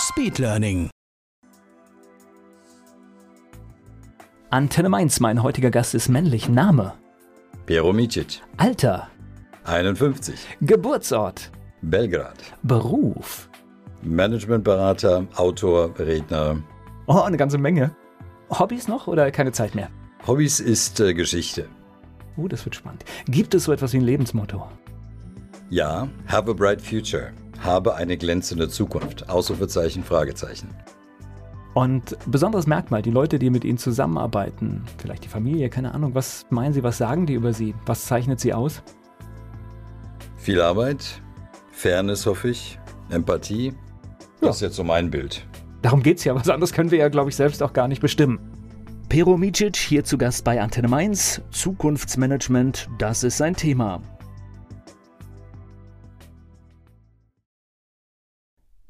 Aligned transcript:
Speedlearning. 0.00 0.88
Antenne 4.48 4.88
Mainz, 4.88 5.20
mein 5.20 5.42
heutiger 5.42 5.70
Gast 5.70 5.94
ist 5.94 6.08
männlich. 6.08 6.48
Name, 6.48 6.94
Pero 7.66 7.92
Micic, 7.92 8.40
Alter, 8.56 9.08
51, 9.64 10.56
Geburtsort, 10.62 11.50
Belgrad. 11.82 12.38
Beruf. 12.62 13.50
Managementberater, 14.02 15.26
Autor, 15.36 15.92
Redner. 15.98 16.62
Oh, 17.06 17.20
eine 17.20 17.36
ganze 17.36 17.58
Menge. 17.58 17.94
Hobbys 18.50 18.88
noch 18.88 19.06
oder 19.06 19.30
keine 19.30 19.52
Zeit 19.52 19.74
mehr? 19.74 19.90
Hobbys 20.26 20.60
ist 20.60 20.98
äh, 21.00 21.12
Geschichte. 21.12 21.68
Uh, 22.38 22.48
das 22.48 22.64
wird 22.64 22.74
spannend. 22.74 23.04
Gibt 23.26 23.54
es 23.54 23.64
so 23.64 23.72
etwas 23.72 23.92
wie 23.92 23.98
ein 23.98 24.04
Lebensmotto? 24.04 24.66
Ja, 25.68 26.08
have 26.26 26.50
a 26.50 26.54
bright 26.54 26.80
future. 26.80 27.32
Habe 27.60 27.94
eine 27.94 28.16
glänzende 28.16 28.68
Zukunft. 28.68 29.28
Ausrufezeichen, 29.28 30.02
Fragezeichen. 30.02 30.68
Und 31.74 32.16
besonderes 32.26 32.66
Merkmal, 32.66 33.02
die 33.02 33.10
Leute, 33.10 33.38
die 33.38 33.50
mit 33.50 33.64
Ihnen 33.64 33.78
zusammenarbeiten, 33.78 34.84
vielleicht 34.98 35.24
die 35.24 35.28
Familie, 35.28 35.70
keine 35.70 35.94
Ahnung, 35.94 36.14
was 36.14 36.46
meinen 36.50 36.72
Sie, 36.72 36.82
was 36.82 36.98
sagen 36.98 37.26
die 37.26 37.34
über 37.34 37.52
Sie? 37.52 37.74
Was 37.86 38.06
zeichnet 38.06 38.40
Sie 38.40 38.52
aus? 38.52 38.82
Viel 40.36 40.60
Arbeit, 40.60 41.22
Fairness 41.70 42.26
hoffe 42.26 42.48
ich, 42.50 42.78
Empathie. 43.08 43.72
Das 44.40 44.56
ist 44.56 44.62
jetzt 44.62 44.76
so 44.76 44.84
mein 44.84 45.10
Bild. 45.10 45.46
Darum 45.82 46.02
geht's 46.02 46.24
ja, 46.24 46.34
was 46.34 46.48
anderes 46.48 46.72
können 46.72 46.90
wir 46.90 46.98
ja, 46.98 47.08
glaube 47.08 47.30
ich, 47.30 47.36
selbst 47.36 47.62
auch 47.62 47.72
gar 47.72 47.88
nicht 47.88 48.02
bestimmen. 48.02 48.38
Pero 49.08 49.36
Micic 49.36 49.76
hier 49.76 50.04
zu 50.04 50.18
Gast 50.18 50.44
bei 50.44 50.60
Antenne 50.60 50.88
Mainz. 50.88 51.42
Zukunftsmanagement, 51.50 52.88
das 52.98 53.24
ist 53.24 53.38
sein 53.38 53.54
Thema. 53.56 54.00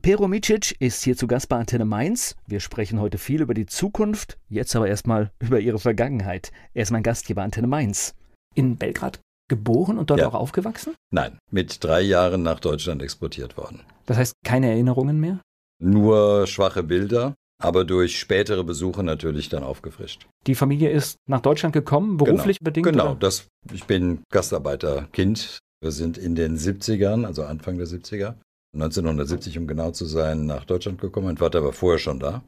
Pero 0.02 0.28
Micic 0.28 0.76
ist 0.80 1.04
hier 1.04 1.16
zu 1.16 1.26
Gast 1.26 1.48
bei 1.48 1.56
Antenne 1.58 1.84
Mainz. 1.84 2.34
Wir 2.46 2.60
sprechen 2.60 3.00
heute 3.00 3.18
viel 3.18 3.42
über 3.42 3.52
die 3.52 3.66
Zukunft, 3.66 4.38
jetzt 4.48 4.74
aber 4.74 4.88
erstmal 4.88 5.30
über 5.40 5.60
ihre 5.60 5.78
Vergangenheit. 5.78 6.52
Er 6.72 6.84
ist 6.84 6.90
mein 6.90 7.02
Gast 7.02 7.26
hier 7.26 7.36
bei 7.36 7.42
Antenne 7.42 7.66
Mainz. 7.66 8.14
In 8.54 8.76
Belgrad 8.76 9.20
geboren 9.48 9.98
und 9.98 10.10
dort 10.10 10.20
Ja. 10.20 10.28
auch 10.28 10.34
aufgewachsen? 10.34 10.94
Nein, 11.12 11.38
mit 11.50 11.82
drei 11.84 12.00
Jahren 12.00 12.42
nach 12.42 12.60
Deutschland 12.60 13.02
exportiert 13.02 13.56
worden. 13.56 13.80
Das 14.06 14.16
heißt, 14.16 14.32
keine 14.44 14.68
Erinnerungen 14.70 15.20
mehr? 15.20 15.40
Nur 15.82 16.46
schwache 16.46 16.82
Bilder, 16.82 17.34
aber 17.62 17.84
durch 17.84 18.18
spätere 18.18 18.64
Besuche 18.64 19.02
natürlich 19.02 19.48
dann 19.48 19.64
aufgefrischt. 19.64 20.26
Die 20.46 20.54
Familie 20.54 20.90
ist 20.90 21.16
nach 21.28 21.40
Deutschland 21.40 21.72
gekommen, 21.72 22.16
beruflich 22.16 22.58
genau. 22.58 22.64
bedingt? 22.70 22.86
Genau, 22.86 23.14
das, 23.14 23.48
ich 23.72 23.84
bin 23.84 24.22
Gastarbeiterkind. 24.30 25.58
Wir 25.82 25.90
sind 25.90 26.16
in 26.16 26.34
den 26.34 26.56
70ern, 26.56 27.24
also 27.26 27.42
Anfang 27.42 27.76
der 27.76 27.86
70er, 27.86 28.34
1970 28.74 29.58
um 29.58 29.66
genau 29.66 29.90
zu 29.90 30.06
sein, 30.06 30.46
nach 30.46 30.64
Deutschland 30.64 31.00
gekommen. 31.00 31.26
Mein 31.26 31.36
Vater 31.38 31.64
war 31.64 31.72
vorher 31.72 31.98
schon 31.98 32.20
da. 32.20 32.42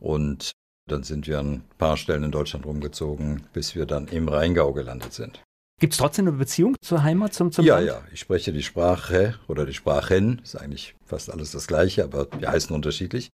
Und 0.00 0.52
dann 0.88 1.02
sind 1.02 1.26
wir 1.26 1.38
an 1.38 1.52
ein 1.52 1.64
paar 1.78 1.96
Stellen 1.96 2.24
in 2.24 2.32
Deutschland 2.32 2.66
rumgezogen, 2.66 3.46
bis 3.52 3.74
wir 3.74 3.86
dann 3.86 4.08
im 4.08 4.28
Rheingau 4.28 4.72
gelandet 4.72 5.12
sind. 5.12 5.42
Gibt 5.80 5.94
es 5.94 5.98
trotzdem 5.98 6.28
eine 6.28 6.36
Beziehung 6.36 6.76
zur 6.80 7.02
Heimat, 7.02 7.34
zum, 7.34 7.50
zum 7.50 7.64
ja, 7.64 7.76
Land? 7.76 7.86
ja, 7.88 8.02
ich 8.12 8.20
spreche 8.20 8.52
die 8.52 8.62
Sprache 8.62 9.34
oder 9.48 9.66
die 9.66 9.74
Sprachen, 9.74 10.40
ist 10.44 10.54
eigentlich 10.54 10.94
fast 11.04 11.30
alles 11.30 11.50
das 11.50 11.66
gleiche, 11.66 12.04
aber 12.04 12.26
die 12.26 12.46
heißen 12.46 12.74
unterschiedlich. 12.74 13.30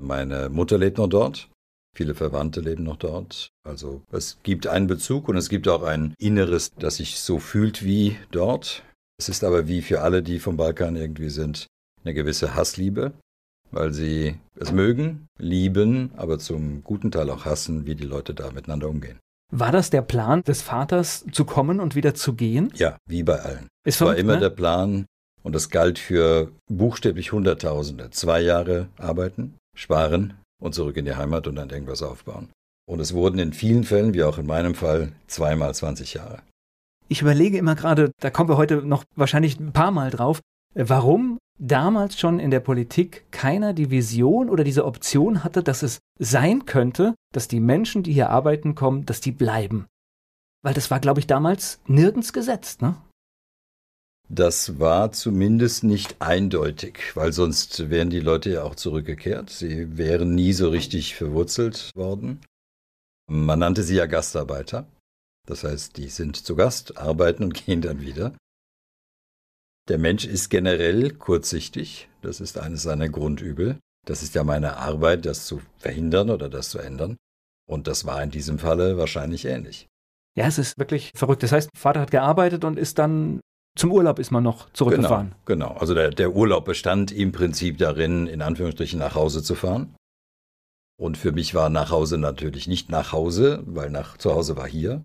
Meine 0.00 0.48
Mutter 0.48 0.78
lebt 0.78 0.98
noch 0.98 1.08
dort, 1.08 1.50
viele 1.96 2.14
Verwandte 2.14 2.60
leben 2.60 2.84
noch 2.84 2.98
dort. 2.98 3.48
Also 3.64 4.02
es 4.12 4.38
gibt 4.44 4.68
einen 4.68 4.86
Bezug 4.86 5.28
und 5.28 5.36
es 5.36 5.48
gibt 5.48 5.66
auch 5.66 5.82
ein 5.82 6.14
Inneres, 6.18 6.72
das 6.78 6.96
sich 6.96 7.18
so 7.18 7.40
fühlt 7.40 7.84
wie 7.84 8.16
dort. 8.30 8.84
Es 9.18 9.28
ist 9.28 9.44
aber 9.44 9.66
wie 9.66 9.82
für 9.82 10.00
alle, 10.00 10.22
die 10.22 10.38
vom 10.38 10.56
Balkan 10.56 10.96
irgendwie 10.96 11.28
sind, 11.28 11.66
eine 12.04 12.14
gewisse 12.14 12.54
Hassliebe, 12.54 13.12
weil 13.70 13.92
sie 13.92 14.36
es 14.56 14.72
mögen, 14.72 15.26
lieben, 15.38 16.12
aber 16.16 16.38
zum 16.38 16.84
guten 16.84 17.10
Teil 17.10 17.28
auch 17.30 17.44
hassen, 17.44 17.84
wie 17.86 17.94
die 17.94 18.04
Leute 18.04 18.32
da 18.32 18.50
miteinander 18.52 18.88
umgehen. 18.88 19.18
War 19.52 19.72
das 19.72 19.90
der 19.90 20.02
Plan 20.02 20.42
des 20.42 20.62
Vaters, 20.62 21.24
zu 21.32 21.44
kommen 21.44 21.80
und 21.80 21.94
wieder 21.94 22.14
zu 22.14 22.34
gehen? 22.34 22.70
Ja, 22.76 22.98
wie 23.08 23.22
bei 23.22 23.40
allen. 23.40 23.68
Ist 23.84 23.96
Es 23.96 24.00
war 24.02 24.16
immer 24.16 24.34
ne? 24.34 24.40
der 24.40 24.50
Plan 24.50 25.06
und 25.42 25.54
das 25.54 25.70
galt 25.70 25.98
für 25.98 26.52
buchstäblich 26.70 27.32
Hunderttausende. 27.32 28.10
Zwei 28.10 28.40
Jahre 28.40 28.88
arbeiten, 28.98 29.54
sparen 29.74 30.34
und 30.62 30.74
zurück 30.74 30.96
in 30.96 31.06
die 31.06 31.14
Heimat 31.14 31.46
und 31.46 31.56
dann 31.56 31.70
irgendwas 31.70 32.02
aufbauen. 32.02 32.50
Und 32.86 33.00
es 33.00 33.14
wurden 33.14 33.38
in 33.38 33.52
vielen 33.52 33.84
Fällen, 33.84 34.14
wie 34.14 34.22
auch 34.22 34.38
in 34.38 34.46
meinem 34.46 34.74
Fall, 34.74 35.12
zweimal 35.26 35.74
20 35.74 36.14
Jahre. 36.14 36.40
Ich 37.08 37.22
überlege 37.22 37.56
immer 37.56 37.74
gerade, 37.74 38.12
da 38.20 38.30
kommen 38.30 38.50
wir 38.50 38.58
heute 38.58 38.82
noch 38.82 39.04
wahrscheinlich 39.16 39.58
ein 39.58 39.72
paar 39.72 39.90
Mal 39.90 40.10
drauf, 40.10 40.40
äh, 40.74 40.84
warum 40.86 41.38
damals 41.58 42.18
schon 42.18 42.38
in 42.38 42.50
der 42.50 42.60
Politik 42.60 43.24
keiner 43.30 43.72
die 43.72 43.90
Vision 43.90 44.48
oder 44.48 44.62
diese 44.62 44.84
Option 44.84 45.42
hatte, 45.42 45.62
dass 45.62 45.82
es 45.82 45.98
sein 46.18 46.66
könnte, 46.66 47.14
dass 47.32 47.48
die 47.48 47.60
Menschen, 47.60 48.02
die 48.02 48.12
hier 48.12 48.30
arbeiten 48.30 48.74
kommen, 48.74 49.06
dass 49.06 49.20
die 49.20 49.32
bleiben. 49.32 49.86
Weil 50.62 50.74
das 50.74 50.90
war, 50.90 51.00
glaube 51.00 51.20
ich, 51.20 51.26
damals 51.26 51.80
nirgends 51.86 52.32
gesetzt, 52.32 52.82
ne? 52.82 52.96
Das 54.30 54.78
war 54.78 55.10
zumindest 55.12 55.84
nicht 55.84 56.16
eindeutig, 56.20 57.16
weil 57.16 57.32
sonst 57.32 57.88
wären 57.88 58.10
die 58.10 58.20
Leute 58.20 58.50
ja 58.50 58.62
auch 58.62 58.74
zurückgekehrt. 58.74 59.48
Sie 59.48 59.96
wären 59.96 60.34
nie 60.34 60.52
so 60.52 60.68
richtig 60.68 61.14
verwurzelt 61.14 61.90
worden. 61.96 62.40
Man 63.26 63.58
nannte 63.58 63.82
sie 63.82 63.96
ja 63.96 64.04
Gastarbeiter. 64.04 64.86
Das 65.48 65.64
heißt, 65.64 65.96
die 65.96 66.08
sind 66.08 66.36
zu 66.36 66.56
Gast, 66.56 66.98
arbeiten 66.98 67.42
und 67.42 67.54
gehen 67.66 67.80
dann 67.80 68.02
wieder. 68.02 68.34
Der 69.88 69.98
Mensch 69.98 70.26
ist 70.26 70.50
generell 70.50 71.12
kurzsichtig. 71.14 72.10
Das 72.20 72.40
ist 72.40 72.58
eines 72.58 72.82
seiner 72.82 73.08
Grundübel. 73.08 73.78
Das 74.06 74.22
ist 74.22 74.34
ja 74.34 74.44
meine 74.44 74.76
Arbeit, 74.76 75.24
das 75.24 75.46
zu 75.46 75.62
verhindern 75.78 76.28
oder 76.28 76.50
das 76.50 76.68
zu 76.68 76.78
ändern. 76.78 77.16
Und 77.66 77.86
das 77.86 78.04
war 78.04 78.22
in 78.22 78.30
diesem 78.30 78.58
Falle 78.58 78.98
wahrscheinlich 78.98 79.46
ähnlich. 79.46 79.86
Ja, 80.36 80.46
es 80.46 80.58
ist 80.58 80.78
wirklich 80.78 81.12
verrückt. 81.14 81.42
Das 81.42 81.52
heißt, 81.52 81.70
Vater 81.76 82.00
hat 82.00 82.10
gearbeitet 82.10 82.64
und 82.64 82.78
ist 82.78 82.98
dann 82.98 83.40
zum 83.76 83.92
Urlaub 83.92 84.18
ist 84.18 84.30
man 84.30 84.42
noch 84.42 84.70
zurückgefahren. 84.72 85.34
Genau, 85.46 85.68
genau. 85.68 85.80
Also 85.80 85.94
der, 85.94 86.10
der 86.10 86.34
Urlaub 86.34 86.64
bestand 86.64 87.12
im 87.12 87.32
Prinzip 87.32 87.78
darin, 87.78 88.26
in 88.26 88.42
Anführungsstrichen 88.42 88.98
nach 88.98 89.14
Hause 89.14 89.42
zu 89.42 89.54
fahren. 89.54 89.94
Und 91.00 91.16
für 91.16 91.32
mich 91.32 91.54
war 91.54 91.70
nach 91.70 91.90
Hause 91.90 92.18
natürlich 92.18 92.66
nicht 92.66 92.90
nach 92.90 93.12
Hause, 93.12 93.62
weil 93.66 93.90
nach 93.90 94.18
zu 94.18 94.34
Hause 94.34 94.56
war 94.56 94.66
hier. 94.66 95.04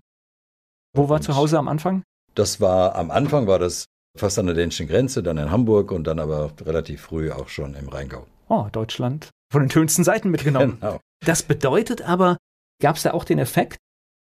Wo 0.94 1.08
war 1.08 1.16
Und- 1.16 1.22
zu 1.22 1.36
Hause 1.36 1.58
am 1.58 1.68
Anfang? 1.68 2.02
Das 2.34 2.60
war 2.60 2.94
am 2.96 3.10
Anfang 3.10 3.46
war 3.46 3.58
das 3.58 3.84
fast 4.18 4.38
an 4.38 4.46
der 4.46 4.54
dänischen 4.54 4.86
Grenze, 4.88 5.22
dann 5.22 5.38
in 5.38 5.50
Hamburg 5.50 5.90
und 5.92 6.04
dann 6.04 6.18
aber 6.18 6.52
relativ 6.64 7.02
früh 7.02 7.30
auch 7.30 7.48
schon 7.48 7.74
im 7.74 7.88
Rheingau. 7.88 8.26
Oh, 8.48 8.66
Deutschland. 8.72 9.30
Von 9.52 9.62
den 9.62 9.70
schönsten 9.70 10.04
Seiten 10.04 10.30
mitgenommen. 10.30 10.78
Genau. 10.80 11.00
Das 11.24 11.42
bedeutet 11.42 12.02
aber, 12.02 12.36
gab 12.82 12.96
es 12.96 13.02
da 13.02 13.12
auch 13.12 13.24
den 13.24 13.38
Effekt 13.38 13.78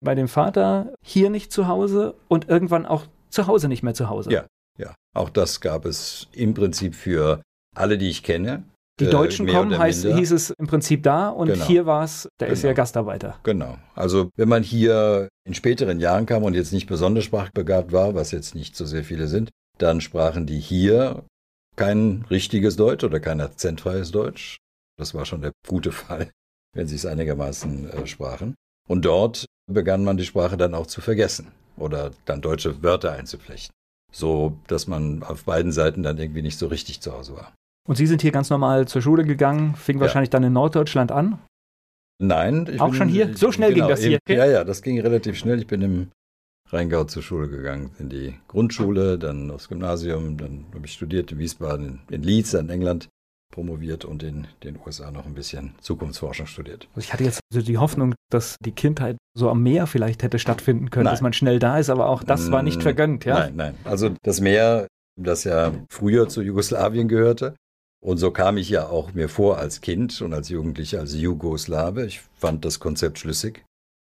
bei 0.03 0.15
dem 0.15 0.29
Vater 0.29 0.95
hier 1.05 1.29
nicht 1.29 1.53
zu 1.53 1.67
Hause 1.69 2.15
und 2.29 2.49
irgendwann 2.49 2.87
auch 2.87 3.05
zu 3.31 3.47
Hause 3.47 3.69
nicht 3.69 3.83
mehr 3.83 3.95
zu 3.95 4.09
Hause? 4.09 4.31
Ja. 4.33 4.47
Ja, 4.79 4.95
auch 5.15 5.29
das 5.29 5.61
gab 5.61 5.85
es 5.85 6.29
im 6.33 6.55
Prinzip 6.55 6.95
für 6.95 7.43
alle, 7.77 7.99
die 7.99 8.09
ich 8.09 8.23
kenne. 8.23 8.63
Die 9.01 9.05
äh, 9.05 9.11
Deutschen 9.11 9.47
mehr 9.47 9.55
kommen, 9.55 9.79
heißt, 9.79 10.05
minder. 10.05 10.19
hieß 10.19 10.33
es 10.33 10.51
im 10.51 10.67
Prinzip 10.67 11.03
da 11.03 11.29
und 11.29 11.49
Genau. 11.49 11.65
hier 11.67 11.87
war 11.87 12.05
es, 12.05 12.29
der 12.41 12.49
ist 12.49 12.61
Genau. 12.63 12.71
ja 12.71 12.75
Gastarbeiter. 12.75 13.39
Genau. 13.45 13.79
Also 13.95 14.31
wenn 14.37 14.49
man 14.49 14.63
hier 14.63 15.29
in 15.47 15.55
späteren 15.55 16.01
Jahren 16.01 16.27
kam 16.27 16.43
und 16.43 16.55
jetzt 16.55 16.73
nicht 16.73 16.87
besonders 16.87 17.25
sprachbegabt 17.25 17.93
war, 17.93 18.15
was 18.15 18.31
jetzt 18.33 18.55
nicht 18.55 18.77
so 18.77 18.85
sehr 18.85 19.05
viele 19.05 19.29
sind, 19.29 19.51
dann 19.79 20.01
sprachen 20.01 20.47
die 20.47 20.59
hier 20.59 21.25
kein 21.77 22.25
richtiges 22.31 22.77
Deutsch 22.77 23.05
oder 23.05 23.21
kein 23.21 23.41
akzentfreies 23.41 24.11
Deutsch. 24.11 24.57
Das 24.99 25.15
war 25.15 25.25
schon 25.25 25.43
der 25.43 25.53
gute 25.69 25.93
Fall, 25.93 26.31
wenn 26.75 26.89
sie 26.89 26.97
es 26.97 27.07
einigermaßen 27.07 27.91
äh, 27.91 28.07
sprachen. 28.07 28.55
Und 28.89 29.05
dort 29.05 29.47
begann 29.71 30.03
man 30.03 30.17
die 30.17 30.25
Sprache 30.25 30.57
dann 30.57 30.75
auch 30.75 30.87
zu 30.87 31.01
vergessen 31.01 31.53
oder 31.77 32.11
dann 32.25 32.41
deutsche 32.41 32.83
Wörter 32.83 33.13
einzuflechten. 33.13 33.73
So, 34.11 34.57
dass 34.67 34.87
man 34.89 35.23
auf 35.23 35.45
beiden 35.45 35.71
Seiten 35.71 36.03
dann 36.03 36.17
irgendwie 36.19 36.43
nicht 36.43 36.59
so 36.59 36.67
richtig 36.67 37.01
zu 37.03 37.13
Hause 37.13 37.37
war. 37.37 37.53
Und 37.89 37.97
Sie 37.97 38.07
sind 38.07 38.21
hier 38.23 38.33
ganz 38.33 38.51
normal 38.51 38.87
zur 38.87 39.01
Schule 39.03 39.25
gegangen, 39.25 39.75
fing 39.75 39.97
Ja. 39.97 40.03
wahrscheinlich 40.03 40.31
dann 40.31 40.45
in 40.45 40.53
Norddeutschland 40.53 41.11
an. 41.11 41.39
Nein. 42.21 42.69
Ich 42.73 42.81
Auch 42.81 42.93
schon 42.95 43.09
hier? 43.09 43.37
So 43.37 43.53
schnell 43.53 43.73
ging 43.75 43.89
das 43.89 44.03
hier? 44.03 44.19
Im, 44.27 44.37
ja, 44.37 44.45
ja, 44.45 44.65
das 44.65 44.83
ging 44.83 45.01
relativ 45.01 45.37
schnell. 45.39 45.59
Ich 45.59 45.67
bin 45.67 45.83
im 45.83 46.09
Rheingau 46.71 47.05
zur 47.05 47.23
Schule 47.23 47.49
gegangen, 47.49 47.91
in 47.99 48.09
die 48.11 48.35
Grundschule, 48.49 49.19
dann 49.19 49.51
aufs 49.51 49.69
Gymnasium, 49.69 50.37
dann 50.37 50.67
habe 50.75 50.85
ich 50.85 50.93
studiert 50.93 51.33
in 51.33 51.39
Wiesbaden, 51.39 52.01
in 52.11 52.23
Leeds, 52.23 52.55
in 52.55 52.69
England. 52.71 53.09
promoviert 53.51 54.05
und 54.05 54.23
in 54.23 54.47
den 54.63 54.79
USA 54.85 55.11
noch 55.11 55.25
ein 55.25 55.33
bisschen 55.33 55.75
Zukunftsforschung 55.81 56.47
studiert. 56.47 56.87
Also 56.95 57.01
ich 57.01 57.15
hatte 57.15 57.25
jetzt 57.25 57.41
so 57.51 57.63
die 57.63 57.79
Hoffnung, 57.79 58.15
dass 58.31 58.57
die 58.61 58.73
Kindheit 58.73 59.17
so 59.35 59.49
am 59.49 59.63
Meer 59.63 59.87
vielleicht 59.87 60.23
hätte 60.23 60.39
stattfinden 60.39 60.91
können, 60.91 61.05
Nein. 61.05 61.15
dass 61.15 61.23
man 61.23 61.33
schnell 61.33 61.59
da 61.59 61.79
ist, 61.79 61.89
aber 61.89 62.11
auch 62.11 62.23
das 62.23 62.51
war 62.51 62.63
nicht 62.63 62.77
Mm, 62.81 62.83
vergönnt, 62.83 63.25
ja? 63.25 63.39
Nein, 63.39 63.57
nein. 63.57 63.75
Also 63.85 64.11
das 64.23 64.43
Meer, 64.43 64.87
das 65.19 65.45
ja 65.45 65.73
früher 65.89 66.29
zu 66.29 66.43
Jugoslawien 66.43 67.09
gehörte. 67.09 67.55
Und 68.01 68.19
so 68.19 68.31
kam 68.31 68.57
ich 68.57 68.69
ja 68.69 68.87
auch 68.87 69.13
mir 69.15 69.29
vor 69.29 69.59
als 69.59 69.81
Kind 69.81 70.21
und 70.21 70.33
als 70.33 70.49
Jugendlicher 70.49 71.01
als 71.01 71.15
Jugoslawe. 71.15 72.07
Ich 72.07 72.21
fand 72.37 72.65
das 72.65 72.79
Konzept 72.79 73.19
schlüssig. 73.19 73.65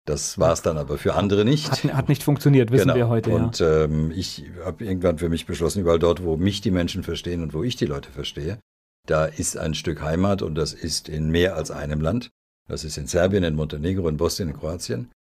Das 0.06 0.40
war 0.40 0.54
es 0.54 0.62
dann 0.62 0.78
aber 0.78 0.98
für 0.98 1.14
andere 1.16 1.46
nicht. 1.46 1.72
Hat, 1.72 1.84
hat 1.94 2.10
nicht 2.10 2.24
funktioniert, 2.24 2.72
wissen 2.72 2.84
Genau. 2.84 2.96
wir 2.96 3.08
heute, 3.10 3.30
ja. 3.32 3.36
Und 3.36 3.62
ähm, 3.62 4.12
ich 4.16 4.46
habe 4.64 4.84
irgendwann 4.84 5.18
für 5.20 5.30
mich 5.30 5.46
beschlossen, 5.46 5.82
überall 5.82 6.00
dort, 6.00 6.24
wo 6.24 6.38
mich 6.38 6.62
die 6.62 6.72
Menschen 6.72 7.04
verstehen 7.04 7.42
und 7.44 7.54
wo 7.54 7.64
ich 7.64 7.76
die 7.76 7.86
Leute 7.86 8.12
verstehe, 8.12 8.60
da 9.08 9.26
ist 9.26 9.58
ein 9.58 9.74
Stück 9.74 10.02
Heimat 10.02 10.42
und 10.42 10.56
das 10.56 10.74
ist 10.74 11.08
in 11.10 11.30
mehr 11.30 11.56
als 11.56 11.72
einem 11.72 12.02
Land. 12.02 12.30
Das 12.68 12.84
ist 12.84 12.98
in 12.98 13.08
Serbien, 13.08 13.44
in 13.44 13.56
Montenegro, 13.56 14.08
in 14.08 14.18
Bosnien, 14.18 14.50
in 14.50 14.58
Kroatien. 14.58 15.12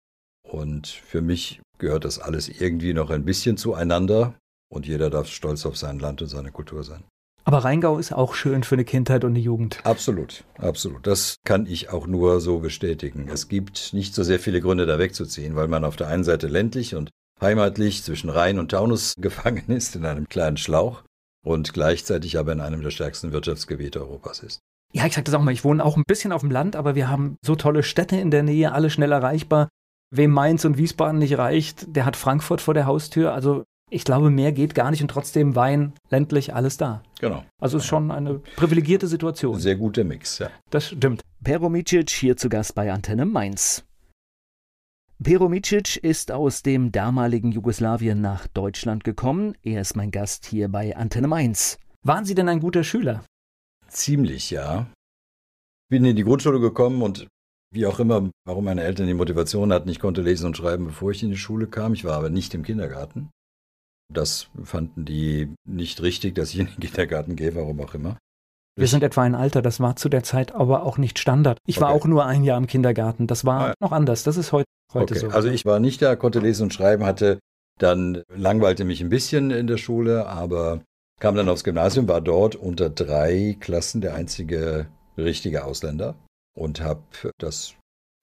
Und 0.47 0.87
für 0.87 1.21
mich 1.23 1.61
gehört 1.79 2.05
das 2.05 2.19
alles 2.19 2.49
irgendwie 2.49 2.93
noch 2.95 3.11
ein 3.11 3.25
bisschen 3.25 3.57
zueinander 3.57 4.35
und 4.71 4.87
jeder 4.87 5.11
darf 5.11 5.29
stolz 5.29 5.65
auf 5.67 5.77
sein 5.77 5.99
Land 5.99 6.23
und 6.23 6.29
seine 6.29 6.53
Kultur 6.53 6.85
sein. 6.85 7.05
Aber 7.45 7.59
Rheingau 7.65 7.99
ist 7.99 8.13
auch 8.13 8.35
schön 8.35 8.63
für 8.63 8.75
eine 8.75 8.85
Kindheit 8.85 9.25
und 9.25 9.31
eine 9.31 9.39
Jugend. 9.39 9.79
Absolut, 9.85 10.45
absolut. 10.59 11.07
Das 11.07 11.37
kann 11.45 11.67
ich 11.67 11.91
auch 11.91 12.07
nur 12.07 12.41
so 12.41 12.59
bestätigen. 12.59 13.29
Es 13.33 13.49
gibt 13.49 13.93
nicht 13.93 14.15
so 14.15 14.23
sehr 14.23 14.39
viele 14.39 14.61
Gründe, 14.61 14.87
da 14.87 14.99
wegzuziehen, 14.99 15.57
weil 15.57 15.69
man 15.69 15.85
auf 15.85 15.97
der 15.97 16.09
einen 16.09 16.25
Seite 16.25 16.47
ländlich 16.47 16.95
und 16.95 17.11
heimatlich 17.41 18.03
zwischen 18.03 18.31
Rhein 18.31 18.59
und 18.59 18.71
Taunus 18.71 19.15
gefangen 19.19 19.65
ist 19.69 19.97
in 19.97 20.05
einem 20.05 20.29
kleinen 20.29 20.57
Schlauch 20.57 21.03
und 21.45 21.73
gleichzeitig 21.73 22.39
aber 22.39 22.53
in 22.53 22.61
einem 22.61 22.83
der 22.83 22.91
stärksten 22.91 23.33
Wirtschaftsgebiete 23.33 24.01
Europas 24.01 24.41
ist. 24.41 24.61
Ja, 24.93 25.07
ich 25.07 25.15
sag 25.15 25.25
das 25.25 25.35
auch 25.35 25.43
mal, 25.43 25.53
ich 25.53 25.65
wohne 25.65 25.85
auch 25.85 25.97
ein 25.97 26.05
bisschen 26.07 26.33
auf 26.33 26.41
dem 26.41 26.51
Land, 26.51 26.75
aber 26.75 26.95
wir 26.95 27.09
haben 27.09 27.37
so 27.43 27.55
tolle 27.55 27.83
Städte 27.83 28.17
in 28.17 28.31
der 28.31 28.43
Nähe, 28.43 28.73
alle 28.73 28.91
schnell 28.91 29.13
erreichbar. 29.13 29.69
Wem 30.13 30.33
Mainz 30.33 30.65
und 30.65 30.77
Wiesbaden 30.77 31.21
nicht 31.21 31.39
reicht, 31.39 31.95
der 31.95 32.05
hat 32.05 32.17
Frankfurt 32.17 32.61
vor 32.61 32.75
der 32.75 32.87
Haustür. 32.87 33.33
Also 33.33 33.63
ich 33.89 34.05
glaube, 34.05 34.31
mehr 34.31 34.51
geht 34.51 34.75
gar 34.75 34.91
nicht 34.91 35.03
und 35.03 35.09
trotzdem 35.09 35.55
Wein, 35.55 35.93
ländlich, 36.11 36.55
alles 36.55 36.77
da. 36.77 37.03
Genau. 37.21 37.45
Also 37.61 37.77
ist 37.77 37.87
schon 37.87 38.11
eine 38.11 38.39
privilegierte 38.57 39.07
Situation. 39.07 39.61
Sehr 39.61 39.77
guter 39.77 40.05
Mix, 40.05 40.39
ja. 40.39 40.51
Das 40.71 40.89
stimmt. 40.89 41.23
Peromicic 41.45 42.09
hier 42.09 42.37
zu 42.37 42.49
Gast 42.49 42.75
bei 42.75 42.91
Antenne 42.91 43.27
Mainz. 43.27 43.85
Peromicic 45.23 45.99
ist 45.99 46.33
aus 46.33 46.63
dem 46.63 46.93
damaligen 46.93 47.53
Jugoslawien 47.53 48.23
nach 48.23 48.47
Deutschland 48.47 49.05
gekommen. 49.05 49.55
Er 49.63 49.83
ist 49.83 49.97
mein 49.97 50.11
Gast 50.11 50.47
hier 50.47 50.69
bei 50.71 50.97
Antenne 50.97 51.29
Mainz. 51.29 51.79
Waren 52.03 52.25
Sie 52.25 52.35
denn 52.35 52.49
ein 52.49 52.61
guter 52.61 52.85
Schüler? 52.85 53.23
Ziemlich, 53.89 54.51
ja. 54.51 54.87
Bin 55.91 56.07
in 56.07 56.17
die 56.17 56.25
Grundschule 56.25 56.59
gekommen 56.59 57.03
und 57.03 57.27
wie 57.71 57.85
auch 57.85 58.01
immer, 58.01 58.31
warum 58.47 58.65
meine 58.65 58.83
Eltern 58.83 59.07
die 59.07 59.15
Motivation 59.15 59.73
hatten, 59.75 59.91
ich 59.91 60.01
konnte 60.01 60.23
lesen 60.23 60.47
und 60.47 60.57
schreiben, 60.57 60.87
bevor 60.87 61.11
ich 61.11 61.23
in 61.23 61.31
die 61.31 61.37
Schule 61.37 61.67
kam. 61.67 61.93
Ich 61.93 62.05
war 62.05 62.17
aber 62.17 62.31
nicht 62.31 62.55
im 62.55 62.63
Kindergarten. 62.63 63.29
Das 64.13 64.49
fanden 64.65 65.05
die 65.05 65.55
nicht 65.65 66.03
richtig, 66.03 66.35
dass 66.35 66.51
ich 66.53 66.59
in 66.61 66.67
den 66.67 66.81
Kindergarten 66.81 67.37
gehe, 67.37 67.55
warum 67.55 67.81
auch 67.81 67.95
immer. 67.95 68.19
Wir 68.77 68.87
sind 68.87 69.03
etwa 69.03 69.23
ein 69.23 69.35
Alter, 69.35 69.63
das 69.63 69.81
war 69.81 69.97
zu 69.97 70.09
der 70.09 70.23
Zeit 70.23 70.53
aber 70.55 70.85
auch 70.85 70.97
nicht 70.97 71.19
Standard. 71.19 71.59
Ich 71.67 71.81
war 71.81 71.91
Okay. 71.91 72.01
auch 72.01 72.07
nur 72.07 72.25
ein 72.27 72.45
Jahr 72.45 72.57
im 72.59 72.67
Kindergarten. 72.67 73.27
Das 73.27 73.45
war 73.45 73.61
Ah, 73.61 73.69
ja. 73.69 73.75
noch 73.81 73.93
anders. 73.93 74.23
Das 74.23 74.37
ist 74.37 74.53
heute, 74.53 74.67
heute 74.95 75.15
okay. 75.15 75.21
so. 75.21 75.29
Also 75.29 75.49
ich 75.49 75.65
war 75.67 75.81
nicht 75.81 76.01
da, 76.03 76.17
konnte 76.17 76.39
lesen 76.41 76.65
und 76.65 76.75
schreiben, 76.75 77.05
hatte 77.05 77.39
dann 77.79 78.23
langweilte 78.35 78.85
mich 78.85 79.01
ein 79.01 79.09
bisschen 79.11 79.51
in 79.51 79.67
der 79.67 79.77
Schule, 79.77 80.27
aber 80.27 80.83
kam 81.21 81.35
dann 81.35 81.49
aufs 81.49 81.65
Gymnasium, 81.65 82.09
war 82.09 82.21
dort 82.21 82.57
unter 82.57 82.89
drei 82.91 83.57
Klassen 83.61 84.01
der 84.01 84.15
einzige 84.15 84.87
richtige 85.19 85.65
Ausländer 85.65 86.15
und 86.57 86.81
habe 86.81 87.03
das 87.39 87.75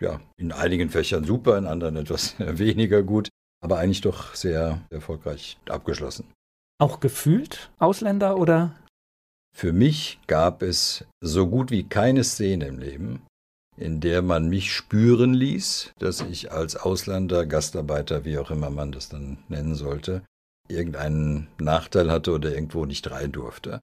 ja 0.01 0.19
in 0.37 0.51
einigen 0.51 0.89
Fächern 0.89 1.23
super, 1.23 1.57
in 1.57 1.67
anderen 1.67 1.97
etwas 1.97 2.35
weniger 2.39 3.03
gut, 3.03 3.29
aber 3.61 3.79
eigentlich 3.79 4.01
doch 4.01 4.35
sehr 4.35 4.81
erfolgreich 4.89 5.57
abgeschlossen. 5.67 6.25
auch 6.79 6.99
gefühlt 6.99 7.71
Ausländer 7.79 8.37
oder? 8.37 8.75
Für 9.55 9.73
mich 9.73 10.19
gab 10.27 10.61
es 10.61 11.05
so 11.19 11.47
gut 11.47 11.71
wie 11.71 11.83
keine 11.83 12.23
Szene 12.23 12.67
im 12.67 12.77
Leben, 12.77 13.21
in 13.75 13.99
der 13.99 14.21
man 14.21 14.49
mich 14.49 14.71
spüren 14.71 15.33
ließ, 15.33 15.93
dass 15.97 16.21
ich 16.21 16.51
als 16.51 16.75
Ausländer, 16.75 17.45
Gastarbeiter, 17.45 18.25
wie 18.25 18.37
auch 18.37 18.51
immer 18.51 18.69
man 18.69 18.91
das 18.91 19.09
dann 19.09 19.39
nennen 19.47 19.73
sollte, 19.73 20.21
irgendeinen 20.67 21.47
Nachteil 21.57 22.11
hatte 22.11 22.33
oder 22.33 22.53
irgendwo 22.53 22.85
nicht 22.85 23.09
rein 23.09 23.31
durfte. 23.31 23.79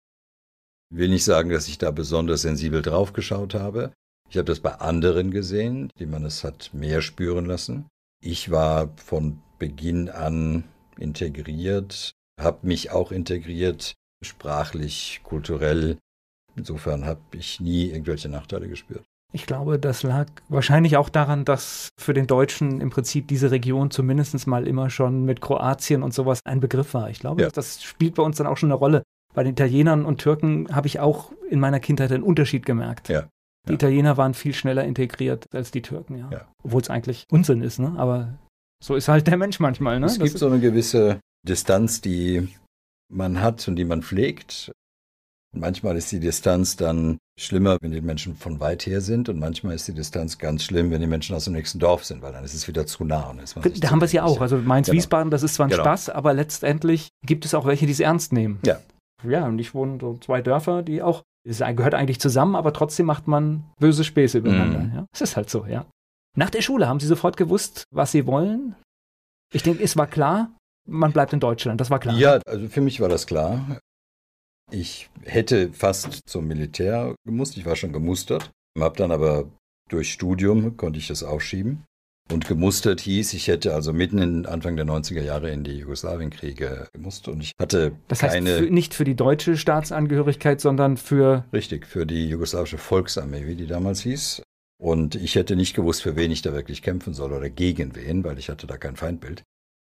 Ich 0.92 0.98
will 0.98 1.08
nicht 1.08 1.24
sagen, 1.24 1.50
dass 1.50 1.66
ich 1.66 1.78
da 1.78 1.90
besonders 1.90 2.42
sensibel 2.42 2.82
draufgeschaut 2.82 3.54
habe. 3.54 3.92
Ich 4.30 4.36
habe 4.36 4.44
das 4.44 4.60
bei 4.60 4.74
anderen 4.74 5.30
gesehen, 5.30 5.90
die 5.98 6.06
man 6.06 6.24
es 6.24 6.44
hat 6.44 6.70
mehr 6.72 7.02
spüren 7.02 7.46
lassen. 7.46 7.86
Ich 8.20 8.50
war 8.50 8.90
von 8.96 9.42
Beginn 9.58 10.08
an 10.08 10.64
integriert, 10.98 12.12
habe 12.40 12.66
mich 12.66 12.90
auch 12.90 13.12
integriert, 13.12 13.94
sprachlich, 14.24 15.20
kulturell. 15.24 15.98
Insofern 16.56 17.04
habe 17.04 17.20
ich 17.32 17.60
nie 17.60 17.86
irgendwelche 17.90 18.28
Nachteile 18.28 18.68
gespürt. 18.68 19.04
Ich 19.32 19.46
glaube, 19.46 19.80
das 19.80 20.04
lag 20.04 20.28
wahrscheinlich 20.48 20.96
auch 20.96 21.08
daran, 21.08 21.44
dass 21.44 21.88
für 21.98 22.14
den 22.14 22.28
Deutschen 22.28 22.80
im 22.80 22.90
Prinzip 22.90 23.26
diese 23.26 23.50
Region 23.50 23.90
zumindest 23.90 24.46
mal 24.46 24.68
immer 24.68 24.90
schon 24.90 25.24
mit 25.24 25.40
Kroatien 25.40 26.04
und 26.04 26.14
sowas 26.14 26.38
ein 26.44 26.60
Begriff 26.60 26.94
war. 26.94 27.10
Ich 27.10 27.18
glaube, 27.18 27.42
Ja. 27.42 27.48
das 27.48 27.82
spielt 27.82 28.14
bei 28.14 28.22
uns 28.22 28.36
dann 28.36 28.46
auch 28.46 28.56
schon 28.56 28.68
eine 28.70 28.78
Rolle. 28.78 29.02
Bei 29.34 29.42
den 29.42 29.52
Italienern 29.52 30.04
und 30.04 30.18
Türken 30.20 30.68
habe 30.72 30.86
ich 30.86 31.00
auch 31.00 31.32
in 31.50 31.58
meiner 31.58 31.80
Kindheit 31.80 32.12
einen 32.12 32.22
Unterschied 32.22 32.64
gemerkt. 32.64 33.08
Ja. 33.08 33.22
Die 33.66 33.70
Ja. 33.70 33.74
Italiener 33.74 34.16
waren 34.16 34.34
viel 34.34 34.54
schneller 34.54 34.84
integriert 34.84 35.46
als 35.52 35.72
die 35.72 35.82
Türken, 35.82 36.16
ja. 36.16 36.28
Ja. 36.30 36.48
Obwohl 36.62 36.82
es 36.82 36.90
eigentlich 36.90 37.24
Unsinn 37.32 37.60
ist, 37.60 37.80
ne? 37.80 37.94
Aber 37.96 38.38
so 38.84 38.94
ist 38.96 39.08
halt 39.08 39.26
der 39.26 39.38
Mensch 39.38 39.60
manchmal, 39.60 39.98
ne? 39.98 40.06
es 40.06 40.18
Das 40.18 40.24
gibt 40.24 40.38
so 40.38 40.46
eine 40.46 40.60
gewisse 40.60 41.18
Distanz, 41.48 42.02
die 42.02 42.48
man 43.10 43.40
hat 43.40 43.66
und 43.66 43.76
die 43.76 43.84
man 43.86 44.02
pflegt. 44.02 44.72
Manchmal 45.56 45.96
ist 45.96 46.12
die 46.12 46.20
Distanz 46.20 46.76
dann 46.76 47.16
schlimmer, 47.40 47.78
wenn 47.80 47.92
die 47.92 48.00
Menschen 48.00 48.36
von 48.36 48.60
weit 48.60 48.86
her 48.86 49.00
sind 49.00 49.28
und 49.28 49.38
manchmal 49.38 49.74
ist 49.74 49.88
die 49.88 49.94
Distanz 49.94 50.36
ganz 50.38 50.64
schlimm, 50.64 50.90
wenn 50.90 51.00
die 51.00 51.06
Menschen 51.06 51.34
aus 51.34 51.44
dem 51.44 51.54
nächsten 51.54 51.78
Dorf 51.78 52.04
sind, 52.04 52.20
weil 52.20 52.32
dann 52.32 52.44
ist 52.44 52.52
es 52.52 52.68
wieder 52.68 52.86
zu 52.86 53.04
nah. 53.04 53.30
Und 53.30 53.40
ist 53.40 53.56
Da 53.56 53.90
haben 53.90 54.00
wir 54.00 54.06
es 54.06 54.12
ja 54.12 54.24
auch. 54.24 54.40
Also 54.40 54.58
Mainz-Wiesbaden, 54.58 55.30
das 55.30 55.42
ist 55.42 55.54
zwar 55.54 55.66
ein 55.66 55.70
Genau. 55.70 55.82
Spaß, 55.82 56.10
aber 56.10 56.34
letztendlich 56.34 57.08
gibt 57.24 57.46
es 57.46 57.54
auch 57.54 57.64
welche, 57.64 57.86
die 57.86 57.92
es 57.92 58.00
ernst 58.00 58.32
nehmen. 58.32 58.58
Ja. 58.66 58.80
Ja, 59.26 59.46
und 59.46 59.58
ich 59.58 59.74
wohne 59.74 59.98
so 59.98 60.18
zwei 60.18 60.42
Dörfer, 60.42 60.82
die 60.82 61.00
auch, 61.00 61.22
es 61.48 61.60
gehört 61.60 61.94
eigentlich 61.94 62.20
zusammen, 62.20 62.56
aber 62.56 62.74
trotzdem 62.74 63.06
macht 63.06 63.28
man 63.28 63.64
böse 63.80 64.04
Späße 64.04 64.38
übereinander. 64.38 64.80
Mhm. 64.80 64.94
Ja. 64.94 65.06
Es 65.14 65.22
ist 65.22 65.36
halt 65.36 65.48
so, 65.48 65.64
ja. 65.64 65.86
Nach 66.36 66.50
der 66.50 66.62
Schule 66.62 66.88
haben 66.88 67.00
Sie 67.00 67.06
sofort 67.06 67.36
gewusst, 67.36 67.84
was 67.90 68.12
Sie 68.12 68.26
wollen? 68.26 68.74
Ich 69.52 69.62
denke, 69.62 69.82
es 69.82 69.96
war 69.96 70.06
klar, 70.06 70.50
man 70.86 71.12
bleibt 71.12 71.32
in 71.32 71.40
Deutschland, 71.40 71.80
das 71.80 71.90
war 71.90 72.00
klar. 72.00 72.16
Ja, 72.16 72.40
also 72.46 72.68
für 72.68 72.80
mich 72.80 73.00
war 73.00 73.08
das 73.08 73.26
klar. 73.26 73.78
Ich 74.72 75.10
hätte 75.22 75.72
fast 75.72 76.28
zum 76.28 76.46
Militär 76.46 77.14
gemusst. 77.24 77.56
Ich 77.56 77.66
war 77.66 77.76
schon 77.76 77.92
gemustert, 77.92 78.50
habe 78.78 78.96
dann 78.96 79.12
aber 79.12 79.48
durch 79.88 80.12
Studium 80.12 80.76
konnte 80.76 80.98
ich 80.98 81.08
das 81.08 81.22
aufschieben. 81.22 81.84
Und 82.32 82.48
gemustert 82.48 83.02
hieß, 83.02 83.34
ich 83.34 83.48
hätte 83.48 83.74
also 83.74 83.92
mitten 83.92 84.18
in 84.18 84.46
Anfang 84.46 84.76
der 84.76 84.86
90er 84.86 85.20
Jahre 85.20 85.50
in 85.50 85.62
die 85.62 85.78
Jugoslawienkriege 85.78 86.88
gemusst 86.94 87.28
und 87.28 87.42
ich 87.42 87.52
hatte 87.60 87.92
Das 88.08 88.22
heißt, 88.22 88.34
keine 88.34 88.58
für, 88.58 88.70
nicht 88.70 88.94
für 88.94 89.04
die 89.04 89.14
deutsche 89.14 89.58
Staatsangehörigkeit, 89.58 90.58
sondern 90.58 90.96
für, 90.96 91.44
richtig 91.52 91.86
für 91.86 92.06
die 92.06 92.26
jugoslawische 92.30 92.78
Volksarmee, 92.78 93.46
wie 93.46 93.56
die 93.56 93.66
damals 93.66 94.00
hieß. 94.00 94.42
Und 94.80 95.14
ich 95.14 95.34
hätte 95.34 95.56
nicht 95.56 95.74
gewusst, 95.74 96.02
für 96.02 96.16
wen 96.16 96.30
ich 96.30 96.42
da 96.42 96.52
wirklich 96.52 96.82
kämpfen 96.82 97.14
soll 97.14 97.32
oder 97.32 97.48
gegen 97.50 97.94
wen, 97.94 98.24
weil 98.24 98.38
ich 98.38 98.48
hatte 98.48 98.66
da 98.66 98.76
kein 98.76 98.96
Feindbild. 98.96 99.42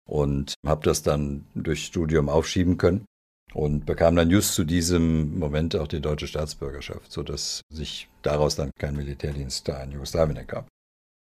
Und 0.07 0.55
habe 0.65 0.83
das 0.83 1.03
dann 1.03 1.45
durch 1.53 1.86
Studium 1.86 2.29
aufschieben 2.29 2.77
können 2.77 3.05
und 3.53 3.86
bekam 3.86 4.15
dann 4.15 4.29
just 4.29 4.53
zu 4.53 4.63
diesem 4.63 5.38
Moment 5.38 5.75
auch 5.75 5.88
die 5.88 6.01
deutsche 6.01 6.27
Staatsbürgerschaft, 6.27 7.12
sodass 7.12 7.62
sich 7.69 8.09
daraus 8.21 8.55
dann 8.55 8.71
kein 8.79 8.95
Militärdienst 8.95 9.67
da 9.67 9.83
in 9.83 9.91
Jugoslawien 9.91 10.38
ergab. 10.38 10.67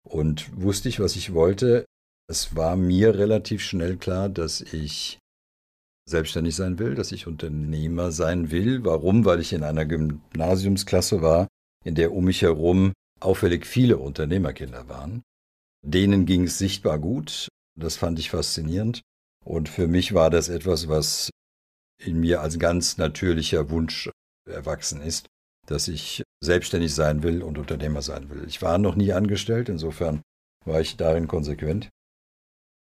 Und 0.08 0.50
wusste 0.60 0.88
ich, 0.88 1.00
was 1.00 1.16
ich 1.16 1.32
wollte. 1.32 1.84
Es 2.28 2.56
war 2.56 2.76
mir 2.76 3.18
relativ 3.18 3.62
schnell 3.62 3.96
klar, 3.96 4.28
dass 4.28 4.60
ich 4.60 5.18
selbstständig 6.08 6.56
sein 6.56 6.78
will, 6.78 6.94
dass 6.94 7.12
ich 7.12 7.26
Unternehmer 7.26 8.10
sein 8.10 8.50
will. 8.50 8.84
Warum? 8.84 9.24
Weil 9.24 9.40
ich 9.40 9.52
in 9.52 9.62
einer 9.62 9.84
Gymnasiumsklasse 9.84 11.22
war, 11.22 11.48
in 11.84 11.94
der 11.94 12.12
um 12.12 12.24
mich 12.24 12.42
herum 12.42 12.92
auffällig 13.24 13.66
viele 13.66 13.98
Unternehmerkinder 13.98 14.88
waren. 14.88 15.22
Denen 15.84 16.26
ging 16.26 16.44
es 16.44 16.58
sichtbar 16.58 16.98
gut. 16.98 17.48
Das 17.78 17.96
fand 17.96 18.18
ich 18.18 18.30
faszinierend. 18.30 19.02
Und 19.44 19.68
für 19.68 19.88
mich 19.88 20.14
war 20.14 20.30
das 20.30 20.48
etwas, 20.48 20.88
was 20.88 21.30
in 21.98 22.20
mir 22.20 22.40
als 22.40 22.58
ganz 22.58 22.98
natürlicher 22.98 23.70
Wunsch 23.70 24.10
erwachsen 24.48 25.00
ist, 25.00 25.26
dass 25.66 25.88
ich 25.88 26.22
selbstständig 26.42 26.94
sein 26.94 27.22
will 27.22 27.42
und 27.42 27.58
Unternehmer 27.58 28.02
sein 28.02 28.28
will. 28.30 28.44
Ich 28.46 28.62
war 28.62 28.78
noch 28.78 28.96
nie 28.96 29.12
angestellt, 29.12 29.68
insofern 29.68 30.22
war 30.64 30.80
ich 30.80 30.96
darin 30.96 31.28
konsequent. 31.28 31.88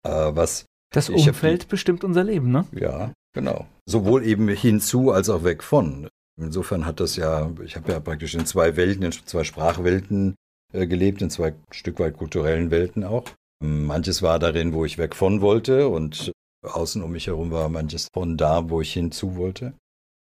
Äh, 0.04 0.10
was, 0.10 0.66
das 0.92 1.08
Ich 1.08 1.26
hab 1.26 1.34
Umfeld 1.34 1.68
bestimmt 1.68 2.04
unser 2.04 2.24
Leben, 2.24 2.50
ne? 2.50 2.66
ja, 2.72 3.12
genau. 3.34 3.66
Sowohl 3.86 4.24
eben 4.24 4.48
hinzu 4.48 5.10
als 5.10 5.28
auch 5.28 5.44
weg 5.44 5.62
von. 5.62 6.08
Insofern 6.38 6.84
hat 6.84 7.00
das 7.00 7.16
ja, 7.16 7.50
ich 7.64 7.76
habe 7.76 7.92
ja 7.92 8.00
praktisch 8.00 8.34
in 8.34 8.44
zwei 8.46 8.76
Welten, 8.76 9.04
in 9.04 9.12
zwei 9.12 9.44
Sprachwelten 9.44 10.34
äh, 10.72 10.86
gelebt, 10.86 11.22
in 11.22 11.30
zwei 11.30 11.54
Stück 11.70 11.98
weit 11.98 12.16
kulturellen 12.16 12.70
Welten 12.70 13.04
auch. 13.04 13.24
Manches 13.62 14.20
war 14.22 14.38
darin, 14.38 14.74
wo 14.74 14.84
ich 14.84 14.98
weg 14.98 15.14
von 15.14 15.40
wollte 15.40 15.88
und 15.88 16.32
außen 16.62 17.02
um 17.02 17.12
mich 17.12 17.28
herum 17.28 17.50
war 17.50 17.68
manches 17.68 18.08
von 18.12 18.36
da, 18.36 18.68
wo 18.68 18.80
ich 18.80 18.92
hinzu 18.92 19.36
wollte. 19.36 19.72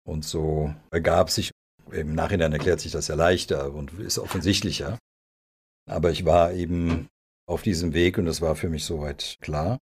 Und 0.08 0.24
so 0.24 0.74
ergab 0.92 1.32
sich, 1.32 1.52
im 1.92 2.14
Nachhinein 2.14 2.54
erklärt 2.54 2.80
sich 2.80 2.92
das 2.92 3.08
ja 3.08 3.16
leichter 3.16 3.74
und 3.74 4.00
ist 4.00 4.20
offensichtlicher. 4.20 4.98
Aber 5.90 6.12
ich 6.12 6.26
war 6.26 6.54
eben 6.54 7.08
auf 7.48 7.62
diesem 7.62 7.94
Weg 7.94 8.18
und 8.18 8.26
das 8.26 8.42
war 8.42 8.56
für 8.56 8.70
mich 8.70 8.86
soweit 8.86 9.38
klar. 9.42 9.80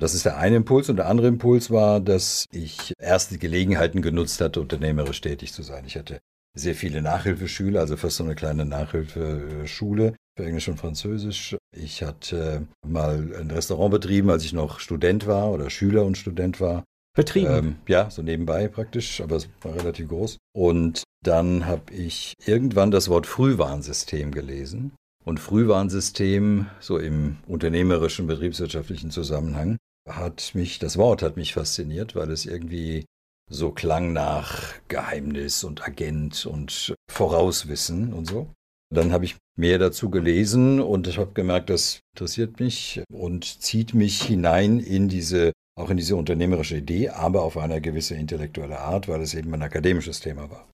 Das 0.00 0.14
ist 0.14 0.24
der 0.24 0.38
eine 0.38 0.56
Impuls 0.56 0.88
und 0.88 0.96
der 0.96 1.08
andere 1.08 1.26
Impuls 1.26 1.70
war, 1.70 2.00
dass 2.00 2.46
ich 2.52 2.92
erste 3.00 3.36
Gelegenheiten 3.36 4.00
genutzt 4.00 4.40
hatte, 4.40 4.60
unternehmerisch 4.60 5.20
tätig 5.20 5.52
zu 5.52 5.62
sein. 5.62 5.84
Ich 5.86 5.96
hatte 5.96 6.20
sehr 6.54 6.76
viele 6.76 7.02
Nachhilfeschüler, 7.02 7.80
also 7.80 7.96
fast 7.96 8.16
so 8.16 8.24
eine 8.24 8.36
kleine 8.36 8.64
Nachhilfeschule 8.64 10.14
für 10.36 10.44
Englisch 10.44 10.68
und 10.68 10.78
Französisch. 10.78 11.56
Ich 11.76 12.02
hatte 12.04 12.66
mal 12.86 13.34
ein 13.38 13.50
Restaurant 13.50 13.90
betrieben, 13.90 14.30
als 14.30 14.44
ich 14.44 14.52
noch 14.52 14.78
Student 14.78 15.26
war 15.26 15.50
oder 15.50 15.68
Schüler 15.68 16.04
und 16.04 16.16
Student 16.16 16.60
war. 16.60 16.84
Betrieben? 17.16 17.52
Ähm, 17.52 17.76
ja, 17.88 18.08
so 18.10 18.22
nebenbei 18.22 18.68
praktisch, 18.68 19.20
aber 19.20 19.36
es 19.36 19.48
war 19.62 19.74
relativ 19.74 20.08
groß. 20.08 20.38
Und 20.54 21.02
dann 21.24 21.66
habe 21.66 21.92
ich 21.92 22.34
irgendwann 22.46 22.92
das 22.92 23.08
Wort 23.08 23.26
Frühwarnsystem 23.26 24.30
gelesen. 24.30 24.92
Und 25.24 25.40
Frühwarnsystem, 25.40 26.66
so 26.78 26.98
im 26.98 27.38
unternehmerischen, 27.48 28.28
betriebswirtschaftlichen 28.28 29.10
Zusammenhang, 29.10 29.76
hat 30.08 30.52
mich, 30.54 30.78
das 30.78 30.96
Wort 30.96 31.22
hat 31.22 31.36
mich 31.36 31.54
fasziniert, 31.54 32.14
weil 32.14 32.30
es 32.30 32.46
irgendwie 32.46 33.04
so 33.50 33.70
klang 33.70 34.12
nach 34.12 34.74
Geheimnis 34.88 35.64
und 35.64 35.86
Agent 35.86 36.46
und 36.46 36.94
Vorauswissen 37.10 38.12
und 38.12 38.26
so. 38.26 38.48
Dann 38.90 39.12
habe 39.12 39.24
ich 39.24 39.36
mehr 39.56 39.78
dazu 39.78 40.10
gelesen 40.10 40.80
und 40.80 41.06
ich 41.06 41.18
habe 41.18 41.32
gemerkt, 41.32 41.68
das 41.70 42.00
interessiert 42.14 42.60
mich 42.60 43.02
und 43.12 43.44
zieht 43.44 43.92
mich 43.92 44.22
hinein 44.22 44.80
in 44.80 45.08
diese, 45.08 45.52
auch 45.78 45.90
in 45.90 45.98
diese 45.98 46.16
unternehmerische 46.16 46.76
Idee, 46.76 47.10
aber 47.10 47.42
auf 47.42 47.58
eine 47.58 47.80
gewisse 47.80 48.14
intellektuelle 48.14 48.78
Art, 48.78 49.08
weil 49.08 49.20
es 49.20 49.34
eben 49.34 49.52
ein 49.54 49.62
akademisches 49.62 50.20
Thema 50.20 50.50
war. 50.50 50.68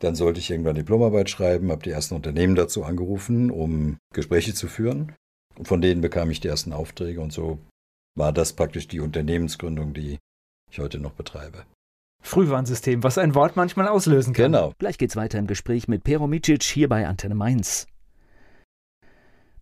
Dann 0.00 0.14
sollte 0.14 0.40
ich 0.40 0.50
irgendwann 0.50 0.74
Diplomarbeit 0.74 1.30
schreiben, 1.30 1.70
habe 1.70 1.82
die 1.82 1.90
ersten 1.90 2.14
Unternehmen 2.14 2.54
dazu 2.54 2.84
angerufen, 2.84 3.50
um 3.50 3.96
Gespräche 4.12 4.52
zu 4.52 4.68
führen. 4.68 5.14
Von 5.62 5.80
denen 5.80 6.02
bekam 6.02 6.30
ich 6.30 6.40
die 6.40 6.48
ersten 6.48 6.72
Aufträge 6.72 7.20
und 7.20 7.32
so 7.32 7.58
war 8.16 8.32
das 8.32 8.52
praktisch 8.54 8.88
die 8.88 9.00
Unternehmensgründung, 9.00 9.94
die 9.94 10.18
ich 10.70 10.78
heute 10.78 10.98
noch 10.98 11.12
betreibe. 11.12 11.64
Frühwarnsystem, 12.22 13.04
was 13.04 13.18
ein 13.18 13.34
Wort 13.34 13.54
manchmal 13.54 13.86
auslösen 13.86 14.32
kann. 14.32 14.52
Genau. 14.52 14.72
Gleich 14.78 14.98
geht's 14.98 15.14
weiter 15.14 15.38
im 15.38 15.46
Gespräch 15.46 15.86
mit 15.86 16.02
Pero 16.02 16.26
Micic 16.26 16.64
hier 16.64 16.88
bei 16.88 17.06
Antenne 17.06 17.36
Mainz. 17.36 17.86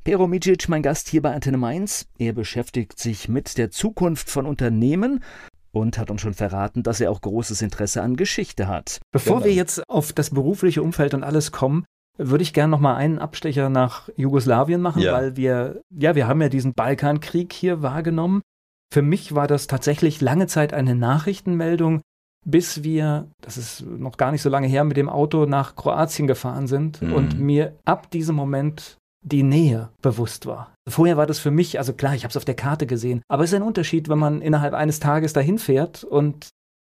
Pero 0.03 0.27
Micic, 0.27 0.69
mein 0.69 0.83
Gast 0.83 1.09
hier 1.09 1.21
bei 1.21 1.35
Antenne 1.35 1.59
Mainz. 1.59 2.07
Er 2.19 2.33
beschäftigt 2.33 2.99
sich 2.99 3.29
mit 3.29 3.59
der 3.59 3.71
Zukunft 3.71 4.31
von 4.31 4.47
Unternehmen 4.47 5.23
und 5.73 5.99
hat 5.99 6.11
uns 6.11 6.23
schon 6.23 6.35
verraten, 6.35 6.83
dass 6.83 7.01
er 7.01 7.11
auch 7.11 7.21
großes 7.21 7.61
Interesse 7.61 8.01
an 8.01 8.17
Geschichte 8.17 8.69
hat. 8.69 9.01
Bevor 9.13 9.37
genau. 9.37 9.47
wir 9.47 9.55
jetzt 9.55 9.83
auf 9.89 10.13
das 10.13 10.31
berufliche 10.31 10.83
Umfeld 10.83 11.13
und 11.13 11.25
alles 11.25 11.53
kommen, 11.53 11.85
würde 12.17 12.43
ich 12.43 12.53
gerne 12.53 12.71
noch 12.71 12.81
mal 12.81 12.95
einen 12.95 13.19
Abstecher 13.19 13.69
nach 13.69 14.09
Jugoslawien 14.17 14.81
machen, 14.81 15.03
ja. 15.03 15.13
weil 15.13 15.37
wir, 15.37 15.83
ja, 15.91 16.15
wir 16.15 16.29
haben 16.29 16.41
ja 16.41 16.49
diesen 16.49 16.75
Balkankrieg 16.75 17.53
hier 17.53 17.83
wahrgenommen. 17.83 18.43
Für 18.93 19.03
mich 19.03 19.35
war 19.35 19.47
das 19.47 19.67
tatsächlich 19.67 20.21
lange 20.21 20.47
Zeit 20.47 20.73
eine 20.73 20.95
Nachrichtenmeldung, 20.95 22.03
bis 22.47 22.85
wir, 22.85 23.29
das 23.41 23.57
ist 23.57 23.85
noch 23.85 24.17
gar 24.17 24.31
nicht 24.31 24.43
so 24.43 24.51
lange 24.51 24.69
her, 24.69 24.85
mit 24.85 24.97
dem 24.97 25.09
Auto 25.09 25.47
nach 25.47 25.75
Kroatien 25.75 26.27
gefahren 26.27 26.67
sind 26.67 27.03
mhm. 27.03 27.13
und 27.13 27.41
mir 27.41 27.77
ab 27.85 28.11
diesem 28.11 28.37
Moment 28.37 28.99
die 29.25 29.43
Nähe 29.43 29.89
bewusst 30.03 30.47
war. 30.47 30.75
Vorher 30.89 31.17
war 31.17 31.27
das 31.27 31.39
für 31.39 31.51
mich, 31.51 31.79
also 31.79 31.95
klar, 31.95 32.15
ich 32.15 32.25
habe 32.25 32.31
es 32.31 32.37
auf 32.37 32.45
der 32.45 32.55
Karte 32.55 32.87
gesehen, 32.87 33.23
aber 33.29 33.43
es 33.43 33.51
ist 33.51 33.57
ein 33.57 33.63
Unterschied, 33.63 34.09
wenn 34.09 34.19
man 34.19 34.43
innerhalb 34.43 34.75
eines 34.75 35.01
Tages 35.01 35.33
dahin 35.33 35.59
fährt 35.59 36.05
und, 36.05 36.51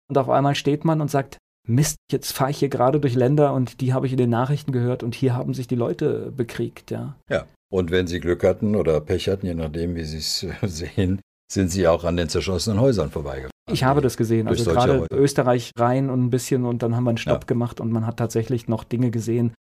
und 0.09 0.17
auf 0.17 0.29
einmal 0.29 0.55
steht 0.55 0.83
man 0.83 0.99
und 0.99 1.11
sagt, 1.11 1.37
Mist, 1.67 1.97
jetzt 2.11 2.33
fahre 2.33 2.51
ich 2.51 2.57
hier 2.57 2.69
gerade 2.69 2.99
durch 2.99 3.15
Länder 3.15 3.53
und 3.53 3.79
die 3.79 3.93
habe 3.93 4.05
ich 4.05 4.11
in 4.11 4.17
den 4.17 4.29
Nachrichten 4.29 4.71
gehört 4.71 5.01
und 5.01 5.15
hier 5.15 5.33
haben 5.33 5.53
sich 5.53 5.67
die 5.67 5.75
Leute 5.75 6.31
bekriegt, 6.35 6.91
ja. 6.91 7.15
Ja, 7.29 7.45
und 7.71 7.89
wenn 7.89 8.07
sie 8.07 8.19
Glück 8.19 8.43
hatten 8.43 8.75
oder 8.75 8.99
Pech 8.99 9.29
hatten, 9.29 9.45
je 9.45 9.53
nachdem, 9.53 9.95
wie 9.95 10.03
sie 10.03 10.17
es 10.17 10.45
sehen, 10.63 11.21
sind 11.51 11.69
sie 11.69 11.87
auch 11.87 12.03
an 12.03 12.17
den 12.17 12.29
zerschossenen 12.29 12.81
Häusern 12.81 13.11
vorbeigefahren. 13.11 13.51
Ich 13.71 13.83
habe 13.83 14.01
das 14.01 14.17
gesehen, 14.17 14.47
also 14.47 14.69
gerade 14.71 15.07
Österreich 15.11 15.71
rein 15.77 16.09
und 16.09 16.25
ein 16.25 16.29
bisschen 16.29 16.65
und 16.65 16.83
dann 16.83 16.95
haben 16.95 17.05
wir 17.05 17.11
einen 17.11 17.17
Stopp 17.17 17.43
ja. 17.43 17.47
gemacht 17.47 17.79
und 17.79 17.91
man 17.91 18.05
hat 18.05 18.17
tatsächlich 18.17 18.67
noch 18.67 18.83
Dinge 18.83 19.09
gesehen, 19.09 19.53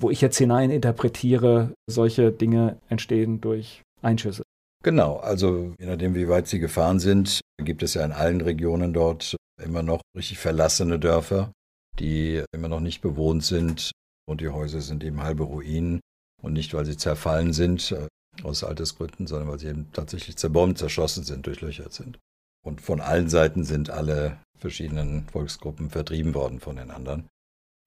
wo 0.00 0.10
ich 0.10 0.20
jetzt 0.20 0.38
hinein 0.38 0.70
interpretiere, 0.70 1.72
solche 1.88 2.32
Dinge 2.32 2.78
entstehen 2.88 3.40
durch 3.40 3.82
Einschüsse. 4.02 4.42
Genau, 4.82 5.16
also 5.16 5.72
je 5.78 5.86
nachdem, 5.86 6.14
wie 6.14 6.28
weit 6.28 6.48
sie 6.48 6.58
gefahren 6.58 6.98
sind, 6.98 7.40
gibt 7.62 7.82
es 7.82 7.94
ja 7.94 8.04
in 8.04 8.12
allen 8.12 8.40
Regionen 8.40 8.92
dort 8.92 9.36
immer 9.58 9.82
noch 9.82 10.00
richtig 10.16 10.38
verlassene 10.38 10.98
Dörfer, 10.98 11.52
die 11.98 12.42
immer 12.52 12.68
noch 12.68 12.80
nicht 12.80 13.00
bewohnt 13.00 13.44
sind. 13.44 13.92
Und 14.28 14.40
die 14.40 14.48
Häuser 14.48 14.80
sind 14.80 15.02
eben 15.04 15.22
halbe 15.22 15.44
Ruinen. 15.44 16.00
Und 16.42 16.52
nicht, 16.52 16.74
weil 16.74 16.84
sie 16.84 16.96
zerfallen 16.96 17.52
sind 17.52 17.92
äh, 17.92 18.06
aus 18.42 18.62
Altersgründen, 18.62 19.26
sondern 19.26 19.48
weil 19.48 19.58
sie 19.58 19.68
eben 19.68 19.90
tatsächlich 19.92 20.36
zerbombt, 20.36 20.78
zerschossen 20.78 21.24
sind, 21.24 21.46
durchlöchert 21.46 21.92
sind. 21.92 22.18
Und 22.64 22.80
von 22.80 23.00
allen 23.00 23.28
Seiten 23.28 23.64
sind 23.64 23.90
alle 23.90 24.38
verschiedenen 24.56 25.26
Volksgruppen 25.28 25.90
vertrieben 25.90 26.34
worden 26.34 26.60
von 26.60 26.76
den 26.76 26.90
anderen, 26.90 27.28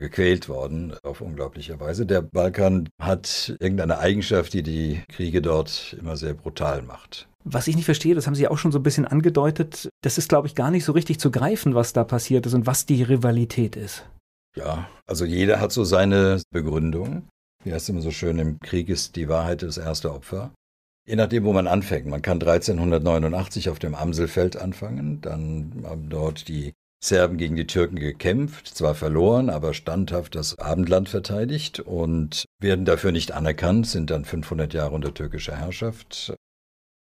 gequält 0.01 0.49
worden 0.49 0.95
auf 1.03 1.21
unglaubliche 1.21 1.79
Weise. 1.79 2.05
Der 2.05 2.21
Balkan 2.21 2.89
hat 2.99 3.55
irgendeine 3.59 3.99
Eigenschaft, 3.99 4.53
die 4.53 4.63
die 4.63 5.01
Kriege 5.07 5.41
dort 5.41 5.95
immer 5.99 6.17
sehr 6.17 6.33
brutal 6.33 6.81
macht. 6.81 7.27
Was 7.43 7.67
ich 7.67 7.75
nicht 7.75 7.85
verstehe, 7.85 8.15
das 8.15 8.27
haben 8.27 8.35
Sie 8.35 8.47
auch 8.47 8.57
schon 8.57 8.71
so 8.71 8.79
ein 8.79 8.83
bisschen 8.83 9.05
angedeutet, 9.05 9.89
das 10.03 10.17
ist, 10.17 10.29
glaube 10.29 10.47
ich, 10.47 10.55
gar 10.55 10.71
nicht 10.71 10.85
so 10.85 10.91
richtig 10.91 11.19
zu 11.19 11.31
greifen, 11.31 11.75
was 11.75 11.93
da 11.93 12.03
passiert 12.03 12.45
ist 12.45 12.53
und 12.53 12.65
was 12.65 12.85
die 12.85 13.03
Rivalität 13.03 13.75
ist. 13.75 14.05
Ja, 14.55 14.89
also 15.07 15.23
jeder 15.23 15.59
hat 15.59 15.71
so 15.71 15.83
seine 15.83 16.41
Begründung. 16.51 17.27
Wie 17.63 17.71
heißt 17.71 17.83
es 17.83 17.89
immer 17.89 18.01
so 18.01 18.11
schön, 18.11 18.39
im 18.39 18.59
Krieg 18.59 18.89
ist 18.89 19.15
die 19.15 19.29
Wahrheit 19.29 19.61
das 19.61 19.77
erste 19.77 20.11
Opfer. 20.11 20.51
Je 21.07 21.15
nachdem, 21.15 21.45
wo 21.45 21.53
man 21.53 21.67
anfängt. 21.67 22.07
Man 22.07 22.21
kann 22.21 22.41
1389 22.41 23.69
auf 23.69 23.79
dem 23.79 23.95
Amselfeld 23.95 24.57
anfangen. 24.57 25.21
Dann 25.21 25.83
haben 25.83 26.09
dort 26.09 26.47
die 26.47 26.73
Serben 27.03 27.37
gegen 27.37 27.55
die 27.55 27.65
Türken 27.65 27.95
gekämpft, 27.95 28.67
zwar 28.67 28.93
verloren, 28.93 29.49
aber 29.49 29.73
standhaft 29.73 30.35
das 30.35 30.59
Abendland 30.59 31.09
verteidigt 31.09 31.79
und 31.79 32.45
werden 32.59 32.85
dafür 32.85 33.11
nicht 33.11 33.31
anerkannt, 33.31 33.87
sind 33.87 34.11
dann 34.11 34.23
500 34.23 34.73
Jahre 34.73 34.93
unter 34.93 35.13
türkischer 35.13 35.55
Herrschaft, 35.55 36.35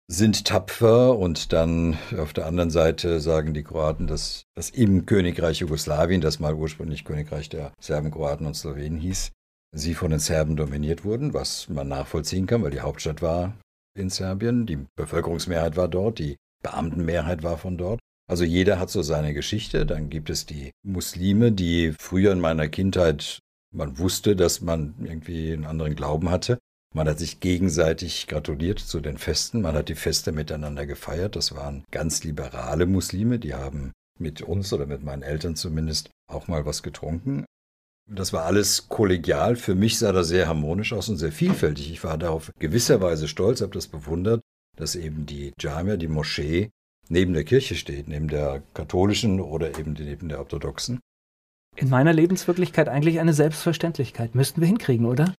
sind 0.08 0.44
tapfer 0.44 1.16
und 1.16 1.52
dann 1.52 1.98
auf 2.18 2.32
der 2.32 2.46
anderen 2.46 2.70
Seite 2.70 3.20
sagen 3.20 3.54
die 3.54 3.62
Kroaten, 3.62 4.08
dass, 4.08 4.44
dass 4.54 4.70
im 4.70 5.06
Königreich 5.06 5.58
Jugoslawien, 5.58 6.20
das 6.20 6.40
mal 6.40 6.54
ursprünglich 6.54 7.04
Königreich 7.04 7.48
der 7.48 7.72
Serben, 7.80 8.10
Kroaten 8.10 8.46
und 8.46 8.54
Slowenen 8.54 8.98
hieß, 8.98 9.30
sie 9.72 9.94
von 9.94 10.10
den 10.10 10.20
Serben 10.20 10.56
dominiert 10.56 11.04
wurden, 11.04 11.32
was 11.32 11.68
man 11.68 11.88
nachvollziehen 11.88 12.46
kann, 12.46 12.62
weil 12.62 12.70
die 12.70 12.80
Hauptstadt 12.80 13.22
war 13.22 13.56
in 13.96 14.10
Serbien, 14.10 14.66
die 14.66 14.84
Bevölkerungsmehrheit 14.96 15.76
war 15.76 15.88
dort, 15.88 16.18
die 16.18 16.36
Beamtenmehrheit 16.62 17.42
war 17.42 17.56
von 17.56 17.78
dort. 17.78 18.00
Also 18.28 18.44
jeder 18.44 18.78
hat 18.78 18.90
so 18.90 19.02
seine 19.02 19.34
Geschichte. 19.34 19.86
Dann 19.86 20.10
gibt 20.10 20.30
es 20.30 20.46
die 20.46 20.72
Muslime, 20.82 21.52
die 21.52 21.92
früher 21.98 22.32
in 22.32 22.40
meiner 22.40 22.68
Kindheit, 22.68 23.38
man 23.72 23.98
wusste, 23.98 24.34
dass 24.36 24.60
man 24.60 24.94
irgendwie 25.02 25.52
einen 25.52 25.64
anderen 25.64 25.94
Glauben 25.94 26.30
hatte. 26.30 26.58
Man 26.94 27.08
hat 27.08 27.18
sich 27.18 27.40
gegenseitig 27.40 28.26
gratuliert 28.26 28.78
zu 28.78 29.00
den 29.00 29.18
Festen. 29.18 29.60
Man 29.60 29.74
hat 29.74 29.88
die 29.88 29.94
Feste 29.94 30.32
miteinander 30.32 30.86
gefeiert. 30.86 31.36
Das 31.36 31.54
waren 31.54 31.84
ganz 31.90 32.24
liberale 32.24 32.86
Muslime. 32.86 33.38
Die 33.38 33.54
haben 33.54 33.92
mit 34.18 34.42
uns 34.42 34.72
oder 34.72 34.86
mit 34.86 35.04
meinen 35.04 35.22
Eltern 35.22 35.56
zumindest 35.56 36.10
auch 36.26 36.48
mal 36.48 36.64
was 36.64 36.82
getrunken. 36.82 37.44
Das 38.08 38.32
war 38.32 38.44
alles 38.44 38.88
kollegial. 38.88 39.56
Für 39.56 39.74
mich 39.74 39.98
sah 39.98 40.12
das 40.12 40.28
sehr 40.28 40.48
harmonisch 40.48 40.92
aus 40.92 41.08
und 41.08 41.16
sehr 41.16 41.32
vielfältig. 41.32 41.90
Ich 41.90 42.02
war 42.04 42.16
darauf 42.16 42.50
gewisserweise 42.58 43.28
stolz, 43.28 43.60
habe 43.60 43.72
das 43.72 43.88
bewundert, 43.88 44.40
dass 44.76 44.94
eben 44.94 45.26
die 45.26 45.52
Jamia, 45.58 45.96
die 45.96 46.08
Moschee, 46.08 46.70
neben 47.08 47.32
der 47.34 47.44
Kirche 47.44 47.74
steht, 47.74 48.08
neben 48.08 48.28
der 48.28 48.62
katholischen 48.74 49.40
oder 49.40 49.78
eben 49.78 49.92
neben 49.92 50.28
der 50.28 50.38
orthodoxen. 50.38 51.00
In 51.76 51.90
meiner 51.90 52.12
Lebenswirklichkeit 52.12 52.88
eigentlich 52.88 53.20
eine 53.20 53.34
Selbstverständlichkeit. 53.34 54.34
Müssten 54.34 54.60
wir 54.60 54.68
hinkriegen, 54.68 55.06
oder? 55.06 55.34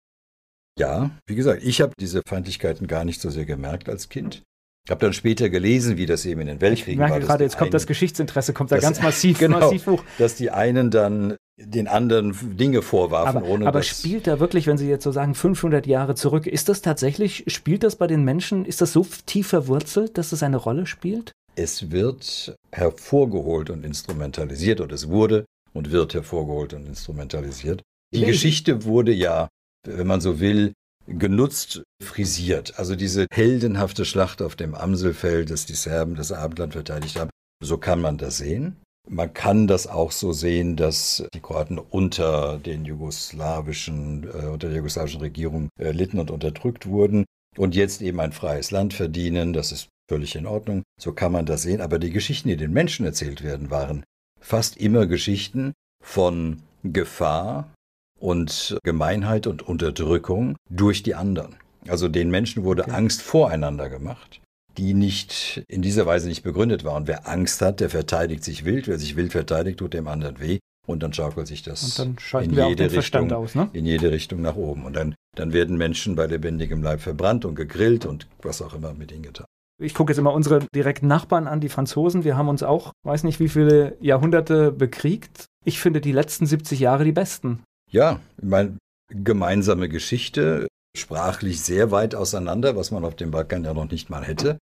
Ja, 0.78 1.10
wie 1.26 1.36
gesagt, 1.36 1.64
ich 1.64 1.82
habe 1.82 1.94
diese 2.00 2.22
Feindlichkeiten 2.28 2.88
gar 2.88 3.04
nicht 3.04 3.20
so 3.20 3.30
sehr 3.32 3.46
gemerkt 3.46 3.90
als 3.90 4.10
Kind. 4.10 4.44
Ich 4.86 4.92
habe 4.92 5.02
dann 5.02 5.12
später 5.12 5.50
gelesen, 5.50 5.98
wie 5.98 6.06
das 6.06 6.26
eben 6.26 6.40
in 6.42 6.48
den 6.48 6.62
Weltkriegen 6.62 6.94
ich 6.94 6.98
merke 7.00 7.14
war. 7.14 7.20
Gerade 7.20 7.44
jetzt 7.44 7.56
einen, 7.56 7.60
kommt 7.60 7.74
das 7.74 7.88
Geschichtsinteresse, 7.88 8.54
kommt 8.54 8.72
da 8.72 8.78
ganz 8.78 9.02
massiv, 9.02 9.40
genau, 9.40 9.60
massiv 9.60 9.88
hoch. 9.88 10.04
Dass 10.18 10.36
die 10.36 10.52
einen 10.52 10.92
dann 10.92 11.36
den 11.60 11.88
anderen 11.88 12.56
Dinge 12.56 12.82
vorwarfen, 12.82 13.38
aber, 13.38 13.48
ohne 13.48 13.68
Aber 13.68 13.82
spielt 13.82 14.28
da 14.28 14.40
wirklich, 14.40 14.68
wenn 14.68 14.78
Sie 14.78 14.88
jetzt 14.88 15.04
so 15.04 15.12
sagen, 15.12 15.34
500 15.34 15.88
Jahre 15.88 16.16
zurück, 16.16 16.46
ist 16.46 16.70
das 16.70 16.82
tatsächlich, 16.84 17.44
spielt 17.48 17.84
das 17.84 17.98
bei 17.98 18.08
den 18.08 18.24
Menschen, 18.24 18.64
ist 18.64 18.80
das 18.80 18.94
so 18.94 19.06
tief 19.26 19.48
verwurzelt, 19.48 20.18
dass 20.18 20.32
es 20.32 20.42
eine 20.42 20.58
Rolle 20.58 20.86
spielt? 20.86 21.34
Es 21.58 21.90
wird 21.90 22.56
hervorgeholt 22.72 23.72
und 23.72 23.84
instrumentalisiert 23.84 24.80
oder 24.80 24.94
es 24.94 25.08
wurde 25.08 25.46
und 25.74 25.92
wird 25.92 26.14
hervorgeholt 26.14 26.76
und 26.76 26.86
instrumentalisiert. 26.86 27.82
Die 28.14 28.26
Geschichte 28.26 28.84
wurde 28.84 29.12
ja, 29.12 29.50
wenn 29.84 30.06
man 30.06 30.22
so 30.22 30.40
will, 30.40 30.74
genutzt, 31.08 31.82
frisiert. 32.04 32.78
Also 32.78 32.96
diese 32.96 33.26
heldenhafte 33.34 34.06
Schlacht 34.06 34.44
auf 34.44 34.56
dem 34.56 34.76
Amselfeld, 34.76 35.50
dass 35.50 35.66
die 35.66 35.74
Serben 35.74 36.14
das 36.14 36.32
Abendland 36.32 36.74
verteidigt 36.74 37.20
haben, 37.20 37.32
so 37.64 37.80
kann 37.80 38.02
man 38.02 38.20
das 38.20 38.38
sehen. 38.38 38.76
Man 39.10 39.34
kann 39.34 39.66
das 39.66 39.88
auch 39.88 40.12
so 40.12 40.34
sehen, 40.34 40.76
dass 40.76 41.26
die 41.34 41.40
Kroaten 41.40 41.80
unter 41.80 42.60
den 42.60 42.86
jugoslawischen, 42.86 44.26
äh, 44.26 44.46
unter 44.46 44.68
der 44.68 44.78
jugoslawischen 44.78 45.22
Regierung 45.22 45.70
äh, 45.80 45.92
litten 45.92 46.20
und 46.20 46.30
unterdrückt 46.30 46.86
wurden 46.86 47.26
und 47.58 47.74
jetzt 47.74 48.04
eben 48.04 48.20
ein 48.20 48.34
freies 48.34 48.70
Land 48.70 48.94
verdienen. 48.94 49.54
Das 49.54 49.72
ist 49.72 49.88
völlig 50.10 50.36
in 50.36 50.46
Ordnung. 50.46 50.84
So 51.00 51.14
kann 51.14 51.32
man 51.32 51.46
das 51.46 51.64
sehen. 51.64 51.82
Aber 51.82 52.00
die 52.00 52.12
Geschichten, 52.12 52.50
die 52.50 52.58
den 52.58 52.74
Menschen 52.74 53.06
erzählt 53.06 53.44
werden, 53.44 53.70
waren 53.70 54.04
fast 54.40 54.78
immer 54.78 55.06
Geschichten 55.06 55.74
von 56.04 56.62
Gefahr 56.84 57.74
und 58.20 58.78
Gemeinheit 58.84 59.48
und 59.48 59.62
Unterdrückung 59.62 60.56
durch 60.70 61.04
die 61.04 61.16
anderen. 61.16 61.56
Also 61.88 62.08
den 62.08 62.30
Menschen 62.30 62.64
wurde 62.64 62.84
okay. 62.84 62.92
Angst 62.92 63.22
voreinander 63.22 63.90
gemacht 63.90 64.42
die 64.78 64.94
nicht 64.94 65.64
in 65.68 65.82
dieser 65.82 66.06
Weise 66.06 66.28
nicht 66.28 66.44
begründet 66.44 66.84
war. 66.84 66.96
Und 66.96 67.08
wer 67.08 67.28
Angst 67.28 67.62
hat, 67.62 67.80
der 67.80 67.90
verteidigt 67.90 68.44
sich 68.44 68.64
wild. 68.64 68.88
Wer 68.88 69.00
sich 69.00 69.16
wild 69.16 69.32
verteidigt, 69.32 69.80
tut 69.80 69.94
dem 69.94 70.08
anderen 70.08 70.40
weh. 70.40 70.60
Und 70.86 71.04
dann 71.04 71.12
schaukelt 71.12 71.48
sich 71.48 71.64
das 71.64 72.00
in 72.00 72.16
jede, 72.54 72.92
Richtung, 72.92 73.32
aus, 73.34 73.56
ne? 73.56 73.70
in 73.74 73.86
jede 73.86 74.10
Richtung 74.10 74.42
nach 74.42 74.56
oben. 74.56 74.86
Und 74.86 74.96
dann, 74.96 75.16
dann 75.36 75.52
werden 75.52 75.76
Menschen 75.76 76.16
bei 76.16 76.28
lebendigem 76.28 76.82
Leib 76.82 77.02
verbrannt 77.02 77.44
und 77.44 77.56
gegrillt 77.56 78.06
und 78.06 78.28
was 78.42 78.62
auch 78.62 78.74
immer 78.74 78.94
mit 78.94 79.12
ihnen 79.12 79.24
getan. 79.24 79.48
Ich 79.80 79.94
gucke 79.94 80.12
jetzt 80.12 80.18
immer 80.18 80.34
unsere 80.34 80.66
direkten 80.74 81.08
Nachbarn 81.08 81.48
an, 81.48 81.62
die 81.62 81.70
Franzosen. 81.70 82.24
Wir 82.24 82.36
haben 82.36 82.50
uns 82.50 82.64
auch, 82.64 82.94
weiß 83.04 83.24
nicht 83.24 83.40
wie 83.40 83.50
viele 83.50 83.96
Jahrhunderte 84.02 84.72
bekriegt. 84.72 85.46
Ich 85.64 85.80
finde 85.80 86.02
die 86.02 86.12
letzten 86.12 86.48
70 86.48 86.80
Jahre 86.80 87.04
die 87.04 87.12
besten. 87.12 87.64
Ja, 87.92 88.20
ich 88.38 88.44
meine, 88.44 88.78
gemeinsame 89.10 89.88
Geschichte, 89.88 90.68
sprachlich 90.98 91.62
sehr 91.62 91.92
weit 91.92 92.16
auseinander, 92.16 92.76
was 92.76 92.90
man 92.90 93.06
auf 93.06 93.16
dem 93.16 93.32
Balkan 93.32 93.64
ja 93.64 93.74
noch 93.74 93.90
nicht 93.90 94.10
mal 94.10 94.24
hätte. 94.24 94.58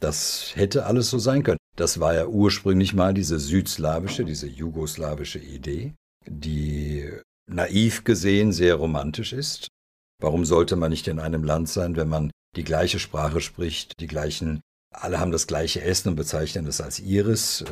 Das 0.00 0.52
hätte 0.54 0.86
alles 0.86 1.10
so 1.10 1.18
sein 1.18 1.42
können. 1.42 1.58
Das 1.76 2.00
war 2.00 2.14
ja 2.14 2.26
ursprünglich 2.26 2.94
mal 2.94 3.14
diese 3.14 3.38
südslawische, 3.38 4.24
diese 4.24 4.46
jugoslawische 4.46 5.38
Idee, 5.38 5.94
die 6.26 7.10
naiv 7.50 8.04
gesehen 8.04 8.52
sehr 8.52 8.76
romantisch 8.76 9.32
ist. 9.32 9.68
Warum 10.20 10.44
sollte 10.44 10.76
man 10.76 10.90
nicht 10.90 11.08
in 11.08 11.18
einem 11.18 11.44
Land 11.44 11.68
sein, 11.68 11.96
wenn 11.96 12.08
man 12.08 12.30
die 12.56 12.64
gleiche 12.64 12.98
Sprache 12.98 13.40
spricht, 13.40 14.00
die 14.00 14.06
gleichen, 14.06 14.60
alle 14.92 15.18
haben 15.18 15.32
das 15.32 15.46
gleiche 15.46 15.82
Essen 15.82 16.10
und 16.10 16.16
bezeichnen 16.16 16.66
es 16.66 16.80
als 16.80 17.00
ihres, 17.00 17.64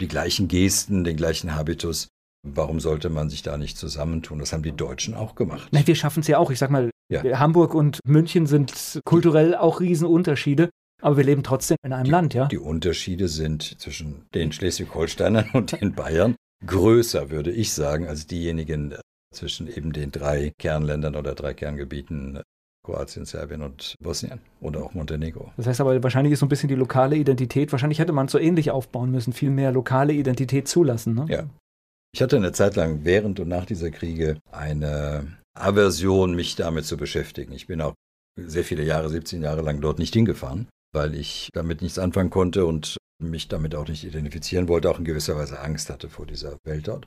die 0.00 0.08
gleichen 0.08 0.48
Gesten, 0.48 1.04
den 1.04 1.16
gleichen 1.16 1.54
Habitus. 1.54 2.08
Warum 2.46 2.80
sollte 2.80 3.10
man 3.10 3.28
sich 3.28 3.42
da 3.42 3.56
nicht 3.56 3.76
zusammentun? 3.76 4.38
Das 4.38 4.52
haben 4.52 4.62
die 4.62 4.76
Deutschen 4.76 5.14
auch 5.14 5.34
gemacht. 5.34 5.68
Nein, 5.72 5.86
wir 5.86 5.96
schaffen 5.96 6.20
es 6.20 6.28
ja 6.28 6.38
auch. 6.38 6.50
Ich 6.50 6.58
sag 6.58 6.70
mal, 6.70 6.90
ja. 7.10 7.22
Hamburg 7.38 7.74
und 7.74 7.98
München 8.06 8.46
sind 8.46 9.00
kulturell 9.04 9.54
auch 9.54 9.80
Riesenunterschiede. 9.80 10.70
Aber 11.02 11.16
wir 11.18 11.24
leben 11.24 11.42
trotzdem 11.42 11.76
in 11.84 11.92
einem 11.92 12.04
die, 12.04 12.10
Land, 12.10 12.34
ja? 12.34 12.46
Die 12.46 12.58
Unterschiede 12.58 13.28
sind 13.28 13.78
zwischen 13.80 14.26
den 14.34 14.52
Schleswig-Holsteinern 14.52 15.50
und 15.52 15.78
den 15.78 15.94
Bayern 15.94 16.36
größer, 16.64 17.30
würde 17.30 17.50
ich 17.50 17.72
sagen, 17.72 18.08
als 18.08 18.26
diejenigen 18.26 18.94
zwischen 19.34 19.66
eben 19.66 19.92
den 19.92 20.10
drei 20.10 20.52
Kernländern 20.58 21.14
oder 21.14 21.34
drei 21.34 21.52
Kerngebieten 21.52 22.40
Kroatien, 22.86 23.26
Serbien 23.26 23.62
und 23.62 23.96
Bosnien 24.00 24.40
oder 24.60 24.82
auch 24.82 24.94
Montenegro. 24.94 25.52
Das 25.56 25.66
heißt 25.66 25.80
aber, 25.80 26.02
wahrscheinlich 26.02 26.32
ist 26.32 26.40
so 26.40 26.46
ein 26.46 26.48
bisschen 26.48 26.68
die 26.68 26.74
lokale 26.74 27.16
Identität, 27.16 27.72
wahrscheinlich 27.72 27.98
hätte 27.98 28.12
man 28.12 28.28
so 28.28 28.38
ähnlich 28.38 28.70
aufbauen 28.70 29.10
müssen, 29.10 29.32
viel 29.32 29.50
mehr 29.50 29.72
lokale 29.72 30.12
Identität 30.14 30.68
zulassen. 30.68 31.14
Ne? 31.14 31.26
Ja. 31.28 31.44
Ich 32.14 32.22
hatte 32.22 32.36
eine 32.36 32.52
Zeit 32.52 32.76
lang 32.76 33.00
während 33.02 33.40
und 33.40 33.48
nach 33.48 33.66
dieser 33.66 33.90
Kriege 33.90 34.38
eine 34.50 35.36
Aversion, 35.54 36.34
mich 36.34 36.56
damit 36.56 36.86
zu 36.86 36.96
beschäftigen. 36.96 37.52
Ich 37.52 37.66
bin 37.66 37.82
auch 37.82 37.92
sehr 38.40 38.64
viele 38.64 38.84
Jahre, 38.84 39.10
17 39.10 39.42
Jahre 39.42 39.60
lang 39.60 39.80
dort 39.80 39.98
nicht 39.98 40.14
hingefahren 40.14 40.68
weil 40.96 41.14
ich 41.14 41.50
damit 41.52 41.82
nichts 41.82 41.98
anfangen 41.98 42.30
konnte 42.30 42.64
und 42.64 42.96
mich 43.22 43.48
damit 43.48 43.74
auch 43.74 43.86
nicht 43.86 44.02
identifizieren 44.02 44.66
wollte, 44.66 44.90
auch 44.90 44.98
in 44.98 45.04
gewisser 45.04 45.36
Weise 45.36 45.60
Angst 45.60 45.90
hatte 45.90 46.08
vor 46.08 46.26
dieser 46.26 46.56
Welt 46.64 46.88
dort. 46.88 47.06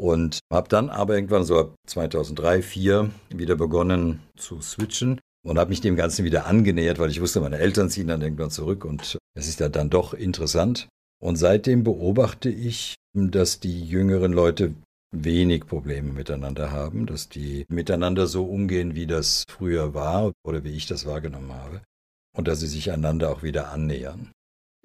Und 0.00 0.38
habe 0.50 0.70
dann 0.70 0.88
aber 0.88 1.14
irgendwann 1.14 1.44
so 1.44 1.58
ab 1.58 1.74
2003, 1.86 2.60
2004 2.62 3.10
wieder 3.34 3.54
begonnen 3.54 4.20
zu 4.34 4.62
switchen 4.62 5.20
und 5.44 5.58
habe 5.58 5.68
mich 5.68 5.82
dem 5.82 5.94
Ganzen 5.94 6.24
wieder 6.24 6.46
angenähert, 6.46 6.98
weil 6.98 7.10
ich 7.10 7.20
wusste, 7.20 7.42
meine 7.42 7.58
Eltern 7.58 7.90
ziehen 7.90 8.08
dann 8.08 8.22
irgendwann 8.22 8.50
zurück 8.50 8.86
und 8.86 9.18
es 9.34 9.46
ist 9.46 9.60
ja 9.60 9.68
dann 9.68 9.90
doch 9.90 10.14
interessant. 10.14 10.88
Und 11.22 11.36
seitdem 11.36 11.84
beobachte 11.84 12.48
ich, 12.48 12.94
dass 13.14 13.60
die 13.60 13.84
jüngeren 13.84 14.32
Leute 14.32 14.74
wenig 15.14 15.66
Probleme 15.66 16.14
miteinander 16.14 16.70
haben, 16.70 17.04
dass 17.04 17.28
die 17.28 17.66
miteinander 17.68 18.26
so 18.26 18.44
umgehen, 18.44 18.94
wie 18.94 19.06
das 19.06 19.44
früher 19.50 19.92
war 19.92 20.32
oder 20.46 20.64
wie 20.64 20.70
ich 20.70 20.86
das 20.86 21.04
wahrgenommen 21.04 21.52
habe 21.52 21.82
und 22.34 22.48
dass 22.48 22.60
sie 22.60 22.68
sich 22.68 22.90
einander 22.90 23.30
auch 23.30 23.42
wieder 23.42 23.70
annähern. 23.70 24.32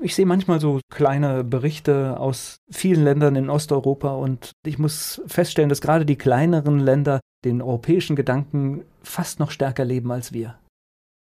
Ich 0.01 0.15
sehe 0.15 0.25
manchmal 0.25 0.59
so 0.59 0.81
kleine 0.91 1.43
Berichte 1.43 2.19
aus 2.19 2.57
vielen 2.69 3.03
Ländern 3.03 3.35
in 3.35 3.49
Osteuropa 3.49 4.15
und 4.15 4.51
ich 4.65 4.77
muss 4.77 5.21
feststellen, 5.25 5.69
dass 5.69 5.81
gerade 5.81 6.05
die 6.05 6.17
kleineren 6.17 6.79
Länder 6.79 7.21
den 7.45 7.61
europäischen 7.61 8.15
Gedanken 8.15 8.83
fast 9.03 9.39
noch 9.39 9.51
stärker 9.51 9.85
leben 9.85 10.11
als 10.11 10.33
wir. 10.33 10.59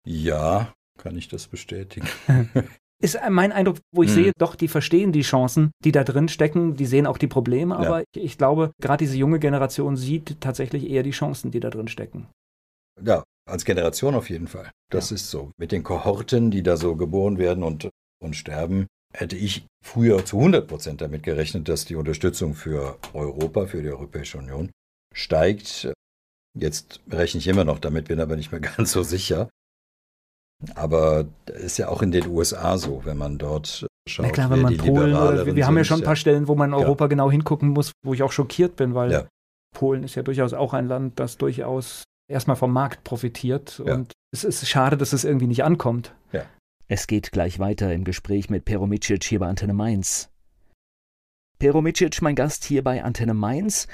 Ja, 0.06 0.74
kann 0.98 1.18
ich 1.18 1.28
das 1.28 1.48
bestätigen. 1.48 2.08
Ist 3.00 3.20
mein 3.30 3.52
Eindruck, 3.52 3.78
wo 3.94 4.02
ich 4.02 4.10
hm. 4.10 4.16
sehe, 4.16 4.32
doch, 4.40 4.56
die 4.56 4.68
verstehen 4.68 5.12
die 5.12 5.22
Chancen, 5.22 5.72
die 5.84 5.92
da 5.92 6.04
drin 6.04 6.30
stecken, 6.30 6.76
die 6.76 6.88
sehen 6.88 7.06
auch 7.06 7.20
die 7.20 7.28
Probleme, 7.28 7.76
ja. 7.76 7.82
aber 7.82 8.02
ich, 8.02 8.24
ich 8.24 8.38
glaube, 8.40 8.72
gerade 8.82 9.04
diese 9.06 9.18
junge 9.18 9.40
Generation 9.40 9.96
sieht 9.98 10.42
tatsächlich 10.42 10.90
eher 10.90 11.04
die 11.04 11.12
Chancen, 11.12 11.52
die 11.52 11.60
da 11.60 11.70
drin 11.70 11.88
stecken. 11.88 12.28
Ja, 13.00 13.24
als 13.48 13.66
Generation 13.66 14.16
auf 14.16 14.32
jeden 14.32 14.48
Fall. 14.48 14.72
Das 14.90 15.12
ja. 15.12 15.16
ist 15.16 15.30
so. 15.30 15.52
Mit 15.58 15.72
den 15.72 15.84
Kohorten, 15.84 16.50
die 16.50 16.64
da 16.64 16.76
so 16.76 16.96
geboren 16.96 17.38
werden 17.38 17.64
und, 17.64 17.90
und 18.20 18.36
sterben, 18.36 18.88
hätte 19.14 19.36
ich 19.36 19.66
früher 19.84 20.26
zu 20.26 20.38
100 20.38 20.68
Prozent 20.68 21.02
damit 21.02 21.24
gerechnet, 21.24 21.70
dass 21.70 21.86
die 21.86 21.96
Unterstützung 21.96 22.54
für 22.54 22.98
Europa, 23.14 23.68
für 23.68 23.82
die 23.82 23.90
Europäische 23.90 24.38
Union 24.38 24.72
steigt. 25.14 25.92
Jetzt 26.58 27.02
rechne 27.10 27.40
ich 27.40 27.48
immer 27.48 27.64
noch 27.64 27.80
damit, 27.80 28.08
bin 28.08 28.20
aber 28.20 28.36
nicht 28.36 28.52
mehr 28.52 28.62
ganz 28.78 28.92
so 28.92 29.04
sicher. 29.04 29.50
Aber 30.74 31.26
ist 31.46 31.78
ja 31.78 31.90
auch 31.90 32.02
in 32.02 32.12
den 32.12 32.28
USA 32.28 32.78
so, 32.78 33.06
wenn 33.06 33.18
man 33.18 33.38
dort 33.38 33.86
schaut. 34.10 34.26
Na 34.26 34.32
klar, 34.32 34.50
wenn 34.50 34.62
man 34.62 34.76
Polen, 34.78 35.16
oder, 35.16 35.56
wir 35.56 35.68
haben 35.68 35.78
ja 35.78 35.84
schon 35.84 36.02
ein 36.02 36.06
paar 36.06 36.16
Stellen, 36.16 36.48
wo 36.48 36.56
man 36.56 36.72
in 36.72 36.74
Europa 36.74 37.06
ja. 37.06 37.10
genau 37.10 37.30
hingucken 37.30 37.70
muss, 37.70 37.92
wo 38.04 38.14
ich 38.16 38.24
auch 38.24 38.32
schockiert 38.32 38.76
bin, 38.76 38.96
weil 38.96 39.12
ja. 39.12 39.28
Polen 39.76 40.04
ist 40.04 40.16
ja 40.16 40.24
durchaus 40.24 40.54
auch 40.54 40.74
ein 40.74 40.88
Land, 40.88 41.20
das 41.20 41.38
durchaus 41.38 42.06
erstmal 42.28 42.56
vom 42.56 42.74
Markt 42.74 43.04
profitiert. 43.04 43.82
Ja. 43.86 43.94
Und 43.94 44.14
es 44.34 44.44
ist 44.44 44.68
schade, 44.68 44.98
dass 44.98 45.14
es 45.14 45.24
irgendwie 45.24 45.48
nicht 45.48 45.64
ankommt. 45.64 46.16
Ja. 46.32 46.46
Es 46.90 47.06
geht 47.08 47.34
gleich 47.34 47.60
weiter 47.60 47.94
im 47.94 48.06
Gespräch 48.06 48.50
mit 48.50 48.64
Peromicic 48.64 49.22
hier 49.26 49.40
bei 49.40 49.48
Antenne 49.48 49.74
Mainz. 49.74 50.30
Peromicic, 51.60 52.22
mein 52.22 52.36
Gast 52.36 52.64
hier 52.64 52.82
bei 52.82 53.04
Antenne 53.04 53.34
Mainz. 53.34 53.88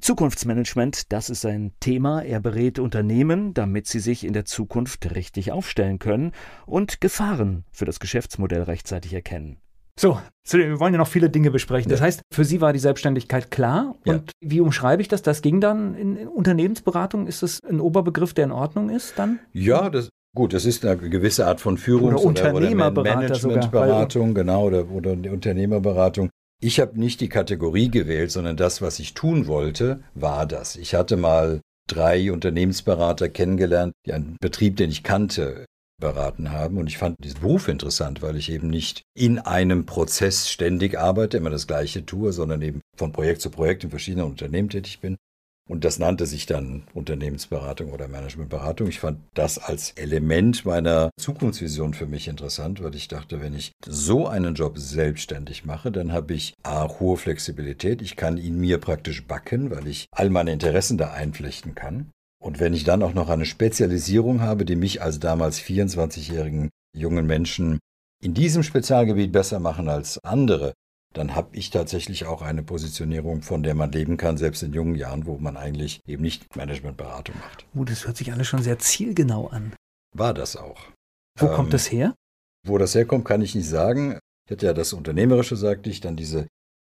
Zukunftsmanagement, 0.00 1.10
das 1.10 1.28
ist 1.28 1.40
sein 1.40 1.72
Thema. 1.80 2.22
Er 2.22 2.38
berät 2.38 2.78
Unternehmen, 2.78 3.52
damit 3.52 3.88
sie 3.88 3.98
sich 3.98 4.24
in 4.24 4.32
der 4.32 4.44
Zukunft 4.44 5.12
richtig 5.12 5.50
aufstellen 5.50 5.98
können 5.98 6.30
und 6.66 7.00
Gefahren 7.00 7.64
für 7.72 7.84
das 7.84 7.98
Geschäftsmodell 7.98 8.62
rechtzeitig 8.62 9.12
erkennen. 9.12 9.56
So, 9.98 10.20
wir 10.48 10.78
wollen 10.78 10.94
ja 10.94 10.98
noch 10.98 11.08
viele 11.08 11.30
Dinge 11.30 11.50
besprechen. 11.50 11.90
Das 11.90 12.00
heißt, 12.00 12.22
für 12.32 12.44
Sie 12.44 12.60
war 12.60 12.72
die 12.72 12.78
Selbstständigkeit 12.78 13.50
klar. 13.50 13.96
Ja. 14.04 14.14
Und 14.14 14.30
wie 14.40 14.60
umschreibe 14.60 15.02
ich 15.02 15.08
das? 15.08 15.22
Das 15.22 15.42
ging 15.42 15.60
dann 15.60 15.94
in 15.96 16.28
Unternehmensberatung. 16.28 17.26
Ist 17.26 17.42
das 17.42 17.58
ein 17.68 17.80
Oberbegriff, 17.80 18.34
der 18.34 18.44
in 18.44 18.52
Ordnung 18.52 18.88
ist 18.88 19.18
dann? 19.18 19.40
Ja, 19.52 19.90
das, 19.90 20.10
Gut, 20.34 20.52
das 20.52 20.64
ist 20.64 20.84
eine 20.84 20.96
gewisse 20.96 21.46
Art 21.46 21.60
von 21.60 21.76
Führungs- 21.76 22.20
oder, 22.20 22.24
Unternehmerberatung, 22.24 23.22
Managementberatung, 23.22 24.34
genau, 24.34 24.66
oder, 24.66 24.88
oder 24.90 25.12
Unternehmerberatung. 25.12 26.30
Ich 26.62 26.78
habe 26.78 27.00
nicht 27.00 27.20
die 27.20 27.28
Kategorie 27.28 27.90
gewählt, 27.90 28.30
sondern 28.30 28.56
das, 28.56 28.80
was 28.80 28.98
ich 29.00 29.14
tun 29.14 29.46
wollte, 29.46 30.02
war 30.14 30.46
das. 30.46 30.76
Ich 30.76 30.94
hatte 30.94 31.16
mal 31.16 31.60
drei 31.88 32.30
Unternehmensberater 32.30 33.28
kennengelernt, 33.28 33.92
die 34.06 34.12
einen 34.12 34.36
Betrieb, 34.40 34.76
den 34.76 34.90
ich 34.90 35.02
kannte, 35.02 35.64
beraten 36.00 36.50
haben. 36.50 36.78
Und 36.78 36.86
ich 36.86 36.98
fand 36.98 37.22
diesen 37.22 37.40
Beruf 37.40 37.68
interessant, 37.68 38.22
weil 38.22 38.36
ich 38.36 38.50
eben 38.50 38.68
nicht 38.68 39.02
in 39.14 39.38
einem 39.38 39.86
Prozess 39.86 40.48
ständig 40.48 40.98
arbeite, 40.98 41.36
immer 41.36 41.50
das 41.50 41.66
Gleiche 41.66 42.04
tue, 42.04 42.32
sondern 42.32 42.62
eben 42.62 42.80
von 42.96 43.12
Projekt 43.12 43.42
zu 43.42 43.50
Projekt 43.50 43.84
in 43.84 43.90
verschiedenen 43.90 44.26
Unternehmen 44.26 44.68
tätig 44.68 45.00
bin. 45.00 45.16
Und 45.70 45.84
das 45.84 46.00
nannte 46.00 46.26
sich 46.26 46.46
dann 46.46 46.82
Unternehmensberatung 46.94 47.92
oder 47.92 48.08
Managementberatung. 48.08 48.88
Ich 48.88 48.98
fand 48.98 49.20
das 49.34 49.56
als 49.56 49.92
Element 49.92 50.64
meiner 50.64 51.10
Zukunftsvision 51.16 51.94
für 51.94 52.06
mich 52.06 52.26
interessant, 52.26 52.82
weil 52.82 52.96
ich 52.96 53.06
dachte, 53.06 53.40
wenn 53.40 53.54
ich 53.54 53.70
so 53.86 54.26
einen 54.26 54.56
Job 54.56 54.78
selbstständig 54.78 55.64
mache, 55.64 55.92
dann 55.92 56.12
habe 56.12 56.34
ich 56.34 56.54
A, 56.64 56.88
hohe 56.98 57.16
Flexibilität. 57.16 58.02
Ich 58.02 58.16
kann 58.16 58.36
ihn 58.36 58.58
mir 58.58 58.78
praktisch 58.78 59.24
backen, 59.28 59.70
weil 59.70 59.86
ich 59.86 60.08
all 60.10 60.28
meine 60.28 60.52
Interessen 60.52 60.98
da 60.98 61.12
einflechten 61.12 61.76
kann. 61.76 62.10
Und 62.42 62.58
wenn 62.58 62.74
ich 62.74 62.82
dann 62.82 63.04
auch 63.04 63.14
noch 63.14 63.28
eine 63.28 63.46
Spezialisierung 63.46 64.40
habe, 64.40 64.64
die 64.64 64.74
mich 64.74 65.02
als 65.02 65.20
damals 65.20 65.60
24-jährigen 65.60 66.70
jungen 66.96 67.28
Menschen 67.28 67.78
in 68.20 68.34
diesem 68.34 68.64
Spezialgebiet 68.64 69.30
besser 69.30 69.60
machen 69.60 69.88
als 69.88 70.18
andere, 70.24 70.72
dann 71.12 71.34
habe 71.34 71.56
ich 71.56 71.70
tatsächlich 71.70 72.26
auch 72.26 72.42
eine 72.42 72.62
Positionierung, 72.62 73.42
von 73.42 73.62
der 73.62 73.74
man 73.74 73.90
leben 73.90 74.16
kann, 74.16 74.36
selbst 74.36 74.62
in 74.62 74.72
jungen 74.72 74.94
Jahren, 74.94 75.26
wo 75.26 75.38
man 75.38 75.56
eigentlich 75.56 76.00
eben 76.06 76.22
nicht 76.22 76.56
Managementberatung 76.56 77.36
macht. 77.38 77.66
Uh, 77.74 77.84
das 77.84 78.06
hört 78.06 78.16
sich 78.16 78.32
alles 78.32 78.46
schon 78.46 78.62
sehr 78.62 78.78
zielgenau 78.78 79.48
an. 79.48 79.74
War 80.16 80.34
das 80.34 80.56
auch. 80.56 80.80
Wo 81.38 81.46
ähm, 81.46 81.52
kommt 81.52 81.72
das 81.72 81.90
her? 81.90 82.14
Wo 82.66 82.78
das 82.78 82.94
herkommt, 82.94 83.24
kann 83.24 83.42
ich 83.42 83.54
nicht 83.54 83.68
sagen. 83.68 84.18
Ich 84.46 84.52
hatte 84.52 84.66
ja 84.66 84.72
das 84.72 84.92
Unternehmerische, 84.92 85.56
sagte 85.56 85.90
ich, 85.90 86.00
dann 86.00 86.16
diese 86.16 86.46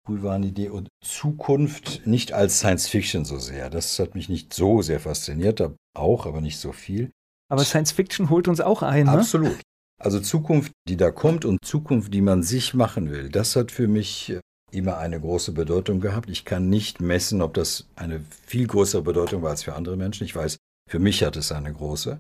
Idee 0.08 0.70
und 0.70 0.90
Zukunft 1.06 2.08
nicht 2.08 2.34
als 2.34 2.58
Science 2.58 2.88
Fiction 2.88 3.26
so 3.26 3.38
sehr. 3.38 3.70
Das 3.70 4.00
hat 4.00 4.16
mich 4.16 4.28
nicht 4.28 4.54
so 4.56 4.82
sehr 4.82 5.00
fasziniert, 5.00 5.62
auch, 5.96 6.26
aber 6.26 6.42
nicht 6.42 6.58
so 6.58 6.72
viel. 6.72 7.12
Aber 7.48 7.64
Science 7.64 7.92
Fiction 7.92 8.32
holt 8.32 8.48
uns 8.48 8.60
auch 8.60 8.82
ein, 8.82 9.06
ne? 9.06 9.12
Absolut. 9.12 9.60
Also 10.00 10.22
Zukunft, 10.22 10.72
die 10.88 10.96
da 10.96 11.12
kommt 11.12 11.44
und 11.44 11.64
Zukunft, 11.64 12.14
die 12.14 12.22
man 12.22 12.42
sich 12.42 12.74
machen 12.74 13.12
will, 13.12 13.30
das 13.30 13.56
hat 13.56 13.72
für 13.72 13.88
mich 13.88 14.38
immer 14.72 14.98
eine 14.98 15.20
große 15.20 15.52
Bedeutung 15.52 16.00
gehabt. 16.00 16.30
Ich 16.30 16.46
kann 16.46 16.70
nicht 16.70 17.02
messen, 17.02 17.42
ob 17.42 17.54
das 17.54 17.88
eine 17.96 18.22
viel 18.46 18.68
größere 18.68 19.02
Bedeutung 19.02 19.42
war 19.42 19.50
als 19.52 19.64
für 19.64 19.76
andere 19.76 19.98
Menschen. 19.98 20.24
Ich 20.24 20.36
weiß, 20.36 20.58
für 20.90 21.00
mich 21.00 21.24
hat 21.24 21.36
es 21.36 21.52
eine 21.52 21.74
große. 21.74 22.20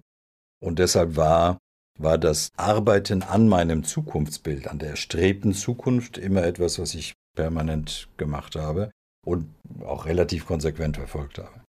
Und 0.61 0.79
deshalb 0.79 1.15
war, 1.15 1.57
war 1.97 2.17
das 2.17 2.49
Arbeiten 2.57 3.23
an 3.23 3.47
meinem 3.47 3.83
Zukunftsbild, 3.83 4.67
an 4.67 4.79
der 4.79 4.89
erstrebten 4.89 5.53
Zukunft 5.53 6.17
immer 6.17 6.43
etwas, 6.43 6.79
was 6.79 6.95
ich 6.95 7.13
permanent 7.35 8.09
gemacht 8.17 8.55
habe 8.55 8.91
und 9.25 9.47
auch 9.85 10.05
relativ 10.05 10.45
konsequent 10.45 10.97
verfolgt 10.97 11.37
habe. 11.37 11.61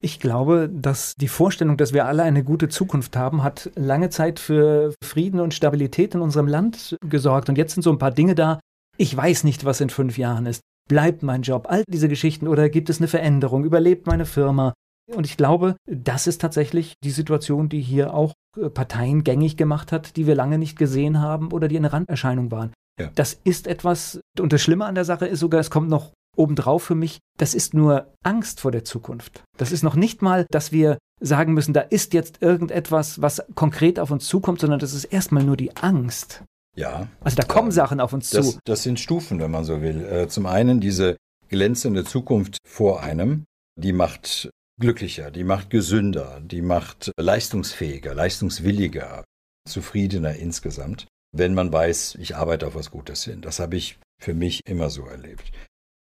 Ich 0.00 0.20
glaube, 0.20 0.70
dass 0.72 1.14
die 1.16 1.28
Vorstellung, 1.28 1.76
dass 1.76 1.92
wir 1.92 2.06
alle 2.06 2.22
eine 2.22 2.44
gute 2.44 2.68
Zukunft 2.68 3.16
haben, 3.16 3.42
hat 3.42 3.70
lange 3.74 4.10
Zeit 4.10 4.38
für 4.38 4.94
Frieden 5.02 5.40
und 5.40 5.54
Stabilität 5.54 6.14
in 6.14 6.20
unserem 6.20 6.46
Land 6.46 6.96
gesorgt. 7.00 7.48
Und 7.48 7.58
jetzt 7.58 7.74
sind 7.74 7.82
so 7.82 7.90
ein 7.90 7.98
paar 7.98 8.12
Dinge 8.12 8.36
da. 8.36 8.60
Ich 8.96 9.16
weiß 9.16 9.44
nicht, 9.44 9.64
was 9.64 9.80
in 9.80 9.90
fünf 9.90 10.16
Jahren 10.16 10.46
ist. 10.46 10.60
Bleibt 10.88 11.22
mein 11.22 11.42
Job? 11.42 11.66
All 11.68 11.84
diese 11.88 12.08
Geschichten 12.08 12.46
oder 12.46 12.68
gibt 12.68 12.90
es 12.90 12.98
eine 12.98 13.08
Veränderung? 13.08 13.64
Überlebt 13.64 14.06
meine 14.06 14.24
Firma? 14.24 14.72
Und 15.14 15.26
ich 15.26 15.36
glaube, 15.36 15.76
das 15.86 16.26
ist 16.26 16.40
tatsächlich 16.40 16.94
die 17.02 17.10
Situation, 17.10 17.68
die 17.68 17.80
hier 17.80 18.14
auch 18.14 18.34
äh, 18.56 18.68
Parteien 18.68 19.24
gängig 19.24 19.56
gemacht 19.56 19.90
hat, 19.90 20.16
die 20.16 20.26
wir 20.26 20.34
lange 20.34 20.58
nicht 20.58 20.78
gesehen 20.78 21.20
haben 21.20 21.50
oder 21.52 21.66
die 21.66 21.76
eine 21.76 21.92
Randerscheinung 21.92 22.50
waren. 22.50 22.72
Ja. 23.00 23.10
Das 23.14 23.40
ist 23.44 23.66
etwas, 23.66 24.20
und 24.38 24.52
das 24.52 24.60
Schlimme 24.60 24.84
an 24.84 24.94
der 24.94 25.04
Sache 25.04 25.26
ist 25.26 25.40
sogar, 25.40 25.60
es 25.60 25.70
kommt 25.70 25.88
noch 25.88 26.12
obendrauf 26.38 26.82
für 26.82 26.94
mich, 26.94 27.18
das 27.38 27.54
ist 27.54 27.74
nur 27.74 28.14
Angst 28.22 28.60
vor 28.60 28.72
der 28.72 28.84
Zukunft. 28.84 29.42
Das 29.56 29.72
ist 29.72 29.82
noch 29.82 29.96
nicht 29.96 30.22
mal, 30.22 30.46
dass 30.50 30.72
wir 30.72 30.98
sagen 31.20 31.52
müssen, 31.52 31.74
da 31.74 31.80
ist 31.80 32.14
jetzt 32.14 32.40
irgendetwas, 32.42 33.20
was 33.20 33.42
konkret 33.54 33.98
auf 33.98 34.10
uns 34.10 34.26
zukommt, 34.26 34.60
sondern 34.60 34.78
das 34.78 34.94
ist 34.94 35.04
erstmal 35.04 35.42
nur 35.42 35.56
die 35.56 35.76
Angst. 35.76 36.44
Ja. 36.76 37.08
Also 37.20 37.36
da 37.36 37.42
kommen 37.42 37.72
Sachen 37.72 38.00
auf 38.00 38.12
uns 38.12 38.30
das, 38.30 38.52
zu. 38.52 38.58
Das 38.64 38.82
sind 38.84 39.00
Stufen, 39.00 39.40
wenn 39.40 39.50
man 39.50 39.64
so 39.64 39.82
will. 39.82 40.04
Äh, 40.04 40.28
zum 40.28 40.46
einen 40.46 40.80
diese 40.80 41.16
glänzende 41.48 42.04
Zukunft 42.04 42.58
vor 42.64 43.02
einem, 43.02 43.44
die 43.76 43.92
macht 43.92 44.50
glücklicher, 44.80 45.32
die 45.32 45.44
macht 45.44 45.70
gesünder, 45.70 46.40
die 46.40 46.62
macht 46.62 47.10
leistungsfähiger, 47.18 48.14
leistungswilliger, 48.14 49.24
zufriedener 49.68 50.36
insgesamt, 50.36 51.08
wenn 51.32 51.54
man 51.54 51.72
weiß, 51.72 52.16
ich 52.20 52.36
arbeite 52.36 52.66
auf 52.68 52.76
was 52.76 52.92
Gutes 52.92 53.24
hin. 53.24 53.40
Das 53.40 53.58
habe 53.58 53.76
ich 53.76 53.98
für 54.22 54.34
mich 54.34 54.60
immer 54.66 54.88
so 54.88 55.04
erlebt 55.04 55.50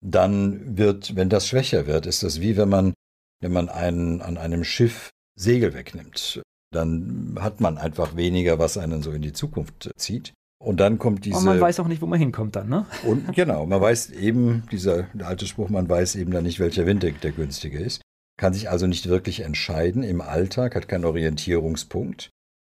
dann 0.00 0.78
wird, 0.78 1.16
wenn 1.16 1.28
das 1.28 1.46
schwächer 1.46 1.86
wird, 1.86 2.06
ist 2.06 2.22
das 2.22 2.40
wie 2.40 2.56
wenn 2.56 2.68
man, 2.68 2.94
wenn 3.40 3.52
man 3.52 3.68
einen, 3.68 4.22
an 4.22 4.38
einem 4.38 4.64
Schiff 4.64 5.10
Segel 5.38 5.74
wegnimmt. 5.74 6.42
Dann 6.72 7.36
hat 7.40 7.60
man 7.60 7.78
einfach 7.78 8.16
weniger, 8.16 8.58
was 8.58 8.78
einen 8.78 9.02
so 9.02 9.10
in 9.10 9.22
die 9.22 9.32
Zukunft 9.32 9.90
zieht. 9.96 10.32
Und 10.62 10.78
dann 10.78 10.98
kommt 10.98 11.24
diese. 11.24 11.38
Und 11.38 11.44
man 11.44 11.60
weiß 11.60 11.80
auch 11.80 11.88
nicht, 11.88 12.02
wo 12.02 12.06
man 12.06 12.18
hinkommt 12.18 12.54
dann, 12.54 12.68
ne? 12.68 12.86
Und 13.04 13.34
genau, 13.34 13.64
man 13.64 13.80
weiß 13.80 14.10
eben, 14.10 14.64
dieser 14.70 15.06
alte 15.18 15.46
Spruch, 15.46 15.70
man 15.70 15.88
weiß 15.88 16.16
eben 16.16 16.32
dann 16.32 16.44
nicht, 16.44 16.60
welcher 16.60 16.86
Wind 16.86 17.02
der, 17.02 17.12
der 17.12 17.32
günstige 17.32 17.78
ist. 17.78 18.02
Kann 18.38 18.52
sich 18.52 18.68
also 18.68 18.86
nicht 18.86 19.08
wirklich 19.08 19.40
entscheiden 19.40 20.02
im 20.02 20.20
Alltag, 20.20 20.74
hat 20.74 20.86
keinen 20.86 21.06
Orientierungspunkt. 21.06 22.30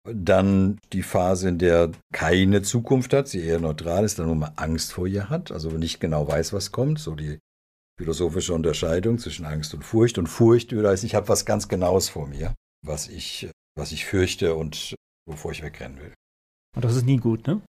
Dann 0.06 0.80
die 0.92 1.04
Phase, 1.04 1.48
in 1.48 1.60
der 1.60 1.92
keine 2.12 2.62
Zukunft 2.62 3.14
hat, 3.14 3.30
sie 3.30 3.42
eher 3.42 3.60
neutral 3.60 4.04
ist, 4.04 4.20
dann 4.20 4.26
nur 4.26 4.36
mal 4.36 4.54
Angst 4.58 4.92
vor 4.92 5.08
ihr 5.08 5.30
hat, 5.30 5.52
also 5.52 5.70
nicht 5.70 6.02
genau 6.02 6.28
weiß, 6.28 6.52
was 6.52 6.72
kommt, 6.74 7.00
so 7.00 7.16
die 7.16 7.40
philosophische 7.98 8.54
Unterscheidung 8.54 9.18
zwischen 9.18 9.46
Angst 9.46 9.74
und 9.74 9.84
Furcht. 9.84 10.18
Und 10.18 10.28
Furcht 10.28 10.74
heißt, 10.74 11.04
ich 11.04 11.16
habe 11.16 11.30
was 11.30 11.46
ganz 11.46 11.68
Genaues 11.70 12.10
vor 12.10 12.28
mir, 12.28 12.54
was 12.86 13.08
ich, 13.08 13.50
was 13.78 13.92
ich 13.92 14.06
fürchte 14.06 14.56
und 14.56 14.96
wovor 15.26 15.52
ich 15.52 15.64
wegrennen 15.64 16.00
will. 16.00 16.14
Und 16.76 16.84
das 16.84 16.96
ist 16.96 17.06
nie 17.06 17.18
gut, 17.18 17.48
ne? 17.48 17.62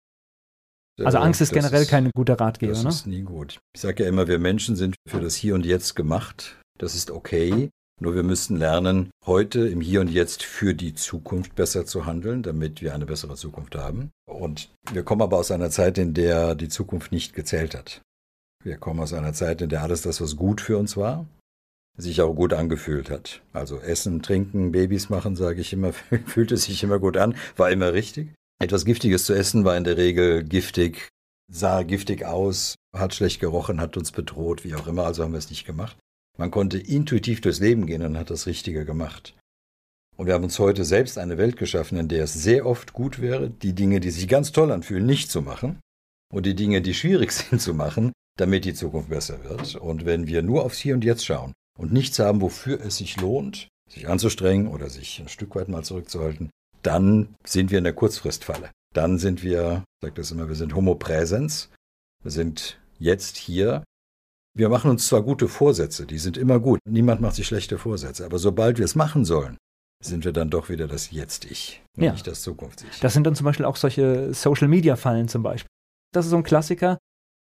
Also 1.02 1.18
Angst 1.18 1.42
ist 1.42 1.52
das 1.52 1.58
generell 1.60 1.84
ist, 1.84 1.90
kein 1.90 2.12
guter 2.12 2.40
Ratgeber, 2.40 2.74
das 2.74 2.84
ne? 2.84 2.90
Das 2.90 2.96
ist 2.98 3.08
nie 3.08 3.22
gut. 3.22 3.60
Ich 3.76 3.82
sage 3.82 4.04
ja 4.04 4.10
immer, 4.10 4.28
wir 4.28 4.40
Menschen 4.40 4.76
sind 4.76 4.96
für 5.08 5.20
das 5.20 5.36
Hier 5.36 5.56
und 5.56 5.66
Jetzt 5.66 5.96
gemacht. 5.96 6.60
Das 6.80 6.96
ist 6.96 7.12
okay. 7.12 7.70
Nur 8.00 8.16
wir 8.16 8.24
müssen 8.24 8.58
lernen, 8.58 9.12
heute 9.26 9.68
im 9.68 9.80
Hier 9.80 10.02
und 10.02 10.10
Jetzt 10.10 10.44
für 10.44 10.74
die 10.74 10.94
Zukunft 10.94 11.56
besser 11.56 11.86
zu 11.86 12.06
handeln, 12.06 12.44
damit 12.44 12.82
wir 12.82 12.94
eine 12.94 13.06
bessere 13.06 13.36
Zukunft 13.36 13.76
haben. 13.76 14.12
Und 14.26 14.70
wir 14.92 15.04
kommen 15.04 15.22
aber 15.22 15.38
aus 15.38 15.52
einer 15.52 15.70
Zeit, 15.70 15.98
in 15.98 16.14
der 16.14 16.56
die 16.56 16.70
Zukunft 16.70 17.12
nicht 17.12 17.34
gezählt 17.34 17.76
hat. 17.76 18.02
Wir 18.64 18.78
kommen 18.78 19.00
aus 19.00 19.14
einer 19.14 19.34
Zeit, 19.34 19.62
in 19.62 19.70
der 19.70 19.84
alles 19.84 20.02
das, 20.02 20.22
was 20.22 20.36
gut 20.36 20.62
für 20.62 20.78
uns 20.78 20.98
war, 20.98 21.28
sich 21.98 22.22
auch 22.22 22.34
gut 22.34 22.54
angefühlt 22.54 23.10
hat. 23.10 23.42
Also 23.54 23.80
Essen, 23.80 24.22
Trinken, 24.22 24.72
Babys 24.72 25.10
machen, 25.10 25.36
sage 25.36 25.62
ich 25.62 25.74
immer, 25.74 25.94
fühlte 26.26 26.58
sich 26.58 26.84
immer 26.84 27.00
gut 27.00 27.18
an, 27.18 27.36
war 27.56 27.72
immer 27.72 27.94
richtig. 27.94 28.34
Etwas 28.60 28.86
Giftiges 28.86 29.26
zu 29.26 29.34
essen 29.34 29.66
war 29.66 29.78
in 29.78 29.84
der 29.84 29.98
Regel 29.98 30.44
giftig, 30.44 31.10
sah 31.52 31.84
giftig 31.84 32.26
aus, 32.26 32.76
hat 32.96 33.14
schlecht 33.14 33.40
gerochen, 33.40 33.82
hat 33.82 33.98
uns 33.98 34.12
bedroht, 34.12 34.64
wie 34.64 34.76
auch 34.76 34.88
immer, 34.88 35.06
also 35.06 35.24
haben 35.24 35.34
wir 35.34 35.40
es 35.40 35.50
nicht 35.50 35.66
gemacht. 35.66 35.98
Man 36.38 36.52
konnte 36.52 36.78
intuitiv 36.78 37.42
durchs 37.42 37.60
Leben 37.60 37.86
gehen 37.86 38.02
und 38.02 38.18
hat 38.18 38.30
das 38.30 38.48
Richtige 38.48 38.86
gemacht. 38.86 39.36
Und 40.16 40.28
wir 40.28 40.34
haben 40.34 40.44
uns 40.44 40.60
heute 40.60 40.86
selbst 40.86 41.18
eine 41.18 41.38
Welt 41.38 41.58
geschaffen, 41.58 41.98
in 41.98 42.08
der 42.08 42.24
es 42.24 42.34
sehr 42.34 42.66
oft 42.66 42.94
gut 42.94 43.20
wäre, 43.20 43.50
die 43.50 43.74
Dinge, 43.74 44.00
die 44.00 44.12
sich 44.12 44.28
ganz 44.28 44.52
toll 44.52 44.72
anfühlen, 44.72 45.06
nicht 45.06 45.32
zu 45.32 45.42
machen 45.42 45.80
und 46.32 46.46
die 46.46 46.56
Dinge, 46.56 46.82
die 46.82 46.94
schwierig 46.94 47.32
sind 47.34 47.62
zu 47.62 47.74
machen, 47.74 48.14
damit 48.38 48.66
die 48.66 48.74
Zukunft 48.74 49.10
besser 49.10 49.44
wird. 49.44 49.76
Und 49.76 50.06
wenn 50.06 50.28
wir 50.28 50.42
nur 50.42 50.64
aufs 50.66 50.80
Hier 50.80 50.94
und 50.94 51.04
Jetzt 51.04 51.26
schauen 51.26 51.54
und 51.80 51.94
nichts 51.94 52.20
haben, 52.20 52.42
wofür 52.42 52.82
es 52.82 52.98
sich 52.98 53.20
lohnt, 53.20 53.68
sich 53.90 54.08
anzustrengen 54.08 54.68
oder 54.68 54.90
sich 54.90 55.20
ein 55.20 55.30
Stück 55.30 55.56
weit 55.56 55.70
mal 55.70 55.84
zurückzuhalten, 55.84 56.50
dann 56.82 57.36
sind 57.46 57.72
wir 57.72 57.78
in 57.78 57.84
der 57.84 57.94
Kurzfristfalle. 57.94 58.72
Dann 58.94 59.18
sind 59.18 59.44
wir, 59.44 59.84
ich 60.02 60.08
sage 60.08 60.16
das 60.16 60.32
immer, 60.32 60.48
wir 60.48 60.56
sind 60.56 60.76
Homo 60.76 60.96
Präsens. 60.96 61.70
Wir 62.24 62.32
sind 62.32 62.80
jetzt 63.00 63.38
hier 63.38 63.84
wir 64.56 64.70
machen 64.70 64.92
uns 64.92 65.08
zwar 65.08 65.24
gute 65.24 65.48
Vorsätze, 65.48 66.06
die 66.06 66.20
sind 66.20 66.38
immer 66.38 66.60
gut, 66.60 66.80
niemand 66.88 67.22
macht 67.22 67.36
sich 67.36 67.48
schlechte 67.48 67.78
Vorsätze, 67.78 68.26
aber 68.26 68.40
sobald 68.40 68.78
wir 68.78 68.86
es 68.86 68.96
machen 68.96 69.26
sollen, 69.26 69.58
sind 70.04 70.26
wir 70.26 70.34
dann 70.34 70.50
doch 70.50 70.70
wieder 70.70 70.88
das 70.88 71.12
Jetzt-Ich, 71.12 71.82
ja. 71.98 72.12
nicht 72.12 72.28
das 72.28 72.42
Zukunfts-Ich. 72.42 73.00
Das 73.00 73.14
sind 73.14 73.26
dann 73.26 73.36
zum 73.36 73.46
Beispiel 73.46 73.66
auch 73.66 73.78
solche 73.78 74.34
Social-Media-Fallen 74.34 75.28
zum 75.28 75.44
Beispiel. 75.44 75.70
Das 76.14 76.26
ist 76.26 76.32
so 76.32 76.38
ein 76.38 76.44
Klassiker, 76.44 76.98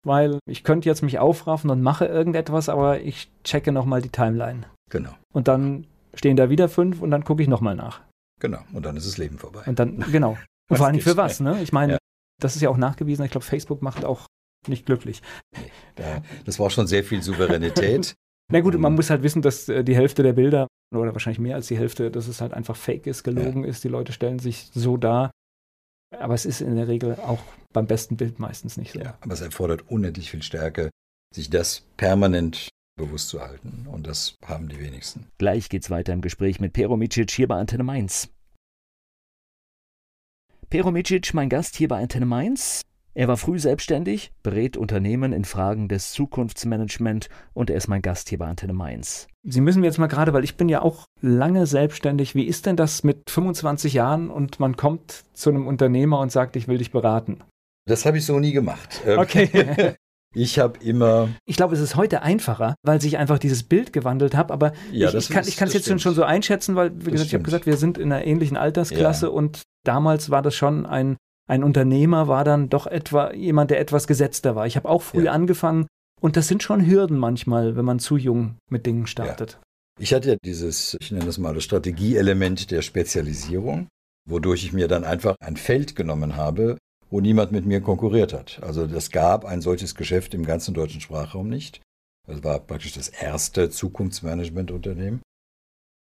weil 0.07 0.39
ich 0.49 0.65
könnte 0.65 0.89
jetzt 0.89 1.03
mich 1.03 1.19
aufraffen 1.19 1.71
und 1.71 1.83
mache 1.83 2.07
irgendetwas, 2.07 2.69
aber 2.69 3.01
ich 3.01 3.31
checke 3.45 3.73
nochmal 3.73 4.01
die 4.01 4.09
Timeline. 4.09 4.65
Genau. 4.91 5.13
Und 5.33 5.49
dann 5.49 5.87
stehen 6.15 6.37
da 6.37 6.51
wieder 6.51 6.69
fünf 6.69 7.03
und 7.03 7.11
dann 7.11 7.25
gucke 7.25 7.43
ich 7.43 7.49
nochmal 7.49 7.75
nach. 7.75 8.01
Genau, 8.41 8.61
und 8.73 8.85
dann 8.85 8.97
ist 8.97 9.07
das 9.07 9.19
Leben 9.19 9.39
vorbei. 9.39 9.63
Und 9.67 9.79
dann, 9.79 10.05
genau. 10.11 10.37
Und 10.71 10.79
vor 10.79 10.87
allem 10.87 11.01
für 11.01 11.19
was, 11.19 11.41
ne? 11.41 11.61
Ich 11.63 11.73
meine, 11.73 11.95
ja. 11.95 11.99
das 12.41 12.57
ist 12.57 12.63
ja 12.63 12.71
auch 12.71 12.79
nachgewiesen. 12.79 13.27
Ich 13.27 13.31
glaube, 13.31 13.45
Facebook 13.45 13.83
macht 13.83 14.07
auch 14.07 14.27
nicht 14.69 14.87
glücklich. 14.87 15.23
Das 16.45 16.59
war 16.59 16.71
schon 16.71 16.87
sehr 16.87 17.05
viel 17.05 17.23
Souveränität. 17.23 18.15
Na 18.53 18.61
gut, 18.61 18.79
man 18.79 18.95
muss 18.95 19.09
halt 19.09 19.23
wissen, 19.23 19.41
dass 19.41 19.69
äh, 19.69 19.83
die 19.83 19.97
Hälfte 19.97 20.23
der 20.23 20.35
Bilder, 20.35 20.67
oder 20.95 21.15
wahrscheinlich 21.15 21.39
mehr 21.39 21.55
als 21.55 21.69
die 21.69 21.79
Hälfte, 21.79 22.11
dass 22.11 22.29
es 22.29 22.41
halt 22.41 22.53
einfach 22.53 22.77
fake 22.77 23.07
ist, 23.07 23.23
gelogen 23.23 23.65
ja. 23.65 23.71
ist. 23.71 23.83
Die 23.83 23.89
Leute 23.89 24.13
stellen 24.13 24.39
sich 24.39 24.69
so 24.75 24.97
dar. 24.97 25.31
Aber 26.19 26.35
es 26.35 26.45
ist 26.45 26.61
in 26.61 26.77
der 26.77 26.89
Regel 26.89 27.15
auch 27.15 27.39
beim 27.73 27.87
besten 27.87 28.17
Bild 28.17 28.39
meistens 28.39 28.77
nicht 28.77 28.93
so. 28.93 29.01
Ja, 29.01 29.17
aber 29.23 29.33
es 29.33 29.41
erfordert 29.41 29.85
unendlich 29.89 30.31
viel 30.31 30.43
Stärke, 30.43 30.91
sich 31.35 31.49
das 31.49 31.87
permanent 31.97 32.69
bewusst 32.97 33.29
zu 33.29 33.41
halten. 33.41 33.87
Und 33.91 34.07
das 34.07 34.37
haben 34.45 34.69
die 34.69 34.79
wenigsten. 34.79 35.27
Gleich 35.39 35.71
geht's 35.71 35.89
weiter 35.89 36.13
im 36.13 36.21
Gespräch 36.21 36.61
mit 36.61 36.75
Pero 36.75 36.97
Micic 36.99 37.31
hier 37.31 37.49
bei 37.49 37.57
Antenne 37.57 37.85
Mainz. 37.85 38.29
Pero 40.69 40.91
Micic, 40.91 41.33
mein 41.33 41.49
Gast 41.49 41.77
hier 41.77 41.89
bei 41.89 42.03
Antenne 42.03 42.27
Mainz. 42.27 42.83
Er 43.15 43.29
war 43.29 43.37
früh 43.37 43.59
selbstständig, 43.59 44.33
berät 44.43 44.79
Unternehmen 44.79 45.35
in 45.35 45.45
Fragen 45.45 45.87
des 45.87 46.13
Zukunftsmanagement 46.13 47.29
und 47.53 47.69
er 47.69 47.77
ist 47.77 47.87
mein 47.87 48.01
Gast 48.01 48.31
hier 48.31 48.39
bei 48.39 48.47
Antenne 48.47 48.73
Mainz. 48.73 49.27
Sie 49.43 49.61
müssen 49.61 49.81
mir 49.81 49.87
jetzt 49.87 49.99
mal 49.99 50.07
gerade, 50.07 50.33
weil 50.33 50.45
ich 50.45 50.57
bin 50.57 50.71
ja 50.71 50.81
auch 50.81 51.05
lange 51.21 51.67
selbstständig. 51.67 52.35
Wie 52.35 52.45
ist 52.45 52.65
denn 52.65 52.77
das 52.77 53.05
mit 53.05 53.29
25 53.29 53.93
Jahren 53.93 54.31
und 54.31 54.61
man 54.61 54.77
kommt 54.77 55.25
zu 55.35 55.51
einem 55.51 55.67
Unternehmer 55.67 56.21
und 56.21 56.33
sagt, 56.33 56.57
ich 56.57 56.69
will 56.69 56.79
dich 56.79 56.91
beraten? 56.91 57.41
Das 57.87 58.07
habe 58.07 58.17
ich 58.17 58.25
so 58.25 58.39
nie 58.39 58.53
gemacht. 58.53 59.03
Ähm, 59.07 59.19
okay. 59.19 59.97
Ich 60.35 60.59
habe 60.59 60.79
immer. 60.83 61.29
Ich 61.45 61.57
glaube, 61.57 61.75
es 61.75 61.81
ist 61.83 61.95
heute 61.95 62.23
einfacher, 62.23 62.75
weil 62.83 63.03
sich 63.03 63.19
einfach 63.19 63.39
dieses 63.39 63.65
Bild 63.65 63.93
gewandelt 63.93 64.35
hat. 64.35 64.51
Aber 64.51 64.73
ja, 64.91 65.09
ich, 65.09 65.15
ich, 65.15 65.29
kann, 65.29 65.47
ich 65.47 65.59
kann 65.59 65.69
es 65.69 65.75
jetzt 65.75 65.85
stimmt. 65.85 66.01
schon 66.01 66.15
so 66.15 66.23
einschätzen, 66.23 66.75
weil, 66.75 66.91
wie 67.05 67.11
gesagt, 67.11 67.29
ich 67.29 67.35
habe 67.35 67.45
gesagt, 67.45 67.67
wir 67.67 67.77
sind 67.77 67.99
in 67.99 68.11
einer 68.11 68.25
ähnlichen 68.25 68.57
Altersklasse 68.57 69.27
ja. 69.27 69.33
und 69.33 69.61
damals 69.85 70.31
war 70.31 70.41
das 70.41 70.55
schon 70.55 70.87
ein 70.87 71.19
ein 71.49 71.65
Unternehmer 71.65 72.29
war 72.29 72.45
dann 72.45 72.69
doch 72.69 72.87
etwa 72.87 73.33
jemand, 73.33 73.71
der 73.71 73.81
etwas 73.81 74.07
gesetzter 74.07 74.55
war. 74.55 74.67
Ich 74.67 74.77
habe 74.77 74.89
auch 74.89 75.03
früh 75.03 75.25
Ja. 75.25 75.33
angefangen 75.33 75.87
und 76.21 76.37
das 76.37 76.49
sind 76.49 76.63
schon 76.63 76.87
Hürden 76.87 77.19
manchmal, 77.19 77.77
wenn 77.77 77.85
man 77.85 77.99
zu 77.99 78.17
jung 78.17 78.57
mit 78.71 78.87
Dingen 78.87 79.07
startet. 79.07 79.59
Ich 80.01 80.15
hatte 80.15 80.31
ja 80.31 80.37
dieses, 80.45 80.97
ich 81.01 81.11
nenne 81.11 81.27
das 81.27 81.39
mal 81.39 81.55
das 81.55 81.65
Strategieelement 81.65 82.71
der 82.71 82.83
Spezialisierung, 82.83 83.89
wodurch 84.29 84.65
ich 84.65 84.73
mir 84.73 84.89
dann 84.89 85.05
einfach 85.05 85.37
ein 85.41 85.57
Feld 85.57 85.97
genommen 85.97 86.37
habe, 86.37 86.79
wo 87.11 87.21
niemand 87.21 87.53
mit 87.53 87.67
mir 87.67 87.81
konkurriert 87.83 88.33
hat. 88.33 88.61
Also 88.63 88.85
es 88.85 89.11
gab 89.11 89.45
ein 89.45 89.61
solches 89.61 89.95
Geschäft 89.95 90.33
im 90.33 90.47
ganzen 90.47 90.73
deutschen 90.75 91.01
Sprachraum 91.01 91.49
nicht. 91.49 91.81
Das 92.27 92.43
war 92.43 92.61
praktisch 92.61 92.93
das 92.93 93.09
erste 93.09 93.69
Zukunftsmanagement-Unternehmen. 93.69 95.21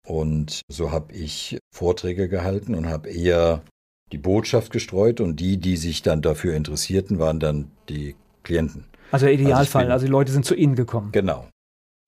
Und 0.08 0.62
so 0.71 0.91
habe 0.91 1.13
ich 1.13 1.58
Vorträge 1.75 2.30
gehalten 2.30 2.75
und 2.75 2.88
habe 2.88 3.10
eher 3.10 3.62
die 4.12 4.17
Botschaft 4.17 4.71
gestreut 4.71 5.21
und 5.21 5.39
die, 5.39 5.58
die 5.58 5.78
sich 5.78 6.02
dann 6.02 6.21
dafür 6.21 6.54
interessierten, 6.56 7.19
waren 7.19 7.39
dann 7.39 7.71
die 7.89 8.15
Klienten. 8.43 8.86
Also 9.12 9.26
der 9.26 9.34
Idealfall, 9.36 9.86
bin- 9.86 9.91
also 9.91 10.06
die 10.06 10.12
Leute 10.12 10.32
sind 10.32 10.45
zu 10.45 10.56
Ihnen 10.56 10.76
gekommen. 10.76 11.12
Genau. 11.12 11.47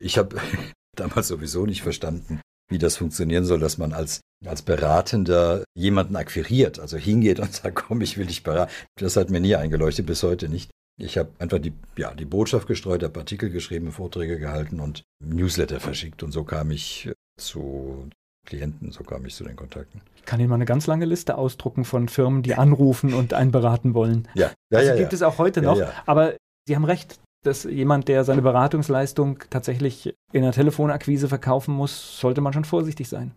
Ich 0.02 0.18
habe 0.18 0.38
damals 0.98 1.28
sowieso 1.28 1.66
nicht 1.66 1.82
verstanden, 1.82 2.42
wie 2.70 2.78
das 2.78 2.98
funktionieren 2.98 3.46
soll, 3.46 3.60
dass 3.60 3.78
man 3.78 3.94
als, 3.94 4.22
als 4.46 4.62
Beratender 4.62 5.64
jemanden 5.78 6.16
akquiriert, 6.16 6.80
also 6.80 6.98
hingeht 6.98 7.40
und 7.40 7.54
sagt, 7.54 7.76
komm, 7.76 8.02
ich 8.02 8.18
will 8.18 8.26
dich 8.26 8.44
beraten. 8.44 8.72
Das 9.00 9.16
hat 9.16 9.30
mir 9.30 9.40
nie 9.40 9.56
eingeleuchtet, 9.56 10.06
bis 10.06 10.24
heute 10.24 10.50
nicht. 10.50 10.70
Ich 11.02 11.18
habe 11.18 11.30
einfach 11.40 11.58
die, 11.58 11.74
ja, 11.98 12.14
die 12.14 12.26
Botschaft 12.26 12.68
gestreut, 12.68 13.02
habe 13.02 13.20
Artikel 13.20 13.50
geschrieben, 13.50 13.92
Vorträge 13.92 14.38
gehalten 14.38 14.80
und 14.80 15.02
Newsletter 15.24 15.80
verschickt. 15.80 16.22
Und 16.22 16.32
so 16.32 16.44
kam 16.44 16.70
ich 16.70 17.10
zu 17.40 18.10
Klienten, 18.46 18.92
so 18.92 19.04
kam 19.04 19.26
ich 19.26 19.36
zu 19.36 19.44
den 19.44 19.56
Kontakten. 19.56 20.02
Ich 20.16 20.24
kann 20.26 20.40
Ihnen 20.40 20.50
mal 20.50 20.56
eine 20.56 20.66
ganz 20.66 20.86
lange 20.88 21.06
Liste 21.06 21.38
ausdrucken 21.38 21.86
von 21.86 22.10
Firmen, 22.10 22.44
die 22.44 22.56
anrufen 22.56 23.14
und 23.14 23.34
einen 23.34 23.52
beraten 23.52 23.94
wollen. 23.94 24.28
Ja, 24.34 24.52
ja, 24.70 24.80
also 24.80 24.92
ja, 24.92 24.98
gibt 24.98 25.14
ja. 25.14 25.16
es 25.16 25.22
auch 25.22 25.38
heute 25.38 25.62
noch. 25.62 25.78
ja. 25.78 25.92
Aber 26.06 26.36
Sie 26.68 26.76
haben 26.76 26.86
recht, 26.86 27.20
dass 27.44 27.64
jemand, 27.66 28.08
der 28.08 28.24
seine 28.24 28.42
Beratungsleistung 28.42 29.40
tatsächlich 29.50 30.14
in 30.32 30.44
der 30.44 30.52
Telefonakquise 30.54 31.28
verkaufen 31.28 31.74
muss, 31.74 32.20
sollte 32.20 32.42
man 32.42 32.54
schon 32.54 32.66
vorsichtig 32.66 33.10
sein. 33.10 33.34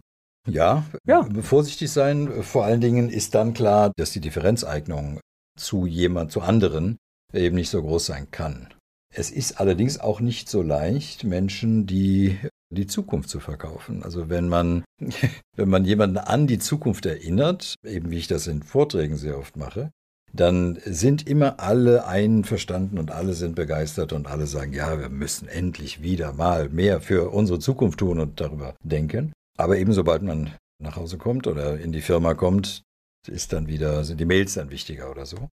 Ja, 0.49 0.85
Ja. 1.05 1.27
vorsichtig 1.42 1.90
sein. 1.90 2.42
Vor 2.42 2.64
allen 2.64 2.81
Dingen 2.81 3.09
ist 3.09 3.35
dann 3.35 3.53
klar, 3.53 3.92
dass 3.97 4.12
die 4.12 4.21
Differenzeignung 4.21 5.21
zu 5.59 5.87
jemand, 5.87 6.31
zu 6.31 6.40
anderen 6.40 6.99
eben 7.33 7.57
nicht 7.57 7.71
so 7.71 7.83
groß 7.83 8.07
sein 8.07 8.31
kann. 8.31 8.73
Es 9.12 9.31
ist 9.31 9.59
allerdings 9.61 9.99
auch 9.99 10.21
nicht 10.21 10.49
so 10.49 10.62
leicht, 10.62 11.25
Menschen 11.25 11.87
die 11.87 12.38
die 12.70 12.87
Zukunft 12.87 13.29
zu 13.29 13.40
verkaufen. 13.40 14.02
Also 14.02 14.29
wenn 14.29 14.48
man, 14.48 14.85
wenn 15.57 15.68
man 15.68 15.85
jemanden 15.85 16.18
an 16.18 16.46
die 16.46 16.59
Zukunft 16.59 17.07
erinnert, 17.07 17.76
eben 17.85 18.11
wie 18.11 18.18
ich 18.18 18.26
das 18.26 18.46
in 18.46 18.62
Vorträgen 18.62 19.16
sehr 19.16 19.38
oft 19.38 19.57
mache, 19.57 19.90
dann 20.33 20.79
sind 20.85 21.26
immer 21.26 21.61
alle 21.61 22.07
einverstanden 22.07 22.98
und 22.98 23.11
alle 23.11 23.33
sind 23.35 23.55
begeistert 23.55 24.12
und 24.12 24.26
alle 24.26 24.46
sagen, 24.46 24.72
ja, 24.72 24.98
wir 25.00 25.09
müssen 25.09 25.48
endlich 25.48 26.02
wieder 26.02 26.33
mal 26.33 26.68
mehr 26.68 27.00
für 27.00 27.31
unsere 27.33 27.59
Zukunft 27.59 28.00
tun 28.00 28.20
und 28.20 28.40
darüber 28.40 28.74
denken. 28.83 29.33
Aber 29.57 29.79
eben 29.79 29.92
sobald 29.92 30.22
man 30.22 30.55
nach 30.83 30.96
Hause 30.96 31.16
kommt 31.16 31.46
oder 31.46 31.79
in 31.79 31.92
die 31.92 32.02
Firma 32.02 32.35
kommt, 32.35 32.83
ist 33.29 33.52
dann 33.52 33.66
wieder, 33.66 34.05
sind 34.05 34.20
die 34.20 34.26
Mails 34.26 34.55
dann 34.55 34.70
wichtiger 34.70 35.11
oder 35.11 35.26
so. 35.26 35.48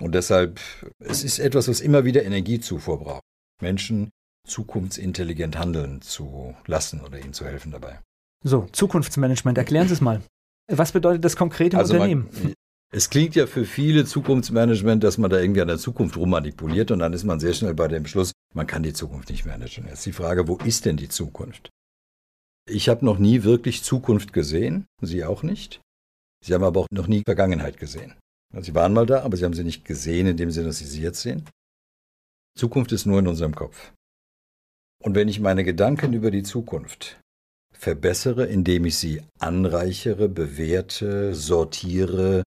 Und 0.00 0.14
deshalb, 0.14 0.60
es 0.98 1.24
ist 1.24 1.38
etwas, 1.38 1.68
was 1.68 1.80
immer 1.80 2.04
wieder 2.04 2.24
Energiezufuhr 2.24 2.98
braucht. 2.98 3.22
Menschen 3.62 4.10
zukunftsintelligent 4.46 5.58
handeln 5.58 6.00
zu 6.02 6.54
lassen 6.66 7.00
oder 7.00 7.18
ihnen 7.18 7.32
zu 7.32 7.44
helfen 7.44 7.72
dabei. 7.72 8.00
So, 8.44 8.66
Zukunftsmanagement, 8.72 9.58
erklären 9.58 9.88
Sie 9.88 9.94
es 9.94 10.00
mal. 10.00 10.22
Was 10.68 10.92
bedeutet 10.92 11.24
das 11.24 11.36
konkret 11.36 11.74
im 11.74 11.80
Unternehmen? 11.80 12.28
Man, 12.32 12.54
es 12.92 13.10
klingt 13.10 13.34
ja 13.34 13.46
für 13.46 13.64
viele 13.64 14.04
Zukunftsmanagement, 14.04 15.02
dass 15.02 15.18
man 15.18 15.30
da 15.30 15.40
irgendwie 15.40 15.60
an 15.60 15.68
der 15.68 15.78
Zukunft 15.78 16.16
rummanipuliert 16.16 16.90
und 16.90 17.00
dann 17.00 17.12
ist 17.12 17.24
man 17.24 17.40
sehr 17.40 17.52
schnell 17.52 17.74
bei 17.74 17.88
dem 17.88 18.06
Schluss, 18.06 18.32
man 18.54 18.66
kann 18.66 18.82
die 18.82 18.92
Zukunft 18.92 19.28
nicht 19.30 19.44
managen. 19.44 19.86
Jetzt 19.86 20.06
die 20.06 20.12
Frage, 20.12 20.48
wo 20.48 20.56
ist 20.58 20.84
denn 20.84 20.96
die 20.96 21.08
Zukunft? 21.08 21.70
Ich 22.68 22.88
habe 22.88 23.04
noch 23.04 23.18
nie 23.18 23.42
wirklich 23.42 23.82
Zukunft 23.82 24.32
gesehen, 24.32 24.86
Sie 25.02 25.24
auch 25.24 25.42
nicht. 25.42 25.80
Sie 26.44 26.54
haben 26.54 26.64
aber 26.64 26.80
auch 26.80 26.86
noch 26.90 27.06
nie 27.06 27.22
Vergangenheit 27.24 27.76
gesehen. 27.78 28.14
Also 28.54 28.66
Sie 28.66 28.74
waren 28.74 28.92
mal 28.92 29.06
da, 29.06 29.22
aber 29.22 29.36
Sie 29.36 29.44
haben 29.44 29.54
sie 29.54 29.64
nicht 29.64 29.84
gesehen 29.84 30.26
in 30.26 30.36
dem 30.36 30.50
Sinne, 30.50 30.68
dass 30.68 30.78
Sie 30.78 30.84
sie 30.84 31.02
jetzt 31.02 31.20
sehen. 31.20 31.48
Zukunft 32.56 32.92
ist 32.92 33.06
nur 33.06 33.18
in 33.18 33.26
unserem 33.26 33.54
Kopf. 33.54 33.92
Und 35.02 35.14
wenn 35.14 35.28
ich 35.28 35.40
meine 35.40 35.64
Gedanken 35.64 36.12
über 36.12 36.30
die 36.30 36.42
Zukunft 36.42 37.20
verbessere, 37.72 38.46
indem 38.46 38.86
ich 38.86 38.96
sie 38.96 39.22
anreichere, 39.38 40.28
bewerte, 40.28 41.34
sortiere, 41.34 42.42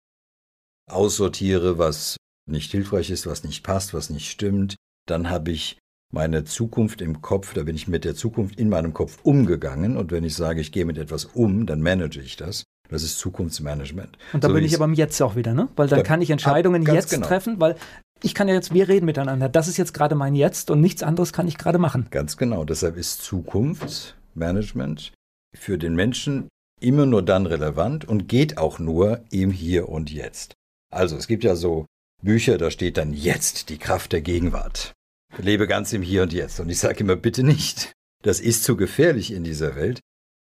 aussortiere, 0.89 1.77
was 1.77 2.17
nicht 2.47 2.71
hilfreich 2.71 3.09
ist, 3.09 3.25
was 3.25 3.43
nicht 3.43 3.63
passt, 3.63 3.93
was 3.93 4.09
nicht 4.09 4.29
stimmt, 4.29 4.75
dann 5.07 5.29
habe 5.29 5.51
ich 5.51 5.79
meine 6.13 6.43
Zukunft 6.43 7.01
im 7.01 7.21
Kopf, 7.21 7.53
da 7.53 7.63
bin 7.63 7.75
ich 7.75 7.87
mit 7.87 8.05
der 8.05 8.15
Zukunft 8.15 8.59
in 8.59 8.69
meinem 8.69 8.93
Kopf 8.93 9.19
umgegangen 9.23 9.97
und 9.97 10.11
wenn 10.11 10.23
ich 10.23 10.35
sage, 10.35 10.61
ich 10.61 10.71
gehe 10.71 10.85
mit 10.85 10.97
etwas 10.97 11.25
um, 11.25 11.65
dann 11.65 11.81
manage 11.81 12.21
ich 12.21 12.37
das. 12.37 12.63
Das 12.89 13.03
ist 13.03 13.17
Zukunftsmanagement. 13.19 14.17
Und 14.33 14.43
da 14.43 14.47
So 14.49 14.53
bin 14.53 14.63
ich 14.63 14.75
aber 14.75 14.85
im 14.85 14.93
Jetzt 14.93 15.21
auch 15.21 15.35
wieder, 15.35 15.53
ne? 15.53 15.67
Weil 15.75 15.87
dann 15.87 15.99
Da- 15.99 16.03
kann 16.03 16.21
ich 16.21 16.29
Entscheidungen 16.29 16.83
jetzt 16.83 17.09
genau. 17.09 17.25
treffen, 17.27 17.59
weil 17.59 17.75
ich 18.21 18.33
kann 18.35 18.47
ja 18.47 18.53
jetzt, 18.53 18.73
wir 18.73 18.87
reden 18.87 19.05
miteinander. 19.05 19.49
Das 19.49 19.67
ist 19.67 19.77
jetzt 19.77 19.93
gerade 19.93 20.15
mein 20.15 20.35
Jetzt 20.35 20.69
und 20.71 20.81
nichts 20.81 21.03
anderes 21.03 21.33
kann 21.33 21.47
ich 21.47 21.57
gerade 21.57 21.77
machen. 21.79 22.07
Ganz 22.11 22.37
genau. 22.37 22.63
Deshalb 22.63 22.95
ist 22.97 23.21
Zukunftsmanagement 23.23 25.13
für 25.57 25.77
den 25.77 25.95
Menschen 25.95 26.47
immer 26.81 27.05
nur 27.05 27.21
dann 27.23 27.45
relevant 27.45 28.05
und 28.05 28.27
geht 28.27 28.57
auch 28.57 28.79
nur 28.79 29.21
im 29.31 29.51
Hier 29.51 29.89
und 29.89 30.11
Jetzt. 30.11 30.53
Also 30.93 31.15
es 31.15 31.27
gibt 31.27 31.43
ja 31.43 31.55
so 31.55 31.85
Bücher, 32.21 32.57
da 32.57 32.71
steht 32.71 32.97
dann 32.97 33.13
jetzt 33.13 33.69
die 33.69 33.77
Kraft 33.77 34.11
der 34.11 34.21
Gegenwart. 34.21 34.93
Lebe 35.37 35.67
ganz 35.67 35.91
im 35.93 36.01
Hier 36.01 36.23
und 36.23 36.33
Jetzt. 36.33 36.59
Und 36.59 36.69
ich 36.69 36.79
sage 36.79 36.99
immer, 37.01 37.15
bitte 37.15 37.43
nicht. 37.43 37.91
Das 38.23 38.39
ist 38.39 38.63
zu 38.63 38.75
gefährlich 38.77 39.31
in 39.31 39.43
dieser 39.43 39.75
Welt. 39.75 39.99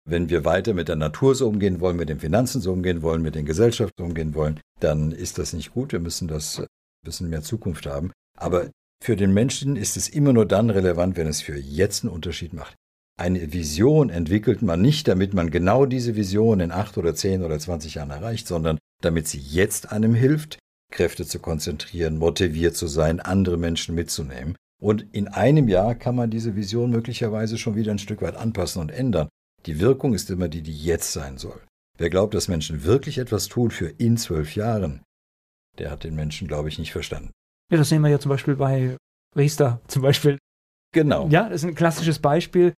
Wenn 0.08 0.30
wir 0.30 0.44
weiter 0.44 0.72
mit 0.72 0.88
der 0.88 0.96
Natur 0.96 1.34
so 1.34 1.48
umgehen 1.48 1.80
wollen, 1.80 1.96
mit 1.96 2.08
den 2.08 2.20
Finanzen 2.20 2.60
so 2.60 2.72
umgehen 2.72 3.02
wollen, 3.02 3.22
mit 3.22 3.34
den 3.34 3.44
Gesellschaften 3.44 3.94
so 3.98 4.04
umgehen 4.04 4.34
wollen, 4.34 4.60
dann 4.78 5.10
ist 5.10 5.38
das 5.38 5.52
nicht 5.52 5.72
gut. 5.72 5.92
Wir 5.92 5.98
müssen 5.98 6.28
das 6.28 6.60
ein 6.60 6.66
bisschen 7.04 7.28
mehr 7.28 7.42
Zukunft 7.42 7.86
haben. 7.86 8.12
Aber 8.38 8.70
für 9.02 9.16
den 9.16 9.34
Menschen 9.34 9.74
ist 9.74 9.96
es 9.96 10.08
immer 10.08 10.32
nur 10.32 10.46
dann 10.46 10.70
relevant, 10.70 11.16
wenn 11.16 11.26
es 11.26 11.42
für 11.42 11.58
jetzt 11.58 12.04
einen 12.04 12.12
Unterschied 12.12 12.52
macht. 12.52 12.76
Eine 13.18 13.52
Vision 13.52 14.10
entwickelt 14.10 14.62
man 14.62 14.80
nicht, 14.80 15.08
damit 15.08 15.34
man 15.34 15.50
genau 15.50 15.86
diese 15.86 16.14
Vision 16.16 16.60
in 16.60 16.70
acht 16.70 16.98
oder 16.98 17.14
zehn 17.14 17.42
oder 17.42 17.58
zwanzig 17.58 17.94
Jahren 17.94 18.10
erreicht, 18.10 18.46
sondern 18.46 18.78
damit 19.02 19.26
sie 19.26 19.38
jetzt 19.38 19.90
einem 19.90 20.14
hilft, 20.14 20.58
Kräfte 20.92 21.26
zu 21.26 21.40
konzentrieren, 21.40 22.18
motiviert 22.18 22.76
zu 22.76 22.86
sein, 22.86 23.18
andere 23.18 23.56
Menschen 23.56 23.94
mitzunehmen. 23.94 24.54
Und 24.80 25.06
in 25.12 25.28
einem 25.28 25.68
Jahr 25.68 25.94
kann 25.94 26.14
man 26.14 26.30
diese 26.30 26.54
Vision 26.54 26.90
möglicherweise 26.90 27.58
schon 27.58 27.74
wieder 27.74 27.90
ein 27.90 27.98
Stück 27.98 28.22
weit 28.22 28.36
anpassen 28.36 28.82
und 28.82 28.92
ändern. 28.92 29.28
Die 29.66 29.80
Wirkung 29.80 30.14
ist 30.14 30.30
immer 30.30 30.48
die, 30.48 30.62
die 30.62 30.76
jetzt 30.76 31.12
sein 31.12 31.38
soll. 31.38 31.60
Wer 31.98 32.10
glaubt, 32.10 32.34
dass 32.34 32.48
Menschen 32.48 32.84
wirklich 32.84 33.18
etwas 33.18 33.48
tun 33.48 33.70
für 33.70 33.88
in 33.88 34.16
zwölf 34.16 34.54
Jahren, 34.54 35.02
der 35.78 35.90
hat 35.90 36.04
den 36.04 36.14
Menschen, 36.14 36.46
glaube 36.46 36.68
ich, 36.68 36.78
nicht 36.78 36.92
verstanden. 36.92 37.32
Ja, 37.70 37.78
das 37.78 37.88
sehen 37.88 38.02
wir 38.02 38.08
ja 38.08 38.20
zum 38.20 38.28
Beispiel 38.28 38.56
bei 38.56 38.96
Riester 39.34 39.80
zum 39.88 40.02
Beispiel. 40.02 40.38
Genau. 40.92 41.28
Ja, 41.28 41.48
das 41.48 41.62
ist 41.62 41.68
ein 41.68 41.74
klassisches 41.74 42.20
Beispiel. 42.20 42.74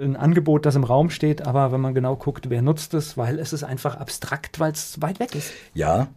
Ein 0.00 0.16
Angebot, 0.16 0.64
das 0.64 0.74
im 0.74 0.84
Raum 0.84 1.10
steht, 1.10 1.42
aber 1.42 1.70
wenn 1.70 1.82
man 1.82 1.94
genau 1.94 2.16
guckt, 2.16 2.48
wer 2.48 2.62
nutzt 2.62 2.94
es, 2.94 3.18
weil 3.18 3.38
es 3.38 3.52
ist 3.52 3.62
einfach 3.62 3.96
abstrakt, 3.96 4.58
weil 4.58 4.72
es 4.72 5.02
weit 5.02 5.20
weg 5.20 5.34
ist. 5.34 5.52
Ja, 5.74 6.08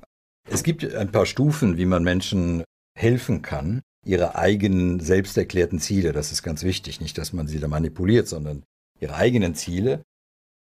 es 0.49 0.63
gibt 0.63 0.95
ein 0.95 1.11
paar 1.11 1.25
Stufen, 1.25 1.77
wie 1.77 1.85
man 1.85 2.03
Menschen 2.03 2.63
helfen 2.97 3.41
kann, 3.41 3.81
ihre 4.05 4.35
eigenen 4.35 5.01
selbst 5.01 5.37
erklärten 5.37 5.79
Ziele, 5.79 6.13
das 6.13 6.31
ist 6.31 6.41
ganz 6.41 6.63
wichtig, 6.63 7.01
nicht, 7.01 7.17
dass 7.17 7.33
man 7.33 7.47
sie 7.47 7.59
da 7.59 7.67
manipuliert, 7.67 8.29
sondern 8.29 8.63
ihre 9.05 9.15
eigenen 9.15 9.55
Ziele 9.55 10.03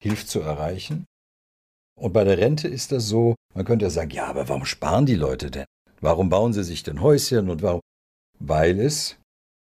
hilft 0.03 0.29
zu 0.29 0.41
erreichen. 0.41 1.07
Und 1.99 2.13
bei 2.13 2.25
der 2.25 2.39
Rente 2.39 2.69
ist 2.69 2.93
das 2.93 3.07
so, 3.07 3.37
man 3.55 3.65
könnte 3.65 3.85
ja 3.85 3.91
sagen, 3.91 4.11
ja, 4.11 4.27
aber 4.27 4.49
warum 4.49 4.65
sparen 4.65 5.07
die 5.07 5.15
Leute 5.15 5.51
denn? 5.51 5.67
Warum 6.01 6.29
bauen 6.29 6.53
sie 6.53 6.65
sich 6.65 6.83
denn 6.83 7.01
Häuschen 7.01 7.49
und 7.49 7.63
warum? 7.63 7.81
Weil 8.39 8.81
es 8.81 9.17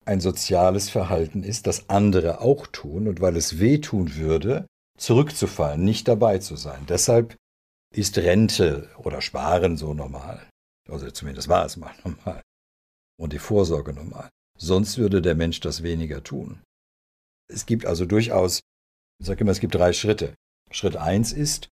ein 0.06 0.22
soziales 0.22 0.90
Verhalten 0.90 1.44
ist, 1.44 1.68
das 1.68 1.90
andere 1.90 2.42
auch 2.42 2.68
tun 2.68 3.08
und 3.08 3.20
weil 3.22 3.36
es 3.36 3.60
wehtun 3.60 4.16
würde, 4.16 4.68
zurückzufallen, 4.98 5.84
nicht 5.84 6.08
dabei 6.08 6.38
zu 6.38 6.56
sein. 6.56 6.86
Deshalb 6.88 7.36
ist 7.94 8.18
Rente 8.18 8.90
oder 8.98 9.22
Sparen 9.22 9.78
so 9.78 9.94
normal. 9.94 10.48
Also 10.88 11.10
zumindest 11.12 11.48
war 11.48 11.66
es 11.66 11.78
mal 11.78 11.94
normal. 12.04 12.42
Und 13.20 13.34
die 13.34 13.40
Vorsorge 13.40 13.94
normal. 13.94 14.30
Sonst 14.58 14.98
würde 14.98 15.22
der 15.22 15.36
Mensch 15.36 15.60
das 15.60 15.84
weniger 15.84 16.24
tun. 16.24 16.62
Es 17.48 17.66
gibt 17.66 17.86
also 17.86 18.06
durchaus, 18.06 18.60
ich 19.20 19.28
sage 19.28 19.42
immer, 19.42 19.52
es 19.52 19.60
gibt 19.60 19.76
drei 19.76 19.94
Schritte. 19.94 20.36
Schritt 20.72 20.98
eins 20.98 21.32
ist, 21.32 21.70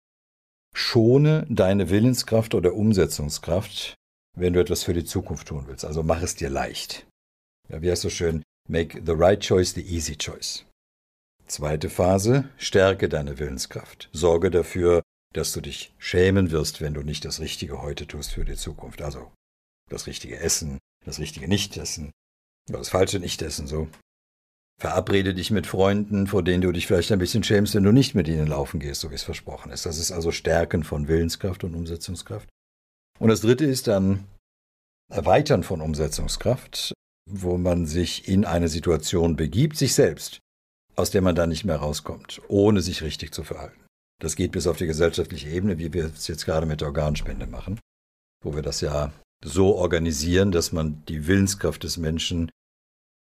schone 0.75 1.45
deine 1.49 1.89
Willenskraft 1.89 2.53
oder 2.55 2.73
Umsetzungskraft, 2.73 3.95
wenn 4.37 4.53
du 4.53 4.59
etwas 4.59 4.83
für 4.83 4.93
die 4.93 5.05
Zukunft 5.05 5.47
tun 5.47 5.65
willst. 5.67 5.85
Also 5.85 6.03
mach 6.03 6.21
es 6.21 6.35
dir 6.35 6.49
leicht. 6.49 7.07
Ja, 7.69 7.81
wie 7.81 7.91
heißt 7.91 8.01
so 8.01 8.09
schön? 8.09 8.43
Make 8.69 9.01
the 9.05 9.13
right 9.13 9.41
choice 9.41 9.73
the 9.73 9.81
easy 9.81 10.15
choice. 10.15 10.65
Zweite 11.47 11.89
Phase, 11.89 12.49
stärke 12.57 13.09
deine 13.09 13.37
Willenskraft. 13.37 14.09
Sorge 14.13 14.49
dafür, 14.49 15.01
dass 15.33 15.51
du 15.51 15.61
dich 15.61 15.93
schämen 15.97 16.51
wirst, 16.51 16.79
wenn 16.81 16.93
du 16.93 17.01
nicht 17.01 17.25
das 17.25 17.39
Richtige 17.39 17.81
heute 17.81 18.07
tust 18.07 18.31
für 18.31 18.45
die 18.45 18.55
Zukunft. 18.55 19.01
Also 19.01 19.31
das 19.89 20.07
richtige 20.07 20.39
Essen, 20.39 20.79
das 21.05 21.19
richtige 21.19 21.47
Nicht-Essen, 21.47 22.11
das 22.67 22.89
falsche 22.89 23.19
Nicht-Essen, 23.19 23.67
so. 23.67 23.89
Verabrede 24.79 25.33
dich 25.33 25.51
mit 25.51 25.67
Freunden, 25.67 26.27
vor 26.27 26.43
denen 26.43 26.61
du 26.61 26.71
dich 26.71 26.87
vielleicht 26.87 27.11
ein 27.11 27.19
bisschen 27.19 27.43
schämst, 27.43 27.75
wenn 27.75 27.83
du 27.83 27.91
nicht 27.91 28.15
mit 28.15 28.27
ihnen 28.27 28.47
laufen 28.47 28.79
gehst, 28.79 29.01
so 29.01 29.11
wie 29.11 29.15
es 29.15 29.23
versprochen 29.23 29.71
ist. 29.71 29.85
Das 29.85 29.97
ist 29.97 30.11
also 30.11 30.31
Stärken 30.31 30.83
von 30.83 31.07
Willenskraft 31.07 31.63
und 31.63 31.75
Umsetzungskraft. 31.75 32.49
Und 33.19 33.29
das 33.29 33.41
dritte 33.41 33.65
ist 33.65 33.87
dann 33.87 34.25
Erweitern 35.09 35.63
von 35.63 35.79
Umsetzungskraft, 35.79 36.93
wo 37.29 37.57
man 37.57 37.85
sich 37.85 38.27
in 38.27 38.45
eine 38.45 38.67
Situation 38.67 39.35
begibt, 39.35 39.77
sich 39.77 39.93
selbst, 39.93 40.39
aus 40.95 41.11
der 41.11 41.21
man 41.21 41.35
dann 41.35 41.49
nicht 41.49 41.65
mehr 41.65 41.77
rauskommt, 41.77 42.41
ohne 42.47 42.81
sich 42.81 43.01
richtig 43.03 43.33
zu 43.33 43.43
verhalten. 43.43 43.79
Das 44.19 44.35
geht 44.35 44.51
bis 44.51 44.67
auf 44.67 44.77
die 44.77 44.87
gesellschaftliche 44.87 45.49
Ebene, 45.49 45.77
wie 45.77 45.93
wir 45.93 46.05
es 46.05 46.27
jetzt 46.27 46.45
gerade 46.45 46.65
mit 46.65 46.81
der 46.81 46.87
Organspende 46.87 47.47
machen, 47.47 47.79
wo 48.43 48.55
wir 48.55 48.61
das 48.61 48.81
ja 48.81 49.11
so 49.43 49.75
organisieren, 49.75 50.51
dass 50.51 50.71
man 50.71 51.03
die 51.07 51.27
Willenskraft 51.27 51.83
des 51.83 51.97
Menschen 51.97 52.49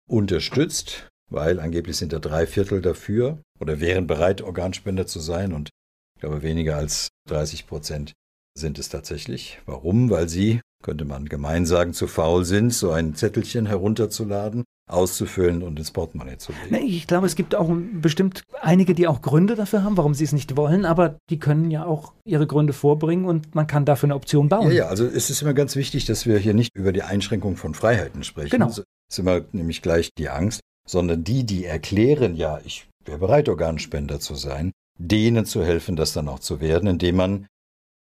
unterstützt, 0.09 1.09
weil 1.31 1.61
angeblich 1.61 1.97
sind 1.97 2.13
da 2.13 2.19
drei 2.19 2.47
Viertel 2.47 2.81
dafür 2.81 3.39
oder 3.61 3.81
wären 3.81 4.07
bereit, 4.07 4.43
Organspender 4.43 5.07
zu 5.07 5.21
sein 5.21 5.53
und 5.53 5.71
ich 6.17 6.21
glaube 6.21 6.43
weniger 6.43 6.77
als 6.77 7.09
30 7.29 7.67
Prozent 7.67 8.13
sind 8.57 8.79
es 8.79 8.89
tatsächlich. 8.89 9.61
Warum? 9.67 10.09
Weil 10.11 10.29
sie, 10.29 10.61
könnte 10.83 11.05
man 11.05 11.27
gemein 11.27 11.67
sagen, 11.67 11.93
zu 11.93 12.07
faul 12.07 12.45
sind, 12.45 12.73
so 12.73 12.91
ein 12.91 13.15
Zettelchen 13.15 13.67
herunterzuladen, 13.67 14.65
auszufüllen 14.89 15.63
und 15.63 15.79
ins 15.79 15.91
Portemonnaie 15.91 16.39
zu 16.39 16.53
legen. 16.71 16.87
Ich 16.87 17.07
glaube, 17.07 17.27
es 17.27 17.35
gibt 17.35 17.55
auch 17.55 17.71
bestimmt 17.93 18.43
einige, 18.61 18.95
die 18.95 19.09
auch 19.09 19.21
Gründe 19.21 19.57
dafür 19.57 19.83
haben, 19.83 19.97
warum 19.97 20.15
sie 20.15 20.25
es 20.25 20.33
nicht 20.33 20.57
wollen, 20.57 20.85
aber 20.85 21.19
die 21.29 21.39
können 21.39 21.71
ja 21.71 21.85
auch 21.85 22.13
ihre 22.25 22.47
Gründe 22.47 22.73
vorbringen 22.73 23.25
und 23.25 23.55
man 23.55 23.67
kann 23.67 23.85
dafür 23.85 24.07
eine 24.07 24.15
Option 24.15 24.49
bauen. 24.49 24.69
Ja, 24.69 24.75
ja, 24.75 24.87
also 24.87 25.05
es 25.05 25.29
ist 25.29 25.43
immer 25.43 25.55
ganz 25.55 25.77
wichtig, 25.77 26.05
dass 26.05 26.25
wir 26.25 26.39
hier 26.39 26.55
nicht 26.55 26.71
über 26.75 26.93
die 26.93 27.03
Einschränkung 27.03 27.57
von 27.57 27.75
Freiheiten 27.75 28.23
sprechen. 28.23 28.51
Genau. 28.51 28.67
Das 28.67 28.85
ist 29.11 29.19
immer 29.19 29.41
nämlich 29.53 29.83
gleich 29.83 30.11
die 30.17 30.29
Angst, 30.29 30.61
sondern 30.87 31.25
die, 31.25 31.45
die 31.45 31.65
erklären, 31.65 32.37
ja, 32.37 32.61
ich 32.65 32.89
wäre 33.05 33.19
bereit, 33.19 33.49
Organspender 33.49 34.21
zu 34.21 34.35
sein, 34.35 34.73
denen 34.99 35.45
zu 35.45 35.65
helfen, 35.65 35.97
das 35.97 36.13
dann 36.13 36.29
auch 36.29 36.39
zu 36.39 36.61
werden, 36.61 36.89
indem 36.89 37.17
man 37.17 37.47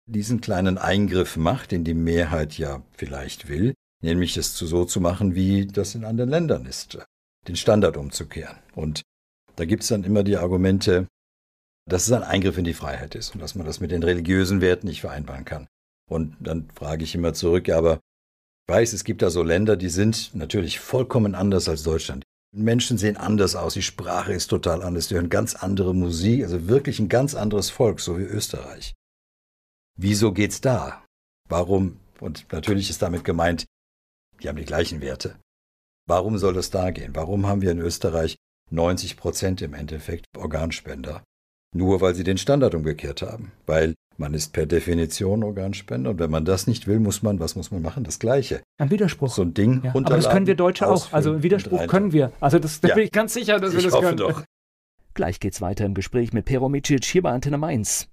diesen 0.08 0.40
kleinen 0.40 0.78
Eingriff 0.78 1.36
macht, 1.36 1.72
den 1.72 1.84
die 1.84 1.94
Mehrheit 1.94 2.56
ja 2.58 2.82
vielleicht 2.92 3.48
will, 3.48 3.74
nämlich 4.02 4.36
es 4.36 4.56
so 4.56 4.84
zu 4.84 5.00
machen, 5.00 5.34
wie 5.34 5.66
das 5.66 5.94
in 5.94 6.04
anderen 6.04 6.30
Ländern 6.30 6.64
ist, 6.64 6.98
den 7.48 7.56
Standard 7.56 7.96
umzukehren. 7.96 8.56
Und 8.74 9.02
da 9.56 9.64
gibt 9.64 9.82
es 9.82 9.88
dann 9.88 10.04
immer 10.04 10.22
die 10.22 10.36
Argumente, 10.36 11.08
dass 11.88 12.06
es 12.06 12.12
ein 12.12 12.22
Eingriff 12.22 12.58
in 12.58 12.64
die 12.64 12.74
Freiheit 12.74 13.14
ist 13.14 13.34
und 13.34 13.40
dass 13.40 13.54
man 13.54 13.66
das 13.66 13.80
mit 13.80 13.90
den 13.90 14.02
religiösen 14.02 14.60
Werten 14.60 14.86
nicht 14.86 15.00
vereinbaren 15.00 15.44
kann. 15.44 15.66
Und 16.08 16.36
dann 16.40 16.68
frage 16.74 17.04
ich 17.04 17.14
immer 17.14 17.32
zurück, 17.32 17.68
aber 17.68 18.00
ich 18.68 18.74
weiß, 18.74 18.92
es 18.92 19.04
gibt 19.04 19.22
da 19.22 19.30
so 19.30 19.42
Länder, 19.42 19.76
die 19.76 19.88
sind 19.88 20.34
natürlich 20.34 20.80
vollkommen 20.80 21.34
anders 21.34 21.68
als 21.68 21.82
Deutschland. 21.82 22.24
Menschen 22.56 22.98
sehen 22.98 23.16
anders 23.16 23.54
aus, 23.54 23.74
die 23.74 23.82
Sprache 23.82 24.32
ist 24.32 24.48
total 24.48 24.82
anders, 24.82 25.08
die 25.08 25.14
hören 25.14 25.28
ganz 25.28 25.54
andere 25.54 25.94
Musik, 25.94 26.42
also 26.42 26.68
wirklich 26.68 26.98
ein 26.98 27.08
ganz 27.08 27.34
anderes 27.34 27.70
Volk, 27.70 28.00
so 28.00 28.18
wie 28.18 28.22
Österreich. 28.24 28.94
Wieso 29.98 30.32
geht's 30.32 30.60
da? 30.60 31.04
Warum? 31.48 32.00
Und 32.20 32.50
natürlich 32.52 32.90
ist 32.90 33.02
damit 33.02 33.24
gemeint, 33.24 33.66
die 34.42 34.48
haben 34.48 34.56
die 34.56 34.64
gleichen 34.64 35.00
Werte. 35.00 35.38
Warum 36.08 36.38
soll 36.38 36.54
das 36.54 36.70
da 36.70 36.90
gehen? 36.90 37.14
Warum 37.14 37.46
haben 37.46 37.62
wir 37.62 37.72
in 37.72 37.78
Österreich 37.78 38.36
90 38.70 39.16
Prozent 39.16 39.60
im 39.62 39.74
Endeffekt 39.74 40.26
Organspender? 40.36 41.24
Nur 41.74 42.00
weil 42.00 42.14
sie 42.14 42.24
den 42.24 42.38
Standard 42.38 42.74
umgekehrt 42.74 43.22
haben. 43.22 43.52
Weil 43.66 43.94
man 44.18 44.34
ist 44.34 44.52
per 44.52 44.66
Definition 44.66 45.42
Organspender 45.44 46.10
und 46.10 46.18
wenn 46.18 46.30
man 46.30 46.44
das 46.44 46.66
nicht 46.66 46.86
will, 46.86 47.00
muss 47.00 47.22
man, 47.22 47.40
was 47.40 47.56
muss 47.56 47.70
man 47.70 47.82
machen? 47.82 48.04
Das 48.04 48.18
Gleiche. 48.18 48.62
Ein 48.78 48.90
Widerspruch. 48.90 49.34
So 49.34 49.42
ein 49.42 49.54
Ding 49.54 49.82
ja, 49.84 49.90
Aber 49.90 50.02
das 50.02 50.28
können 50.28 50.46
wir 50.46 50.54
Deutsche 50.54 50.88
auch. 50.88 51.12
Also 51.12 51.42
Widerspruch 51.42 51.86
können 51.86 52.12
wir. 52.12 52.32
Also 52.40 52.58
das, 52.58 52.80
da 52.80 52.88
ja. 52.88 52.94
bin 52.94 53.04
ich 53.04 53.12
ganz 53.12 53.34
sicher, 53.34 53.60
dass 53.60 53.72
wir 53.72 53.78
ich 53.78 53.84
das 53.84 53.94
hoffe 53.94 54.06
können. 54.06 54.18
Doch. 54.18 54.44
Gleich 55.14 55.40
geht's 55.40 55.60
weiter 55.60 55.86
im 55.86 55.94
Gespräch 55.94 56.32
mit 56.32 56.44
Pero 56.44 56.68
Micic 56.68 57.04
hier 57.04 57.22
bei 57.22 57.30
Antenne 57.30 57.58
Mainz. 57.58 58.08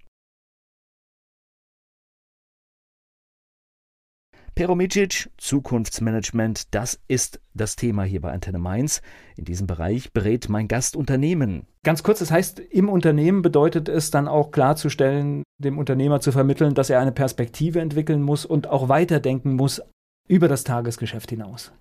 Peromicic, 4.54 5.30
Zukunftsmanagement, 5.36 6.72
das 6.74 7.00
ist 7.08 7.40
das 7.54 7.74
Thema 7.74 8.04
hier 8.04 8.20
bei 8.20 8.30
Antenne 8.30 8.58
Mainz. 8.58 9.02
In 9.36 9.44
diesem 9.44 9.66
Bereich 9.66 10.12
berät 10.12 10.48
mein 10.48 10.68
Gast 10.68 10.94
Unternehmen. 10.94 11.66
Ganz 11.82 12.04
kurz, 12.04 12.20
das 12.20 12.30
heißt, 12.30 12.60
im 12.60 12.88
Unternehmen 12.88 13.42
bedeutet 13.42 13.88
es 13.88 14.12
dann 14.12 14.28
auch 14.28 14.52
klarzustellen, 14.52 15.42
dem 15.58 15.76
Unternehmer 15.76 16.20
zu 16.20 16.30
vermitteln, 16.30 16.74
dass 16.74 16.88
er 16.88 17.00
eine 17.00 17.10
Perspektive 17.10 17.80
entwickeln 17.80 18.22
muss 18.22 18.46
und 18.46 18.68
auch 18.68 18.88
weiterdenken 18.88 19.54
muss 19.54 19.82
über 20.28 20.46
das 20.46 20.62
Tagesgeschäft 20.62 21.30
hinaus. 21.30 21.72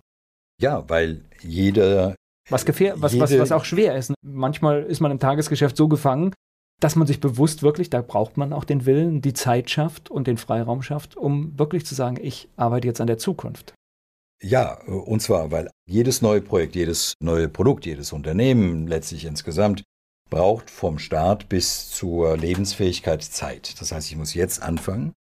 Ja, 0.59 0.89
weil 0.89 1.21
jeder. 1.41 2.15
Was, 2.49 2.65
gefähr 2.65 2.95
was, 2.97 3.17
was, 3.19 3.38
was 3.38 3.51
auch 3.51 3.65
schwer 3.65 3.95
ist. 3.95 4.13
Manchmal 4.25 4.83
ist 4.83 4.99
man 4.99 5.12
im 5.12 5.19
Tagesgeschäft 5.19 5.77
so 5.77 5.88
gefangen, 5.88 6.33
dass 6.83 6.97
man 6.97 7.07
sich 7.07 7.21
bewusst 7.21 7.63
wirklich, 7.63 7.89
da 7.89 8.01
braucht 8.01 8.35
man 8.35 8.51
auch 8.51 8.65
den 8.65 8.85
Willen, 8.85 9.21
die 9.21 9.33
Zeit 9.33 9.69
schafft 9.69 10.11
und 10.11 10.27
den 10.27 10.37
Freiraum 10.37 10.81
schafft, 10.81 11.15
um 11.15 11.57
wirklich 11.57 11.85
zu 11.85 11.95
sagen, 11.95 12.17
ich 12.21 12.49
arbeite 12.57 12.87
jetzt 12.87 12.99
an 12.99 13.07
der 13.07 13.17
Zukunft. 13.17 13.73
Ja, 14.41 14.81
und 14.83 15.21
zwar, 15.21 15.51
weil 15.51 15.69
jedes 15.89 16.21
neue 16.21 16.41
Projekt, 16.41 16.75
jedes 16.75 17.13
neue 17.21 17.47
Produkt, 17.47 17.85
jedes 17.85 18.11
Unternehmen 18.11 18.87
letztlich 18.87 19.23
insgesamt 19.23 19.83
braucht 20.29 20.69
vom 20.69 20.99
Start 20.99 21.47
bis 21.47 21.89
zur 21.89 22.35
Lebensfähigkeit 22.35 23.23
Zeit. 23.23 23.79
Das 23.79 23.93
heißt, 23.93 24.11
ich 24.11 24.17
muss 24.17 24.33
jetzt 24.33 24.61
anfangen, 24.61 25.13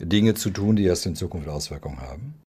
Dinge 0.00 0.34
zu 0.34 0.50
tun, 0.50 0.74
die 0.74 0.84
erst 0.84 1.06
in 1.06 1.14
Zukunft 1.14 1.48
Auswirkungen 1.48 2.00
haben. 2.00 2.42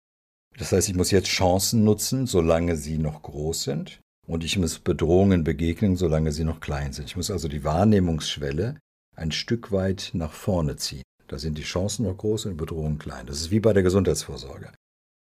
Das 0.56 0.72
heißt, 0.72 0.88
ich 0.88 0.94
muss 0.94 1.10
jetzt 1.10 1.28
Chancen 1.28 1.84
nutzen, 1.84 2.26
solange 2.26 2.76
sie 2.76 2.96
noch 2.96 3.20
groß 3.20 3.64
sind. 3.64 4.00
Und 4.28 4.44
ich 4.44 4.58
muss 4.58 4.78
Bedrohungen 4.78 5.42
begegnen, 5.42 5.96
solange 5.96 6.32
sie 6.32 6.44
noch 6.44 6.60
klein 6.60 6.92
sind. 6.92 7.06
Ich 7.06 7.16
muss 7.16 7.30
also 7.30 7.48
die 7.48 7.64
Wahrnehmungsschwelle 7.64 8.78
ein 9.16 9.32
Stück 9.32 9.72
weit 9.72 10.10
nach 10.12 10.32
vorne 10.32 10.76
ziehen. 10.76 11.02
Da 11.28 11.38
sind 11.38 11.56
die 11.58 11.62
Chancen 11.62 12.04
noch 12.04 12.16
groß 12.16 12.46
und 12.46 12.56
Bedrohungen 12.56 12.98
klein. 12.98 13.26
Das 13.26 13.40
ist 13.40 13.50
wie 13.50 13.60
bei 13.60 13.72
der 13.72 13.82
Gesundheitsvorsorge. 13.82 14.72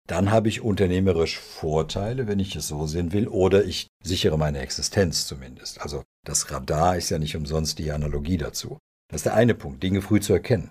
Dann 0.09 0.31
habe 0.31 0.49
ich 0.49 0.61
unternehmerisch 0.61 1.39
Vorteile, 1.39 2.27
wenn 2.27 2.39
ich 2.39 2.55
es 2.55 2.69
so 2.69 2.87
sehen 2.87 3.13
will, 3.13 3.27
oder 3.27 3.65
ich 3.65 3.89
sichere 4.05 4.39
meine 4.39 4.59
Existenz 4.61 5.27
zumindest. 5.27 5.81
Also 5.81 6.05
das 6.25 6.51
Radar 6.51 6.97
ist 6.97 7.11
ja 7.11 7.19
nicht 7.19 7.37
umsonst 7.37 7.79
die 7.79 7.91
Analogie 7.91 8.37
dazu. 8.37 8.79
Das 9.09 9.21
ist 9.21 9.27
der 9.27 9.35
eine 9.35 9.55
Punkt, 9.55 9.83
Dinge 9.83 10.03
früh 10.03 10.21
zu 10.21 10.33
erkennen, 10.33 10.71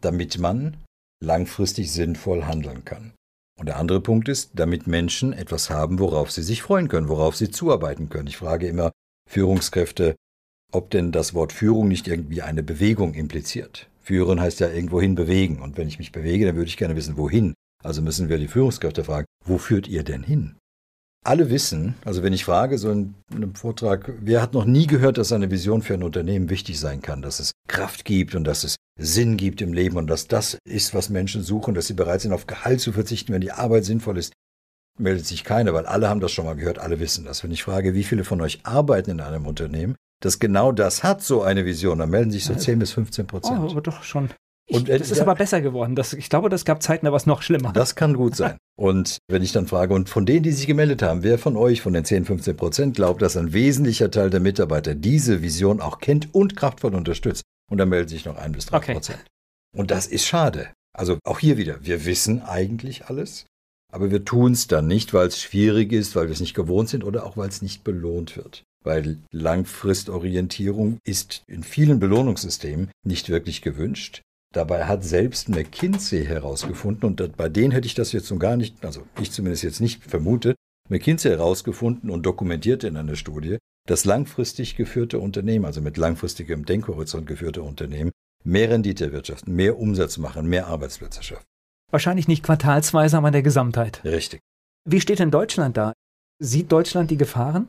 damit 0.00 0.38
man 0.38 0.76
langfristig 1.22 1.90
sinnvoll 1.90 2.44
handeln 2.44 2.84
kann. 2.84 3.12
Und 3.58 3.66
der 3.66 3.78
andere 3.78 4.00
Punkt 4.00 4.28
ist, 4.28 4.50
damit 4.54 4.86
Menschen 4.86 5.32
etwas 5.32 5.70
haben, 5.70 5.98
worauf 5.98 6.30
sie 6.30 6.42
sich 6.42 6.62
freuen 6.62 6.88
können, 6.88 7.08
worauf 7.08 7.36
sie 7.36 7.50
zuarbeiten 7.50 8.08
können. 8.08 8.28
Ich 8.28 8.36
frage 8.36 8.68
immer 8.68 8.92
Führungskräfte, 9.28 10.14
ob 10.72 10.90
denn 10.90 11.10
das 11.10 11.32
Wort 11.32 11.52
Führung 11.52 11.88
nicht 11.88 12.06
irgendwie 12.06 12.42
eine 12.42 12.62
Bewegung 12.62 13.14
impliziert. 13.14 13.88
Führen 14.02 14.40
heißt 14.40 14.60
ja 14.60 14.68
irgendwohin 14.68 15.14
bewegen. 15.14 15.60
Und 15.60 15.76
wenn 15.76 15.88
ich 15.88 15.98
mich 15.98 16.12
bewege, 16.12 16.46
dann 16.46 16.56
würde 16.56 16.68
ich 16.68 16.76
gerne 16.76 16.96
wissen, 16.96 17.16
wohin. 17.16 17.54
Also 17.82 18.02
müssen 18.02 18.28
wir 18.28 18.38
die 18.38 18.48
Führungskräfte 18.48 19.04
fragen, 19.04 19.26
wo 19.44 19.58
führt 19.58 19.88
ihr 19.88 20.04
denn 20.04 20.22
hin? 20.22 20.56
Alle 21.26 21.50
wissen, 21.50 21.96
also 22.04 22.22
wenn 22.22 22.32
ich 22.32 22.44
frage, 22.44 22.78
so 22.78 22.88
in 22.88 23.14
einem 23.34 23.56
Vortrag, 23.56 24.12
wer 24.20 24.40
hat 24.40 24.54
noch 24.54 24.64
nie 24.64 24.86
gehört, 24.86 25.18
dass 25.18 25.32
eine 25.32 25.50
Vision 25.50 25.82
für 25.82 25.94
ein 25.94 26.04
Unternehmen 26.04 26.50
wichtig 26.50 26.78
sein 26.78 27.02
kann, 27.02 27.20
dass 27.20 27.40
es 27.40 27.50
Kraft 27.66 28.04
gibt 28.04 28.36
und 28.36 28.44
dass 28.44 28.62
es 28.62 28.76
Sinn 28.96 29.36
gibt 29.36 29.60
im 29.60 29.72
Leben 29.72 29.96
und 29.96 30.06
dass 30.06 30.28
das 30.28 30.56
ist, 30.64 30.94
was 30.94 31.10
Menschen 31.10 31.42
suchen, 31.42 31.74
dass 31.74 31.88
sie 31.88 31.94
bereit 31.94 32.20
sind, 32.20 32.32
auf 32.32 32.46
Gehalt 32.46 32.80
zu 32.80 32.92
verzichten, 32.92 33.32
wenn 33.32 33.40
die 33.40 33.50
Arbeit 33.50 33.84
sinnvoll 33.84 34.18
ist, 34.18 34.34
meldet 34.98 35.26
sich 35.26 35.42
keiner, 35.42 35.74
weil 35.74 35.86
alle 35.86 36.08
haben 36.08 36.20
das 36.20 36.30
schon 36.30 36.44
mal 36.44 36.54
gehört, 36.54 36.78
alle 36.78 37.00
wissen 37.00 37.24
das. 37.24 37.42
Wenn 37.42 37.50
ich 37.50 37.64
frage, 37.64 37.94
wie 37.94 38.04
viele 38.04 38.22
von 38.22 38.40
euch 38.40 38.60
arbeiten 38.62 39.10
in 39.10 39.20
einem 39.20 39.46
Unternehmen, 39.46 39.96
das 40.22 40.38
genau 40.38 40.70
das 40.70 41.02
hat, 41.02 41.22
so 41.22 41.42
eine 41.42 41.64
Vision, 41.64 41.98
dann 41.98 42.10
melden 42.10 42.30
sich 42.30 42.44
so 42.44 42.54
10 42.54 42.78
bis 42.78 42.92
15 42.92 43.26
Prozent. 43.26 43.58
Oh, 43.60 43.70
aber 43.70 43.80
doch 43.80 44.04
schon. 44.04 44.30
Ich, 44.68 44.76
Und, 44.76 44.88
äh, 44.88 44.98
das 44.98 45.10
ist 45.10 45.18
ja. 45.18 45.22
aber 45.22 45.36
besser 45.36 45.60
geworden. 45.60 45.94
Das, 45.94 46.12
ich 46.12 46.28
glaube, 46.28 46.48
das 46.48 46.64
gab 46.64 46.82
Zeiten, 46.82 47.06
da 47.06 47.12
war 47.12 47.16
es 47.16 47.26
noch 47.26 47.42
schlimmer. 47.42 47.72
Das 47.72 47.94
kann 47.94 48.14
gut 48.14 48.34
sein. 48.34 48.58
Und 48.76 49.18
wenn 49.28 49.42
ich 49.42 49.52
dann 49.52 49.66
frage, 49.66 49.94
und 49.94 50.08
von 50.08 50.26
denen, 50.26 50.42
die 50.42 50.52
sich 50.52 50.66
gemeldet 50.66 51.02
haben, 51.02 51.22
wer 51.22 51.38
von 51.38 51.56
euch, 51.56 51.80
von 51.80 51.92
den 51.92 52.04
10, 52.04 52.24
15 52.24 52.56
Prozent, 52.56 52.96
glaubt, 52.96 53.22
dass 53.22 53.36
ein 53.36 53.52
wesentlicher 53.52 54.10
Teil 54.10 54.28
der 54.28 54.40
Mitarbeiter 54.40 54.94
diese 54.94 55.40
Vision 55.40 55.80
auch 55.80 55.98
kennt 55.98 56.34
und 56.34 56.56
kraftvoll 56.56 56.94
unterstützt? 56.94 57.42
Und 57.70 57.78
dann 57.78 57.88
melden 57.88 58.08
sich 58.08 58.24
noch 58.24 58.36
ein 58.36 58.52
bis 58.52 58.66
drei 58.66 58.78
Okay. 58.78 58.92
Prozent. 58.94 59.24
Und 59.76 59.90
das 59.90 60.06
ist 60.06 60.26
schade. 60.26 60.68
Also 60.92 61.18
auch 61.24 61.38
hier 61.38 61.58
wieder, 61.58 61.84
wir 61.84 62.04
wissen 62.04 62.42
eigentlich 62.42 63.06
alles, 63.06 63.44
aber 63.92 64.10
wir 64.10 64.24
tun 64.24 64.52
es 64.52 64.66
dann 64.66 64.86
nicht, 64.86 65.14
weil 65.14 65.28
es 65.28 65.40
schwierig 65.40 65.92
ist, 65.92 66.16
weil 66.16 66.26
wir 66.26 66.32
es 66.32 66.40
nicht 66.40 66.54
gewohnt 66.54 66.88
sind 66.88 67.04
oder 67.04 67.24
auch 67.24 67.36
weil 67.36 67.48
es 67.48 67.62
nicht 67.62 67.84
belohnt 67.84 68.36
wird. 68.36 68.62
Weil 68.82 69.18
Langfristorientierung 69.32 70.98
ist 71.04 71.42
in 71.46 71.62
vielen 71.62 71.98
Belohnungssystemen 72.00 72.90
nicht 73.04 73.28
wirklich 73.28 73.62
gewünscht. 73.62 74.22
Dabei 74.56 74.86
hat 74.86 75.04
selbst 75.04 75.50
McKinsey 75.50 76.24
herausgefunden, 76.24 77.04
und 77.04 77.36
bei 77.36 77.50
denen 77.50 77.72
hätte 77.72 77.86
ich 77.86 77.94
das 77.94 78.12
jetzt 78.12 78.26
so 78.26 78.38
gar 78.38 78.56
nicht, 78.56 78.82
also 78.86 79.02
ich 79.20 79.30
zumindest 79.30 79.62
jetzt 79.62 79.82
nicht 79.82 80.02
vermutet, 80.02 80.56
McKinsey 80.88 81.30
herausgefunden 81.30 82.08
und 82.08 82.24
dokumentiert 82.24 82.82
in 82.82 82.96
einer 82.96 83.16
Studie, 83.16 83.58
dass 83.86 84.06
langfristig 84.06 84.74
geführte 84.74 85.18
Unternehmen, 85.18 85.66
also 85.66 85.82
mit 85.82 85.98
langfristigem 85.98 86.64
Denkhorizont 86.64 87.26
geführte 87.26 87.60
Unternehmen, 87.60 88.12
mehr 88.44 88.70
Rendite 88.70 89.04
erwirtschaften, 89.04 89.54
mehr 89.54 89.78
Umsatz 89.78 90.16
machen, 90.16 90.46
mehr 90.46 90.68
Arbeitsplätze 90.68 91.22
schaffen. 91.22 91.44
Wahrscheinlich 91.90 92.26
nicht 92.26 92.42
quartalsweise, 92.42 93.18
aber 93.18 93.28
in 93.28 93.32
der 93.32 93.42
Gesamtheit. 93.42 94.02
Richtig. 94.06 94.40
Wie 94.88 95.02
steht 95.02 95.18
denn 95.18 95.30
Deutschland 95.30 95.76
da? 95.76 95.92
Sieht 96.42 96.72
Deutschland 96.72 97.10
die 97.10 97.18
Gefahren? 97.18 97.68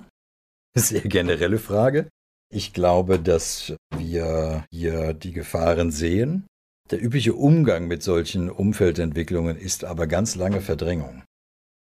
Sehr 0.74 1.02
generelle 1.02 1.60
Frage. 1.60 2.08
Ich 2.50 2.72
glaube, 2.72 3.20
dass 3.20 3.74
wir 3.98 4.64
hier 4.72 5.14
die 5.14 5.34
Gefahren 5.34 5.92
sehen. 5.92 6.48
Der 6.90 7.04
übliche 7.04 7.34
Umgang 7.34 7.88
mit 7.88 8.02
solchen 8.02 8.50
Umfeldentwicklungen 8.50 9.58
ist 9.58 9.84
aber 9.84 10.08
ganz 10.08 10.36
lange 10.36 10.62
Verdrängung, 10.62 11.24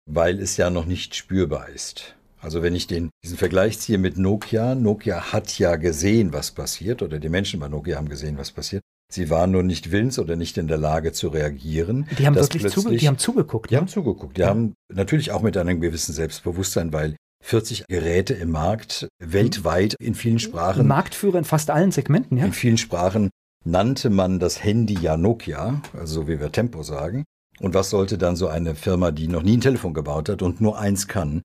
weil 0.09 0.39
es 0.39 0.57
ja 0.57 0.71
noch 0.71 0.85
nicht 0.85 1.15
spürbar 1.15 1.69
ist. 1.69 2.15
Also 2.41 2.63
wenn 2.63 2.73
ich 2.73 2.87
den, 2.87 3.11
diesen 3.23 3.37
Vergleich 3.37 3.79
ziehe 3.79 3.99
mit 3.99 4.17
Nokia, 4.17 4.73
Nokia 4.73 5.31
hat 5.31 5.57
ja 5.59 5.75
gesehen, 5.75 6.33
was 6.33 6.51
passiert, 6.51 7.03
oder 7.03 7.19
die 7.19 7.29
Menschen 7.29 7.59
bei 7.59 7.67
Nokia 7.67 7.97
haben 7.97 8.09
gesehen, 8.09 8.37
was 8.39 8.51
passiert. 8.51 8.81
Sie 9.13 9.29
waren 9.29 9.51
nur 9.51 9.61
nicht 9.61 9.91
willens 9.91 10.17
oder 10.17 10.35
nicht 10.35 10.57
in 10.57 10.67
der 10.67 10.77
Lage 10.77 11.11
zu 11.11 11.27
reagieren. 11.27 12.07
Die 12.17 12.25
haben 12.25 12.35
wirklich 12.35 12.67
zuge 12.69 12.97
die 12.97 13.07
haben 13.07 13.19
zugeguckt. 13.19 13.69
Die 13.69 13.75
ne? 13.75 13.81
haben 13.81 13.87
zugeguckt. 13.87 14.37
Die 14.37 14.41
ja. 14.41 14.47
haben 14.47 14.73
natürlich 14.91 15.31
auch 15.31 15.43
mit 15.43 15.55
einem 15.55 15.81
gewissen 15.81 16.13
Selbstbewusstsein, 16.13 16.91
weil 16.91 17.15
40 17.43 17.85
Geräte 17.87 18.33
im 18.33 18.49
Markt, 18.49 19.07
weltweit 19.19 19.93
in 19.99 20.15
vielen 20.15 20.39
Sprachen. 20.39 20.87
Marktführer 20.87 21.37
in 21.37 21.45
fast 21.45 21.69
allen 21.69 21.91
Segmenten, 21.91 22.37
ja. 22.37 22.45
In 22.45 22.53
vielen 22.53 22.77
Sprachen 22.77 23.29
nannte 23.65 24.09
man 24.09 24.39
das 24.39 24.63
Handy 24.63 24.97
ja 24.99 25.17
Nokia, 25.17 25.81
also 25.93 26.21
so 26.21 26.27
wie 26.27 26.39
wir 26.39 26.51
Tempo 26.51 26.83
sagen. 26.83 27.25
Und 27.59 27.73
was 27.73 27.89
sollte 27.89 28.17
dann 28.17 28.35
so 28.35 28.47
eine 28.47 28.75
Firma, 28.75 29.11
die 29.11 29.27
noch 29.27 29.43
nie 29.43 29.57
ein 29.57 29.61
Telefon 29.61 29.93
gebaut 29.93 30.29
hat 30.29 30.41
und 30.41 30.61
nur 30.61 30.77
eins 30.77 31.07
kann, 31.07 31.41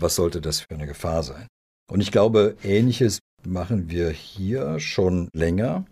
was 0.00 0.16
sollte 0.16 0.40
das 0.40 0.60
für 0.60 0.74
eine 0.74 0.86
Gefahr 0.86 1.22
sein? 1.22 1.46
Und 1.90 2.00
ich 2.00 2.10
glaube, 2.10 2.56
ähnliches 2.62 3.20
machen 3.44 3.90
wir 3.90 4.10
hier 4.10 4.80
schon 4.80 5.28
länger. 5.32 5.84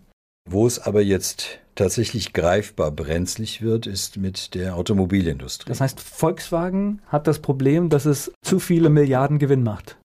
Wo 0.49 0.65
es 0.65 0.79
aber 0.79 1.01
jetzt 1.01 1.59
tatsächlich 1.75 2.33
greifbar 2.33 2.91
brenzlig 2.91 3.61
wird, 3.61 3.85
ist 3.85 4.17
mit 4.17 4.55
der 4.55 4.75
Automobilindustrie. 4.75 5.69
Das 5.69 5.81
heißt, 5.81 5.99
Volkswagen 5.99 7.01
hat 7.05 7.27
das 7.27 7.39
Problem, 7.39 7.89
dass 7.89 8.05
es 8.05 8.31
zu 8.41 8.59
viele 8.59 8.89
Milliarden 8.89 9.37
Gewinn 9.37 9.63
macht. 9.63 9.99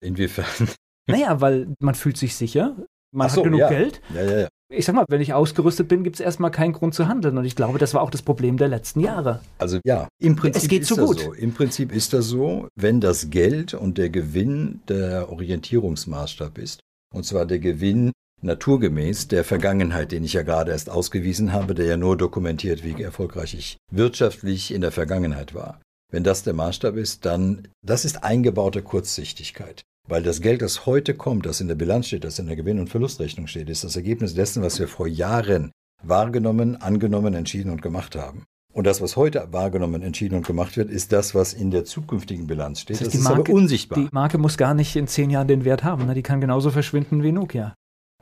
Inwiefern? 0.00 0.68
Naja, 1.10 1.40
weil 1.40 1.72
man 1.80 1.94
fühlt 1.94 2.18
sich 2.18 2.36
sicher, 2.36 2.76
man 3.12 3.30
so, 3.30 3.36
hat 3.36 3.44
genug 3.44 3.60
ja. 3.60 3.68
Geld. 3.70 4.02
Ja, 4.14 4.22
ja, 4.22 4.38
ja. 4.40 4.48
Ich 4.70 4.84
sag 4.84 4.94
mal, 4.94 5.06
wenn 5.08 5.22
ich 5.22 5.32
ausgerüstet 5.32 5.88
bin, 5.88 6.04
gibt 6.04 6.16
es 6.16 6.20
erstmal 6.20 6.50
keinen 6.50 6.74
Grund 6.74 6.94
zu 6.94 7.08
handeln. 7.08 7.38
Und 7.38 7.46
ich 7.46 7.56
glaube, 7.56 7.78
das 7.78 7.94
war 7.94 8.02
auch 8.02 8.10
das 8.10 8.20
Problem 8.20 8.58
der 8.58 8.68
letzten 8.68 9.00
Jahre. 9.00 9.40
Also 9.56 9.80
ja, 9.84 10.08
im 10.20 10.36
Prinzip 10.36 10.62
es 10.62 10.68
geht 10.68 10.82
ist 10.82 10.88
so 10.88 10.96
das 10.96 11.06
gut. 11.06 11.20
so. 11.20 11.32
Im 11.32 11.54
Prinzip 11.54 11.90
ist 11.90 12.12
das 12.12 12.26
so, 12.26 12.68
wenn 12.76 13.00
das 13.00 13.30
Geld 13.30 13.72
und 13.72 13.96
der 13.96 14.10
Gewinn 14.10 14.80
der 14.88 15.30
Orientierungsmaßstab 15.30 16.58
ist. 16.58 16.80
Und 17.14 17.24
zwar 17.24 17.46
der 17.46 17.60
Gewinn 17.60 18.12
naturgemäß 18.42 19.28
der 19.28 19.42
Vergangenheit, 19.42 20.12
den 20.12 20.22
ich 20.22 20.34
ja 20.34 20.42
gerade 20.42 20.72
erst 20.72 20.90
ausgewiesen 20.90 21.52
habe, 21.52 21.74
der 21.74 21.86
ja 21.86 21.96
nur 21.96 22.16
dokumentiert, 22.16 22.84
wie 22.84 23.02
erfolgreich 23.02 23.54
ich 23.54 23.78
wirtschaftlich 23.90 24.72
in 24.72 24.82
der 24.82 24.92
Vergangenheit 24.92 25.54
war. 25.54 25.80
Wenn 26.10 26.24
das 26.24 26.42
der 26.42 26.54
Maßstab 26.54 26.96
ist, 26.96 27.24
dann, 27.24 27.68
das 27.82 28.04
ist 28.04 28.22
eingebaute 28.22 28.82
Kurzsichtigkeit. 28.82 29.82
Weil 30.08 30.22
das 30.22 30.40
Geld, 30.40 30.62
das 30.62 30.86
heute 30.86 31.14
kommt, 31.14 31.44
das 31.44 31.60
in 31.60 31.68
der 31.68 31.74
Bilanz 31.74 32.06
steht, 32.06 32.24
das 32.24 32.38
in 32.38 32.46
der 32.46 32.56
Gewinn- 32.56 32.80
und 32.80 32.88
Verlustrechnung 32.88 33.46
steht, 33.46 33.68
ist 33.68 33.84
das 33.84 33.94
Ergebnis 33.94 34.34
dessen, 34.34 34.62
was 34.62 34.78
wir 34.78 34.88
vor 34.88 35.06
Jahren 35.06 35.70
wahrgenommen, 36.02 36.76
angenommen, 36.76 37.34
entschieden 37.34 37.70
und 37.70 37.82
gemacht 37.82 38.16
haben. 38.16 38.44
Und 38.72 38.86
das, 38.86 39.02
was 39.02 39.16
heute 39.16 39.46
wahrgenommen, 39.50 40.02
entschieden 40.02 40.36
und 40.36 40.46
gemacht 40.46 40.76
wird, 40.76 40.90
ist 40.90 41.12
das, 41.12 41.34
was 41.34 41.52
in 41.52 41.70
der 41.70 41.84
zukünftigen 41.84 42.46
Bilanz 42.46 42.80
steht. 42.80 42.96
Das, 42.96 43.00
heißt, 43.00 43.14
das 43.14 43.20
ist 43.20 43.24
Marke, 43.24 43.40
aber 43.40 43.52
unsichtbar. 43.52 43.98
Die 43.98 44.08
Marke 44.12 44.38
muss 44.38 44.56
gar 44.56 44.72
nicht 44.72 44.96
in 44.96 45.08
zehn 45.08 45.28
Jahren 45.28 45.48
den 45.48 45.64
Wert 45.64 45.84
haben. 45.84 46.06
Ne? 46.06 46.14
Die 46.14 46.22
kann 46.22 46.40
genauso 46.40 46.70
verschwinden 46.70 47.22
wie 47.22 47.32
Nokia. 47.32 47.74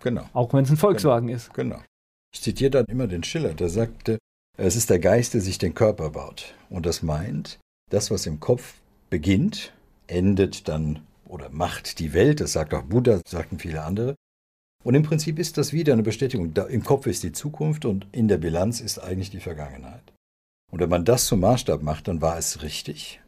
Genau. 0.03 0.29
Auch 0.33 0.53
wenn 0.55 0.65
es 0.65 0.71
ein 0.71 0.77
Volkswagen 0.77 1.29
genau. 1.29 1.37
ist. 1.37 1.55
Genau. 1.55 1.83
Ich 2.35 2.43
zitiere 2.43 2.71
dann 2.71 2.87
immer 2.87 3.07
den 3.07 3.23
Schiller, 3.23 3.55
der 3.55 3.69
sagte, 3.69 4.19
es 4.57 4.75
ist 4.75 4.91
der 4.91 4.99
Geist, 4.99 5.35
der 5.35 5.41
sich 5.41 5.59
den 5.59 5.75
Körper 5.75 6.11
baut. 6.11 6.55
Und 6.69 6.87
das 6.87 7.03
meint, 7.03 7.59
das, 7.91 8.11
was 8.11 8.27
im 8.27 8.41
Kopf 8.41 8.75
beginnt, 9.11 9.73
endet 10.07 10.69
dann 10.69 11.01
oder 11.29 11.51
macht 11.51 11.99
die 11.99 12.13
Welt. 12.13 12.41
Das 12.41 12.53
sagt 12.53 12.75
auch 12.75 12.83
Buddha, 12.83 13.21
sagten 13.27 13.59
viele 13.59 13.83
andere. 13.83 14.15
Und 14.85 14.95
im 14.95 15.03
Prinzip 15.03 15.39
ist 15.39 15.59
das 15.59 15.73
wieder 15.73 15.93
eine 15.93 16.03
Bestätigung. 16.03 16.55
Da, 16.55 16.65
Im 16.65 16.85
Kopf 16.85 17.07
ist 17.07 17.23
die 17.23 17.33
Zukunft 17.33 17.85
und 17.85 18.07
in 18.13 18.29
der 18.29 18.39
Bilanz 18.39 18.81
ist 18.81 18.99
eigentlich 18.99 19.31
die 19.31 19.41
Vergangenheit. 19.41 20.13
Und 20.71 20.81
wenn 20.81 20.91
man 20.91 21.05
das 21.05 21.27
zum 21.27 21.41
Maßstab 21.41 21.83
macht, 21.83 22.09
dann 22.09 22.21
war 22.21 22.39
es 22.39 22.63
richtig. 22.63 23.21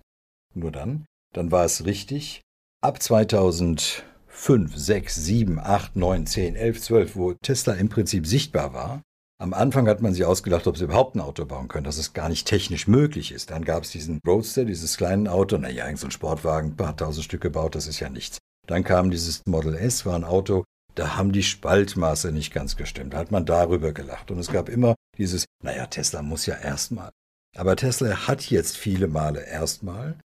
Nur 0.55 0.73
dann. 0.73 1.07
Dann 1.35 1.51
war 1.51 1.65
es 1.65 1.85
richtig. 1.85 2.43
Ab 2.81 3.03
2000 3.03 4.05
5, 4.39 4.77
6, 4.77 5.17
7, 5.17 5.59
8, 5.59 5.97
9, 5.97 6.27
10, 6.27 6.55
11, 6.55 6.81
12, 6.81 7.17
wo 7.17 7.33
Tesla 7.35 7.75
im 7.75 7.89
Prinzip 7.89 8.25
sichtbar 8.25 8.73
war. 8.73 9.03
Am 9.41 9.55
Anfang 9.55 9.87
hat 9.87 10.03
man 10.03 10.13
sich 10.13 10.25
ausgedacht, 10.25 10.67
ob 10.67 10.77
sie 10.77 10.85
überhaupt 10.85 11.15
ein 11.15 11.21
Auto 11.21 11.45
bauen 11.45 11.69
können, 11.69 11.85
dass 11.85 11.97
es 11.97 12.13
gar 12.13 12.29
nicht 12.29 12.47
technisch 12.47 12.89
möglich 12.89 13.31
ist. 13.31 13.51
Dann 13.51 13.65
gab 13.65 13.85
es 13.85 13.91
diesen 13.91 14.19
Roadster, 14.27 14.65
dieses 14.65 14.97
kleine 14.97 15.31
Auto, 15.31 15.59
naja, 15.59 15.85
so 15.97 16.09
ein 16.09 16.11
Sportwagen, 16.11 16.71
ein 16.71 16.77
paar 16.77 16.97
tausend 16.97 17.25
Stück 17.25 17.43
gebaut, 17.43 17.77
das 17.77 17.87
ist 17.87 18.01
ja 18.01 18.09
nichts. 18.09 18.39
Dann 18.67 18.83
kam 18.83 19.11
dieses 19.11 19.47
Model 19.47 19.77
S, 19.77 20.05
war 20.05 20.17
ein 20.17 20.25
Auto, 20.25 20.65
da 20.97 21.17
haben 21.17 21.31
die 21.31 21.45
Spaltmaße 21.45 22.33
nicht 22.33 22.53
ganz 22.53 22.77
gestimmt. 22.77 23.15
Da 23.15 23.19
hat 23.19 23.31
man 23.31 23.47
darüber 23.47 23.93
gelacht. 23.93 24.33
Und 24.33 24.41
es 24.41 24.51
gab 24.51 24.69
immer 24.69 24.97
dieses, 25.17 25.45
naja, 25.63 25.87
Tesla 25.87 26.23
muss 26.23 26.47
ja 26.47 26.57
erstmal. 26.57 27.11
Aber 27.57 27.77
Tesla 27.77 28.27
hat 28.27 28.51
jetzt 28.51 28.77
viele 28.77 29.07
Male 29.07 29.47
erstmal 29.47 30.19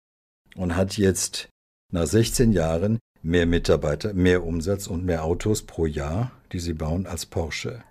und 0.54 0.76
hat 0.76 0.96
jetzt 0.96 1.48
nach 1.92 2.06
16 2.06 2.52
Jahren 2.52 3.00
mehr 3.22 3.46
Mitarbeiter, 3.46 4.14
mehr 4.14 4.44
Umsatz 4.44 4.86
und 4.86 5.04
mehr 5.04 5.24
Autos 5.24 5.62
pro 5.62 5.86
Jahr, 5.86 6.30
die 6.52 6.60
sie 6.60 6.74
bauen, 6.74 7.06
als 7.06 7.26
Porsche. 7.26 7.82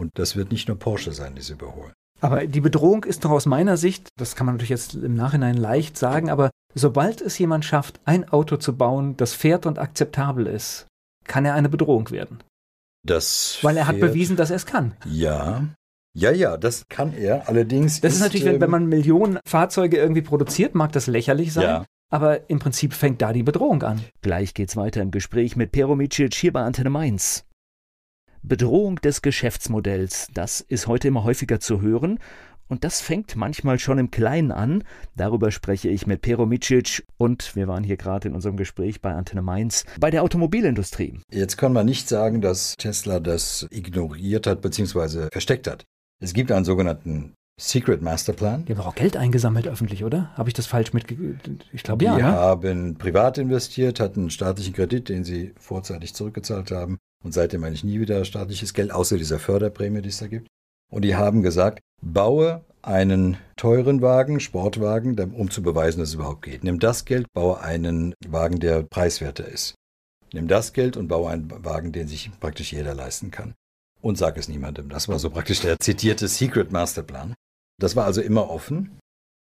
Und 0.00 0.18
das 0.18 0.34
wird 0.34 0.50
nicht 0.50 0.66
nur 0.66 0.78
Porsche 0.78 1.12
sein, 1.12 1.34
die 1.34 1.42
sie 1.42 1.52
überholen. 1.52 1.92
Aber 2.22 2.46
die 2.46 2.62
Bedrohung 2.62 3.04
ist 3.04 3.26
doch 3.26 3.30
aus 3.30 3.44
meiner 3.44 3.76
Sicht, 3.76 4.08
das 4.18 4.34
kann 4.34 4.46
man 4.46 4.54
natürlich 4.54 4.70
jetzt 4.70 4.94
im 4.94 5.14
Nachhinein 5.14 5.58
leicht 5.58 5.98
sagen, 5.98 6.30
aber 6.30 6.50
sobald 6.74 7.20
es 7.20 7.38
jemand 7.38 7.66
schafft, 7.66 8.00
ein 8.06 8.26
Auto 8.26 8.56
zu 8.56 8.76
bauen, 8.76 9.18
das 9.18 9.34
fährt 9.34 9.66
und 9.66 9.78
akzeptabel 9.78 10.46
ist, 10.46 10.86
kann 11.26 11.44
er 11.44 11.52
eine 11.52 11.68
Bedrohung 11.68 12.10
werden. 12.10 12.42
Das 13.06 13.58
Weil 13.60 13.76
er 13.76 13.86
hat 13.86 14.00
bewiesen, 14.00 14.36
dass 14.36 14.48
er 14.48 14.56
es 14.56 14.64
kann. 14.64 14.94
Ja. 15.04 15.66
Ja, 16.16 16.30
ja, 16.30 16.56
das 16.56 16.84
kann 16.88 17.12
er. 17.12 17.46
Allerdings. 17.48 18.00
Das 18.00 18.12
ist, 18.12 18.16
ist 18.16 18.22
natürlich, 18.22 18.46
wenn, 18.46 18.54
wenn 18.54 18.62
ähm, 18.62 18.70
man 18.70 18.86
Millionen 18.86 19.38
Fahrzeuge 19.46 19.98
irgendwie 19.98 20.22
produziert, 20.22 20.74
mag 20.74 20.92
das 20.92 21.08
lächerlich 21.08 21.52
sein. 21.52 21.64
Ja. 21.64 21.84
Aber 22.10 22.48
im 22.48 22.58
Prinzip 22.58 22.94
fängt 22.94 23.20
da 23.22 23.32
die 23.32 23.42
Bedrohung 23.44 23.82
an. 23.82 24.00
Gleich 24.22 24.54
geht's 24.54 24.76
weiter 24.76 25.02
im 25.02 25.10
Gespräch 25.10 25.56
mit 25.56 25.72
Peromicic 25.72 26.34
hier 26.34 26.52
bei 26.52 26.62
Antenne 26.62 26.90
Mainz. 26.90 27.44
Bedrohung 28.42 28.96
des 28.96 29.22
Geschäftsmodells, 29.22 30.28
das 30.32 30.60
ist 30.60 30.86
heute 30.86 31.08
immer 31.08 31.24
häufiger 31.24 31.60
zu 31.60 31.80
hören. 31.80 32.18
Und 32.68 32.84
das 32.84 33.00
fängt 33.00 33.34
manchmal 33.34 33.80
schon 33.80 33.98
im 33.98 34.12
Kleinen 34.12 34.52
an. 34.52 34.84
Darüber 35.16 35.50
spreche 35.50 35.88
ich 35.88 36.06
mit 36.06 36.22
Peromicic 36.22 37.04
und 37.18 37.56
wir 37.56 37.66
waren 37.66 37.82
hier 37.82 37.96
gerade 37.96 38.28
in 38.28 38.34
unserem 38.34 38.56
Gespräch 38.56 39.00
bei 39.00 39.12
Antenne 39.12 39.42
Mainz 39.42 39.84
bei 39.98 40.12
der 40.12 40.22
Automobilindustrie. 40.22 41.18
Jetzt 41.32 41.58
kann 41.58 41.72
man 41.72 41.84
nicht 41.84 42.08
sagen, 42.08 42.40
dass 42.40 42.76
Tesla 42.76 43.18
das 43.18 43.66
ignoriert 43.70 44.46
hat 44.46 44.62
bzw. 44.62 45.30
versteckt 45.32 45.66
hat. 45.66 45.84
Es 46.22 46.32
gibt 46.32 46.52
einen 46.52 46.64
sogenannten 46.64 47.34
Secret 47.60 48.02
Masterplan. 48.02 48.64
Die 48.66 48.76
haben 48.76 48.86
auch 48.86 48.94
Geld 48.94 49.16
eingesammelt 49.16 49.66
öffentlich, 49.66 50.04
oder? 50.04 50.30
Habe 50.36 50.48
ich 50.48 50.54
das 50.54 50.66
falsch 50.66 50.92
mitgegeben? 50.92 51.58
Ich 51.72 51.82
glaube 51.82 52.04
ja. 52.04 52.14
Die 52.14 52.22
ne? 52.22 52.28
haben 52.28 52.94
privat 52.94 53.36
investiert, 53.36 53.98
hatten 53.98 54.20
einen 54.20 54.30
staatlichen 54.30 54.74
Kredit, 54.74 55.08
den 55.08 55.24
sie 55.24 55.52
vorzeitig 55.58 56.14
zurückgezahlt 56.14 56.70
haben 56.70 56.98
und 57.24 57.32
seitdem 57.32 57.64
eigentlich 57.64 57.84
nie 57.84 58.00
wieder 58.00 58.24
staatliches 58.24 58.74
Geld, 58.74 58.92
außer 58.92 59.16
dieser 59.16 59.38
Förderprämie, 59.38 60.02
die 60.02 60.08
es 60.08 60.18
da 60.18 60.26
gibt. 60.26 60.48
Und 60.90 61.02
die 61.02 61.16
haben 61.16 61.42
gesagt, 61.42 61.80
baue 62.02 62.64
einen 62.82 63.36
teuren 63.56 64.02
Wagen, 64.02 64.40
Sportwagen, 64.40 65.18
um 65.34 65.50
zu 65.50 65.62
beweisen, 65.62 66.00
dass 66.00 66.10
es 66.10 66.14
überhaupt 66.14 66.42
geht. 66.42 66.64
Nimm 66.64 66.78
das 66.78 67.04
Geld, 67.04 67.26
baue 67.32 67.60
einen 67.60 68.14
Wagen, 68.26 68.58
der 68.58 68.82
preiswerter 68.82 69.46
ist. 69.46 69.74
Nimm 70.32 70.48
das 70.48 70.72
Geld 70.72 70.96
und 70.96 71.08
baue 71.08 71.30
einen 71.30 71.64
Wagen, 71.64 71.92
den 71.92 72.08
sich 72.08 72.30
praktisch 72.40 72.72
jeder 72.72 72.94
leisten 72.94 73.30
kann. 73.30 73.54
Und 74.00 74.16
sag 74.16 74.38
es 74.38 74.48
niemandem. 74.48 74.88
Das 74.88 75.08
war 75.08 75.18
so 75.18 75.28
praktisch 75.28 75.60
der 75.60 75.78
zitierte 75.78 76.26
Secret 76.26 76.72
Masterplan. 76.72 77.34
Das 77.78 77.96
war 77.96 78.06
also 78.06 78.22
immer 78.22 78.48
offen. 78.48 78.98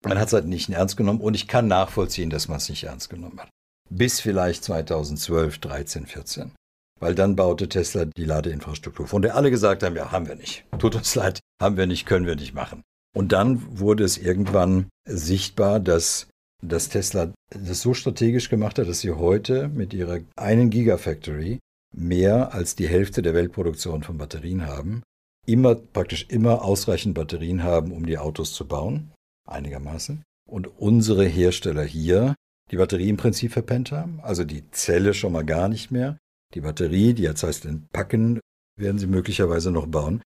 Man 0.04 0.18
hat 0.18 0.28
es 0.28 0.32
halt 0.32 0.46
nicht 0.46 0.70
ernst 0.70 0.96
genommen 0.96 1.20
und 1.20 1.34
ich 1.34 1.48
kann 1.48 1.66
nachvollziehen, 1.66 2.30
dass 2.30 2.48
man 2.48 2.58
es 2.58 2.68
nicht 2.68 2.84
ernst 2.84 3.10
genommen 3.10 3.40
hat. 3.40 3.50
Bis 3.90 4.20
vielleicht 4.20 4.64
2012, 4.64 5.58
13, 5.58 6.06
14. 6.06 6.52
Weil 7.00 7.14
dann 7.14 7.36
baute 7.36 7.68
Tesla 7.68 8.04
die 8.04 8.24
Ladeinfrastruktur, 8.24 9.06
von 9.06 9.22
der 9.22 9.36
alle 9.36 9.50
gesagt 9.50 9.82
haben, 9.82 9.96
ja, 9.96 10.10
haben 10.10 10.26
wir 10.26 10.34
nicht. 10.34 10.64
Tut 10.78 10.94
uns 10.94 11.14
leid, 11.14 11.40
haben 11.60 11.76
wir 11.76 11.86
nicht, 11.86 12.06
können 12.06 12.26
wir 12.26 12.36
nicht 12.36 12.54
machen. 12.54 12.82
Und 13.16 13.32
dann 13.32 13.78
wurde 13.78 14.04
es 14.04 14.18
irgendwann 14.18 14.88
sichtbar, 15.08 15.80
dass, 15.80 16.28
dass 16.62 16.88
Tesla 16.88 17.32
das 17.50 17.80
so 17.80 17.94
strategisch 17.94 18.48
gemacht 18.48 18.78
hat, 18.78 18.88
dass 18.88 19.00
sie 19.00 19.12
heute 19.12 19.68
mit 19.68 19.94
ihrer 19.94 20.20
einen 20.36 20.70
Gigafactory 20.70 21.58
mehr 21.96 22.52
als 22.52 22.76
die 22.76 22.88
Hälfte 22.88 23.22
der 23.22 23.34
Weltproduktion 23.34 24.02
von 24.02 24.18
Batterien 24.18 24.66
haben 24.66 25.02
immer, 25.48 25.74
praktisch 25.74 26.26
immer 26.28 26.62
ausreichend 26.62 27.14
Batterien 27.14 27.62
haben, 27.62 27.92
um 27.92 28.04
die 28.04 28.18
Autos 28.18 28.52
zu 28.52 28.68
bauen, 28.68 29.10
einigermaßen. 29.46 30.22
Und 30.46 30.66
unsere 30.78 31.24
Hersteller 31.24 31.84
hier 31.84 32.34
die 32.70 32.76
Batterie 32.76 33.08
im 33.08 33.16
Prinzip 33.16 33.52
verpennt 33.52 33.90
haben, 33.90 34.20
also 34.22 34.44
die 34.44 34.70
Zelle 34.70 35.14
schon 35.14 35.32
mal 35.32 35.44
gar 35.44 35.68
nicht 35.68 35.90
mehr. 35.90 36.18
Die 36.54 36.60
Batterie, 36.60 37.14
die 37.14 37.24
jetzt 37.24 37.42
heißt 37.42 37.66
entpacken, 37.66 38.40
werden 38.76 38.98
sie 38.98 39.06
möglicherweise 39.06 39.70
noch 39.70 39.86
bauen. 39.86 40.22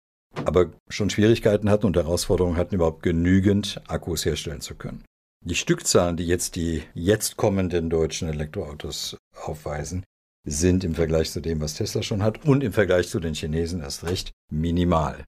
aber 0.45 0.72
schon 0.89 1.09
Schwierigkeiten 1.09 1.70
hatten 1.70 1.86
und 1.86 1.95
Herausforderungen 1.95 2.57
hatten, 2.57 2.76
überhaupt 2.76 3.03
genügend 3.03 3.82
Akkus 3.88 4.26
herstellen 4.26 4.61
zu 4.61 4.76
können. 4.76 5.03
Die 5.43 5.55
Stückzahlen, 5.55 6.18
die 6.18 6.26
jetzt 6.26 6.55
die 6.55 6.84
jetzt 6.93 7.38
kommenden 7.38 7.89
deutschen 7.89 8.28
Elektroautos 8.28 9.18
aufweisen, 9.34 10.03
sind 10.45 10.84
im 10.84 10.95
Vergleich 10.95 11.32
zu 11.32 11.41
dem, 11.41 11.61
was 11.61 11.74
Tesla 11.76 12.01
schon 12.03 12.24
hat 12.24 12.45
und 12.45 12.63
im 12.63 12.74
Vergleich 12.74 13.09
zu 13.09 13.20
den 13.20 13.34
Chinesen 13.34 13.82
erst 13.82 14.03
recht 14.03 14.32
minimal. 14.51 15.24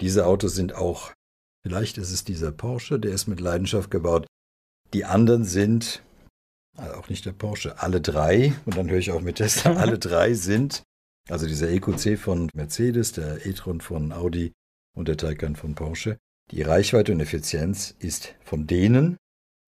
Diese 0.00 0.26
Autos 0.26 0.54
sind 0.54 0.74
auch, 0.74 1.12
vielleicht 1.62 1.98
ist 1.98 2.12
es 2.12 2.24
dieser 2.24 2.52
Porsche, 2.52 2.98
der 2.98 3.12
ist 3.12 3.26
mit 3.26 3.40
Leidenschaft 3.40 3.90
gebaut. 3.90 4.26
Die 4.94 5.04
anderen 5.04 5.44
sind, 5.44 6.02
also 6.78 6.94
auch 6.94 7.08
nicht 7.08 7.26
der 7.26 7.32
Porsche, 7.32 7.80
alle 7.80 8.00
drei, 8.00 8.52
und 8.64 8.76
dann 8.76 8.88
höre 8.88 8.98
ich 8.98 9.10
auch 9.10 9.20
mit 9.20 9.36
Tesla, 9.36 9.72
alle 9.76 9.98
drei 9.98 10.34
sind, 10.34 10.82
also 11.28 11.46
dieser 11.46 11.70
EQC 11.70 12.18
von 12.18 12.50
Mercedes, 12.54 13.12
der 13.12 13.44
e-tron 13.44 13.80
von 13.80 14.12
Audi 14.12 14.52
und 14.96 15.08
der 15.08 15.16
Taycan 15.16 15.56
von 15.56 15.74
Porsche, 15.74 16.18
die 16.50 16.62
Reichweite 16.62 17.12
und 17.12 17.20
Effizienz 17.20 17.94
ist 17.98 18.34
von 18.42 18.66
denen 18.66 19.18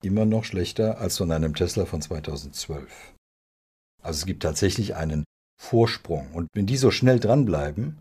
immer 0.03 0.25
noch 0.25 0.45
schlechter 0.45 0.99
als 0.99 1.19
von 1.19 1.31
einem 1.31 1.55
Tesla 1.55 1.85
von 1.85 2.01
2012. 2.01 3.15
Also 4.03 4.19
es 4.19 4.27
gibt 4.27 4.43
tatsächlich 4.43 4.95
einen 4.95 5.25
Vorsprung. 5.61 6.33
Und 6.33 6.49
wenn 6.55 6.65
die 6.65 6.79
so 6.79 6.91
schnell 6.91 7.21
dranbleiben, 7.21 7.99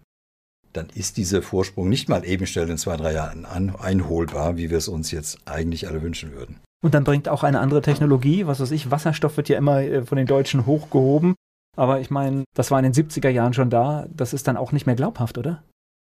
dann 0.71 0.87
ist 0.89 1.17
dieser 1.17 1.41
Vorsprung 1.41 1.89
nicht 1.89 2.07
mal 2.07 2.23
eben 2.25 2.47
schnell 2.47 2.69
in 2.69 2.77
zwei, 2.77 2.95
drei 2.95 3.13
Jahren 3.13 3.45
einholbar, 3.45 4.55
wie 4.55 4.69
wir 4.69 4.77
es 4.77 4.87
uns 4.87 5.11
jetzt 5.11 5.39
eigentlich 5.45 5.89
alle 5.89 6.01
wünschen 6.01 6.31
würden. 6.31 6.61
Und 6.81 6.93
dann 6.93 7.03
bringt 7.03 7.27
auch 7.27 7.43
eine 7.43 7.59
andere 7.59 7.81
Technologie, 7.81 8.47
was 8.47 8.59
weiß 8.59 8.71
ich, 8.71 8.89
Wasserstoff 8.89 9.35
wird 9.37 9.49
ja 9.49 9.57
immer 9.57 9.81
äh, 9.81 10.05
von 10.05 10.17
den 10.17 10.27
Deutschen 10.27 10.65
hochgehoben. 10.65 11.35
Aber 11.77 11.99
ich 11.99 12.09
meine, 12.09 12.43
das 12.55 12.71
war 12.71 12.79
in 12.79 12.91
den 12.91 12.93
70er 12.93 13.29
Jahren 13.29 13.53
schon 13.53 13.69
da. 13.69 14.07
Das 14.09 14.33
ist 14.33 14.47
dann 14.47 14.57
auch 14.57 14.71
nicht 14.71 14.85
mehr 14.85 14.95
glaubhaft, 14.95 15.37
oder? 15.37 15.63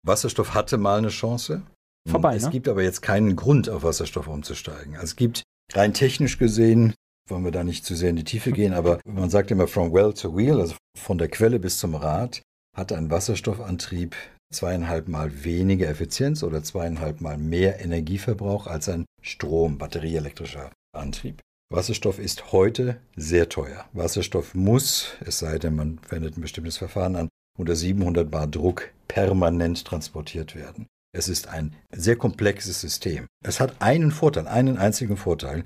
Wasserstoff 0.07 0.55
hatte 0.55 0.79
mal 0.79 0.99
eine 0.99 1.09
Chance. 1.09 1.63
Vorbei. 2.09 2.37
Es 2.37 2.45
ne? 2.45 2.51
gibt 2.51 2.69
aber 2.69 2.83
jetzt 2.83 3.03
keinen 3.03 3.37
Grund, 3.37 3.69
auf 3.69 3.83
Wasserstoff 3.83 4.29
umzusteigen. 4.29 4.95
Also 4.95 5.05
es 5.05 5.17
gibt 5.17 5.43
rein 5.73 5.93
technisch 5.93 6.39
gesehen, 6.39 6.95
wollen 7.29 7.45
wir 7.45 7.53
da 7.53 7.65
nicht 7.65 7.85
zu 7.85 7.95
sehr 7.95 8.11
in 8.11 8.17
die 8.17 8.25
Tiefe 8.25 8.53
gehen, 8.53 8.73
aber 8.73 9.01
man 9.05 9.31
sagt 9.31 9.51
immer 9.51 9.69
from 9.69 9.93
well 9.93 10.13
to 10.13 10.35
wheel, 10.35 10.61
also 10.61 10.75
von 10.99 11.19
der 11.19 11.29
Quelle 11.29 11.59
bis 11.59 11.79
zum 11.79 11.95
Rad, 11.95 12.43
hat 12.77 12.93
ein 12.93 13.11
Wasserstoffantrieb 13.11 14.17
zweieinhalb 14.53 15.09
Mal 15.09 15.45
weniger 15.45 15.89
Effizienz 15.89 16.43
oder 16.43 16.63
zweieinhalb 16.63 17.21
Mal 17.21 17.39
mehr 17.39 17.81
Energieverbrauch 17.81 18.67
als 18.67 18.89
ein 18.89 19.05
Strom, 19.23 19.79
batterieelektrischer 19.79 20.71
Antrieb. 20.93 21.41
Wasserstoff 21.73 22.19
ist 22.19 22.51
heute 22.53 23.01
sehr 23.15 23.49
teuer. 23.49 23.89
Wasserstoff 23.93 24.55
muss, 24.55 25.13
es 25.25 25.39
sei 25.39 25.59
denn, 25.59 25.77
man 25.77 26.01
wendet 26.09 26.37
ein 26.37 26.41
bestimmtes 26.41 26.79
Verfahren 26.79 27.15
an, 27.15 27.29
unter 27.57 27.77
700 27.77 28.29
Bar 28.29 28.49
Druck 28.49 28.91
permanent 29.07 29.85
transportiert 29.85 30.57
werden. 30.57 30.87
Es 31.13 31.29
ist 31.29 31.49
ein 31.49 31.75
sehr 31.93 32.17
komplexes 32.17 32.81
System. 32.81 33.27
Es 33.45 33.61
hat 33.61 33.81
einen 33.81 34.11
Vorteil, 34.11 34.49
einen 34.49 34.79
einzigen 34.79 35.17
Vorteil. 35.17 35.65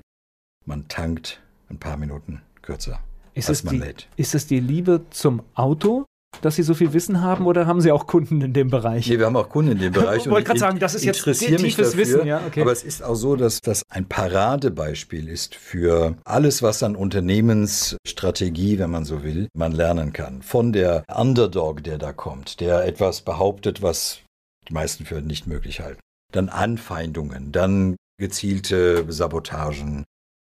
Man 0.65 0.87
tankt 0.87 1.41
ein 1.69 1.77
paar 1.79 1.97
Minuten 1.97 2.41
kürzer, 2.61 2.99
Ist 3.33 3.49
als 3.49 3.63
man 3.63 3.75
die, 3.75 3.81
lädt. 3.81 4.07
ist 4.15 4.35
es 4.35 4.45
die 4.47 4.59
Liebe 4.59 5.05
zum 5.09 5.43
Auto, 5.55 6.05
dass 6.41 6.55
Sie 6.55 6.63
so 6.63 6.73
viel 6.73 6.93
Wissen 6.93 7.21
haben 7.21 7.45
oder 7.45 7.67
haben 7.67 7.81
Sie 7.81 7.91
auch 7.91 8.07
Kunden 8.07 8.41
in 8.41 8.53
dem 8.53 8.69
Bereich? 8.69 9.07
Nee, 9.07 9.19
wir 9.19 9.25
haben 9.25 9.35
auch 9.35 9.49
Kunden 9.49 9.73
in 9.73 9.79
dem 9.79 9.93
Bereich. 9.93 10.25
Ich 10.25 10.29
wollte 10.29 10.47
gerade 10.47 10.59
sagen, 10.59 10.79
das 10.79 10.95
ist 10.95 11.05
jetzt 11.05 11.23
tiefes 11.23 11.75
dafür, 11.75 11.97
Wissen, 11.97 12.27
ja, 12.27 12.41
okay. 12.45 12.61
Aber 12.61 12.71
es 12.71 12.83
ist 12.83 13.03
auch 13.03 13.15
so, 13.15 13.35
dass 13.35 13.61
das 13.61 13.83
ein 13.89 14.05
Paradebeispiel 14.05 15.27
ist 15.27 15.55
für 15.55 16.15
alles, 16.23 16.61
was 16.61 16.83
an 16.83 16.95
Unternehmensstrategie, 16.95 18.79
wenn 18.79 18.89
man 18.89 19.05
so 19.05 19.23
will, 19.23 19.47
man 19.53 19.71
lernen 19.71 20.13
kann. 20.13 20.41
Von 20.41 20.73
der 20.73 21.03
Underdog, 21.13 21.83
der 21.83 21.97
da 21.97 22.13
kommt, 22.13 22.59
der 22.59 22.85
etwas 22.85 23.21
behauptet, 23.21 23.81
was 23.81 24.19
die 24.67 24.73
meisten 24.73 25.05
für 25.05 25.21
nicht 25.21 25.47
möglich 25.47 25.79
halten. 25.79 25.99
Dann 26.31 26.49
Anfeindungen, 26.49 27.51
dann 27.51 27.95
gezielte 28.17 29.05
Sabotagen, 29.11 30.05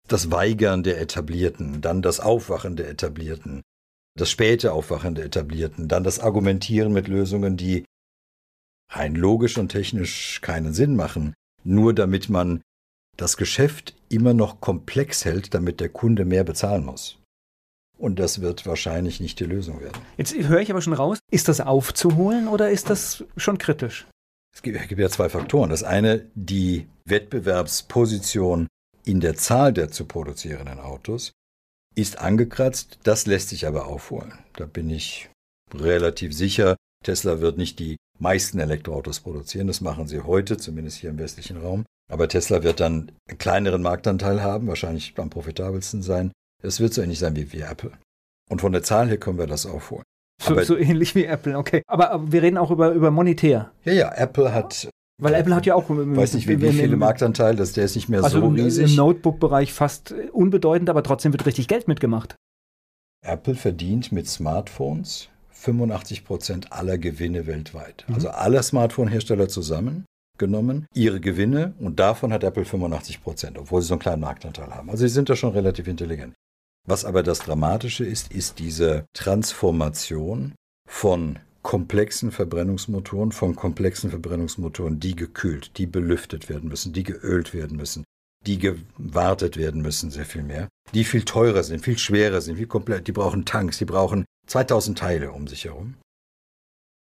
das 0.08 0.32
Weigern 0.32 0.84
der 0.84 1.00
Etablierten, 1.00 1.82
dann 1.82 2.02
das 2.02 2.20
Aufwachen 2.20 2.76
der 2.76 2.90
Etablierten, 2.90 3.62
das 4.18 4.30
späte 4.30 4.74
Aufwachen 4.74 5.16
der 5.16 5.26
Etablierten, 5.26 5.88
dann 5.88 6.04
das 6.04 6.20
Argumentieren 6.20 6.94
mit 6.94 7.08
Lösungen, 7.08 7.58
die 7.58 7.86
rein 8.90 9.16
logisch 9.16 9.58
und 9.58 9.70
technisch 9.70 10.42
keinen 10.42 10.74
Sinn 10.74 10.96
machen, 10.96 11.34
nur 11.64 11.94
damit 11.94 12.30
man 12.30 12.62
das 13.18 13.38
Geschäft 13.38 13.96
immer 14.10 14.34
noch 14.34 14.62
komplex 14.62 15.26
hält, 15.26 15.54
damit 15.54 15.80
der 15.80 15.90
Kunde 15.90 16.26
mehr 16.26 16.44
bezahlen 16.44 16.86
muss. 16.86 17.18
Und 17.98 18.20
das 18.20 18.42
wird 18.42 18.66
wahrscheinlich 18.66 19.20
nicht 19.20 19.40
die 19.40 19.46
Lösung 19.46 19.80
werden. 19.80 20.02
Jetzt 20.18 20.34
höre 20.34 20.60
ich 20.60 20.72
aber 20.72 20.82
schon 20.82 20.94
raus, 20.94 21.20
ist 21.30 21.48
das 21.48 21.62
aufzuholen 21.62 22.48
oder 22.48 22.72
ist 22.72 22.90
das 22.90 23.24
schon 23.38 23.60
kritisch? 23.60 24.08
Es 24.54 24.62
gibt, 24.62 24.78
es 24.78 24.88
gibt 24.88 25.00
ja 25.00 25.10
zwei 25.10 25.30
Faktoren. 25.30 25.70
Das 25.70 25.84
eine, 25.84 26.26
die 26.34 26.88
Wettbewerbsposition 27.06 28.68
in 29.06 29.20
der 29.20 29.36
Zahl 29.36 29.72
der 29.72 29.92
zu 29.92 30.06
produzierenden 30.06 30.80
Autos 30.80 31.32
ist 31.96 32.20
angekratzt. 32.20 33.00
Das 33.04 33.26
lässt 33.26 33.50
sich 33.50 33.68
aber 33.68 33.86
aufholen. 33.88 34.34
Da 34.54 34.66
bin 34.66 34.90
ich 34.90 35.30
relativ 35.74 36.34
sicher. 36.34 36.76
Tesla 37.04 37.40
wird 37.42 37.58
nicht 37.58 37.80
die 37.80 37.98
meisten 38.20 38.60
Elektroautos 38.60 39.20
produzieren. 39.22 39.68
Das 39.68 39.82
machen 39.82 40.08
sie 40.08 40.22
heute, 40.22 40.58
zumindest 40.58 40.98
hier 40.98 41.10
im 41.10 41.18
westlichen 41.18 41.58
Raum. 41.58 41.86
Aber 42.12 42.28
Tesla 42.28 42.62
wird 42.64 42.80
dann 42.80 43.12
einen 43.28 43.38
kleineren 43.38 43.82
Marktanteil 43.82 44.44
haben, 44.44 44.68
wahrscheinlich 44.68 45.14
am 45.18 45.30
profitabelsten 45.30 46.02
sein. 46.04 46.32
Es 46.64 46.80
wird 46.80 46.94
so 46.94 47.02
ähnlich 47.02 47.20
sein 47.20 47.36
wie, 47.36 47.52
wie 47.54 47.62
Apple. 47.62 47.92
Und 48.50 48.62
von 48.62 48.72
der 48.74 48.84
Zahl 48.84 49.08
her 49.08 49.18
können 49.18 49.38
wir 49.40 49.48
das 49.48 49.66
aufholen. 49.66 50.04
So, 50.44 50.52
Aber- 50.52 50.66
so 50.66 50.78
ähnlich 50.78 51.16
wie 51.16 51.26
Apple, 51.26 51.58
okay. 51.58 51.84
Aber, 51.88 52.12
aber 52.12 52.32
wir 52.32 52.42
reden 52.42 52.58
auch 52.58 52.70
über, 52.72 52.92
über 52.92 53.12
monetär. 53.12 53.72
Ja, 53.86 53.94
ja, 53.94 54.14
Apple 54.16 54.54
hat, 54.54 54.90
Weil 55.22 55.36
Apple 55.36 55.56
hat 55.56 55.68
ja 55.68 55.76
auch. 55.76 55.86
weiß 55.88 56.34
nicht 56.34 56.48
wie, 56.48 56.60
wie 56.62 56.72
viele 56.72 56.98
Marktanteil, 56.98 57.56
das, 57.56 57.74
der 57.74 57.86
ist 57.86 57.96
nicht 57.96 58.10
mehr 58.10 58.24
Also 58.24 58.40
so 58.40 58.48
riesig. 58.48 58.90
im 58.90 58.96
Notebook-Bereich 58.96 59.72
fast 59.72 60.14
unbedeutend, 60.34 60.90
aber 60.90 61.04
trotzdem 61.04 61.32
wird 61.32 61.46
richtig 61.46 61.68
Geld 61.68 61.88
mitgemacht. 61.88 62.36
Apple 63.24 63.54
verdient 63.54 64.12
mit 64.12 64.28
Smartphones 64.28 65.30
85 65.52 66.26
Prozent 66.26 66.74
aller 66.74 66.98
Gewinne 66.98 67.46
weltweit. 67.46 68.04
Mhm. 68.08 68.16
Also 68.16 68.30
alle 68.30 68.64
Smartphone-Hersteller 68.64 69.48
zusammengenommen, 69.48 70.88
ihre 70.96 71.20
Gewinne 71.20 71.76
und 71.80 72.00
davon 72.00 72.34
hat 72.34 72.44
Apple 72.44 72.66
85 72.66 73.22
Prozent, 73.22 73.60
obwohl 73.60 73.82
sie 73.82 73.90
so 73.90 73.94
einen 73.94 74.02
kleinen 74.02 74.22
Marktanteil 74.22 74.72
haben. 74.72 74.90
Also 74.90 75.06
sie 75.06 75.14
sind 75.14 75.30
da 75.30 75.36
schon 75.36 75.52
relativ 75.52 75.88
intelligent. 75.88 76.34
Was 76.88 77.06
aber 77.06 77.22
das 77.22 77.40
Dramatische 77.40 78.06
ist, 78.06 78.32
ist 78.34 78.58
diese 78.58 79.06
Transformation 79.14 80.54
von 80.90 81.38
komplexen 81.62 82.32
Verbrennungsmotoren, 82.32 83.32
von 83.32 83.56
komplexen 83.56 84.10
Verbrennungsmotoren, 84.10 85.00
die 85.00 85.16
gekühlt, 85.16 85.78
die 85.78 85.86
belüftet 85.86 86.50
werden 86.50 86.70
müssen, 86.70 86.94
die 86.94 87.04
geölt 87.04 87.54
werden 87.54 87.78
müssen, 87.78 88.04
die 88.46 88.58
gewartet 88.58 89.58
werden 89.58 89.82
müssen, 89.82 90.12
sehr 90.12 90.26
viel 90.26 90.44
mehr, 90.44 90.68
die 90.94 91.04
viel 91.04 91.24
teurer 91.24 91.64
sind, 91.64 91.84
viel 91.84 91.98
schwerer 91.98 92.42
sind, 92.42 92.58
viel 92.58 92.68
komplett, 92.68 93.08
die 93.08 93.12
brauchen 93.12 93.46
Tanks, 93.46 93.78
die 93.78 93.86
brauchen 93.86 94.26
2000 94.48 94.98
Teile 94.98 95.32
um 95.32 95.48
sich 95.48 95.66
herum, 95.66 95.96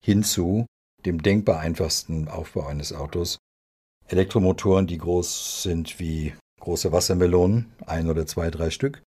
hinzu 0.03 0.65
dem 1.05 1.23
denkbar 1.23 1.59
einfachsten 1.59 2.27
Aufbau 2.27 2.67
eines 2.67 2.93
Autos, 2.93 3.39
Elektromotoren, 4.07 4.87
die 4.87 4.97
groß 4.97 5.63
sind 5.63 5.99
wie 5.99 6.33
große 6.59 6.91
Wassermelonen, 6.91 7.71
ein 7.87 8.09
oder 8.09 8.27
zwei, 8.27 8.51
drei 8.51 8.69
Stück, 8.69 9.01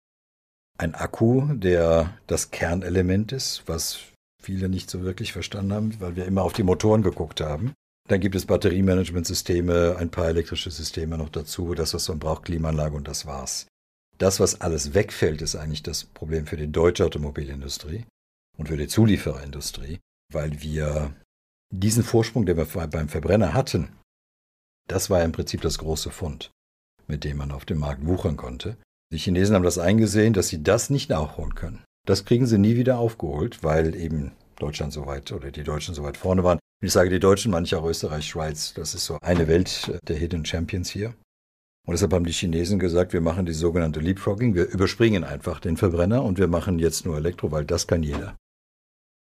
ein 0.78 0.96
Akku, 0.96 1.54
der 1.54 2.18
das 2.28 2.52
Kernelement 2.52 3.34
ist, 3.34 3.64
was 3.66 4.00
viele 4.42 4.70
nicht 4.70 4.90
so 4.90 5.04
wirklich 5.04 5.34
verstanden 5.34 5.74
haben, 5.74 6.00
weil 6.00 6.16
wir 6.16 6.26
immer 6.26 6.44
auf 6.44 6.54
die 6.54 6.64
Motoren 6.64 7.02
geguckt 7.02 7.42
haben. 7.42 7.74
Dann 8.08 8.20
gibt 8.20 8.36
es 8.36 8.46
Batteriemanagementsysteme, 8.46 9.96
ein 9.98 10.10
paar 10.10 10.28
elektrische 10.28 10.72
Systeme 10.72 11.18
noch 11.18 11.30
dazu, 11.30 11.76
das, 11.76 11.94
was 11.94 12.10
man 12.10 12.20
braucht, 12.20 12.46
Klimaanlage 12.46 12.96
und 12.96 13.08
das 13.08 13.26
war's. 13.26 13.68
Das, 14.18 14.40
was 14.40 14.62
alles 14.62 14.94
wegfällt, 14.94 15.42
ist 15.42 15.56
eigentlich 15.56 15.84
das 15.84 16.04
Problem 16.04 16.46
für 16.46 16.58
die 16.58 16.72
deutsche 16.72 17.06
Automobilindustrie 17.06 18.06
und 18.58 18.68
für 18.68 18.78
die 18.78 18.88
Zuliefererindustrie, 18.88 20.00
weil 20.32 20.62
wir 20.62 21.16
diesen 21.72 22.04
Vorsprung, 22.04 22.46
den 22.46 22.58
wir 22.58 22.66
beim 22.66 23.08
Verbrenner 23.08 23.54
hatten, 23.54 23.90
das 24.88 25.10
war 25.10 25.24
im 25.24 25.32
Prinzip 25.32 25.62
das 25.62 25.78
große 25.78 26.12
Fund, 26.12 26.52
mit 27.08 27.24
dem 27.24 27.38
man 27.38 27.52
auf 27.52 27.66
dem 27.66 27.80
Markt 27.80 28.06
wuchern 28.06 28.36
konnte. 28.36 28.78
Die 29.12 29.18
Chinesen 29.18 29.56
haben 29.56 29.64
das 29.64 29.78
eingesehen, 29.78 30.34
dass 30.34 30.50
sie 30.50 30.62
das 30.64 30.90
nicht 30.90 31.10
nachholen 31.10 31.56
können. 31.56 31.84
Das 32.08 32.26
kriegen 32.26 32.48
sie 32.48 32.58
nie 32.58 32.76
wieder 32.76 32.98
aufgeholt, 32.98 33.64
weil 33.64 33.96
eben 33.96 34.32
Deutschland 34.58 34.94
so 34.94 35.06
weit 35.06 35.32
oder 35.32 35.52
die 35.52 35.64
Deutschen 35.64 35.94
so 35.94 36.04
weit 36.04 36.18
vorne 36.18 36.44
waren. 36.44 36.60
Ich 36.84 36.92
sage 36.92 37.10
die 37.10 37.20
Deutschen, 37.20 37.52
manche 37.52 37.78
auch 37.78 37.86
Österreich, 37.86 38.26
Schweiz, 38.26 38.74
das 38.74 38.96
ist 38.96 39.06
so 39.06 39.18
eine 39.22 39.48
Welt 39.48 40.00
der 40.08 40.16
Hidden 40.16 40.46
Champions 40.46 40.90
hier. 40.90 41.14
Und 41.88 41.94
deshalb 41.94 42.14
haben 42.14 42.26
die 42.26 42.32
Chinesen 42.32 42.80
gesagt, 42.80 43.14
wir 43.14 43.22
machen 43.22 43.46
die 43.46 43.54
sogenannte 43.54 44.00
Leapfrogging, 44.00 44.56
wir 44.56 44.68
überspringen 44.68 45.24
einfach 45.24 45.60
den 45.60 45.78
Verbrenner 45.78 46.24
und 46.24 46.38
wir 46.38 46.48
machen 46.48 46.80
jetzt 46.80 47.06
nur 47.06 47.18
Elektro, 47.18 47.52
weil 47.52 47.66
das 47.66 47.88
kann 47.88 48.04
jeder. 48.04 48.36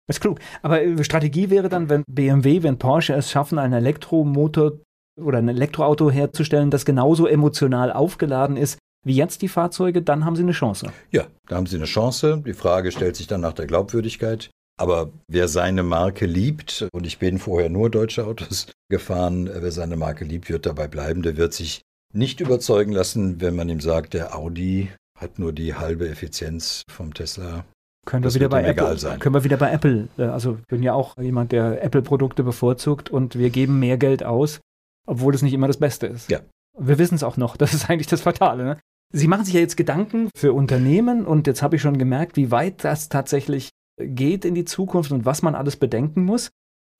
Das 0.07 0.17
ist 0.17 0.21
klug. 0.21 0.39
Aber 0.61 0.82
äh, 0.82 1.03
Strategie 1.03 1.49
wäre 1.49 1.69
dann, 1.69 1.89
wenn 1.89 2.03
BMW, 2.07 2.63
wenn 2.63 2.78
Porsche 2.78 3.13
es 3.13 3.32
schaffen, 3.32 3.57
einen 3.57 3.73
Elektromotor 3.73 4.80
oder 5.19 5.39
ein 5.39 5.49
Elektroauto 5.49 6.11
herzustellen, 6.11 6.71
das 6.71 6.86
genauso 6.86 7.26
emotional 7.26 7.91
aufgeladen 7.91 8.57
ist 8.57 8.78
wie 9.06 9.16
jetzt 9.16 9.41
die 9.41 9.47
Fahrzeuge, 9.47 10.01
dann 10.01 10.26
haben 10.26 10.36
sie 10.36 10.43
eine 10.43 10.51
Chance. 10.51 10.91
Ja, 11.12 11.28
da 11.47 11.56
haben 11.56 11.68
sie 11.68 11.78
eine 11.78 11.86
Chance. 11.86 12.43
Die 12.45 12.53
Frage 12.53 12.91
stellt 12.91 13.16
sich 13.16 13.28
dann 13.28 13.41
nach 13.41 13.53
der 13.53 13.68
Glaubwürdigkeit. 13.68 14.49
Aber 14.78 15.12
wer 15.28 15.47
seine 15.47 15.84
Marke 15.84 16.26
liebt, 16.26 16.88
und 16.91 17.08
ich 17.08 17.18
bin 17.18 17.38
vorher 17.38 17.70
nur 17.70 17.89
deutsche 17.89 18.26
Autos 18.26 18.68
gefahren, 18.89 19.49
wer 19.49 19.72
seine 19.72 19.95
Marke 19.95 20.26
liebt, 20.26 20.49
wird 20.49 20.66
dabei 20.66 20.88
bleiben. 20.88 21.22
Der 21.22 21.38
wird 21.38 21.53
sich 21.53 21.82
nicht 22.14 22.41
überzeugen 22.41 22.91
lassen, 22.91 23.39
wenn 23.41 23.56
man 23.56 23.70
ihm 23.70 23.80
sagt, 23.80 24.14
der 24.14 24.36
Audi 24.36 24.89
hat 25.18 25.39
nur 25.39 25.53
die 25.53 25.76
halbe 25.76 26.10
Effizienz 26.10 26.84
vom 26.89 27.14
Tesla. 27.14 27.64
Können 28.06 28.24
wir, 28.24 28.34
wieder 28.34 28.49
bei 28.49 28.64
Apple, 28.64 28.97
sein. 28.97 29.20
können 29.20 29.34
wir 29.34 29.43
wieder 29.43 29.58
bei 29.58 29.72
Apple. 29.72 30.10
Äh, 30.18 30.24
also 30.24 30.58
ich 30.62 30.68
bin 30.68 30.84
ja 30.84 30.93
auch 30.93 31.18
jemand, 31.18 31.51
der 31.51 31.84
Apple-Produkte 31.84 32.43
bevorzugt 32.43 33.10
und 33.10 33.38
wir 33.38 33.49
geben 33.49 33.80
mehr 33.80 33.97
Geld 33.97 34.24
aus, 34.24 34.60
obwohl 35.08 35.34
es 35.34 35.41
nicht 35.41 35.53
immer 35.53 35.68
das 35.68 35.78
Beste 35.78 36.08
ist. 36.08 36.30
Ja. 36.30 36.41
Wir 36.78 36.99
wissen 36.99 37.16
es 37.16 37.24
auch 37.24 37.38
noch. 37.38 37.58
Das 37.66 37.74
ist 37.74 37.89
eigentlich 37.89 38.08
das 38.08 38.22
Fatale. 38.22 38.64
Ne? 38.64 38.80
Sie 39.14 39.28
machen 39.28 39.45
sich 39.45 39.53
ja 39.53 39.60
jetzt 39.60 39.78
Gedanken 39.78 40.30
für 40.36 40.53
Unternehmen 40.53 41.26
und 41.26 41.47
jetzt 41.47 41.62
habe 41.62 41.76
ich 41.76 41.82
schon 41.82 41.97
gemerkt, 41.97 42.38
wie 42.38 42.51
weit 42.51 42.84
das 42.84 43.10
tatsächlich 43.10 43.70
geht 43.97 44.45
in 44.45 44.56
die 44.56 44.66
Zukunft 44.66 45.12
und 45.12 45.26
was 45.26 45.41
man 45.41 45.56
alles 45.56 45.78
bedenken 45.78 46.24
muss. 46.24 46.49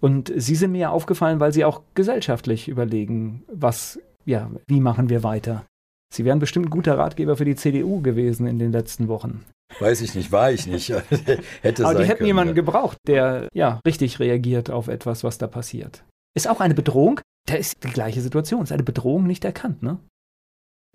Und 0.01 0.32
Sie 0.36 0.56
sind 0.56 0.72
mir 0.72 0.80
ja 0.80 0.89
aufgefallen, 0.89 1.39
weil 1.39 1.53
Sie 1.53 1.66
auch 1.66 1.82
gesellschaftlich 1.93 2.68
überlegen, 2.68 3.43
was, 3.47 3.99
ja, 4.26 4.49
wie 4.68 4.80
machen 4.80 5.10
wir 5.10 5.24
weiter. 5.24 5.66
Sie 6.14 6.26
wären 6.26 6.39
bestimmt 6.39 6.68
ein 6.68 6.70
guter 6.72 6.97
Ratgeber 6.97 7.38
für 7.38 7.45
die 7.45 7.56
CDU 7.56 8.01
gewesen 8.01 8.47
in 8.47 8.60
den 8.60 8.72
letzten 8.72 9.08
Wochen. 9.08 9.43
Weiß 9.80 10.01
ich 10.01 10.16
nicht, 10.16 10.32
war 10.32 10.51
ich 10.51 10.68
nicht. 10.68 10.89
Hätte 11.62 11.86
Aber 11.86 11.99
die 11.99 12.06
hätten 12.06 12.20
können, 12.20 12.28
jemanden 12.28 12.56
ja. 12.56 12.56
gebraucht, 12.56 12.97
der 13.08 13.49
ja 13.53 13.82
richtig 13.86 14.20
reagiert 14.20 14.70
auf 14.70 14.88
etwas, 14.88 15.24
was 15.24 15.38
da 15.38 15.47
passiert. 15.47 16.03
Ist 16.36 16.47
auch 16.47 16.60
eine 16.60 16.76
Bedrohung. 16.76 17.20
Da 17.47 17.56
ist 17.56 17.84
die 17.84 17.89
gleiche 17.89 18.22
Situation. 18.22 18.64
Ist 18.64 18.72
eine 18.72 18.84
Bedrohung 18.84 19.28
nicht 19.28 19.43
erkannt, 19.43 19.84
ne? 19.84 19.97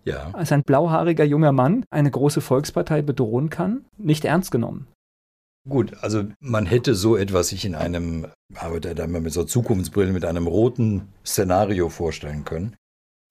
Ja. 0.05 0.31
Als 0.33 0.53
ein 0.53 0.63
blauhaariger 0.63 1.25
junger 1.25 1.53
Mann 1.53 1.85
eine 1.91 2.11
große 2.11 2.41
Volkspartei 2.41 3.03
bedrohen 3.03 3.51
kann, 3.51 3.85
nicht 3.99 4.25
ernst 4.25 4.51
genommen. 4.51 4.87
Gut, 5.69 5.93
also 6.01 6.25
man 6.41 6.65
hätte 6.65 6.95
so 6.95 7.17
etwas 7.17 7.49
sich 7.49 7.65
in 7.67 7.75
einem, 7.75 8.27
arbeitet 8.55 8.99
da 8.99 9.05
immer 9.05 9.21
mit 9.21 9.35
so 9.35 9.45
Zukunftsbrille, 9.45 10.13
mit 10.13 10.25
einem 10.25 10.47
roten 10.47 11.09
Szenario 11.25 11.91
vorstellen 11.91 12.45
können. 12.45 12.77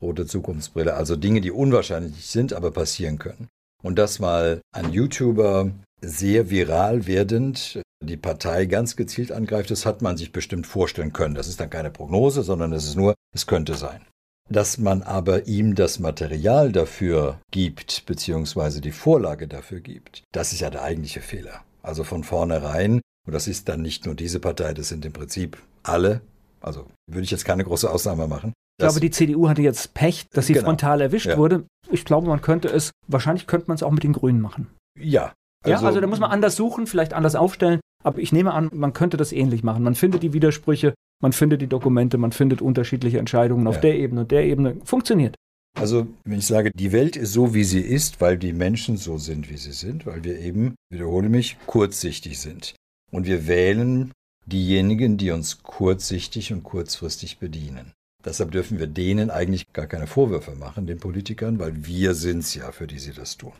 Rote 0.02 0.28
Zukunftsbrille, 0.28 0.94
also 0.94 1.16
Dinge, 1.16 1.42
die 1.42 1.52
unwahrscheinlich 1.52 2.28
sind, 2.28 2.54
aber 2.54 2.72
passieren 2.72 3.18
können. 3.18 3.48
Und 3.84 3.98
das 3.98 4.20
mal 4.20 4.62
ein 4.74 4.92
YouTuber 4.92 5.72
sehr 6.02 6.50
viral 6.50 7.08
werdend 7.08 7.82
die 8.02 8.18
Partei 8.18 8.66
ganz 8.66 8.96
gezielt 8.96 9.32
angreift, 9.32 9.72
das 9.72 9.86
hat 9.86 10.02
man 10.02 10.16
sich 10.16 10.32
bestimmt 10.32 10.68
vorstellen 10.68 11.12
können. 11.12 11.36
Das 11.36 11.48
ist 11.48 11.60
dann 11.60 11.70
keine 11.70 11.92
Prognose, 11.92 12.44
sondern 12.44 12.72
es 12.74 12.86
ist 12.86 12.96
nur, 12.96 13.16
es 13.36 13.46
könnte 13.46 13.74
sein. 13.76 14.06
Dass 14.50 14.78
man 14.78 15.04
aber 15.04 15.48
ihm 15.48 15.76
das 15.76 16.00
Material 16.00 16.72
dafür 16.72 17.40
gibt, 17.52 18.06
beziehungsweise 18.06 18.82
die 18.82 18.92
Vorlage 18.92 19.48
dafür 19.48 19.80
gibt, 19.80 20.24
das 20.32 20.54
ist 20.54 20.62
ja 20.62 20.70
der 20.70 20.84
eigentliche 20.84 21.22
Fehler. 21.22 21.62
Also 21.84 22.04
von 22.04 22.24
vornherein, 22.24 23.02
und 23.28 23.34
das 23.34 23.48
ist 23.48 23.70
dann 23.70 23.82
nicht 23.82 24.06
nur 24.06 24.16
diese 24.16 24.40
Partei, 24.40 24.74
das 24.74 24.90
sind 24.90 25.06
im 25.06 25.14
Prinzip 25.14 25.58
alle, 25.84 26.22
also 26.62 26.88
würde 27.08 27.24
ich 27.24 27.32
jetzt 27.32 27.46
keine 27.46 27.64
große 27.64 27.90
Ausnahme 27.90 28.28
machen. 28.28 28.54
Ich 28.80 28.86
glaube, 28.86 29.00
die 29.02 29.12
CDU 29.12 29.50
hatte 29.50 29.62
jetzt 29.62 29.94
Pech, 29.94 30.28
dass 30.32 30.48
sie 30.48 30.54
genau. 30.54 30.66
frontal 30.66 31.02
erwischt 31.02 31.28
ja. 31.28 31.38
wurde. 31.38 31.66
Ich 31.92 32.06
glaube, 32.06 32.28
man 32.28 32.42
könnte 32.42 32.70
es, 32.70 32.92
wahrscheinlich 33.08 33.46
könnte 33.46 33.68
man 33.68 33.76
es 33.76 33.84
auch 33.84 33.92
mit 33.92 34.04
den 34.04 34.14
Grünen 34.14 34.40
machen. 34.40 34.68
Ja. 34.98 35.34
Also, 35.66 35.84
ja, 35.84 35.88
also 35.88 36.00
da 36.00 36.08
muss 36.08 36.20
man 36.20 36.32
anders 36.32 36.56
suchen, 36.56 36.88
vielleicht 36.88 37.14
anders 37.14 37.36
aufstellen. 37.36 37.82
Aber 38.04 38.20
ich 38.20 38.32
nehme 38.32 38.54
an, 38.54 38.70
man 38.74 38.94
könnte 38.94 39.18
das 39.18 39.34
ähnlich 39.34 39.64
machen. 39.64 39.84
Man 39.84 39.96
findet 39.96 40.24
die 40.24 40.32
Widersprüche, 40.32 40.94
man 41.22 41.34
findet 41.34 41.62
die 41.62 41.68
Dokumente, 41.68 42.18
man 42.18 42.32
findet 42.32 42.62
unterschiedliche 42.62 43.20
Entscheidungen 43.20 43.68
auf 43.68 43.76
ja. 43.76 43.82
der 43.82 44.00
Ebene 44.00 44.22
und 44.22 44.32
der 44.32 44.46
Ebene. 44.46 44.78
Funktioniert. 44.84 45.36
Also, 45.78 46.08
wenn 46.26 46.40
ich 46.40 46.48
sage, 46.48 46.72
die 46.74 46.92
Welt 46.92 47.16
ist 47.16 47.34
so, 47.34 47.54
wie 47.54 47.64
sie 47.64 47.82
ist, 47.82 48.22
weil 48.22 48.38
die 48.38 48.54
Menschen 48.54 48.98
so 48.98 49.18
sind, 49.18 49.50
wie 49.50 49.58
sie 49.58 49.72
sind, 49.72 50.06
weil 50.06 50.24
wir 50.24 50.40
eben, 50.40 50.76
wiederhole 50.90 51.30
mich, 51.30 51.58
kurzsichtig 51.68 52.40
sind. 52.40 52.76
Und 53.12 53.28
wir 53.28 53.48
wählen 53.48 54.12
diejenigen, 54.46 55.18
die 55.18 55.32
uns 55.32 55.62
kurzsichtig 55.64 56.52
und 56.52 56.64
kurzfristig 56.64 57.38
bedienen. 57.38 57.94
Deshalb 58.26 58.52
dürfen 58.52 58.80
wir 58.80 58.88
denen 58.88 59.30
eigentlich 59.30 59.72
gar 59.72 59.88
keine 59.88 60.08
Vorwürfe 60.08 60.56
machen, 60.56 60.88
den 60.88 61.00
Politikern, 61.00 61.60
weil 61.60 61.86
wir 61.86 62.14
sind's 62.16 62.54
ja, 62.56 62.72
für 62.72 62.88
die 62.88 63.00
sie 63.00 63.14
das 63.14 63.38
tun. 63.38 63.54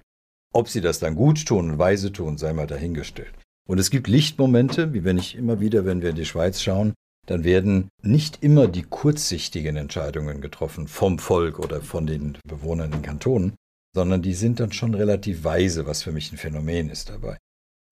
Ob 0.52 0.68
sie 0.68 0.82
das 0.82 1.00
dann 1.00 1.16
gut 1.16 1.46
tun 1.46 1.72
und 1.72 1.78
weise 1.80 2.12
tun, 2.12 2.38
sei 2.38 2.54
mal 2.54 2.68
dahingestellt. 2.68 3.34
Und 3.68 3.80
es 3.80 3.92
gibt 3.92 4.08
Lichtmomente, 4.08 4.94
wie 4.94 5.04
wenn 5.04 5.18
ich 5.18 5.36
immer 5.36 5.60
wieder, 5.60 5.86
wenn 5.86 6.02
wir 6.02 6.10
in 6.10 6.16
die 6.16 6.26
Schweiz 6.26 6.62
schauen, 6.62 6.94
dann 7.30 7.44
werden 7.44 7.90
nicht 8.02 8.44
immer 8.44 8.68
die 8.68 8.82
kurzsichtigen 8.82 9.76
Entscheidungen 9.76 10.42
getroffen 10.42 10.88
vom 10.88 11.20
Volk 11.20 11.60
oder 11.60 11.82
von 11.82 12.08
den 12.08 12.40
Bewohnern 12.44 12.92
in 12.92 13.04
Kantonen, 13.04 13.54
sondern 13.94 14.24
die 14.24 14.34
sind 14.34 14.60
dann 14.60 14.72
schon 14.72 14.96
relativ 14.96 15.44
weise, 15.44 15.86
was 15.86 16.02
für 16.02 16.12
mich 16.12 16.32
ein 16.32 16.38
Phänomen 16.38 16.90
ist 16.90 17.10
dabei. 17.10 17.38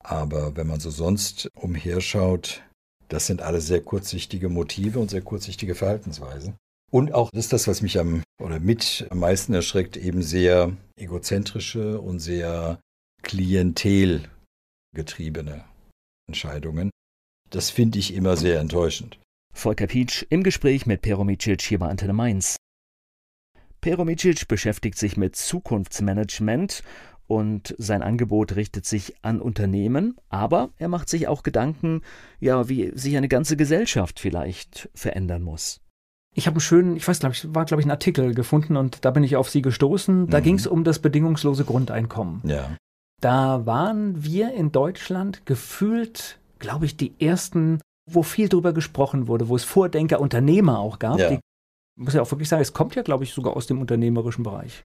Aber 0.03 0.55
wenn 0.55 0.65
man 0.65 0.79
so 0.79 0.89
sonst 0.89 1.51
umherschaut, 1.53 2.63
das 3.09 3.27
sind 3.27 3.43
alles 3.43 3.67
sehr 3.67 3.81
kurzsichtige 3.81 4.49
Motive 4.49 4.97
und 4.97 5.11
sehr 5.11 5.21
kurzsichtige 5.21 5.75
Verhaltensweisen. 5.75 6.55
Und 6.91 7.13
auch 7.13 7.29
das 7.29 7.45
ist 7.45 7.53
das, 7.53 7.67
was 7.67 7.83
mich 7.83 7.99
am 7.99 8.23
oder 8.41 8.59
mit 8.59 9.05
am 9.11 9.19
meisten 9.19 9.53
erschreckt, 9.53 9.97
eben 9.97 10.23
sehr 10.23 10.75
egozentrische 10.95 12.01
und 12.01 12.17
sehr 12.19 12.79
klientelgetriebene 13.21 15.63
Entscheidungen. 16.27 16.89
Das 17.51 17.69
finde 17.69 17.99
ich 17.99 18.15
immer 18.15 18.35
sehr 18.35 18.59
enttäuschend. 18.59 19.19
Volker 19.57 19.87
Pietsch 19.87 20.23
im 20.29 20.43
Gespräch 20.43 20.85
mit 20.85 21.01
Peromicic 21.01 21.61
hier 21.61 21.79
bei 21.79 21.87
Antenne 21.87 22.13
Mainz. 22.13 22.57
Peromicic 23.81 24.47
beschäftigt 24.47 24.97
sich 24.97 25.17
mit 25.17 25.35
Zukunftsmanagement 25.35 26.83
und 27.25 27.75
sein 27.77 28.03
Angebot 28.03 28.55
richtet 28.55 28.85
sich 28.85 29.15
an 29.23 29.41
Unternehmen, 29.41 30.15
aber 30.29 30.69
er 30.77 30.87
macht 30.87 31.09
sich 31.09 31.27
auch 31.27 31.43
Gedanken, 31.43 32.01
ja, 32.39 32.69
wie 32.69 32.91
sich 32.95 33.17
eine 33.17 33.27
ganze 33.27 33.57
Gesellschaft 33.57 34.19
vielleicht 34.19 34.89
verändern 34.93 35.41
muss. 35.41 35.81
Ich 36.35 36.45
habe 36.45 36.55
einen 36.55 36.61
schönen, 36.61 36.95
ich 36.95 37.07
weiß, 37.07 37.19
glaube 37.19 37.33
ich, 37.33 37.53
war, 37.55 37.65
glaube 37.65 37.81
ich, 37.81 37.87
ein 37.87 37.91
Artikel 37.91 38.35
gefunden 38.35 38.77
und 38.77 39.03
da 39.05 39.11
bin 39.11 39.23
ich 39.23 39.35
auf 39.35 39.49
Sie 39.49 39.63
gestoßen. 39.63 40.27
Da 40.27 40.39
mhm. 40.39 40.43
ging 40.43 40.55
es 40.55 40.67
um 40.67 40.83
das 40.83 40.99
bedingungslose 40.99 41.65
Grundeinkommen. 41.65 42.41
Ja. 42.45 42.77
Da 43.21 43.65
waren 43.65 44.23
wir 44.23 44.53
in 44.53 44.71
Deutschland 44.71 45.47
gefühlt, 45.47 46.39
glaube 46.59 46.85
ich, 46.85 46.95
die 46.95 47.19
ersten, 47.19 47.81
wo 48.09 48.23
viel 48.23 48.49
drüber 48.49 48.73
gesprochen 48.73 49.27
wurde, 49.27 49.49
wo 49.49 49.55
es 49.55 49.63
Vordenker, 49.63 50.19
Unternehmer 50.19 50.79
auch 50.79 50.99
gab. 50.99 51.19
Ja. 51.19 51.29
Die, 51.29 51.39
muss 51.97 52.13
ja 52.13 52.21
auch 52.21 52.31
wirklich 52.31 52.49
sagen, 52.49 52.61
es 52.61 52.73
kommt 52.73 52.95
ja, 52.95 53.01
glaube 53.01 53.23
ich, 53.23 53.33
sogar 53.33 53.55
aus 53.55 53.67
dem 53.67 53.81
unternehmerischen 53.81 54.43
Bereich. 54.43 54.83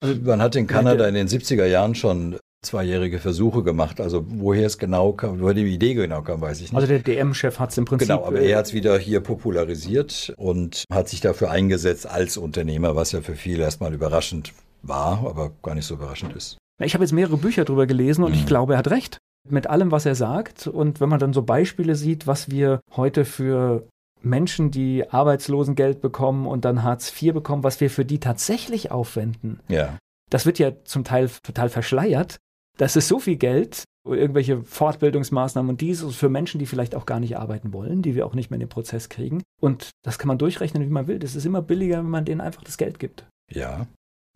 Also 0.00 0.20
man 0.22 0.42
hat 0.42 0.54
in 0.56 0.66
Kanada 0.66 1.06
in 1.08 1.14
den 1.14 1.28
70er 1.28 1.66
Jahren 1.66 1.94
schon 1.94 2.38
zweijährige 2.62 3.18
Versuche 3.18 3.62
gemacht. 3.62 4.00
Also 4.00 4.24
woher 4.28 4.66
es 4.66 4.78
genau 4.78 5.12
kam, 5.12 5.40
woher 5.40 5.54
die 5.54 5.62
Idee 5.62 5.94
genau 5.94 6.22
kam, 6.22 6.40
weiß 6.40 6.58
ich 6.60 6.72
nicht. 6.72 6.74
Also 6.74 6.86
der 6.86 7.00
DM-Chef 7.00 7.58
hat 7.58 7.70
es 7.70 7.78
im 7.78 7.84
Prinzip. 7.84 8.08
Genau, 8.08 8.24
aber 8.24 8.40
er 8.40 8.58
hat 8.58 8.66
es 8.66 8.74
wieder 8.74 8.98
hier 8.98 9.20
popularisiert 9.20 10.34
und 10.36 10.84
hat 10.92 11.08
sich 11.08 11.20
dafür 11.20 11.50
eingesetzt 11.50 12.06
als 12.06 12.36
Unternehmer, 12.36 12.96
was 12.96 13.12
ja 13.12 13.20
für 13.20 13.34
viele 13.34 13.62
erstmal 13.62 13.94
überraschend 13.94 14.52
war, 14.82 15.24
aber 15.26 15.52
gar 15.62 15.74
nicht 15.74 15.86
so 15.86 15.94
überraschend 15.94 16.34
ist. 16.34 16.58
Ich 16.80 16.94
habe 16.94 17.02
jetzt 17.02 17.12
mehrere 17.12 17.36
Bücher 17.36 17.64
darüber 17.64 17.86
gelesen 17.86 18.24
und 18.24 18.32
mhm. 18.32 18.38
ich 18.38 18.46
glaube, 18.46 18.74
er 18.74 18.78
hat 18.78 18.90
recht 18.90 19.18
mit 19.50 19.66
allem, 19.66 19.90
was 19.90 20.06
er 20.06 20.14
sagt. 20.14 20.66
Und 20.66 21.00
wenn 21.00 21.08
man 21.08 21.20
dann 21.20 21.32
so 21.32 21.42
Beispiele 21.42 21.94
sieht, 21.94 22.26
was 22.26 22.50
wir 22.50 22.80
heute 22.96 23.24
für 23.24 23.86
Menschen, 24.22 24.70
die 24.70 25.08
Arbeitslosengeld 25.08 26.00
bekommen 26.00 26.46
und 26.46 26.64
dann 26.64 26.82
Hartz 26.82 27.12
IV 27.20 27.34
bekommen, 27.34 27.62
was 27.62 27.80
wir 27.80 27.90
für 27.90 28.04
die 28.04 28.20
tatsächlich 28.20 28.90
aufwenden. 28.90 29.60
Ja. 29.68 29.98
Das 30.30 30.46
wird 30.46 30.58
ja 30.58 30.72
zum 30.84 31.04
Teil 31.04 31.30
total 31.42 31.68
verschleiert. 31.68 32.38
Das 32.76 32.96
ist 32.96 33.08
so 33.08 33.18
viel 33.18 33.36
Geld, 33.36 33.84
irgendwelche 34.04 34.62
Fortbildungsmaßnahmen 34.62 35.70
und 35.70 35.80
dies 35.80 36.02
für 36.14 36.28
Menschen, 36.28 36.58
die 36.58 36.66
vielleicht 36.66 36.94
auch 36.94 37.06
gar 37.06 37.20
nicht 37.20 37.36
arbeiten 37.36 37.72
wollen, 37.72 38.02
die 38.02 38.14
wir 38.14 38.26
auch 38.26 38.34
nicht 38.34 38.50
mehr 38.50 38.56
in 38.56 38.66
den 38.66 38.68
Prozess 38.68 39.08
kriegen. 39.08 39.42
Und 39.60 39.90
das 40.04 40.18
kann 40.18 40.28
man 40.28 40.38
durchrechnen, 40.38 40.84
wie 40.84 40.92
man 40.92 41.06
will. 41.06 41.18
Das 41.18 41.34
ist 41.34 41.46
immer 41.46 41.62
billiger, 41.62 41.98
wenn 41.98 42.10
man 42.10 42.24
denen 42.24 42.40
einfach 42.40 42.62
das 42.62 42.78
Geld 42.78 42.98
gibt. 42.98 43.26
Ja. 43.50 43.86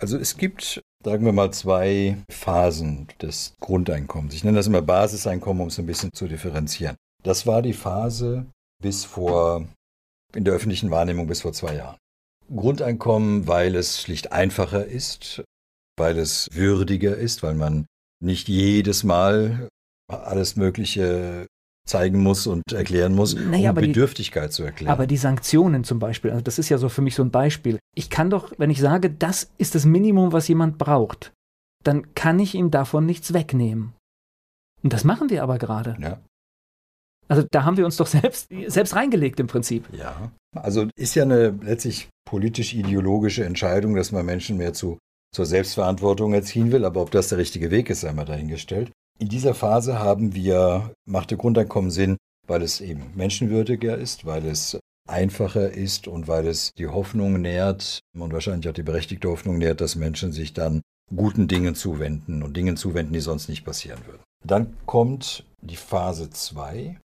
Also 0.03 0.19
es 0.19 0.37
gibt, 0.37 0.83
sagen 1.05 1.25
wir 1.25 1.31
mal, 1.33 1.53
zwei 1.53 2.19
Phasen 2.29 3.07
des 3.23 3.55
Grundeinkommens. 3.61 4.35
Ich 4.35 4.43
nenne 4.43 4.57
das 4.57 4.67
immer 4.67 4.83
Basiseinkommen, 4.83 5.63
um 5.63 5.69
es 5.69 5.79
ein 5.79 5.87
bisschen 5.87 6.13
zu 6.13 6.27
differenzieren. 6.27 6.97
Das 7.23 7.47
war 7.47 7.63
die 7.63 7.73
Phase 7.73 8.47
bis 8.83 9.05
vor, 9.05 9.65
in 10.35 10.45
der 10.45 10.55
öffentlichen 10.55 10.91
Wahrnehmung 10.91 11.29
bis 11.29 11.43
vor 11.43 11.53
zwei 11.53 11.77
Jahren. 11.77 11.99
Grundeinkommen, 12.53 13.47
weil 13.47 13.77
es 13.77 14.03
schlicht 14.03 14.33
einfacher 14.33 14.85
ist, 14.85 15.45
weil 15.97 16.19
es 16.19 16.49
würdiger 16.51 17.17
ist, 17.17 17.45
weil 17.45 17.55
man 17.55 17.87
nicht 18.21 18.49
jedes 18.49 19.05
Mal 19.05 19.69
alles 20.09 20.57
Mögliche 20.57 21.47
zeigen 21.85 22.23
muss 22.23 22.47
und 22.47 22.73
erklären 22.73 23.15
muss, 23.15 23.35
naja, 23.35 23.71
um 23.71 23.77
Bedürftigkeit 23.77 24.51
die, 24.51 24.55
zu 24.55 24.63
erklären. 24.63 24.93
Aber 24.93 25.07
die 25.07 25.17
Sanktionen 25.17 25.85
zum 25.85 25.99
Beispiel, 25.99 26.31
also 26.31 26.43
das 26.43 26.59
ist 26.59 26.69
ja 26.69 26.79
so 26.79 26.89
für 26.89 27.03
mich 27.03 27.15
so 27.15 27.23
ein 27.23 27.31
Beispiel. 27.31 27.79
Ich 27.95 28.09
kann 28.09 28.31
doch, 28.31 28.53
wenn 28.59 28.71
ich 28.71 28.81
sage, 28.81 29.11
das 29.11 29.51
ist 29.59 29.75
das 29.75 29.85
Minimum, 29.85 30.33
was 30.33 30.49
jemand 30.49 30.79
braucht, 30.79 31.33
dann 31.83 32.15
kann 32.15 32.39
ich 32.39 32.55
ihm 32.55 32.71
davon 32.71 33.07
nichts 33.07 33.33
wegnehmen. 33.33 33.95
Und 34.83 34.93
das 34.93 35.05
machen 35.05 35.31
wir 35.31 35.43
aber 35.43 35.59
gerade. 35.59 35.97
Ja. 36.01 36.21
Also 37.29 37.45
da 37.51 37.65
haben 37.65 37.77
wir 37.77 37.85
uns 37.85 37.97
doch 37.97 38.07
selbst, 38.07 38.49
selbst 38.67 38.95
reingelegt 38.95 39.41
im 39.41 39.47
Prinzip. 39.47 39.89
Ja, 39.93 40.33
also 40.55 40.89
ist 40.97 41.15
ja 41.15 41.23
eine 41.23 41.51
letztlich 41.63 42.09
politisch-ideologische 42.29 43.45
Entscheidung, 43.45 43.95
dass 43.95 44.13
man 44.13 44.27
Menschen 44.27 44.57
mehr 44.57 44.73
zu, 44.73 44.99
zur 45.35 45.47
Selbstverantwortung 45.47 46.35
erziehen 46.35 46.73
will, 46.73 46.85
aber 46.85 47.01
ob 47.01 47.11
das 47.11 47.29
der 47.29 47.39
richtige 47.39 47.71
Weg 47.71 47.91
ist, 47.91 48.01
sei 48.01 48.13
mal 48.13 48.25
dahingestellt. 48.25 48.91
In 49.19 49.29
dieser 49.29 49.55
Phase 49.55 49.99
haben 49.99 50.35
wir, 50.35 50.93
macht 51.07 51.31
der 51.31 51.39
Grundeinkommen 51.39 51.91
Sinn, 51.91 52.17
weil 52.47 52.63
es 52.63 52.81
eben 52.81 53.13
menschenwürdiger 53.15 53.97
ist, 53.97 54.27
weil 54.27 54.47
es 54.47 54.79
einfacher 55.09 55.71
ist 55.71 56.09
und 56.09 56.29
weil 56.29 56.47
es 56.47 56.73
die 56.79 56.87
Hoffnung 56.87 57.41
nährt 57.41 58.01
und 58.17 58.33
wahrscheinlich 58.33 58.69
auch 58.69 58.75
die 58.75 58.83
berechtigte 58.83 59.29
Hoffnung 59.29 59.59
nährt, 59.59 59.81
dass 59.81 59.97
Menschen 59.97 60.33
sich 60.33 60.53
dann 60.53 60.83
guten 61.15 61.49
Dingen 61.49 61.75
zuwenden 61.75 62.43
und 62.43 62.57
Dingen 62.57 62.77
zuwenden, 62.77 63.13
die 63.13 63.21
sonst 63.21 63.49
nicht 63.49 63.65
passieren 63.65 64.01
würden. 64.07 64.23
Dann 64.45 64.77
kommt 64.87 65.45
die 65.61 65.77
Phase 65.77 66.31
2, 66.31 66.99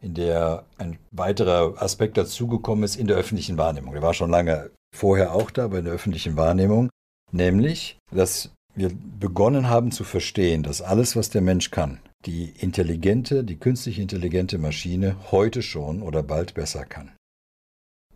in 0.00 0.14
der 0.14 0.64
ein 0.78 0.98
weiterer 1.10 1.80
Aspekt 1.82 2.16
dazugekommen 2.16 2.84
ist 2.84 2.96
in 2.96 3.06
der 3.06 3.16
öffentlichen 3.16 3.58
Wahrnehmung. 3.58 3.92
Der 3.92 4.02
war 4.02 4.14
schon 4.14 4.30
lange 4.30 4.70
vorher 4.94 5.34
auch 5.34 5.50
da, 5.50 5.64
aber 5.64 5.78
in 5.78 5.84
der 5.84 5.94
öffentlichen 5.94 6.36
Wahrnehmung, 6.36 6.88
nämlich, 7.32 7.98
dass 8.12 8.52
wir 8.74 8.90
begonnen 9.18 9.68
haben 9.68 9.90
zu 9.90 10.04
verstehen, 10.04 10.62
dass 10.62 10.82
alles, 10.82 11.16
was 11.16 11.30
der 11.30 11.42
Mensch 11.42 11.70
kann, 11.70 12.00
die 12.26 12.50
intelligente, 12.58 13.44
die 13.44 13.56
künstlich 13.56 13.98
intelligente 13.98 14.58
Maschine 14.58 15.16
heute 15.30 15.62
schon 15.62 16.02
oder 16.02 16.22
bald 16.22 16.54
besser 16.54 16.84
kann. 16.84 17.12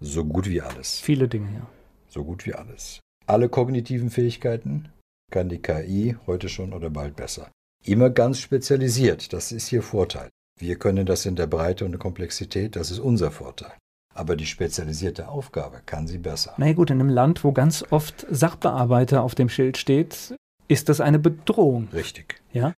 So 0.00 0.24
gut 0.24 0.48
wie 0.48 0.60
alles. 0.60 1.00
Viele 1.00 1.28
Dinge, 1.28 1.52
ja. 1.54 1.66
So 2.08 2.24
gut 2.24 2.46
wie 2.46 2.54
alles. 2.54 3.00
Alle 3.26 3.48
kognitiven 3.48 4.10
Fähigkeiten 4.10 4.88
kann 5.30 5.48
die 5.48 5.58
KI 5.58 6.16
heute 6.26 6.48
schon 6.48 6.72
oder 6.72 6.90
bald 6.90 7.16
besser. 7.16 7.50
Immer 7.84 8.10
ganz 8.10 8.40
spezialisiert, 8.40 9.32
das 9.32 9.52
ist 9.52 9.72
ihr 9.72 9.82
Vorteil. 9.82 10.30
Wir 10.58 10.76
können 10.76 11.06
das 11.06 11.26
in 11.26 11.36
der 11.36 11.46
Breite 11.46 11.84
und 11.84 11.92
der 11.92 11.98
Komplexität, 11.98 12.76
das 12.76 12.90
ist 12.90 13.00
unser 13.00 13.30
Vorteil. 13.30 13.72
Aber 14.14 14.36
die 14.36 14.46
spezialisierte 14.46 15.28
Aufgabe 15.28 15.80
kann 15.84 16.06
sie 16.06 16.18
besser. 16.18 16.54
Na 16.56 16.68
ja, 16.68 16.72
gut, 16.72 16.90
in 16.90 17.00
einem 17.00 17.08
Land, 17.08 17.42
wo 17.42 17.52
ganz 17.52 17.84
oft 17.90 18.26
Sachbearbeiter 18.30 19.22
auf 19.22 19.34
dem 19.34 19.48
Schild 19.48 19.76
steht, 19.76 20.36
ist 20.68 20.88
das 20.88 21.00
eine 21.00 21.18
Bedrohung. 21.18 21.88
Richtig. 21.92 22.42
Ja? 22.52 22.74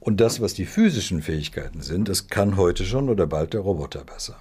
Und 0.00 0.20
das, 0.20 0.40
was 0.40 0.54
die 0.54 0.66
physischen 0.66 1.22
Fähigkeiten 1.22 1.80
sind, 1.80 2.08
das 2.08 2.28
kann 2.28 2.56
heute 2.56 2.84
schon 2.84 3.08
oder 3.08 3.26
bald 3.26 3.54
der 3.54 3.60
Roboter 3.60 4.04
besser. 4.04 4.36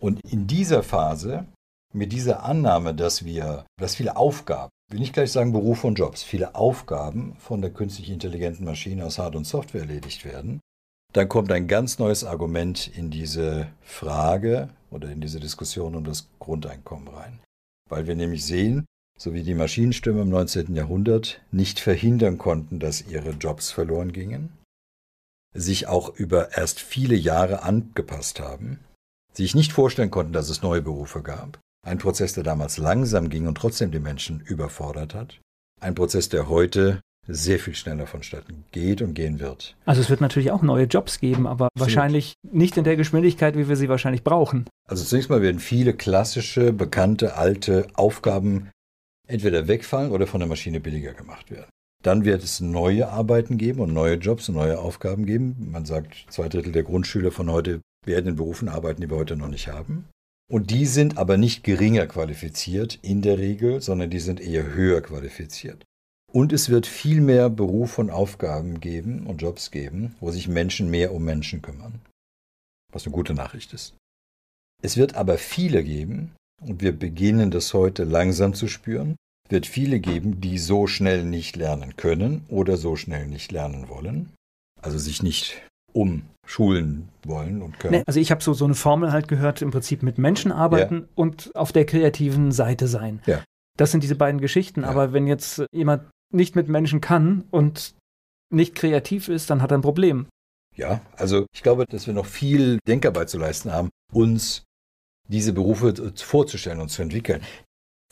Und 0.00 0.20
in 0.30 0.46
dieser 0.46 0.82
Phase, 0.82 1.46
mit 1.92 2.12
dieser 2.12 2.44
Annahme, 2.44 2.94
dass 2.94 3.24
wir, 3.24 3.64
dass 3.78 3.96
viele 3.96 4.16
Aufgaben, 4.16 4.70
will 4.90 5.00
nicht 5.00 5.14
gleich 5.14 5.32
sagen 5.32 5.52
Berufe 5.52 5.86
und 5.86 5.98
Jobs, 5.98 6.22
viele 6.22 6.54
Aufgaben 6.54 7.34
von 7.38 7.60
der 7.60 7.72
künstlich 7.72 8.10
intelligenten 8.10 8.64
Maschine 8.64 9.04
aus 9.04 9.18
Hard- 9.18 9.36
und 9.36 9.46
Software 9.46 9.82
erledigt 9.82 10.24
werden, 10.24 10.60
dann 11.12 11.28
kommt 11.28 11.50
ein 11.50 11.66
ganz 11.66 11.98
neues 11.98 12.24
Argument 12.24 12.88
in 12.88 13.10
diese 13.10 13.68
Frage 13.80 14.68
oder 14.90 15.10
in 15.10 15.20
diese 15.20 15.40
Diskussion 15.40 15.94
um 15.94 16.04
das 16.04 16.28
Grundeinkommen 16.38 17.08
rein. 17.08 17.40
Weil 17.88 18.06
wir 18.06 18.14
nämlich 18.14 18.44
sehen, 18.44 18.84
so 19.18 19.32
wie 19.34 19.42
die 19.42 19.54
Maschinenstürme 19.54 20.22
im 20.22 20.28
19. 20.28 20.74
Jahrhundert 20.74 21.40
nicht 21.50 21.80
verhindern 21.80 22.38
konnten, 22.38 22.78
dass 22.78 23.06
ihre 23.06 23.30
Jobs 23.30 23.70
verloren 23.70 24.12
gingen, 24.12 24.52
sich 25.54 25.88
auch 25.88 26.14
über 26.14 26.56
erst 26.56 26.80
viele 26.80 27.16
Jahre 27.16 27.62
angepasst 27.62 28.40
haben, 28.40 28.80
sich 29.32 29.54
nicht 29.54 29.72
vorstellen 29.72 30.10
konnten, 30.10 30.32
dass 30.32 30.50
es 30.50 30.62
neue 30.62 30.82
Berufe 30.82 31.22
gab, 31.22 31.58
ein 31.84 31.98
Prozess, 31.98 32.34
der 32.34 32.44
damals 32.44 32.78
langsam 32.78 33.30
ging 33.30 33.46
und 33.46 33.56
trotzdem 33.56 33.90
die 33.90 33.98
Menschen 33.98 34.40
überfordert 34.40 35.14
hat, 35.14 35.40
ein 35.80 35.94
Prozess, 35.94 36.28
der 36.28 36.48
heute 36.48 37.00
sehr 37.28 37.58
viel 37.58 37.74
schneller 37.74 38.06
vonstatten 38.06 38.64
geht 38.70 39.02
und 39.02 39.14
gehen 39.14 39.40
wird. 39.40 39.76
Also 39.84 40.00
es 40.00 40.10
wird 40.10 40.20
natürlich 40.20 40.52
auch 40.52 40.62
neue 40.62 40.84
Jobs 40.84 41.18
geben, 41.18 41.46
aber 41.46 41.66
Absolut. 41.66 41.80
wahrscheinlich 41.80 42.34
nicht 42.42 42.76
in 42.76 42.84
der 42.84 42.96
Geschwindigkeit, 42.96 43.56
wie 43.56 43.68
wir 43.68 43.76
sie 43.76 43.88
wahrscheinlich 43.88 44.22
brauchen. 44.22 44.66
Also 44.88 45.04
zunächst 45.04 45.28
mal 45.28 45.42
werden 45.42 45.58
viele 45.58 45.92
klassische, 45.92 46.72
bekannte, 46.72 47.36
alte 47.36 47.88
Aufgaben 47.94 48.70
entweder 49.26 49.68
wegfallen 49.68 50.12
oder 50.12 50.26
von 50.26 50.40
der 50.40 50.48
Maschine 50.48 50.80
billiger 50.80 51.12
gemacht 51.12 51.50
werden. 51.50 51.70
Dann 52.02 52.24
wird 52.24 52.44
es 52.44 52.60
neue 52.60 53.08
Arbeiten 53.08 53.58
geben 53.58 53.80
und 53.80 53.92
neue 53.92 54.14
Jobs 54.14 54.48
und 54.48 54.54
neue 54.54 54.78
Aufgaben 54.78 55.26
geben. 55.26 55.68
Man 55.72 55.86
sagt, 55.86 56.26
zwei 56.30 56.48
Drittel 56.48 56.72
der 56.72 56.84
Grundschüler 56.84 57.32
von 57.32 57.50
heute 57.50 57.80
werden 58.04 58.28
in 58.28 58.36
Berufen 58.36 58.68
arbeiten, 58.68 59.00
die 59.00 59.10
wir 59.10 59.16
heute 59.16 59.36
noch 59.36 59.48
nicht 59.48 59.68
haben. 59.68 60.08
Und 60.48 60.70
die 60.70 60.86
sind 60.86 61.18
aber 61.18 61.36
nicht 61.36 61.64
geringer 61.64 62.06
qualifiziert 62.06 63.00
in 63.02 63.22
der 63.22 63.38
Regel, 63.38 63.80
sondern 63.80 64.10
die 64.10 64.20
sind 64.20 64.40
eher 64.40 64.74
höher 64.74 65.00
qualifiziert. 65.00 65.84
Und 66.32 66.52
es 66.52 66.68
wird 66.68 66.86
viel 66.86 67.20
mehr 67.20 67.50
Berufe 67.50 68.00
und 68.00 68.10
Aufgaben 68.10 68.78
geben 68.78 69.26
und 69.26 69.42
Jobs 69.42 69.70
geben, 69.70 70.14
wo 70.20 70.30
sich 70.30 70.46
Menschen 70.46 70.90
mehr 70.90 71.12
um 71.12 71.24
Menschen 71.24 71.62
kümmern. 71.62 72.00
Was 72.92 73.04
eine 73.04 73.14
gute 73.14 73.34
Nachricht 73.34 73.72
ist. 73.72 73.94
Es 74.82 74.96
wird 74.96 75.14
aber 75.16 75.38
viele 75.38 75.82
geben, 75.82 76.36
und 76.62 76.80
wir 76.80 76.92
beginnen 76.92 77.50
das 77.50 77.74
heute 77.74 78.04
langsam 78.04 78.54
zu 78.54 78.68
spüren, 78.68 79.16
wird 79.48 79.66
viele 79.66 80.00
geben, 80.00 80.40
die 80.40 80.58
so 80.58 80.86
schnell 80.86 81.24
nicht 81.24 81.56
lernen 81.56 81.96
können 81.96 82.44
oder 82.48 82.76
so 82.76 82.96
schnell 82.96 83.26
nicht 83.26 83.52
lernen 83.52 83.88
wollen, 83.88 84.32
also 84.82 84.98
sich 84.98 85.22
nicht 85.22 85.62
umschulen 85.92 87.08
wollen 87.24 87.62
und 87.62 87.78
können. 87.78 88.02
Also 88.06 88.20
ich 88.20 88.30
habe 88.30 88.42
so, 88.42 88.52
so 88.52 88.64
eine 88.64 88.74
Formel 88.74 89.12
halt 89.12 89.28
gehört, 89.28 89.62
im 89.62 89.70
Prinzip 89.70 90.02
mit 90.02 90.18
Menschen 90.18 90.52
arbeiten 90.52 91.02
ja. 91.02 91.08
und 91.14 91.54
auf 91.54 91.72
der 91.72 91.86
kreativen 91.86 92.52
Seite 92.52 92.86
sein. 92.86 93.20
Ja. 93.26 93.42
Das 93.78 93.92
sind 93.92 94.02
diese 94.02 94.16
beiden 94.16 94.40
Geschichten. 94.40 94.82
Ja. 94.82 94.88
Aber 94.88 95.12
wenn 95.12 95.26
jetzt 95.26 95.64
jemand 95.72 96.04
nicht 96.32 96.56
mit 96.56 96.68
Menschen 96.68 97.00
kann 97.00 97.44
und 97.50 97.94
nicht 98.52 98.74
kreativ 98.74 99.28
ist, 99.28 99.50
dann 99.50 99.62
hat 99.62 99.70
er 99.70 99.78
ein 99.78 99.82
Problem. 99.82 100.26
Ja, 100.74 101.00
also 101.16 101.46
ich 101.54 101.62
glaube, 101.62 101.86
dass 101.86 102.06
wir 102.06 102.14
noch 102.14 102.26
viel 102.26 102.78
Denkarbeit 102.86 103.30
zu 103.30 103.38
leisten 103.38 103.72
haben, 103.72 103.88
uns 104.12 104.64
diese 105.28 105.52
Berufe 105.52 105.94
vorzustellen 106.16 106.80
und 106.80 106.88
zu 106.88 107.02
entwickeln. 107.02 107.42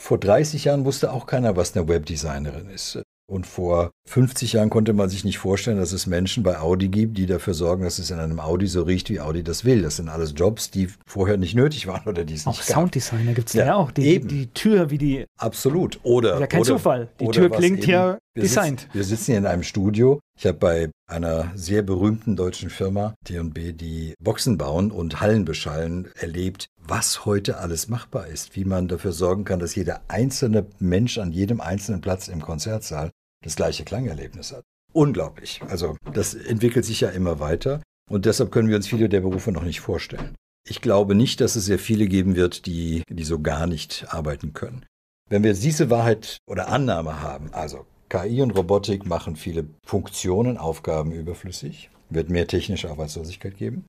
Vor 0.01 0.19
30 0.19 0.65
Jahren 0.65 0.85
wusste 0.85 1.13
auch 1.13 1.27
keiner, 1.27 1.57
was 1.57 1.77
eine 1.77 1.89
Webdesignerin 1.89 2.69
ist. 2.69 3.01
Und 3.27 3.47
vor 3.47 3.91
50 4.07 4.53
Jahren 4.53 4.69
konnte 4.69 4.93
man 4.93 5.09
sich 5.09 5.25
nicht 5.25 5.39
vorstellen, 5.39 5.79
dass 5.79 5.93
es 5.93 6.07
Menschen 6.07 6.43
bei 6.43 6.59
Audi 6.59 6.89
gibt, 6.89 7.17
die 7.17 7.25
dafür 7.25 7.55
sorgen, 7.55 7.83
dass 7.83 7.99
es 7.99 8.11
in 8.11 8.19
einem 8.19 8.39
Audi 8.39 8.67
so 8.67 8.83
riecht, 8.83 9.09
wie 9.09 9.19
Audi 9.19 9.43
das 9.43 9.65
will. 9.65 9.81
Das 9.81 9.97
sind 9.97 10.11
alles 10.11 10.35
Jobs, 10.37 10.71
die 10.71 10.89
vorher 11.07 11.39
nicht 11.39 11.55
nötig 11.55 11.87
waren 11.87 12.07
oder 12.07 12.25
die 12.25 12.35
es 12.35 12.45
nicht 12.45 12.61
auch 12.61 12.67
gab. 12.67 12.77
Sounddesigner 12.77 13.33
gibt 13.33 13.49
es 13.49 13.55
ja, 13.55 13.67
ja, 13.67 13.75
auch. 13.77 13.93
Die, 13.93 14.07
eben. 14.07 14.29
die 14.29 14.49
Tür, 14.49 14.91
wie 14.91 14.99
die. 14.99 15.25
Absolut. 15.39 16.01
Oder. 16.03 16.39
Ja, 16.39 16.47
kein 16.47 16.61
oder, 16.61 16.69
Zufall. 16.69 17.09
Die 17.19 17.29
Tür 17.29 17.49
klingt 17.49 17.85
eben, 17.85 17.91
ja 17.91 18.19
designt. 18.43 18.81
Sitzen, 18.81 18.95
wir 18.95 19.05
sitzen 19.05 19.25
hier 19.27 19.39
in 19.39 19.47
einem 19.47 19.63
Studio. 19.63 20.21
Ich 20.39 20.47
habe 20.47 20.59
bei 20.59 20.91
einer 21.07 21.53
sehr 21.55 21.83
berühmten 21.83 22.37
deutschen 22.37 22.71
Firma, 22.71 23.15
D&B, 23.29 23.73
die 23.73 24.15
Boxen 24.21 24.59
bauen 24.59 24.91
und 24.91 25.21
Hallen 25.21 25.45
beschallen, 25.45 26.09
erlebt, 26.17 26.67
was 26.79 27.25
heute 27.25 27.59
alles 27.59 27.89
machbar 27.89 28.27
ist, 28.27 28.57
wie 28.57 28.65
man 28.65 28.89
dafür 28.89 29.13
sorgen 29.13 29.45
kann, 29.45 29.61
dass 29.61 29.75
jeder 29.75 30.03
einzelne 30.09 30.67
Mensch 30.79 31.19
an 31.19 31.33
jedem 31.33 31.61
einzelnen 31.61 32.01
Platz 32.01 32.29
im 32.29 32.41
Konzertsaal 32.41 33.11
das 33.45 33.57
gleiche 33.57 33.85
Klangerlebnis 33.85 34.53
hat. 34.53 34.65
Unglaublich. 34.93 35.61
Also 35.69 35.97
das 36.13 36.35
entwickelt 36.35 36.85
sich 36.85 37.01
ja 37.01 37.11
immer 37.11 37.41
weiter 37.41 37.83
und 38.11 38.27
deshalb 38.27 38.51
können 38.53 38.69
wir 38.69 38.77
uns 38.77 38.87
viele 38.87 39.09
der 39.09 39.21
Berufe 39.21 39.53
noch 39.53 39.65
nicht 39.65 39.81
vorstellen. 39.81 40.35
Ich 40.67 40.81
glaube 40.81 41.15
nicht, 41.15 41.41
dass 41.41 41.57
es 41.57 41.67
sehr 41.67 41.79
viele 41.79 42.07
geben 42.07 42.37
wird, 42.37 42.67
die, 42.67 43.03
die 43.09 43.25
so 43.25 43.41
gar 43.41 43.67
nicht 43.67 44.07
arbeiten 44.09 44.55
können. 44.55 44.87
Wenn 45.29 45.43
wir 45.43 45.53
diese 45.55 45.91
Wahrheit 45.91 46.39
oder 46.47 46.69
Annahme 46.69 47.21
haben, 47.21 47.53
also 47.53 47.87
KI 48.15 48.43
und 48.43 48.53
Robotik 48.53 49.07
machen 49.07 49.35
viele 49.35 49.67
Funktionen, 49.85 50.57
Aufgaben 50.57 51.11
überflüssig, 51.11 51.91
wird 52.11 52.31
mehr 52.31 52.47
technische 52.47 52.89
Arbeitslosigkeit 52.89 53.57
geben. 53.57 53.87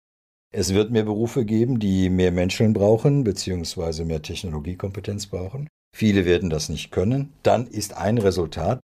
Es 0.51 0.73
wird 0.73 0.89
mehr 0.89 1.03
Berufe 1.03 1.45
geben, 1.45 1.79
die 1.79 2.09
mehr 2.09 2.31
Menschen 2.31 2.73
brauchen, 2.73 3.23
beziehungsweise 3.23 4.03
mehr 4.03 4.23
Technologiekompetenz 4.23 5.27
brauchen. 5.27 5.67
Viele 5.95 6.25
werden 6.25 6.49
das 6.49 6.69
nicht 6.69 6.89
können. 6.89 7.33
Dann 7.43 7.67
ist 7.67 7.93
ein 7.93 8.17
Resultat, 8.17 8.79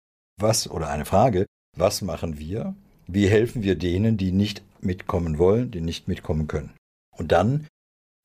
was, 0.41 0.70
oder 0.70 0.89
eine 0.89 1.05
Frage, 1.05 1.45
was 1.76 2.01
machen 2.01 2.39
wir? 2.39 2.74
Wie 3.07 3.28
helfen 3.28 3.62
wir 3.62 3.76
denen, 3.76 4.16
die 4.16 4.32
nicht 4.32 4.62
mitkommen 4.80 5.39
wollen, 5.39 5.70
die 5.70 5.82
nicht 5.82 6.09
mitkommen 6.09 6.47
können? 6.47 6.72
Und 7.14 7.32
dann 7.32 7.66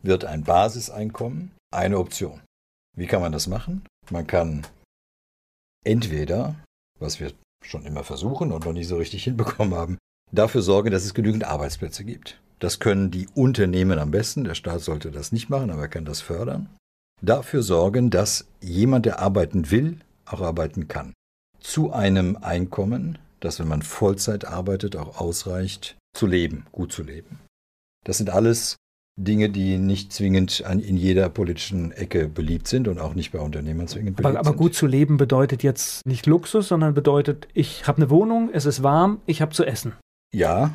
wird 0.02 0.24
ein 0.24 0.46
Basiseinkommen 0.46 1.52
eine 1.74 2.00
Option. 2.00 2.40
Wie 2.96 3.08
kann 3.08 3.22
man 3.22 3.34
das 3.34 3.48
machen? 3.48 3.86
Man 4.10 4.28
kann 4.28 4.66
entweder, 5.84 6.56
was 7.02 7.20
wir 7.20 7.34
schon 7.64 7.86
immer 7.86 8.04
versuchen 8.04 8.52
und 8.52 8.66
noch 8.66 8.74
nie 8.74 8.84
so 8.84 8.98
richtig 8.98 9.24
hinbekommen 9.24 9.76
haben, 9.76 9.98
dafür 10.32 10.62
sorgen, 10.62 10.92
dass 10.92 11.04
es 11.04 11.14
genügend 11.14 11.44
Arbeitsplätze 11.44 12.04
gibt. 12.04 12.40
Das 12.60 12.80
können 12.80 13.12
die 13.12 13.28
Unternehmen 13.34 14.00
am 14.00 14.12
besten. 14.12 14.44
Der 14.44 14.56
Staat 14.56 14.82
sollte 14.82 15.12
das 15.12 15.32
nicht 15.32 15.50
machen, 15.50 15.72
aber 15.72 15.84
er 15.84 15.88
kann 15.88 16.06
das 16.06 16.22
fördern. 16.22 16.70
Dafür 17.22 17.64
sorgen, 17.64 18.10
dass 18.10 18.48
jemand, 18.62 19.06
der 19.06 19.20
arbeiten 19.20 19.72
will, 19.72 20.00
auch 20.26 20.42
arbeiten 20.42 20.88
kann. 20.88 21.14
Zu 21.60 21.92
einem 21.92 22.38
Einkommen, 22.38 23.18
das, 23.40 23.60
wenn 23.60 23.68
man 23.68 23.82
Vollzeit 23.82 24.46
arbeitet, 24.46 24.96
auch 24.96 25.20
ausreicht, 25.20 25.98
zu 26.16 26.28
leben, 26.28 26.66
gut 26.72 26.92
zu 26.92 27.04
leben. 27.04 27.40
Das 28.06 28.18
sind 28.18 28.30
alles 28.30 28.78
Dinge, 29.20 29.50
die 29.50 29.78
nicht 29.78 30.14
zwingend 30.14 30.62
in 30.62 30.98
jeder 30.98 31.30
politischen 31.30 31.92
Ecke 31.92 32.28
beliebt 32.28 32.68
sind 32.68 32.88
und 32.88 33.00
auch 33.00 33.14
nicht 33.14 33.32
bei 33.32 33.40
Unternehmern 33.40 33.88
zwingend 33.88 34.16
beliebt 34.16 34.30
aber, 34.30 34.40
aber 34.40 34.50
sind. 34.50 34.58
gut 34.58 34.74
zu 34.74 34.88
leben 34.88 35.18
bedeutet 35.18 35.64
jetzt 35.64 36.06
nicht 36.06 36.26
Luxus, 36.26 36.68
sondern 36.68 36.94
bedeutet, 36.94 37.48
ich 37.54 37.88
habe 37.88 37.98
eine 37.98 38.10
Wohnung, 38.10 38.50
es 38.54 38.66
ist 38.66 38.84
warm, 38.84 39.22
ich 39.26 39.42
habe 39.42 39.54
zu 39.54 39.66
essen. 39.66 39.94
Ja, 40.34 40.74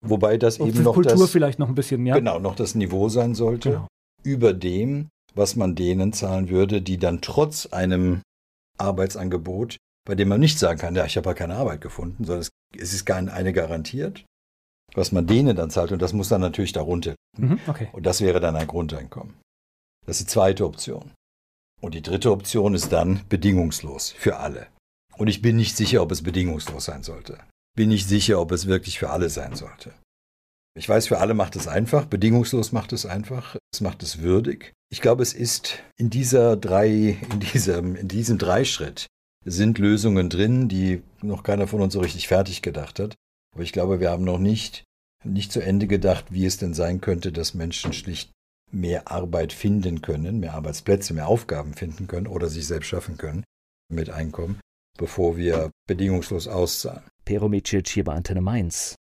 Wobei 0.00 0.38
das 0.38 0.58
Und 0.58 0.68
eben 0.68 0.84
noch 0.84 0.94
Kultur 0.94 1.18
das, 1.18 1.30
vielleicht 1.30 1.58
noch 1.58 1.68
ein 1.68 1.74
bisschen, 1.74 2.06
ja. 2.06 2.14
Genau, 2.16 2.38
noch 2.38 2.54
das 2.54 2.76
Niveau 2.76 3.08
sein 3.08 3.34
sollte, 3.34 3.70
genau. 3.70 3.88
über 4.22 4.52
dem, 4.52 5.08
was 5.34 5.56
man 5.56 5.74
denen 5.74 6.12
zahlen 6.12 6.50
würde, 6.50 6.80
die 6.80 6.98
dann 6.98 7.20
trotz 7.20 7.66
einem 7.66 8.22
Arbeitsangebot 8.78 9.78
bei 10.08 10.14
dem 10.14 10.28
man 10.28 10.40
nicht 10.40 10.58
sagen 10.58 10.78
kann, 10.78 10.96
ja, 10.96 11.04
ich 11.04 11.18
habe 11.18 11.28
ja 11.28 11.34
keine 11.34 11.56
Arbeit 11.56 11.82
gefunden, 11.82 12.24
sondern 12.24 12.40
es, 12.40 12.48
es 12.74 12.94
ist 12.94 13.04
gar 13.04 13.18
eine 13.18 13.52
garantiert, 13.52 14.24
was 14.94 15.12
man 15.12 15.26
denen 15.26 15.56
dann 15.56 15.70
zahlt 15.70 15.92
und 15.92 16.02
das 16.02 16.12
muss 16.12 16.28
dann 16.28 16.40
natürlich 16.40 16.72
darunter 16.72 17.14
liegen. 17.36 17.54
Mhm, 17.54 17.60
okay. 17.66 17.88
Und 17.92 18.06
das 18.06 18.20
wäre 18.20 18.40
dann 18.40 18.56
ein 18.56 18.66
Grundeinkommen. 18.66 19.34
Das 20.06 20.18
ist 20.20 20.28
die 20.28 20.32
zweite 20.32 20.64
Option. 20.64 21.12
Und 21.80 21.94
die 21.94 22.02
dritte 22.02 22.32
Option 22.32 22.74
ist 22.74 22.92
dann 22.92 23.20
bedingungslos 23.28 24.10
für 24.10 24.38
alle. 24.38 24.66
Und 25.16 25.28
ich 25.28 25.42
bin 25.42 25.56
nicht 25.56 25.76
sicher, 25.76 26.02
ob 26.02 26.10
es 26.10 26.22
bedingungslos 26.22 26.86
sein 26.86 27.02
sollte. 27.02 27.38
Bin 27.76 27.88
nicht 27.88 28.08
sicher, 28.08 28.40
ob 28.40 28.52
es 28.52 28.66
wirklich 28.66 28.98
für 28.98 29.10
alle 29.10 29.30
sein 29.30 29.54
sollte. 29.54 29.92
Ich 30.76 30.88
weiß, 30.88 31.08
für 31.08 31.18
alle 31.18 31.34
macht 31.34 31.56
es 31.56 31.66
einfach, 31.66 32.06
bedingungslos 32.06 32.72
macht 32.72 32.92
es 32.92 33.04
einfach, 33.04 33.56
es 33.72 33.80
macht 33.80 34.02
es 34.02 34.20
würdig. 34.20 34.72
Ich 34.90 35.00
glaube, 35.00 35.22
es 35.22 35.32
ist 35.32 35.82
in 35.96 36.08
dieser 36.08 36.56
drei, 36.56 37.18
in 37.30 37.40
diesem, 37.40 37.96
in 37.96 38.08
diesem 38.08 38.38
Dreischritt 38.38 39.06
sind 39.44 39.78
Lösungen 39.78 40.30
drin, 40.30 40.68
die 40.68 41.02
noch 41.20 41.42
keiner 41.42 41.66
von 41.66 41.80
uns 41.80 41.94
so 41.94 42.00
richtig 42.00 42.28
fertig 42.28 42.62
gedacht 42.62 43.00
hat. 43.00 43.16
Aber 43.58 43.64
ich 43.64 43.72
glaube, 43.72 43.98
wir 43.98 44.10
haben 44.10 44.22
noch 44.22 44.38
nicht, 44.38 44.84
nicht 45.24 45.50
zu 45.50 45.58
Ende 45.60 45.88
gedacht, 45.88 46.26
wie 46.30 46.46
es 46.46 46.58
denn 46.58 46.74
sein 46.74 47.00
könnte, 47.00 47.32
dass 47.32 47.54
Menschen 47.54 47.92
schlicht 47.92 48.30
mehr 48.70 49.10
Arbeit 49.10 49.52
finden 49.52 50.00
können, 50.00 50.38
mehr 50.38 50.54
Arbeitsplätze, 50.54 51.12
mehr 51.12 51.26
Aufgaben 51.26 51.74
finden 51.74 52.06
können 52.06 52.28
oder 52.28 52.46
sich 52.46 52.68
selbst 52.68 52.86
schaffen 52.86 53.16
können 53.16 53.42
mit 53.92 54.10
Einkommen, 54.10 54.60
bevor 54.96 55.36
wir 55.36 55.72
bedingungslos 55.88 56.46
auszahlen. 56.46 57.02
Peromicic 57.24 57.88
hier 57.88 58.04
bei 58.04 58.12
Antenne 58.12 58.42
Mainz. 58.42 58.94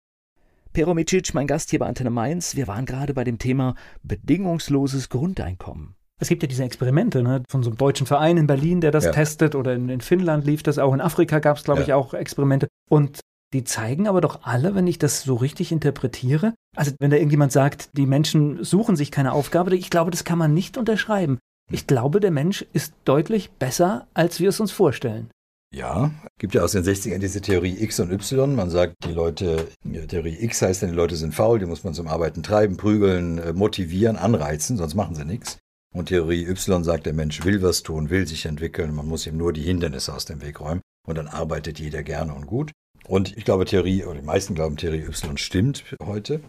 Peromicic, 0.72 1.34
mein 1.34 1.48
Gast 1.48 1.70
hier 1.70 1.80
bei 1.80 1.86
Antenne 1.86 2.10
Mainz. 2.10 2.54
Wir 2.54 2.68
waren 2.68 2.86
gerade 2.86 3.12
bei 3.12 3.24
dem 3.24 3.40
Thema 3.40 3.74
bedingungsloses 4.04 5.08
Grundeinkommen. 5.08 5.96
Es 6.20 6.28
gibt 6.28 6.44
ja 6.44 6.48
diese 6.48 6.62
Experimente 6.62 7.24
ne, 7.24 7.42
von 7.48 7.64
so 7.64 7.70
einem 7.70 7.76
deutschen 7.76 8.06
Verein 8.06 8.36
in 8.36 8.46
Berlin, 8.46 8.80
der 8.80 8.92
das 8.92 9.06
Ja. 9.06 9.10
testet, 9.10 9.56
oder 9.56 9.74
in, 9.74 9.88
in 9.88 10.00
Finnland 10.00 10.46
lief 10.46 10.62
das 10.62 10.78
auch, 10.78 10.94
in 10.94 11.00
Afrika 11.00 11.40
gab 11.40 11.56
es, 11.56 11.64
glaube 11.64 11.80
Ja. 11.80 11.86
ich, 11.86 11.92
auch 11.92 12.14
Experimente. 12.14 12.68
Und 12.88 13.18
die 13.54 13.64
zeigen 13.64 14.06
aber 14.08 14.20
doch 14.20 14.40
alle, 14.42 14.74
wenn 14.74 14.86
ich 14.86 14.98
das 14.98 15.22
so 15.22 15.36
richtig 15.36 15.72
interpretiere, 15.72 16.54
also 16.76 16.92
wenn 16.98 17.10
da 17.10 17.16
irgendjemand 17.16 17.52
sagt, 17.52 17.96
die 17.96 18.06
Menschen 18.06 18.62
suchen 18.62 18.96
sich 18.96 19.10
keine 19.10 19.32
Aufgabe, 19.32 19.74
ich 19.74 19.90
glaube, 19.90 20.10
das 20.10 20.24
kann 20.24 20.38
man 20.38 20.52
nicht 20.52 20.76
unterschreiben. 20.76 21.38
Ich 21.70 21.86
glaube, 21.86 22.20
der 22.20 22.30
Mensch 22.30 22.66
ist 22.72 22.92
deutlich 23.04 23.50
besser, 23.52 24.06
als 24.12 24.40
wir 24.40 24.50
es 24.50 24.60
uns 24.60 24.72
vorstellen. 24.72 25.30
Ja, 25.74 26.12
gibt 26.38 26.54
ja 26.54 26.62
aus 26.62 26.72
den 26.72 26.84
60ern 26.84 27.18
diese 27.18 27.40
Theorie 27.40 27.82
X 27.82 27.98
und 27.98 28.12
Y. 28.12 28.54
Man 28.54 28.70
sagt, 28.70 28.94
die 29.04 29.12
Leute, 29.12 29.66
ja, 29.84 30.06
Theorie 30.06 30.36
X 30.38 30.62
heißt 30.62 30.82
dann, 30.82 30.90
die 30.90 30.96
Leute 30.96 31.16
sind 31.16 31.34
faul, 31.34 31.58
die 31.58 31.66
muss 31.66 31.82
man 31.82 31.94
zum 31.94 32.06
Arbeiten 32.06 32.42
treiben, 32.42 32.76
prügeln, 32.76 33.38
äh, 33.38 33.52
motivieren, 33.52 34.16
anreizen, 34.16 34.76
sonst 34.76 34.94
machen 34.94 35.16
sie 35.16 35.24
nichts. 35.24 35.58
Und 35.92 36.10
Theorie 36.10 36.44
Y 36.44 36.84
sagt, 36.84 37.06
der 37.06 37.12
Mensch 37.12 37.44
will 37.44 37.62
was 37.62 37.82
tun, 37.82 38.10
will 38.10 38.26
sich 38.26 38.46
entwickeln, 38.46 38.94
man 38.94 39.06
muss 39.06 39.26
ihm 39.26 39.36
nur 39.36 39.52
die 39.52 39.62
Hindernisse 39.62 40.12
aus 40.12 40.24
dem 40.24 40.42
Weg 40.42 40.60
räumen 40.60 40.80
und 41.06 41.18
dann 41.18 41.28
arbeitet 41.28 41.78
jeder 41.78 42.02
gerne 42.02 42.34
und 42.34 42.46
gut. 42.46 42.72
Und 43.08 43.36
ich 43.36 43.44
glaube, 43.44 43.64
Theorie, 43.64 44.04
oder 44.04 44.20
die 44.20 44.26
meisten 44.26 44.54
glauben, 44.54 44.76
Theorie 44.76 45.02
Y 45.02 45.36
stimmt 45.36 45.84
heute. 46.02 46.40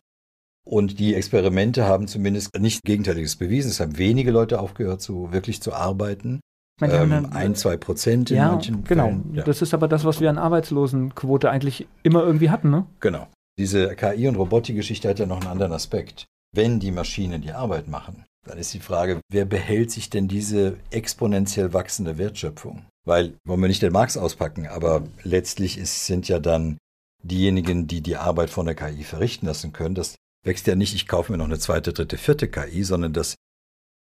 Und 0.65 0.99
die 0.99 1.13
Experimente 1.13 1.85
haben 1.85 2.07
zumindest 2.07 2.57
nicht 2.57 2.83
Gegenteiliges 2.83 3.35
bewiesen. 3.35 3.69
Es 3.69 3.79
haben 3.79 3.97
wenige 3.97 4.31
Leute 4.31 4.59
aufgehört, 4.59 5.01
zu, 5.01 5.31
wirklich 5.31 5.61
zu 5.61 5.73
arbeiten. 5.73 6.39
Ähm, 6.81 7.09
dann- 7.09 7.31
ein, 7.31 7.55
zwei 7.55 7.77
Prozent 7.77 8.31
in 8.31 8.37
ja, 8.37 8.49
manchen 8.51 8.83
genau. 8.83 9.05
Fällen. 9.05 9.33
Ja. 9.33 9.43
Das 9.43 9.61
ist 9.61 9.73
aber 9.73 9.87
das, 9.87 10.03
was 10.03 10.19
wir 10.19 10.29
an 10.29 10.37
Arbeitslosenquote 10.37 11.49
eigentlich 11.49 11.87
immer 12.03 12.23
irgendwie 12.23 12.49
hatten, 12.49 12.69
ne? 12.69 12.85
Genau. 12.99 13.27
Diese 13.57 13.95
KI- 13.95 14.27
und 14.27 14.35
Robotikgeschichte 14.35 15.07
hat 15.07 15.19
ja 15.19 15.25
noch 15.25 15.39
einen 15.39 15.47
anderen 15.47 15.71
Aspekt. 15.71 16.25
Wenn 16.53 16.79
die 16.79 16.91
Maschinen 16.91 17.41
die 17.41 17.53
Arbeit 17.53 17.87
machen, 17.87 18.25
dann 18.45 18.57
ist 18.57 18.73
die 18.73 18.79
Frage, 18.79 19.19
wer 19.31 19.45
behält 19.45 19.91
sich 19.91 20.09
denn 20.09 20.27
diese 20.27 20.77
exponentiell 20.91 21.73
wachsende 21.73 22.17
Wertschöpfung? 22.17 22.85
Weil, 23.05 23.33
wollen 23.45 23.61
wir 23.61 23.67
nicht 23.67 23.81
den 23.81 23.93
Marx 23.93 24.17
auspacken, 24.17 24.67
aber 24.67 25.03
letztlich 25.23 25.77
ist, 25.77 26.05
sind 26.05 26.27
ja 26.27 26.39
dann 26.39 26.77
diejenigen, 27.23 27.87
die 27.87 28.01
die 28.01 28.17
Arbeit 28.17 28.49
von 28.49 28.65
der 28.65 28.75
KI 28.75 29.03
verrichten 29.03 29.47
lassen 29.47 29.73
können. 29.73 29.95
Das 29.95 30.15
wächst 30.43 30.67
ja 30.67 30.75
nicht, 30.75 30.93
ich 30.93 31.07
kaufe 31.07 31.31
mir 31.31 31.37
noch 31.37 31.45
eine 31.45 31.59
zweite, 31.59 31.91
dritte, 31.91 32.17
vierte 32.17 32.47
KI, 32.47 32.83
sondern 32.83 33.13
das 33.13 33.35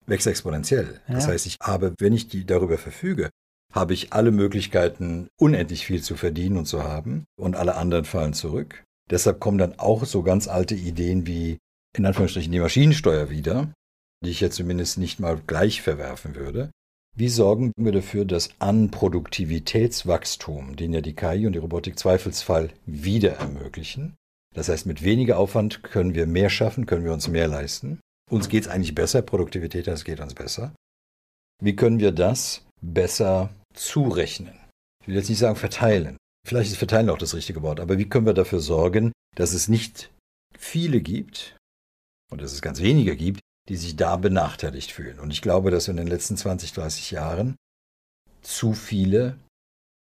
wächst 0.08 0.28
exponentiell. 0.28 1.00
Das 1.08 1.26
Ja. 1.26 1.32
heißt, 1.32 1.46
ich 1.46 1.58
habe, 1.62 1.94
wenn 2.00 2.14
ich 2.14 2.28
die 2.28 2.46
darüber 2.46 2.78
verfüge, 2.78 3.30
habe 3.74 3.94
ich 3.94 4.12
alle 4.12 4.32
Möglichkeiten, 4.32 5.28
unendlich 5.40 5.86
viel 5.86 6.02
zu 6.02 6.16
verdienen 6.16 6.58
und 6.58 6.66
zu 6.66 6.84
haben 6.84 7.26
und 7.40 7.56
alle 7.56 7.76
anderen 7.76 8.06
fallen 8.06 8.34
zurück. 8.34 8.84
Deshalb 9.10 9.40
kommen 9.40 9.58
dann 9.58 9.78
auch 9.80 10.06
so 10.06 10.24
ganz 10.24 10.48
alte 10.48 10.76
Ideen 10.76 11.26
wie 11.28 11.58
in 11.96 12.06
Anführungsstrichen 12.06 12.52
die 12.52 12.60
Maschinensteuer 12.60 13.30
wieder, 13.30 13.72
die 14.24 14.30
ich 14.30 14.42
jetzt 14.42 14.56
zumindest 14.56 14.98
nicht 14.98 15.20
mal 15.20 15.42
gleich 15.48 15.82
verwerfen 15.82 16.36
würde. 16.36 16.72
Wie 17.16 17.30
sorgen 17.30 17.74
wir 17.76 17.92
dafür, 17.92 18.24
dass 18.24 18.50
an 18.60 18.90
Produktivitätswachstum, 18.90 20.76
den 20.76 20.94
ja 20.94 21.02
die 21.02 21.16
KI 21.16 21.46
und 21.46 21.54
die 21.54 21.60
Robotik 21.60 22.00
Zweifelsfall 22.00 22.72
wieder 22.86 23.34
ermöglichen, 23.34 24.16
das 24.56 24.70
heißt, 24.70 24.86
mit 24.86 25.04
weniger 25.04 25.38
Aufwand 25.38 25.84
können 25.84 26.14
wir 26.14 26.28
mehr 26.28 26.50
schaffen, 26.50 26.86
können 26.86 27.06
wir 27.06 27.14
uns 27.14 27.28
mehr 27.28 27.48
leisten. 27.48 28.00
Uns 28.30 28.50
geht 28.50 28.64
es 28.64 28.70
eigentlich 28.70 28.96
besser, 28.96 29.22
Produktivität, 29.22 29.88
das 29.88 30.04
geht 30.04 30.20
uns 30.20 30.34
besser. 30.34 30.74
Wie 31.62 31.76
können 31.76 32.00
wir 32.00 32.12
das 32.12 32.66
besser 32.82 33.54
zurechnen? 33.74 34.58
Ich 35.02 35.08
will 35.08 35.16
jetzt 35.16 35.30
nicht 35.30 35.40
sagen 35.40 35.56
verteilen. 35.56 36.18
Vielleicht 36.48 36.72
ist 36.72 36.78
verteilen 36.78 37.10
auch 37.10 37.18
das 37.18 37.36
richtige 37.36 37.62
Wort, 37.62 37.80
aber 37.80 37.98
wie 37.98 38.10
können 38.10 38.26
wir 38.26 38.34
dafür 38.34 38.60
sorgen, 38.60 39.12
dass 39.36 39.54
es 39.54 39.68
nicht 39.68 40.12
viele 40.58 41.02
gibt 41.02 41.56
und 42.32 42.42
dass 42.42 42.52
es 42.52 42.62
ganz 42.62 42.82
wenige 42.82 43.16
gibt, 43.16 43.42
die 43.70 43.76
sich 43.78 43.96
da 43.96 44.16
benachteiligt 44.18 44.92
fühlen? 44.92 45.20
Und 45.20 45.32
ich 45.32 45.42
glaube, 45.42 45.72
dass 45.72 45.88
wir 45.88 45.92
in 45.92 45.98
den 45.98 46.08
letzten 46.08 46.38
20, 46.38 46.74
30 46.74 47.12
Jahren 47.12 47.56
zu 48.42 48.74
viele 48.74 49.38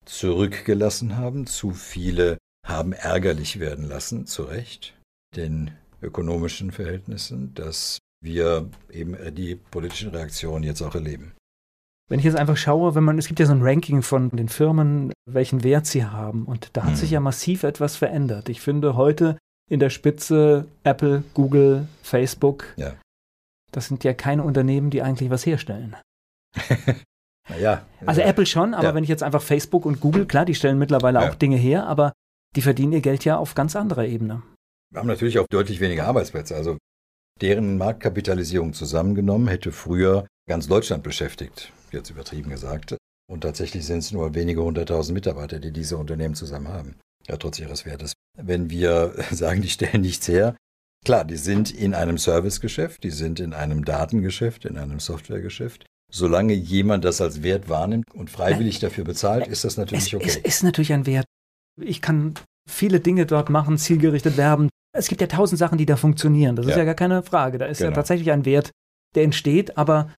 zurückgelassen 0.06 1.16
haben, 1.16 1.46
zu 1.46 1.70
viele 1.72 2.38
haben 2.66 2.92
ärgerlich 2.92 3.58
werden 3.60 3.88
lassen, 3.88 4.26
zu 4.26 4.42
Recht, 4.42 4.94
den 5.36 5.70
ökonomischen 6.02 6.72
Verhältnissen, 6.72 7.54
dass 7.54 7.98
wir 8.22 8.68
eben 8.90 9.16
die 9.34 9.54
politischen 9.56 10.10
Reaktionen 10.10 10.64
jetzt 10.64 10.82
auch 10.82 10.94
erleben. 10.94 11.32
Wenn 12.10 12.18
ich 12.18 12.24
jetzt 12.24 12.36
einfach 12.36 12.56
schaue, 12.56 12.94
wenn 12.94 13.04
man, 13.04 13.18
es 13.18 13.28
gibt 13.28 13.38
ja 13.38 13.46
so 13.46 13.52
ein 13.52 13.62
Ranking 13.62 14.02
von 14.02 14.30
den 14.30 14.48
Firmen, 14.48 15.12
welchen 15.30 15.62
Wert 15.62 15.86
sie 15.86 16.04
haben. 16.04 16.44
Und 16.44 16.70
da 16.72 16.82
hat 16.82 16.92
Mhm. 16.92 16.96
sich 16.96 17.12
ja 17.12 17.20
massiv 17.20 17.62
etwas 17.62 17.96
verändert. 17.96 18.48
Ich 18.48 18.60
finde 18.60 18.96
heute 18.96 19.38
in 19.70 19.78
der 19.78 19.90
Spitze 19.90 20.66
Apple, 20.82 21.22
Google, 21.34 21.86
Facebook. 22.02 22.66
Ja. 22.76 22.94
Das 23.72 23.86
sind 23.86 24.04
ja 24.04 24.14
keine 24.14 24.42
Unternehmen, 24.42 24.90
die 24.90 25.02
eigentlich 25.02 25.30
was 25.30 25.46
herstellen. 25.46 25.96
Naja. 27.48 27.84
Also 28.06 28.20
Apple 28.20 28.46
schon, 28.46 28.74
aber 28.74 28.88
ja. 28.88 28.94
wenn 28.94 29.02
ich 29.02 29.08
jetzt 29.08 29.22
einfach 29.22 29.42
Facebook 29.42 29.84
und 29.84 30.00
Google, 30.00 30.26
klar, 30.26 30.44
die 30.44 30.54
stellen 30.54 30.78
mittlerweile 30.78 31.20
Ja. 31.20 31.28
auch 31.28 31.34
Dinge 31.34 31.56
her, 31.56 31.86
aber 31.86 32.12
die 32.54 32.62
verdienen 32.62 32.92
ihr 32.92 33.00
Geld 33.00 33.24
ja 33.24 33.38
auf 33.38 33.54
ganz 33.54 33.76
anderer 33.76 34.06
Ebene. 34.06 34.42
Wir 34.92 35.00
haben 35.00 35.08
natürlich 35.08 35.38
auch 35.38 35.46
deutlich 35.50 35.80
weniger 35.80 36.06
Arbeitsplätze. 36.06 36.54
Also 36.54 36.78
deren 37.40 37.78
Marktkapitalisierung 37.78 38.72
zusammengenommen 38.72 39.48
hätte 39.48 39.72
früher 39.72 40.26
ganz 40.48 40.68
Deutschland 40.68 41.02
beschäftigt, 41.02 41.72
jetzt 41.92 42.10
übertrieben 42.10 42.50
gesagt. 42.50 42.96
Und 43.28 43.42
tatsächlich 43.42 43.86
sind 43.86 43.98
es 43.98 44.12
nur 44.12 44.34
wenige 44.34 44.62
hunderttausend 44.62 45.14
Mitarbeiter, 45.14 45.60
die 45.60 45.72
diese 45.72 45.96
Unternehmen 45.96 46.34
zusammen 46.34 46.68
haben. 46.68 46.96
Ja, 47.28 47.36
trotz 47.36 47.58
ihres 47.60 47.86
Wertes. 47.86 48.12
Wenn 48.36 48.70
wir 48.70 49.14
sagen, 49.30 49.62
die 49.62 49.68
stellen 49.68 50.02
nichts 50.02 50.26
her, 50.28 50.56
klar, 51.04 51.24
die 51.24 51.36
sind 51.36 51.70
in 51.70 51.94
einem 51.94 52.18
Servicegeschäft, 52.18 53.02
die 53.04 53.10
sind 53.10 53.40
in 53.40 53.52
einem 53.54 53.84
Datengeschäft, 53.84 54.64
in 54.64 54.76
einem 54.78 55.00
Softwaregeschäft. 55.00 55.86
Solange 56.12 56.52
jemand 56.54 57.04
das 57.04 57.20
als 57.20 57.42
Wert 57.42 57.68
wahrnimmt 57.68 58.12
und 58.12 58.30
freiwillig 58.30 58.80
dafür 58.80 59.04
bezahlt, 59.04 59.46
ist 59.46 59.64
das 59.64 59.76
natürlich 59.76 60.14
okay. 60.16 60.24
es 60.26 60.36
ist 60.36 60.62
natürlich 60.64 60.92
ein 60.92 61.06
Wert. 61.06 61.24
Ich 61.80 62.02
kann 62.02 62.34
viele 62.68 63.00
Dinge 63.00 63.26
dort 63.26 63.48
machen, 63.48 63.78
zielgerichtet 63.78 64.36
werben. 64.36 64.68
Es 64.92 65.06
gibt 65.06 65.20
ja 65.20 65.28
tausend 65.28 65.58
Sachen, 65.58 65.78
die 65.78 65.86
da 65.86 65.96
funktionieren. 65.96 66.56
Das 66.56 66.66
ist 66.66 66.72
Ja. 66.72 66.78
ja 66.78 66.84
gar 66.84 66.94
keine 66.94 67.22
Frage. 67.22 67.58
Da 67.58 67.66
ist 67.66 67.78
ja 67.78 67.86
Genau. 67.86 67.94
tatsächlich 67.94 68.32
ein 68.32 68.44
Wert, 68.44 68.70
der 69.14 69.22
entsteht, 69.22 69.78
aber 69.78 70.12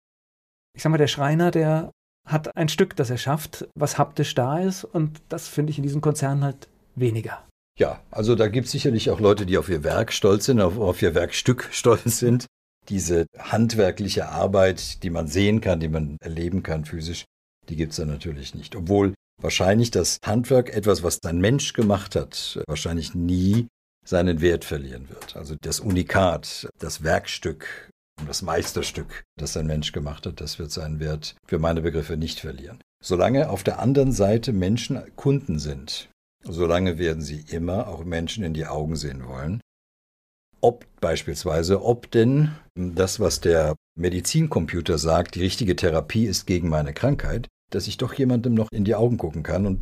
ich 0.74 0.82
sag 0.82 0.90
mal, 0.90 0.96
der 0.98 1.08
Schreiner, 1.08 1.50
der 1.50 1.90
hat 2.26 2.56
ein 2.56 2.68
Stück, 2.70 2.96
das 2.96 3.10
er 3.10 3.18
schafft, 3.18 3.68
was 3.74 3.98
haptisch 3.98 4.34
da 4.34 4.60
ist 4.60 4.84
und 4.84 5.20
das 5.28 5.48
finde 5.48 5.70
ich 5.72 5.78
in 5.78 5.82
diesen 5.82 6.00
Konzernen 6.00 6.42
halt 6.42 6.68
weniger. 6.94 7.46
Ja, 7.82 8.00
also 8.12 8.36
da 8.36 8.46
gibt 8.46 8.66
es 8.66 8.70
sicherlich 8.70 9.10
auch 9.10 9.18
Leute, 9.18 9.44
die 9.44 9.58
auf 9.58 9.68
ihr 9.68 9.82
Werk 9.82 10.12
stolz 10.12 10.44
sind, 10.44 10.60
auf, 10.60 10.78
auf 10.78 11.02
ihr 11.02 11.16
Werkstück 11.16 11.68
stolz 11.72 12.20
sind. 12.20 12.46
Diese 12.88 13.26
handwerkliche 13.36 14.28
Arbeit, 14.28 15.02
die 15.02 15.10
man 15.10 15.26
sehen 15.26 15.60
kann, 15.60 15.80
die 15.80 15.88
man 15.88 16.16
erleben 16.20 16.62
kann 16.62 16.84
physisch, 16.84 17.24
die 17.68 17.74
gibt 17.74 17.90
es 17.90 17.96
da 17.96 18.04
natürlich 18.04 18.54
nicht. 18.54 18.76
Obwohl 18.76 19.14
wahrscheinlich 19.42 19.90
das 19.90 20.18
Handwerk, 20.24 20.72
etwas, 20.72 21.02
was 21.02 21.18
ein 21.24 21.40
Mensch 21.40 21.72
gemacht 21.72 22.14
hat, 22.14 22.62
wahrscheinlich 22.68 23.16
nie 23.16 23.66
seinen 24.06 24.40
Wert 24.40 24.64
verlieren 24.64 25.08
wird. 25.08 25.34
Also 25.34 25.56
das 25.60 25.80
Unikat, 25.80 26.68
das 26.78 27.02
Werkstück, 27.02 27.90
das 28.28 28.42
Meisterstück, 28.42 29.24
das 29.36 29.56
ein 29.56 29.66
Mensch 29.66 29.90
gemacht 29.90 30.24
hat, 30.26 30.40
das 30.40 30.60
wird 30.60 30.70
seinen 30.70 31.00
Wert 31.00 31.34
für 31.48 31.58
meine 31.58 31.80
Begriffe 31.80 32.16
nicht 32.16 32.38
verlieren. 32.38 32.78
Solange 33.02 33.50
auf 33.50 33.64
der 33.64 33.80
anderen 33.80 34.12
Seite 34.12 34.52
Menschen 34.52 35.02
Kunden 35.16 35.58
sind, 35.58 36.08
solange 36.44 36.98
werden 36.98 37.22
sie 37.22 37.44
immer 37.48 37.88
auch 37.88 38.04
Menschen 38.04 38.44
in 38.44 38.54
die 38.54 38.66
Augen 38.66 38.96
sehen 38.96 39.26
wollen. 39.26 39.60
Ob 40.60 40.86
beispielsweise, 41.00 41.84
ob 41.84 42.10
denn 42.10 42.52
das, 42.74 43.18
was 43.18 43.40
der 43.40 43.74
Medizincomputer 43.98 44.98
sagt, 44.98 45.34
die 45.34 45.40
richtige 45.40 45.74
Therapie 45.76 46.26
ist 46.26 46.46
gegen 46.46 46.68
meine 46.68 46.92
Krankheit, 46.92 47.48
dass 47.70 47.88
ich 47.88 47.96
doch 47.96 48.14
jemandem 48.14 48.54
noch 48.54 48.68
in 48.70 48.84
die 48.84 48.94
Augen 48.94 49.18
gucken 49.18 49.42
kann 49.42 49.66
und 49.66 49.80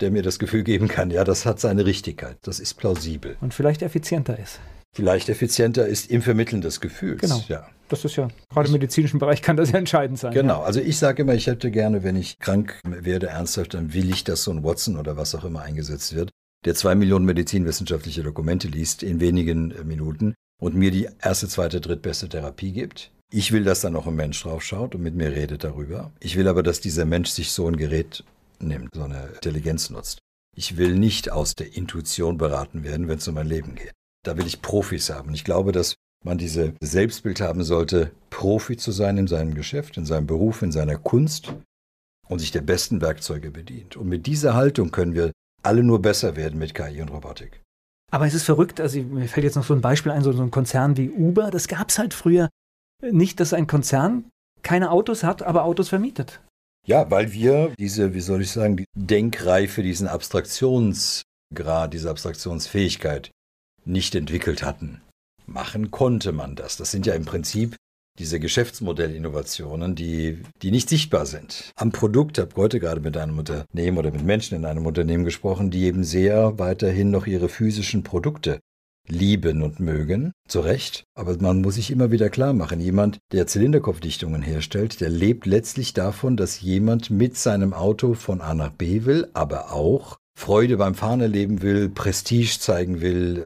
der 0.00 0.10
mir 0.10 0.22
das 0.22 0.38
Gefühl 0.38 0.62
geben 0.62 0.88
kann, 0.88 1.10
ja, 1.10 1.24
das 1.24 1.44
hat 1.44 1.60
seine 1.60 1.84
Richtigkeit, 1.84 2.38
das 2.42 2.60
ist 2.60 2.74
plausibel. 2.74 3.36
Und 3.40 3.54
vielleicht 3.54 3.82
effizienter 3.82 4.38
ist. 4.38 4.60
Vielleicht 4.94 5.28
effizienter 5.28 5.86
ist 5.86 6.10
im 6.10 6.22
Vermitteln 6.22 6.62
des 6.62 6.80
Gefühls. 6.80 7.20
Genau. 7.20 7.42
Ja. 7.48 7.68
Das 7.90 8.04
ist 8.04 8.14
ja, 8.14 8.28
gerade 8.48 8.68
im 8.68 8.72
medizinischen 8.72 9.18
Bereich 9.18 9.42
kann 9.42 9.56
das 9.56 9.72
ja 9.72 9.78
entscheidend 9.78 10.18
sein. 10.18 10.32
Genau. 10.32 10.60
Ja. 10.60 10.62
Also 10.62 10.80
ich 10.80 10.96
sage 10.96 11.22
immer, 11.22 11.34
ich 11.34 11.48
hätte 11.48 11.72
gerne, 11.72 12.04
wenn 12.04 12.14
ich 12.14 12.38
krank 12.38 12.80
werde, 12.84 13.26
ernsthaft, 13.26 13.74
dann 13.74 13.92
will 13.92 14.10
ich, 14.10 14.22
dass 14.22 14.44
so 14.44 14.52
ein 14.52 14.62
Watson 14.62 14.96
oder 14.96 15.16
was 15.16 15.34
auch 15.34 15.44
immer 15.44 15.62
eingesetzt 15.62 16.14
wird, 16.14 16.30
der 16.64 16.76
zwei 16.76 16.94
Millionen 16.94 17.24
medizinwissenschaftliche 17.24 18.22
Dokumente 18.22 18.68
liest 18.68 19.02
in 19.02 19.18
wenigen 19.20 19.72
äh, 19.72 19.82
Minuten 19.82 20.34
und 20.60 20.76
mir 20.76 20.92
die 20.92 21.08
erste, 21.20 21.48
zweite, 21.48 21.80
drittbeste 21.80 22.28
Therapie 22.28 22.70
gibt. 22.70 23.10
Ich 23.32 23.50
will, 23.50 23.64
dass 23.64 23.80
da 23.80 23.90
noch 23.90 24.06
ein 24.06 24.14
Mensch 24.14 24.40
drauf 24.40 24.62
schaut 24.62 24.94
und 24.94 25.02
mit 25.02 25.16
mir 25.16 25.32
redet 25.32 25.64
darüber. 25.64 26.12
Ich 26.20 26.36
will 26.36 26.46
aber, 26.46 26.62
dass 26.62 26.80
dieser 26.80 27.04
Mensch 27.04 27.30
sich 27.30 27.50
so 27.50 27.66
ein 27.66 27.76
Gerät 27.76 28.22
nimmt, 28.60 28.94
so 28.94 29.02
eine 29.02 29.30
Intelligenz 29.34 29.90
nutzt. 29.90 30.20
Ich 30.56 30.76
will 30.76 30.94
nicht 30.94 31.32
aus 31.32 31.56
der 31.56 31.76
Intuition 31.76 32.38
beraten 32.38 32.84
werden, 32.84 33.08
wenn 33.08 33.18
es 33.18 33.26
um 33.26 33.34
mein 33.34 33.46
Leben 33.48 33.74
geht. 33.74 33.92
Da 34.24 34.36
will 34.36 34.46
ich 34.46 34.62
Profis 34.62 35.10
haben. 35.10 35.34
Ich 35.34 35.44
glaube, 35.44 35.72
dass 35.72 35.94
man 36.24 36.38
diese 36.38 36.74
Selbstbild 36.80 37.40
haben 37.40 37.64
sollte, 37.64 38.12
Profi 38.30 38.76
zu 38.76 38.92
sein 38.92 39.18
in 39.18 39.26
seinem 39.26 39.54
Geschäft, 39.54 39.96
in 39.96 40.06
seinem 40.06 40.26
Beruf, 40.26 40.62
in 40.62 40.72
seiner 40.72 40.96
Kunst 40.96 41.54
und 42.28 42.38
sich 42.38 42.52
der 42.52 42.60
besten 42.60 43.00
Werkzeuge 43.00 43.50
bedient. 43.50 43.96
Und 43.96 44.08
mit 44.08 44.26
dieser 44.26 44.54
Haltung 44.54 44.90
können 44.90 45.14
wir 45.14 45.32
alle 45.62 45.82
nur 45.82 46.00
besser 46.00 46.36
werden 46.36 46.58
mit 46.58 46.74
KI 46.74 47.02
und 47.02 47.10
Robotik. 47.10 47.60
Aber 48.10 48.26
es 48.26 48.34
ist 48.34 48.44
verrückt, 48.44 48.80
also 48.80 49.00
mir 49.00 49.28
fällt 49.28 49.44
jetzt 49.44 49.56
noch 49.56 49.64
so 49.64 49.74
ein 49.74 49.80
Beispiel 49.80 50.12
ein, 50.12 50.22
so, 50.22 50.30
ein 50.30 50.50
Konzern 50.50 50.96
wie 50.96 51.10
Uber, 51.10 51.50
das 51.50 51.68
gab 51.68 51.90
es 51.90 51.98
halt 51.98 52.12
früher 52.12 52.48
nicht, 53.02 53.40
dass 53.40 53.52
ein 53.52 53.66
Konzern 53.66 54.24
keine 54.62 54.90
Autos 54.90 55.22
hat, 55.22 55.42
aber 55.42 55.64
Autos 55.64 55.88
vermietet. 55.88 56.40
Ja, 56.86 57.10
weil 57.10 57.32
wir 57.32 57.72
diese, 57.78 58.14
wie 58.14 58.20
soll 58.20 58.42
ich 58.42 58.50
sagen, 58.50 58.76
die 58.76 58.84
Denkreife, 58.94 59.82
diesen 59.82 60.08
Abstraktionsgrad, 60.08 61.92
diese 61.92 62.10
Abstraktionsfähigkeit 62.10 63.30
nicht 63.84 64.14
entwickelt 64.14 64.62
hatten. 64.62 65.00
Machen 65.50 65.90
konnte 65.90 66.30
man 66.32 66.54
das. 66.54 66.76
Das 66.76 66.92
sind 66.92 67.06
ja 67.06 67.14
im 67.14 67.24
Prinzip 67.24 67.74
diese 68.18 68.38
Geschäftsmodellinnovationen, 68.38 69.94
die, 69.96 70.42
die 70.62 70.70
nicht 70.70 70.88
sichtbar 70.88 71.26
sind. 71.26 71.72
Am 71.74 71.90
Produkt, 71.90 72.38
ich 72.38 72.42
habe 72.42 72.54
heute 72.56 72.78
gerade 72.78 73.00
mit 73.00 73.16
einem 73.16 73.38
Unternehmen 73.38 73.98
oder 73.98 74.12
mit 74.12 74.22
Menschen 74.22 74.56
in 74.56 74.64
einem 74.64 74.86
Unternehmen 74.86 75.24
gesprochen, 75.24 75.70
die 75.70 75.84
eben 75.84 76.04
sehr 76.04 76.58
weiterhin 76.58 77.10
noch 77.10 77.26
ihre 77.26 77.48
physischen 77.48 78.04
Produkte 78.04 78.60
lieben 79.08 79.62
und 79.62 79.80
mögen, 79.80 80.32
zu 80.46 80.60
Recht. 80.60 81.04
Aber 81.16 81.36
man 81.40 81.62
muss 81.62 81.74
sich 81.74 81.90
immer 81.90 82.12
wieder 82.12 82.30
klar 82.30 82.52
machen, 82.52 82.78
jemand, 82.78 83.18
der 83.32 83.46
Zylinderkopfdichtungen 83.46 84.42
herstellt, 84.42 85.00
der 85.00 85.08
lebt 85.08 85.46
letztlich 85.46 85.94
davon, 85.94 86.36
dass 86.36 86.60
jemand 86.60 87.10
mit 87.10 87.36
seinem 87.36 87.72
Auto 87.72 88.14
von 88.14 88.40
A 88.40 88.54
nach 88.54 88.70
B 88.70 89.04
will, 89.04 89.28
aber 89.32 89.72
auch 89.72 90.18
Freude 90.38 90.76
beim 90.76 90.94
Fahren 90.94 91.20
erleben 91.20 91.62
will, 91.62 91.88
Prestige 91.88 92.58
zeigen 92.60 93.00
will, 93.00 93.44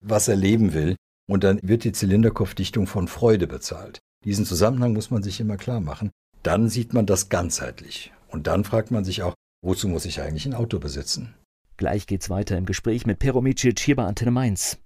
was 0.00 0.26
er 0.28 0.36
leben 0.36 0.74
will. 0.74 0.96
Und 1.26 1.44
dann 1.44 1.58
wird 1.62 1.84
die 1.84 1.92
Zylinderkopfdichtung 1.92 2.86
von 2.86 3.08
Freude 3.08 3.46
bezahlt. 3.46 3.98
Diesen 4.24 4.44
Zusammenhang 4.44 4.92
muss 4.92 5.10
man 5.10 5.22
sich 5.22 5.40
immer 5.40 5.56
klar 5.56 5.80
machen. 5.80 6.10
Dann 6.42 6.68
sieht 6.68 6.92
man 6.92 7.06
das 7.06 7.28
ganzheitlich. 7.28 8.12
Und 8.28 8.46
dann 8.46 8.64
fragt 8.64 8.90
man 8.90 9.04
sich 9.04 9.22
auch, 9.22 9.34
wozu 9.62 9.88
muss 9.88 10.04
ich 10.04 10.20
eigentlich 10.20 10.46
ein 10.46 10.54
Auto 10.54 10.78
besitzen? 10.78 11.34
Gleich 11.76 12.06
geht's 12.06 12.30
weiter 12.30 12.56
im 12.56 12.66
Gespräch 12.66 13.06
mit 13.06 13.18
Peromicic 13.18 13.80
hier 13.80 13.96
bei 13.96 14.04
Antenne 14.04 14.30
Mainz. 14.30 14.78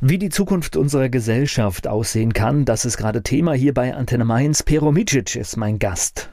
Wie 0.00 0.18
die 0.18 0.28
Zukunft 0.28 0.76
unserer 0.76 1.08
Gesellschaft 1.08 1.86
aussehen 1.86 2.32
kann, 2.32 2.64
das 2.64 2.84
ist 2.84 2.96
gerade 2.96 3.22
Thema 3.22 3.54
hier 3.54 3.72
bei 3.72 3.94
Antenne 3.94 4.24
Mainz. 4.24 4.62
Peromicic 4.62 5.36
ist 5.36 5.56
mein 5.56 5.78
Gast. 5.78 6.30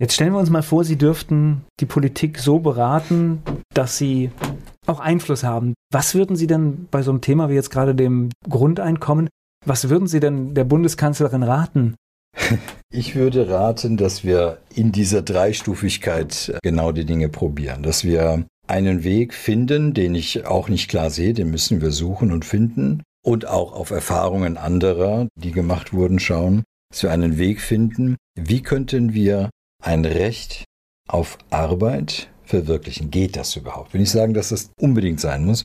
Jetzt 0.00 0.14
stellen 0.14 0.32
wir 0.32 0.38
uns 0.38 0.50
mal 0.50 0.62
vor, 0.62 0.84
Sie 0.84 0.96
dürften 0.96 1.64
die 1.80 1.86
Politik 1.86 2.38
so 2.38 2.60
beraten, 2.60 3.42
dass 3.74 3.98
Sie 3.98 4.30
auch 4.86 5.00
Einfluss 5.00 5.42
haben. 5.42 5.74
Was 5.92 6.14
würden 6.14 6.36
Sie 6.36 6.46
denn 6.46 6.86
bei 6.90 7.02
so 7.02 7.10
einem 7.10 7.20
Thema 7.20 7.48
wie 7.48 7.54
jetzt 7.54 7.70
gerade 7.70 7.94
dem 7.94 8.30
Grundeinkommen 8.48 9.28
was 9.64 9.90
würden 9.90 10.08
Sie 10.08 10.20
denn 10.20 10.54
der 10.54 10.64
Bundeskanzlerin 10.64 11.42
raten? 11.42 11.94
Ich 12.90 13.14
würde 13.14 13.50
raten, 13.50 13.98
dass 13.98 14.24
wir 14.24 14.62
in 14.74 14.92
dieser 14.92 15.20
Dreistufigkeit 15.20 16.48
äh, 16.48 16.58
genau 16.62 16.90
die 16.90 17.04
Dinge 17.04 17.28
probieren, 17.28 17.82
dass 17.82 18.02
wir 18.02 18.46
einen 18.66 19.04
Weg 19.04 19.34
finden, 19.34 19.92
den 19.92 20.14
ich 20.14 20.46
auch 20.46 20.70
nicht 20.70 20.88
klar 20.88 21.10
sehe, 21.10 21.34
den 21.34 21.50
müssen 21.50 21.82
wir 21.82 21.90
suchen 21.90 22.32
und 22.32 22.46
finden 22.46 23.02
und 23.22 23.46
auch 23.46 23.74
auf 23.74 23.90
Erfahrungen 23.90 24.56
anderer, 24.56 25.28
die 25.38 25.52
gemacht 25.52 25.92
wurden, 25.92 26.18
schauen, 26.18 26.64
dass 26.90 27.02
wir 27.02 27.10
einen 27.10 27.36
Weg 27.36 27.60
finden, 27.60 28.16
wie 28.34 28.62
könnten 28.62 29.12
wir 29.12 29.50
ein 29.82 30.04
Recht 30.04 30.64
auf 31.08 31.38
Arbeit 31.50 32.28
verwirklichen. 32.44 33.10
Geht 33.10 33.36
das 33.36 33.56
überhaupt? 33.56 33.94
Will 33.94 34.00
ich 34.00 34.10
sagen, 34.10 34.34
dass 34.34 34.48
das 34.50 34.70
unbedingt 34.80 35.20
sein 35.20 35.44
muss, 35.44 35.62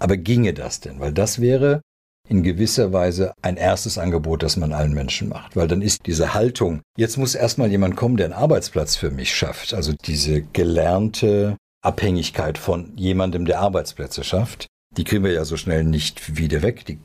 aber 0.00 0.16
ginge 0.16 0.54
das 0.54 0.80
denn? 0.80 1.00
Weil 1.00 1.12
das 1.12 1.40
wäre 1.40 1.80
in 2.28 2.42
gewisser 2.42 2.92
Weise 2.92 3.32
ein 3.42 3.56
erstes 3.56 3.98
Angebot, 3.98 4.42
das 4.42 4.56
man 4.56 4.72
allen 4.72 4.94
Menschen 4.94 5.28
macht. 5.28 5.56
Weil 5.56 5.68
dann 5.68 5.82
ist 5.82 6.06
diese 6.06 6.34
Haltung, 6.34 6.82
jetzt 6.98 7.16
muss 7.16 7.34
erstmal 7.34 7.70
jemand 7.70 7.96
kommen, 7.96 8.16
der 8.16 8.26
einen 8.26 8.34
Arbeitsplatz 8.34 8.96
für 8.96 9.10
mich 9.10 9.34
schafft. 9.34 9.74
Also 9.74 9.92
diese 9.92 10.42
gelernte 10.42 11.56
Abhängigkeit 11.84 12.58
von 12.58 12.96
jemandem, 12.96 13.44
der 13.44 13.60
Arbeitsplätze 13.60 14.24
schafft, 14.24 14.66
die 14.96 15.04
kriegen 15.04 15.24
wir 15.24 15.32
ja 15.32 15.44
so 15.44 15.56
schnell 15.56 15.84
nicht 15.84 16.36
wieder 16.36 16.62
weg. 16.62 16.84
Die 16.86 16.98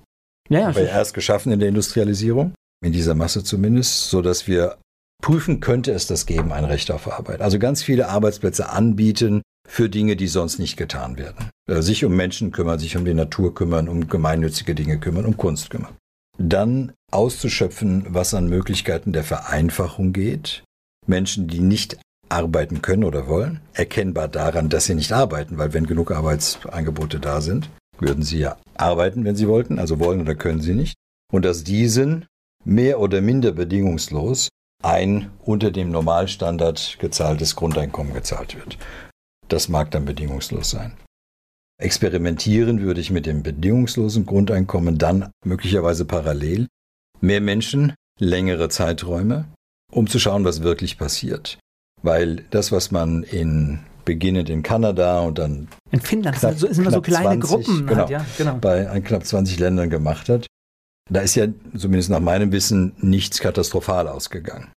ja, 0.50 0.68
haben 0.68 0.76
wir 0.76 0.84
ja 0.84 0.90
erst 0.90 1.14
geschaffen 1.14 1.52
in 1.52 1.60
der 1.60 1.70
Industrialisierung, 1.70 2.54
in 2.84 2.92
dieser 2.92 3.14
Masse 3.14 3.44
zumindest, 3.44 4.10
so 4.10 4.22
dass 4.22 4.48
wir 4.48 4.78
prüfen, 5.22 5.60
könnte 5.60 5.92
es 5.92 6.08
das 6.08 6.26
geben, 6.26 6.52
ein 6.52 6.66
Recht 6.66 6.92
auf 6.92 7.12
Arbeit. 7.12 7.42
Also 7.42 7.60
ganz 7.60 7.84
viele 7.84 8.10
Arbeitsplätze 8.10 8.70
anbieten, 8.70 9.42
für 9.72 9.90
Dinge, 9.90 10.18
die 10.18 10.28
sonst 10.28 10.60
nicht 10.60 10.76
getan 10.76 11.18
werden. 11.18 11.50
Äh, 11.70 11.82
sich 11.82 12.04
um 12.04 12.14
Menschen 12.14 12.52
kümmern, 12.52 12.78
sich 12.78 12.98
um 12.98 13.06
die 13.06 13.14
Natur 13.14 13.56
kümmern, 13.56 13.88
um 13.88 14.10
gemeinnützige 14.10 14.76
Dinge 14.76 15.00
kümmern, 15.00 15.26
um 15.26 15.38
Kunst 15.38 15.70
kümmern. 15.70 15.96
Dann 16.38 16.92
auszuschöpfen, 17.10 18.06
was 18.10 18.34
an 18.34 18.48
Möglichkeiten 18.48 19.14
der 19.14 19.24
Vereinfachung 19.24 20.12
geht. 20.12 20.64
Menschen, 21.08 21.48
die 21.48 21.62
nicht 21.62 21.98
arbeiten 22.28 22.82
können 22.82 23.06
oder 23.06 23.28
wollen, 23.28 23.62
erkennbar 23.74 24.28
daran, 24.28 24.70
dass 24.70 24.86
sie 24.86 24.96
nicht 24.96 25.14
arbeiten, 25.14 25.58
weil 25.58 25.74
wenn 25.74 25.88
genug 25.88 26.12
Arbeitsangebote 26.12 27.20
da 27.20 27.40
sind, 27.40 27.70
würden 27.98 28.24
sie 28.24 28.40
ja 28.40 28.58
arbeiten, 28.76 29.24
wenn 29.24 29.36
sie 29.36 29.48
wollten, 29.48 29.80
also 29.80 30.00
wollen 30.00 30.22
oder 30.22 30.36
können 30.36 30.62
sie 30.62 30.74
nicht. 30.74 30.96
Und 31.32 31.46
dass 31.46 31.64
diesen 31.64 32.26
mehr 32.66 33.00
oder 33.00 33.22
minder 33.22 33.54
bedingungslos 33.54 34.50
ein 34.84 35.32
unter 35.40 35.72
dem 35.72 35.92
Normalstandard 35.92 36.98
gezahltes 37.00 37.56
Grundeinkommen 37.56 38.14
gezahlt 38.14 38.56
wird. 38.56 38.78
Das 39.48 39.70
mag 39.70 39.92
dann 39.92 40.06
bedingungslos 40.06 40.70
sein. 40.70 40.94
Experimentieren 41.82 42.82
würde 42.82 43.02
ich 43.02 43.10
mit 43.10 43.26
dem 43.26 43.44
bedingungslosen 43.44 44.26
Grundeinkommen 44.26 44.98
dann 44.98 45.32
möglicherweise 45.44 46.06
parallel. 46.06 46.68
Mehr 47.22 47.42
Menschen, 47.42 47.94
längere 48.20 48.70
Zeiträume, 48.70 49.46
um 49.92 50.08
zu 50.08 50.20
schauen, 50.20 50.46
was 50.46 50.62
wirklich 50.62 50.98
passiert. 50.98 51.60
Weil 52.04 52.46
das, 52.52 52.72
was 52.72 52.92
man 52.92 53.24
in 53.24 53.80
beginnend 54.06 54.50
in 54.50 54.64
Kanada 54.64 55.20
und 55.20 55.38
dann 55.38 55.68
in 55.92 56.02
Finnland 56.02 56.38
knapp, 56.38 56.58
sind 56.58 56.78
immer 56.78 56.92
so 56.92 57.02
kleine 57.02 57.40
20, 57.40 57.42
Gruppen 57.42 57.88
genau, 57.88 58.00
halt, 58.00 58.10
ja, 58.10 58.26
genau. 58.38 58.56
bei 58.56 59.00
knapp 59.02 59.26
20 59.26 59.60
Ländern 59.60 59.90
gemacht 59.90 60.30
hat. 60.30 60.48
Da 61.12 61.20
ist 61.20 61.36
ja 61.36 61.48
zumindest 61.76 62.10
nach 62.10 62.22
meinem 62.22 62.52
Wissen 62.54 62.94
nichts 63.00 63.40
katastrophal 63.40 64.08
ausgegangen. 64.08 64.72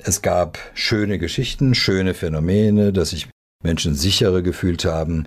Es 0.00 0.22
gab 0.22 0.58
schöne 0.74 1.18
Geschichten, 1.18 1.74
schöne 1.74 2.14
Phänomene, 2.14 2.92
dass 2.92 3.10
sich 3.10 3.28
Menschen 3.64 3.94
sicherer 3.94 4.42
gefühlt 4.42 4.84
haben. 4.84 5.24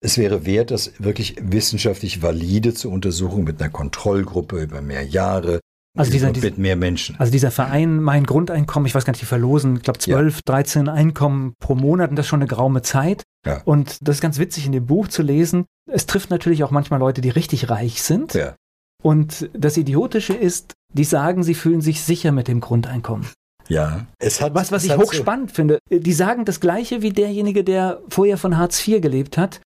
Es 0.00 0.16
wäre 0.16 0.46
wert, 0.46 0.70
das 0.70 0.92
wirklich 0.98 1.36
wissenschaftlich 1.40 2.22
valide 2.22 2.74
zu 2.74 2.90
untersuchen 2.90 3.42
mit 3.42 3.60
einer 3.60 3.70
Kontrollgruppe 3.70 4.62
über 4.62 4.80
mehr 4.80 5.04
Jahre. 5.04 5.58
Also 5.96 6.12
dieser, 6.12 6.30
mit 6.32 6.58
mehr 6.58 6.76
Menschen. 6.76 7.16
Also 7.18 7.32
dieser 7.32 7.50
Verein, 7.50 8.00
mein 8.00 8.24
Grundeinkommen, 8.24 8.86
ich 8.86 8.94
weiß 8.94 9.04
gar 9.04 9.10
nicht, 9.12 9.22
die 9.22 9.26
verlosen, 9.26 9.78
ich 9.78 9.82
glaube 9.82 9.98
12, 9.98 10.36
ja. 10.36 10.40
13 10.44 10.88
Einkommen 10.88 11.54
pro 11.58 11.74
Monat 11.74 12.10
und 12.10 12.16
das 12.16 12.28
schon 12.28 12.40
eine 12.40 12.48
geraume 12.48 12.82
Zeit. 12.82 13.24
Ja. 13.44 13.62
Und 13.64 13.98
das 14.00 14.16
ist 14.16 14.20
ganz 14.20 14.38
witzig 14.38 14.66
in 14.66 14.72
dem 14.72 14.86
Buch 14.86 15.08
zu 15.08 15.22
lesen. 15.22 15.64
Es 15.90 16.06
trifft 16.06 16.30
natürlich 16.30 16.62
auch 16.62 16.70
manchmal 16.70 17.00
Leute, 17.00 17.20
die 17.20 17.30
richtig 17.30 17.68
reich 17.68 18.00
sind. 18.02 18.34
Ja. 18.34 18.54
Und 19.02 19.48
das 19.52 19.76
Idiotische 19.76 20.34
ist, 20.34 20.74
die 20.92 21.04
sagen, 21.04 21.42
sie 21.42 21.54
fühlen 21.54 21.80
sich 21.80 22.02
sicher 22.02 22.32
mit 22.32 22.48
dem 22.48 22.60
Grundeinkommen. 22.60 23.28
Ja, 23.68 24.06
es 24.18 24.40
hat 24.40 24.54
was, 24.54 24.72
was 24.72 24.84
ich 24.84 24.96
hochspannend 24.96 25.50
so 25.50 25.56
finde. 25.56 25.78
Die 25.90 26.12
sagen 26.12 26.44
das 26.44 26.60
Gleiche 26.60 27.02
wie 27.02 27.10
derjenige, 27.10 27.64
der 27.64 28.00
vorher 28.08 28.38
von 28.38 28.56
Hartz 28.56 28.86
IV 28.86 29.00
gelebt 29.02 29.36
hat. 29.36 29.60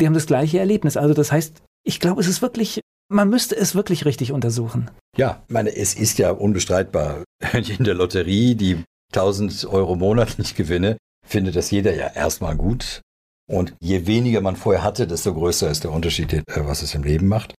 Die 0.00 0.06
haben 0.06 0.14
das 0.14 0.26
gleiche 0.26 0.58
Erlebnis. 0.58 0.96
Also 0.96 1.12
das 1.12 1.32
heißt, 1.32 1.62
ich 1.84 2.00
glaube, 2.00 2.20
es 2.20 2.28
ist 2.28 2.40
wirklich, 2.40 2.80
man 3.10 3.28
müsste 3.28 3.56
es 3.56 3.74
wirklich 3.74 4.04
richtig 4.04 4.32
untersuchen. 4.32 4.90
Ja, 5.16 5.42
meine, 5.48 5.74
es 5.74 5.94
ist 5.94 6.18
ja 6.18 6.30
unbestreitbar. 6.30 7.24
Wenn 7.52 7.62
ich 7.62 7.78
in 7.78 7.84
der 7.84 7.94
Lotterie 7.94 8.54
die 8.54 8.84
1000 9.12 9.66
Euro 9.66 9.96
monatlich 9.96 10.54
gewinne, 10.54 10.96
findet 11.26 11.56
das 11.56 11.70
jeder 11.70 11.94
ja 11.94 12.06
erstmal 12.06 12.56
gut. 12.56 13.00
Und 13.50 13.74
je 13.80 14.06
weniger 14.06 14.40
man 14.40 14.56
vorher 14.56 14.84
hatte, 14.84 15.06
desto 15.06 15.34
größer 15.34 15.68
ist 15.70 15.84
der 15.84 15.90
Unterschied, 15.90 16.32
äh, 16.32 16.42
was 16.56 16.82
es 16.82 16.94
im 16.94 17.02
Leben 17.02 17.26
macht. 17.26 17.54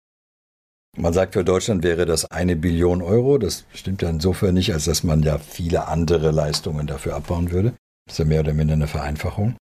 Man 0.97 1.13
sagt, 1.15 1.33
für 1.35 1.45
Deutschland 1.45 1.83
wäre 1.83 2.05
das 2.05 2.31
eine 2.31 2.55
Billion 2.55 3.01
Euro. 3.01 3.39
Das 3.39 3.65
stimmt 3.73 4.03
ja 4.03 4.11
insofern 4.11 4.55
nicht, 4.55 4.75
als 4.75 4.85
dass 4.85 5.03
man 5.03 5.23
ja 5.23 5.39
viele 5.39 5.89
andere 5.89 6.31
Leistungen 6.33 6.87
dafür 6.87 7.17
abbauen 7.17 7.51
würde. 7.51 7.75
Das 8.07 8.15
ist 8.15 8.19
ja 8.19 8.25
mehr 8.27 8.41
oder 8.41 8.53
minder 8.53 8.75
eine 8.75 8.89
Vereinfachung. 8.89 9.57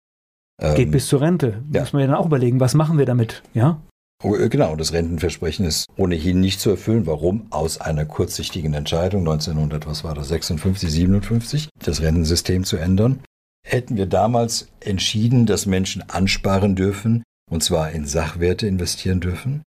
Geht 0.61 0.79
ähm, 0.79 0.91
bis 0.93 1.09
zur 1.09 1.21
Rente. 1.21 1.63
Ja. 1.73 1.81
Muss 1.81 1.93
man 1.93 2.03
ja 2.03 2.09
dann 2.09 2.17
auch 2.17 2.27
überlegen, 2.27 2.61
was 2.61 2.75
machen 2.75 2.97
wir 2.99 3.07
damit, 3.07 3.43
ja? 3.55 3.81
Oh, 4.23 4.35
äh, 4.35 4.49
genau, 4.49 4.77
das 4.77 4.93
Rentenversprechen 4.93 5.67
ist 5.67 5.87
ohnehin 5.97 6.41
nicht 6.41 6.61
zu 6.61 6.71
erfüllen. 6.71 7.07
Warum? 7.07 7.47
Aus 7.51 7.81
einer 7.81 8.07
kurzsichtigen 8.07 8.73
Entscheidung 8.73 9.21
1900, 9.21 9.87
was 9.87 10.05
war 10.05 10.15
das, 10.15 10.29
56, 10.29 10.91
57, 10.91 11.69
das 11.85 12.01
Rentensystem 12.01 12.65
zu 12.65 12.77
ändern. 12.77 13.21
Hätten 13.67 13.97
wir 13.97 14.07
damals 14.07 14.69
entschieden, 14.81 15.45
dass 15.45 15.67
Menschen 15.67 16.09
ansparen 16.09 16.77
dürfen, 16.77 17.25
und 17.51 17.63
zwar 17.63 17.91
in 17.91 18.07
Sachwerte 18.07 18.67
investieren 18.67 19.21
dürfen, 19.21 19.63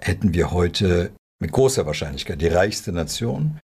hätten 0.00 0.34
wir 0.34 0.50
heute 0.50 1.12
mit 1.40 1.52
großer 1.52 1.86
Wahrscheinlichkeit 1.86 2.40
die 2.40 2.48
reichste 2.48 2.92
Nation. 2.92 3.58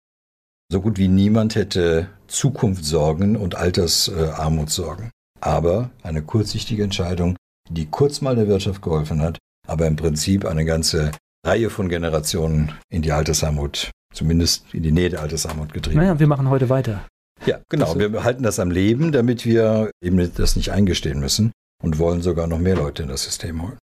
So 0.70 0.81
gut 0.81 0.99
wie 0.99 1.09
niemand 1.09 1.55
hätte 1.55 2.09
Zukunftssorgen 2.27 3.37
und 3.37 3.55
Altersarmutssorgen. 3.55 5.11
Aber 5.41 5.91
eine 6.03 6.22
kurzsichtige 6.22 6.83
Entscheidung, 6.83 7.37
die 7.70 7.87
kurz 7.87 8.20
mal 8.20 8.35
der 8.35 8.49
Wirtschaft 8.49 8.83
geholfen 8.83 9.20
hat, 9.20 9.39
aber 9.66 9.87
im 9.87 9.97
Prinzip 9.97 10.45
eine 10.45 10.64
ganze 10.64 11.12
Reihe 11.47 11.70
von 11.70 11.89
Generationen 11.89 12.72
in 12.89 13.03
die 13.03 13.12
Altersarmut, 13.12 13.91
zumindest 14.12 14.64
in 14.72 14.83
die 14.83 14.93
Nähe 14.93 15.11
der 15.11 15.22
Altersarmut 15.22 15.72
getrieben. 15.72 15.99
Naja, 15.99 16.18
wir 16.18 16.27
machen 16.27 16.51
heute 16.51 16.68
weiter. 16.68 17.07
Ja, 17.45 17.61
genau. 17.68 17.95
Das 17.95 17.99
wir 17.99 18.24
halten 18.24 18.43
das 18.43 18.59
am 18.59 18.70
Leben, 18.70 19.12
damit 19.12 19.45
wir 19.45 19.91
eben 20.03 20.33
das 20.35 20.57
nicht 20.57 20.72
eingestehen 20.72 21.20
müssen 21.20 21.53
und 21.83 21.99
wollen 21.99 22.22
sogar 22.22 22.47
noch 22.47 22.59
mehr 22.59 22.77
Leute 22.77 23.03
in 23.03 23.09
das 23.09 23.24
System 23.24 23.62
holen. 23.62 23.79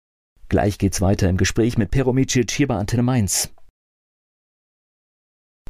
Gleich 0.48 0.78
geht's 0.78 1.00
weiter 1.00 1.28
im 1.28 1.36
Gespräch 1.36 1.78
mit 1.78 1.90
Peromicic 1.90 2.50
hier 2.50 2.68
bei 2.68 2.76
Antenne 2.76 3.02
Mainz. 3.02 3.50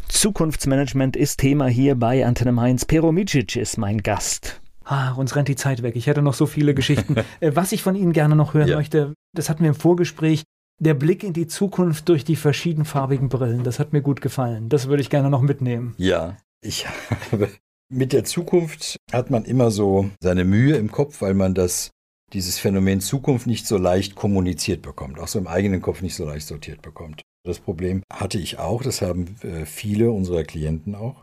Zukunftsmanagement 0.09 1.17
ist 1.17 1.39
Thema 1.41 1.67
hier 1.67 1.95
bei 1.95 2.25
Antenne 2.25 2.53
Mainz. 2.53 2.85
Peromicic 2.85 3.57
ist 3.57 3.79
mein 3.79 4.03
Gast. 4.03 4.61
Ah, 4.85 5.13
uns 5.13 5.35
rennt 5.35 5.49
die 5.49 5.57
Zeit 5.57 5.83
weg. 5.83 5.97
Ich 5.97 6.07
hätte 6.07 6.23
noch 6.23 6.35
so 6.35 6.47
viele 6.47 6.75
Geschichten. 6.75 7.17
Äh, 7.41 7.53
was 7.55 7.73
ich 7.73 7.83
von 7.83 7.95
Ihnen 7.95 8.13
gerne 8.13 8.37
noch 8.37 8.55
hören 8.55 8.69
ja. 8.69 8.77
möchte, 8.77 9.15
das 9.35 9.49
hatten 9.49 9.63
wir 9.63 9.71
im 9.71 9.75
Vorgespräch, 9.75 10.45
der 10.79 10.95
Blick 10.95 11.25
in 11.25 11.33
die 11.33 11.47
Zukunft 11.47 12.09
durch 12.09 12.25
die 12.25 12.37
verschiedenfarbigen 12.37 13.29
Brillen. 13.29 13.65
Das 13.65 13.79
hat 13.79 13.93
mir 13.93 14.03
gut 14.03 14.21
gefallen. 14.21 14.69
Das 14.69 14.89
würde 14.89 15.03
ich 15.03 15.11
gerne 15.11 15.31
noch 15.31 15.41
mitnehmen. 15.41 15.95
Ja, 15.99 16.37
ich 16.61 16.87
habe 17.33 17.51
mit 17.91 18.13
der 18.13 18.25
Zukunft 18.25 18.97
hat 19.13 19.31
man 19.31 19.45
immer 19.45 19.71
so 19.71 20.11
seine 20.21 20.45
Mühe 20.45 20.77
im 20.77 20.91
Kopf, 20.91 21.21
weil 21.21 21.35
man 21.35 21.55
das 21.55 21.91
dieses 22.35 22.59
Phänomen 22.59 23.01
Zukunft 23.01 23.47
nicht 23.47 23.67
so 23.67 23.79
leicht 23.79 24.17
kommuniziert 24.17 24.83
bekommt, 24.83 25.19
auch 25.19 25.29
so 25.29 25.39
im 25.39 25.47
eigenen 25.47 25.81
Kopf 25.81 26.03
nicht 26.03 26.17
so 26.17 26.25
leicht 26.27 26.47
sortiert 26.47 26.83
bekommt. 26.83 27.23
Das 27.47 27.61
Problem 27.61 28.03
hatte 28.13 28.39
ich 28.39 28.59
auch, 28.59 28.83
das 28.83 29.03
haben 29.03 29.37
äh, 29.43 29.67
viele 29.67 30.11
unserer 30.11 30.45
Klienten 30.45 30.95
auch. 30.95 31.23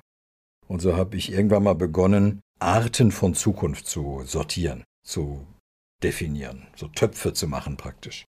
Und 0.68 0.82
so 0.82 0.95
habe 0.95 1.18
ich 1.18 1.32
irgendwann 1.32 1.64
mal 1.64 1.76
begonnen, 1.76 2.41
Arten 2.59 3.12
von 3.12 3.34
Zukunft 3.34 3.88
zu 3.88 4.22
sortieren, 4.26 4.84
zu 5.05 5.45
definieren, 6.03 6.68
so 6.76 6.88
Töpfe 6.88 7.34
zu 7.34 7.47
machen 7.47 7.76
praktisch. 7.76 8.26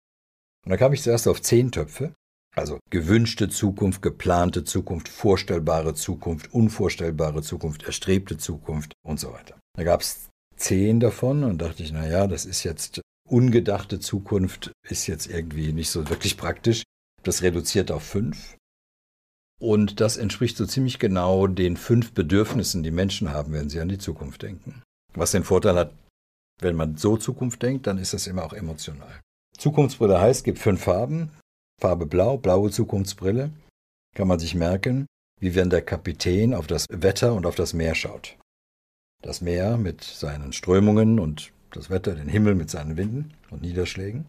Und 0.64 0.70
da 0.70 0.76
kam 0.76 0.92
ich 0.92 1.02
zuerst 1.02 1.28
auf 1.28 1.42
zehn 1.42 1.72
Töpfe, 1.72 2.14
also 2.56 2.78
gewünschte 2.90 3.48
Zukunft, 3.48 4.02
geplante 4.02 4.64
Zukunft, 4.64 5.08
vorstellbare 5.08 5.94
Zukunft, 5.94 6.52
unvorstellbare 6.54 7.42
Zukunft, 7.42 7.82
erstrebte 7.82 8.38
Zukunft 8.38 8.94
und 9.04 9.20
so 9.20 9.32
weiter. 9.32 9.58
Da 9.76 9.84
gab 9.84 10.00
es 10.00 10.29
zehn 10.60 11.00
davon 11.00 11.44
und 11.44 11.58
dachte 11.58 11.82
ich, 11.82 11.92
naja, 11.92 12.26
das 12.26 12.44
ist 12.44 12.62
jetzt 12.64 13.00
ungedachte 13.28 14.00
Zukunft, 14.00 14.72
ist 14.88 15.06
jetzt 15.06 15.26
irgendwie 15.26 15.72
nicht 15.72 15.90
so 15.90 16.08
wirklich 16.08 16.36
praktisch. 16.36 16.82
Das 17.22 17.42
reduziert 17.42 17.90
auf 17.90 18.02
fünf. 18.02 18.56
Und 19.60 20.00
das 20.00 20.16
entspricht 20.16 20.56
so 20.56 20.66
ziemlich 20.66 20.98
genau 20.98 21.46
den 21.46 21.76
fünf 21.76 22.12
Bedürfnissen, 22.12 22.82
die 22.82 22.90
Menschen 22.90 23.30
haben, 23.30 23.52
wenn 23.52 23.68
sie 23.68 23.80
an 23.80 23.90
die 23.90 23.98
Zukunft 23.98 24.42
denken. 24.42 24.82
Was 25.14 25.32
den 25.32 25.44
Vorteil 25.44 25.76
hat, 25.76 25.92
wenn 26.60 26.76
man 26.76 26.96
so 26.96 27.16
Zukunft 27.16 27.62
denkt, 27.62 27.86
dann 27.86 27.98
ist 27.98 28.14
das 28.14 28.26
immer 28.26 28.44
auch 28.44 28.54
emotional. 28.54 29.20
Zukunftsbrille 29.56 30.20
heißt, 30.20 30.44
gibt 30.44 30.58
fünf 30.58 30.82
Farben. 30.82 31.30
Farbe 31.80 32.06
Blau, 32.06 32.38
blaue 32.38 32.70
Zukunftsbrille. 32.70 33.50
Kann 34.14 34.28
man 34.28 34.38
sich 34.38 34.54
merken, 34.54 35.06
wie 35.40 35.54
wenn 35.54 35.70
der 35.70 35.82
Kapitän 35.82 36.54
auf 36.54 36.66
das 36.66 36.86
Wetter 36.90 37.34
und 37.34 37.46
auf 37.46 37.54
das 37.54 37.74
Meer 37.74 37.94
schaut. 37.94 38.36
Das 39.22 39.40
Meer 39.40 39.76
mit 39.76 40.02
seinen 40.02 40.52
Strömungen 40.52 41.20
und 41.20 41.52
das 41.72 41.90
Wetter, 41.90 42.14
den 42.14 42.28
Himmel 42.28 42.54
mit 42.54 42.70
seinen 42.70 42.96
Winden 42.96 43.32
und 43.50 43.62
Niederschlägen. 43.62 44.26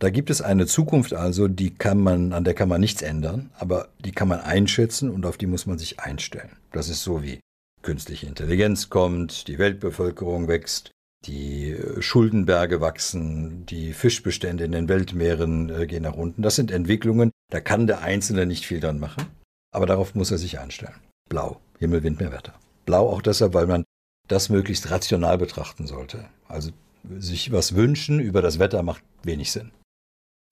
Da 0.00 0.08
gibt 0.08 0.30
es 0.30 0.40
eine 0.40 0.66
Zukunft 0.66 1.12
also, 1.12 1.46
die 1.46 1.74
kann 1.74 2.00
man, 2.00 2.32
an 2.32 2.44
der 2.44 2.54
kann 2.54 2.70
man 2.70 2.80
nichts 2.80 3.02
ändern, 3.02 3.50
aber 3.58 3.88
die 4.02 4.12
kann 4.12 4.28
man 4.28 4.40
einschätzen 4.40 5.10
und 5.10 5.26
auf 5.26 5.36
die 5.36 5.46
muss 5.46 5.66
man 5.66 5.78
sich 5.78 6.00
einstellen. 6.00 6.56
Das 6.72 6.88
ist 6.88 7.02
so 7.02 7.22
wie 7.22 7.40
künstliche 7.82 8.26
Intelligenz 8.26 8.88
kommt, 8.88 9.46
die 9.46 9.58
Weltbevölkerung 9.58 10.48
wächst, 10.48 10.90
die 11.26 11.72
äh, 11.72 12.00
Schuldenberge 12.00 12.80
wachsen, 12.80 13.66
die 13.66 13.92
Fischbestände 13.92 14.64
in 14.64 14.72
den 14.72 14.88
Weltmeeren 14.88 15.68
äh, 15.68 15.86
gehen 15.86 16.02
nach 16.02 16.14
unten. 16.14 16.40
Das 16.40 16.56
sind 16.56 16.70
Entwicklungen, 16.70 17.30
da 17.50 17.60
kann 17.60 17.86
der 17.86 18.00
Einzelne 18.00 18.46
nicht 18.46 18.66
viel 18.66 18.80
dran 18.80 19.00
machen, 19.00 19.26
aber 19.70 19.84
darauf 19.84 20.14
muss 20.14 20.30
er 20.30 20.38
sich 20.38 20.58
einstellen. 20.58 21.00
Blau, 21.28 21.60
Himmel, 21.78 22.02
Wind, 22.02 22.20
Meer, 22.20 22.32
Wetter. 22.32 22.54
Blau 22.86 23.08
auch 23.08 23.22
deshalb, 23.22 23.52
weil 23.52 23.66
man 23.66 23.84
das 24.30 24.48
möglichst 24.48 24.90
rational 24.90 25.38
betrachten 25.38 25.86
sollte. 25.86 26.24
Also 26.48 26.70
sich 27.18 27.52
was 27.52 27.74
wünschen 27.74 28.20
über 28.20 28.42
das 28.42 28.58
Wetter 28.58 28.82
macht 28.82 29.02
wenig 29.22 29.50
Sinn. 29.52 29.72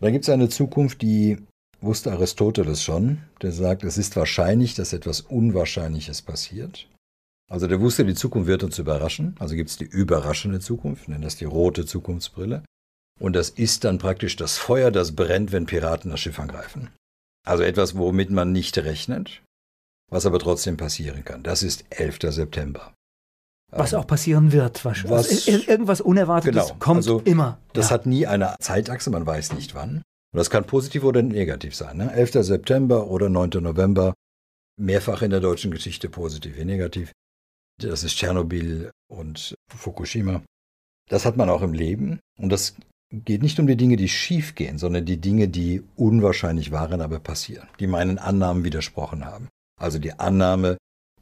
Da 0.01 0.11
gibt 0.11 0.24
es 0.24 0.31
eine 0.31 0.49
Zukunft, 0.49 1.03
die 1.03 1.39
wusste 1.81 2.12
Aristoteles 2.12 2.83
schon, 2.83 3.18
der 3.43 3.53
sagt, 3.53 3.85
es 3.85 3.99
ist 3.99 4.16
wahrscheinlich, 4.16 4.74
dass 4.74 4.93
etwas 4.93 5.20
Unwahrscheinliches 5.20 6.22
passiert. 6.22 6.89
Also 7.51 7.66
der 7.66 7.81
wusste, 7.81 8.05
die 8.05 8.14
Zukunft 8.14 8.47
wird 8.47 8.62
uns 8.62 8.79
überraschen. 8.79 9.37
Also 9.39 9.55
gibt 9.55 9.70
es 9.70 9.76
die 9.76 9.85
überraschende 9.85 10.61
Zukunft, 10.61 11.09
nennen 11.09 11.22
das 11.22 11.37
die 11.37 11.45
rote 11.45 11.87
Zukunftsbrille. 11.87 12.62
Und 13.20 13.35
das 13.35 13.51
ist 13.51 13.85
dann 13.85 13.99
praktisch 13.99 14.37
das 14.37 14.59
Feuer, 14.59 14.91
das 14.91 15.14
brennt, 15.14 15.53
wenn 15.53 15.66
Piraten 15.66 16.11
das 16.11 16.20
Schiff 16.20 16.39
angreifen. 16.39 16.91
Also 17.47 17.62
etwas, 17.62 17.97
womit 17.97 18.31
man 18.31 18.53
nicht 18.53 18.76
rechnet, 18.79 19.43
was 20.11 20.26
aber 20.26 20.39
trotzdem 20.39 20.76
passieren 20.76 21.24
kann. 21.24 21.43
Das 21.43 21.62
ist 21.62 21.85
11. 21.91 22.18
September. 22.35 22.93
Was 23.70 23.92
auch 23.92 24.06
passieren 24.06 24.52
wird. 24.52 24.84
Was, 24.84 25.08
was 25.08 25.46
irgendwas 25.46 26.00
Unerwartetes 26.00 26.68
genau, 26.68 26.76
kommt 26.78 26.98
also, 26.98 27.20
immer. 27.20 27.58
Das 27.74 27.90
ja. 27.90 27.94
hat 27.94 28.06
nie 28.06 28.26
eine 28.26 28.54
Zeitachse, 28.60 29.10
man 29.10 29.26
weiß 29.26 29.52
nicht 29.52 29.74
wann. 29.74 30.02
Und 30.32 30.38
das 30.38 30.50
kann 30.50 30.64
positiv 30.64 31.04
oder 31.04 31.22
negativ 31.22 31.74
sein. 31.74 31.98
Ne? 31.98 32.12
11. 32.12 32.44
September 32.44 33.08
oder 33.08 33.28
9. 33.28 33.50
November, 33.60 34.14
mehrfach 34.78 35.22
in 35.22 35.30
der 35.30 35.40
deutschen 35.40 35.70
Geschichte 35.70 36.08
positiv 36.08 36.56
wie 36.56 36.64
negativ. 36.64 37.12
Das 37.80 38.04
ist 38.04 38.16
Tschernobyl 38.16 38.90
und 39.08 39.54
Fukushima. 39.68 40.42
Das 41.08 41.24
hat 41.24 41.36
man 41.36 41.50
auch 41.50 41.62
im 41.62 41.72
Leben. 41.72 42.20
Und 42.38 42.50
das 42.50 42.74
geht 43.10 43.42
nicht 43.42 43.58
um 43.58 43.66
die 43.66 43.76
Dinge, 43.76 43.96
die 43.96 44.08
schief 44.08 44.54
gehen, 44.54 44.78
sondern 44.78 45.04
die 45.04 45.20
Dinge, 45.20 45.48
die 45.48 45.82
unwahrscheinlich 45.96 46.72
waren, 46.72 47.00
aber 47.00 47.20
passieren, 47.20 47.68
die 47.80 47.86
meinen 47.86 48.18
Annahmen 48.18 48.64
widersprochen 48.64 49.24
haben. 49.24 49.48
Also 49.80 49.98
die 49.98 50.12
Annahme, 50.12 50.76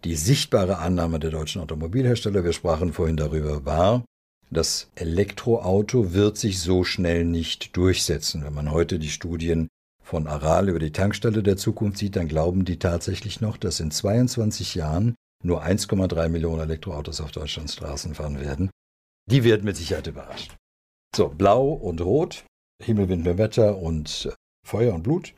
die 0.06 0.14
sichtbare 0.14 0.78
Annahme 0.78 1.18
der 1.18 1.30
deutschen 1.30 1.60
Automobilhersteller, 1.60 2.44
wir 2.44 2.52
sprachen 2.52 2.92
vorhin 2.92 3.16
darüber, 3.16 3.64
war, 3.64 4.04
das 4.50 4.88
Elektroauto 4.94 6.12
wird 6.12 6.38
sich 6.38 6.60
so 6.60 6.84
schnell 6.84 7.24
nicht 7.24 7.76
durchsetzen. 7.76 8.44
Wenn 8.44 8.54
man 8.54 8.70
heute 8.70 9.00
die 9.00 9.10
Studien 9.10 9.66
von 10.04 10.28
Aral 10.28 10.68
über 10.68 10.78
die 10.78 10.92
Tankstelle 10.92 11.42
der 11.42 11.56
Zukunft 11.56 11.98
sieht, 11.98 12.14
dann 12.14 12.28
glauben 12.28 12.64
die 12.64 12.78
tatsächlich 12.78 13.40
noch, 13.40 13.56
dass 13.56 13.80
in 13.80 13.90
22 13.90 14.76
Jahren 14.76 15.16
nur 15.42 15.64
1,3 15.64 16.28
Millionen 16.28 16.62
Elektroautos 16.62 17.20
auf 17.20 17.32
Deutschlands 17.32 17.74
Straßen 17.74 18.14
fahren 18.14 18.38
werden. 18.40 18.70
Die 19.28 19.42
werden 19.42 19.64
mit 19.64 19.76
Sicherheit 19.76 20.06
überrascht. 20.06 20.54
So, 21.16 21.28
blau 21.28 21.70
und 21.72 22.00
rot, 22.00 22.44
Himmel, 22.80 23.08
Wind, 23.08 23.24
Wetter 23.24 23.78
und 23.78 24.32
Feuer 24.64 24.94
und 24.94 25.02
Blut. 25.02 25.34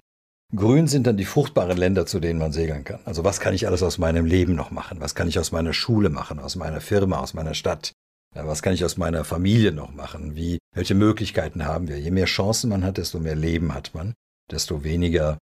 Grün 0.54 0.86
sind 0.86 1.06
dann 1.06 1.18
die 1.18 1.26
fruchtbaren 1.26 1.76
Länder, 1.76 2.06
zu 2.06 2.20
denen 2.20 2.38
man 2.38 2.52
segeln 2.52 2.82
kann. 2.82 3.00
Also 3.04 3.22
was 3.22 3.38
kann 3.38 3.52
ich 3.52 3.66
alles 3.66 3.82
aus 3.82 3.98
meinem 3.98 4.24
Leben 4.24 4.54
noch 4.54 4.70
machen? 4.70 4.98
Was 5.00 5.14
kann 5.14 5.28
ich 5.28 5.38
aus 5.38 5.52
meiner 5.52 5.74
Schule 5.74 6.08
machen, 6.08 6.38
aus 6.38 6.56
meiner 6.56 6.80
Firma, 6.80 7.18
aus 7.18 7.34
meiner 7.34 7.54
Stadt? 7.54 7.92
Was 8.34 8.62
kann 8.62 8.72
ich 8.72 8.84
aus 8.84 8.96
meiner 8.96 9.24
Familie 9.24 9.72
noch 9.72 9.92
machen? 9.92 10.36
Wie, 10.36 10.58
welche 10.74 10.94
Möglichkeiten 10.94 11.66
haben 11.66 11.88
wir? 11.88 11.98
Je 11.98 12.10
mehr 12.10 12.26
Chancen 12.26 12.70
man 12.70 12.84
hat, 12.84 12.96
desto 12.96 13.20
mehr 13.20 13.34
Leben 13.34 13.74
hat 13.74 13.94
man, 13.94 14.14
desto 14.50 14.84
weniger 14.84 15.38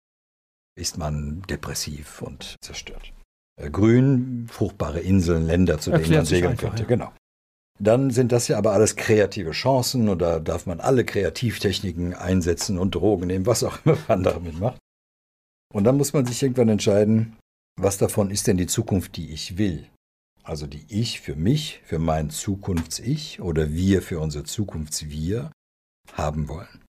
ist 0.77 0.97
man 0.97 1.41
depressiv 1.49 2.21
und 2.21 2.55
zerstört. 2.61 3.11
Äh, 3.59 3.71
grün, 3.71 4.47
fruchtbare 4.51 4.99
Inseln, 4.99 5.47
Länder, 5.47 5.79
zu 5.79 5.91
denen 5.91 6.11
man 6.11 6.25
segeln 6.25 6.51
einfach, 6.51 6.69
könnte. 6.69 6.83
Ja. 6.83 6.87
Genau. 6.87 7.13
Dann 7.79 8.11
sind 8.11 8.31
das 8.31 8.47
ja 8.47 8.57
aber 8.57 8.73
alles 8.73 8.95
kreative 8.95 9.51
Chancen 9.51 10.09
und 10.09 10.19
da 10.19 10.39
darf 10.39 10.67
man 10.67 10.79
alle 10.79 11.03
Kreativtechniken 11.03 12.13
einsetzen 12.13 12.77
und 12.77 12.93
Drogen 12.93 13.27
nehmen, 13.27 13.47
was 13.47 13.63
auch 13.63 13.79
immer 13.83 13.97
man 14.07 14.23
damit 14.23 14.59
macht. 14.59 14.79
Und 15.71 15.83
dann 15.85 15.97
muss 15.97 16.13
man 16.13 16.25
sich 16.25 16.41
irgendwann 16.41 16.69
entscheiden, 16.69 17.37
was 17.79 17.97
davon 17.97 18.29
ist 18.29 18.47
denn 18.47 18.57
die 18.57 18.67
Zukunft, 18.67 19.15
die 19.15 19.31
ich 19.31 19.57
will? 19.57 19.87
Also 20.43 20.67
die 20.67 20.85
ich 20.89 21.21
für 21.21 21.35
mich, 21.35 21.81
für 21.85 21.99
mein 21.99 22.29
Zukunfts-Ich 22.29 23.41
oder 23.41 23.71
wir 23.71 24.01
für 24.01 24.19
unser 24.19 24.43
Zukunfts-Wir 24.43 25.51
haben 26.13 26.47
wollen. 26.47 26.83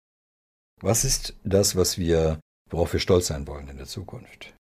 Was 0.80 1.04
ist 1.04 1.34
das, 1.44 1.76
was 1.76 1.98
wir, 1.98 2.40
worauf 2.70 2.92
wir 2.92 3.00
stolz 3.00 3.26
sein 3.26 3.46
wollen 3.46 3.68
in 3.68 3.76
der 3.76 3.86
Zukunft? 3.86 4.54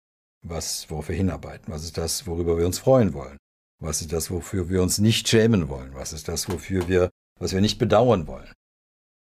Was, 0.44 0.89
worauf 0.89 1.10
wir 1.10 1.15
hinarbeiten? 1.15 1.72
Was 1.72 1.84
ist 1.84 1.98
das, 1.98 2.26
worüber 2.26 2.57
wir 2.57 2.65
uns 2.65 2.80
freuen 2.80 3.14
wollen? 3.14 3.38
Was 3.80 4.02
ist 4.02 4.14
das, 4.14 4.31
wofür 4.31 4.69
wir 4.69 4.81
uns 4.81 4.98
nicht 4.98 5.27
schämen 5.27 5.69
wollen? 5.69 5.94
Was 5.94 6.14
ist 6.14 6.27
das, 6.27 6.49
wofür 6.49 6.88
wir 6.88 7.11
was 7.39 7.53
wir 7.53 7.61
nicht 7.61 7.77
bedauern 7.77 8.27
wollen. 8.27 8.52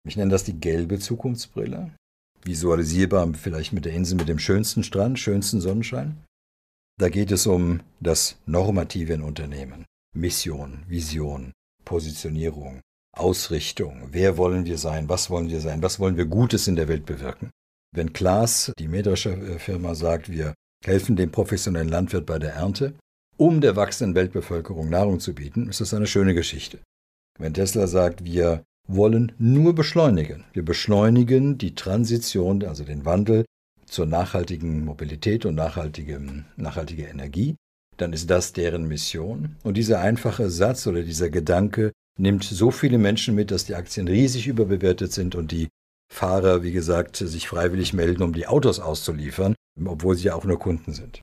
Ich 0.06 0.16
nenne 0.16 0.30
das 0.30 0.44
die 0.44 0.58
gelbe 0.58 0.98
Zukunftsbrille. 0.98 1.94
Visualisierbar 2.44 3.32
vielleicht 3.34 3.72
mit 3.72 3.84
der 3.84 3.92
Insel 3.92 4.16
mit 4.16 4.28
dem 4.28 4.38
schönsten 4.38 4.82
Strand, 4.82 5.18
schönsten 5.18 5.60
Sonnenschein. 5.60 6.22
Da 6.98 7.08
geht 7.08 7.32
es 7.32 7.46
um 7.46 7.80
das 8.00 8.36
Normative 8.46 9.14
in 9.14 9.22
Unternehmen. 9.22 9.84
Mission, 10.14 10.84
Vision, 10.86 11.52
Positionierung, 11.84 12.80
Ausrichtung. 13.16 14.08
Wer 14.12 14.36
wollen 14.36 14.64
wir 14.64 14.78
sein? 14.78 15.08
Was 15.08 15.30
wollen 15.30 15.48
wir 15.48 15.60
sein? 15.60 15.82
Was 15.82 15.98
wollen 15.98 16.16
wir 16.16 16.26
Gutes 16.26 16.68
in 16.68 16.76
der 16.76 16.88
Welt 16.88 17.06
bewirken? 17.06 17.50
Wenn 17.92 18.12
Klaas, 18.12 18.72
die 18.78 18.88
mähdrescher 18.88 19.58
Firma, 19.58 19.94
sagt, 19.94 20.30
wir 20.30 20.54
helfen 20.84 21.16
dem 21.16 21.30
professionellen 21.30 21.88
Landwirt 21.88 22.26
bei 22.26 22.38
der 22.38 22.54
Ernte, 22.54 22.94
um 23.36 23.60
der 23.60 23.74
wachsenden 23.76 24.14
Weltbevölkerung 24.14 24.88
Nahrung 24.88 25.18
zu 25.18 25.34
bieten, 25.34 25.68
ist 25.68 25.80
das 25.80 25.94
eine 25.94 26.06
schöne 26.06 26.34
Geschichte. 26.34 26.78
Wenn 27.38 27.54
Tesla 27.54 27.86
sagt, 27.86 28.24
wir 28.24 28.64
wollen 28.86 29.32
nur 29.38 29.74
beschleunigen, 29.74 30.44
wir 30.52 30.64
beschleunigen 30.64 31.58
die 31.58 31.74
Transition, 31.74 32.64
also 32.64 32.84
den 32.84 33.04
Wandel 33.04 33.44
zur 33.86 34.06
nachhaltigen 34.06 34.84
Mobilität 34.84 35.46
und 35.46 35.54
nachhaltige, 35.54 36.20
nachhaltige 36.56 37.04
Energie, 37.04 37.56
dann 37.96 38.12
ist 38.12 38.28
das 38.28 38.52
deren 38.52 38.88
Mission. 38.88 39.56
Und 39.62 39.76
dieser 39.76 40.00
einfache 40.00 40.50
Satz 40.50 40.86
oder 40.86 41.02
dieser 41.02 41.30
Gedanke 41.30 41.92
nimmt 42.18 42.44
so 42.44 42.70
viele 42.70 42.98
Menschen 42.98 43.34
mit, 43.34 43.50
dass 43.50 43.64
die 43.64 43.74
Aktien 43.74 44.08
riesig 44.08 44.46
überbewertet 44.46 45.12
sind 45.12 45.34
und 45.34 45.52
die 45.52 45.68
Fahrer, 46.12 46.62
wie 46.62 46.72
gesagt, 46.72 47.16
sich 47.16 47.48
freiwillig 47.48 47.92
melden, 47.92 48.22
um 48.22 48.32
die 48.32 48.46
Autos 48.46 48.80
auszuliefern, 48.80 49.54
obwohl 49.84 50.16
sie 50.16 50.24
ja 50.24 50.34
auch 50.34 50.44
nur 50.44 50.58
Kunden 50.58 50.92
sind. 50.92 51.20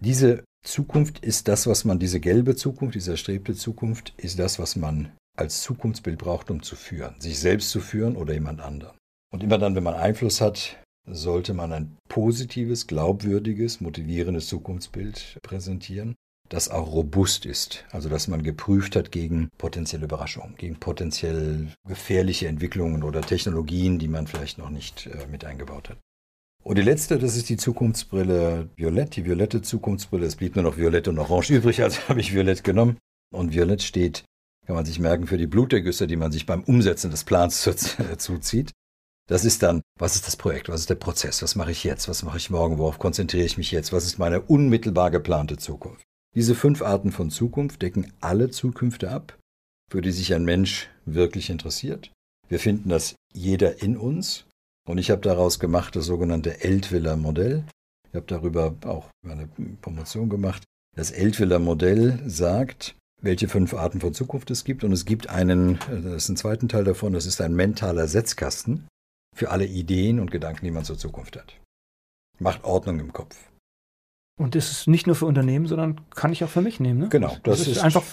Diese 0.00 0.44
Zukunft 0.64 1.24
ist 1.24 1.46
das, 1.48 1.66
was 1.66 1.84
man, 1.84 1.98
diese 1.98 2.20
gelbe 2.20 2.56
Zukunft, 2.56 2.94
diese 2.94 3.12
erstrebte 3.12 3.54
Zukunft, 3.54 4.14
ist 4.16 4.38
das, 4.38 4.58
was 4.58 4.76
man 4.76 5.12
als 5.36 5.62
Zukunftsbild 5.62 6.18
braucht, 6.18 6.50
um 6.50 6.62
zu 6.62 6.76
führen, 6.76 7.20
sich 7.20 7.38
selbst 7.38 7.70
zu 7.70 7.80
führen 7.80 8.16
oder 8.16 8.34
jemand 8.34 8.60
anderen. 8.60 8.96
Und 9.32 9.42
immer 9.42 9.58
dann, 9.58 9.74
wenn 9.74 9.82
man 9.82 9.94
Einfluss 9.94 10.40
hat, 10.40 10.76
sollte 11.06 11.54
man 11.54 11.72
ein 11.72 11.96
positives, 12.08 12.86
glaubwürdiges, 12.86 13.80
motivierendes 13.80 14.46
Zukunftsbild 14.46 15.38
präsentieren, 15.42 16.14
das 16.48 16.70
auch 16.70 16.92
robust 16.92 17.46
ist, 17.46 17.84
also 17.90 18.08
dass 18.08 18.28
man 18.28 18.42
geprüft 18.42 18.96
hat 18.96 19.10
gegen 19.10 19.48
potenzielle 19.58 20.04
Überraschungen, 20.04 20.56
gegen 20.56 20.76
potenziell 20.76 21.68
gefährliche 21.86 22.48
Entwicklungen 22.48 23.02
oder 23.02 23.22
Technologien, 23.22 23.98
die 23.98 24.08
man 24.08 24.26
vielleicht 24.26 24.58
noch 24.58 24.70
nicht 24.70 25.06
äh, 25.06 25.26
mit 25.30 25.44
eingebaut 25.44 25.90
hat. 25.90 25.98
Und 26.62 26.78
die 26.78 26.82
letzte, 26.82 27.18
das 27.18 27.36
ist 27.36 27.50
die 27.50 27.58
Zukunftsbrille 27.58 28.70
Violett, 28.76 29.16
die 29.16 29.26
violette 29.26 29.60
Zukunftsbrille. 29.60 30.24
Es 30.24 30.36
blieb 30.36 30.56
nur 30.56 30.62
noch 30.62 30.78
Violett 30.78 31.08
und 31.08 31.18
Orange 31.18 31.50
übrig, 31.50 31.82
also 31.82 32.00
habe 32.08 32.20
ich 32.20 32.34
Violett 32.34 32.64
genommen. 32.64 32.96
Und 33.34 33.52
Violett 33.52 33.82
steht, 33.82 34.24
kann 34.66 34.76
man 34.76 34.84
sich 34.84 34.98
merken, 34.98 35.26
für 35.26 35.38
die 35.38 35.46
Blutergüsse, 35.46 36.06
die 36.06 36.16
man 36.16 36.32
sich 36.32 36.46
beim 36.46 36.62
Umsetzen 36.64 37.10
des 37.10 37.24
Plans 37.24 37.62
zuzieht. 38.18 38.72
Das 39.26 39.44
ist 39.44 39.62
dann, 39.62 39.82
was 39.98 40.16
ist 40.16 40.26
das 40.26 40.36
Projekt, 40.36 40.68
was 40.68 40.80
ist 40.80 40.90
der 40.90 40.96
Prozess, 40.96 41.42
was 41.42 41.54
mache 41.54 41.70
ich 41.70 41.82
jetzt, 41.84 42.08
was 42.08 42.22
mache 42.22 42.36
ich 42.36 42.50
morgen, 42.50 42.78
worauf 42.78 42.98
konzentriere 42.98 43.44
ich 43.44 43.56
mich 43.56 43.70
jetzt, 43.70 43.92
was 43.92 44.04
ist 44.04 44.18
meine 44.18 44.42
unmittelbar 44.42 45.10
geplante 45.10 45.56
Zukunft. 45.56 46.02
Diese 46.34 46.54
fünf 46.54 46.82
Arten 46.82 47.10
von 47.10 47.30
Zukunft 47.30 47.80
decken 47.80 48.12
alle 48.20 48.50
Zukünfte 48.50 49.10
ab, 49.10 49.38
für 49.90 50.02
die 50.02 50.10
sich 50.10 50.34
ein 50.34 50.44
Mensch 50.44 50.90
wirklich 51.06 51.48
interessiert. 51.48 52.12
Wir 52.48 52.58
finden 52.58 52.90
das 52.90 53.14
jeder 53.32 53.82
in 53.82 53.96
uns 53.96 54.46
und 54.86 54.98
ich 54.98 55.10
habe 55.10 55.22
daraus 55.22 55.58
gemacht 55.58 55.96
das 55.96 56.04
sogenannte 56.04 56.62
Eltwiller 56.62 57.16
Modell. 57.16 57.64
Ich 58.08 58.14
habe 58.14 58.26
darüber 58.26 58.74
auch 58.84 59.08
eine 59.26 59.48
Promotion 59.80 60.28
gemacht. 60.28 60.64
Das 60.96 61.10
Eltwiller 61.10 61.58
Modell 61.58 62.20
sagt, 62.26 62.94
welche 63.24 63.48
fünf 63.48 63.74
Arten 63.74 64.00
von 64.00 64.14
Zukunft 64.14 64.50
es 64.50 64.64
gibt. 64.64 64.84
Und 64.84 64.92
es 64.92 65.04
gibt 65.04 65.28
einen, 65.28 65.78
das 65.88 66.24
ist 66.24 66.28
ein 66.28 66.36
zweiten 66.36 66.68
Teil 66.68 66.84
davon, 66.84 67.12
das 67.12 67.26
ist 67.26 67.40
ein 67.40 67.54
mentaler 67.54 68.06
Setzkasten 68.06 68.86
für 69.34 69.50
alle 69.50 69.66
Ideen 69.66 70.20
und 70.20 70.30
Gedanken, 70.30 70.64
die 70.64 70.70
man 70.70 70.84
zur 70.84 70.98
Zukunft 70.98 71.36
hat. 71.36 71.60
Macht 72.38 72.64
Ordnung 72.64 73.00
im 73.00 73.12
Kopf. 73.12 73.36
Und 74.38 74.54
das 74.54 74.70
ist 74.70 74.88
nicht 74.88 75.06
nur 75.06 75.16
für 75.16 75.26
Unternehmen, 75.26 75.66
sondern 75.66 76.00
kann 76.10 76.32
ich 76.32 76.42
auch 76.44 76.48
für 76.48 76.60
mich 76.60 76.80
nehmen. 76.80 77.00
Ne? 77.00 77.08
Genau, 77.08 77.36
das, 77.42 77.58
das 77.58 77.60
ist, 77.60 77.68
ist, 77.68 77.78
einfach 77.82 78.04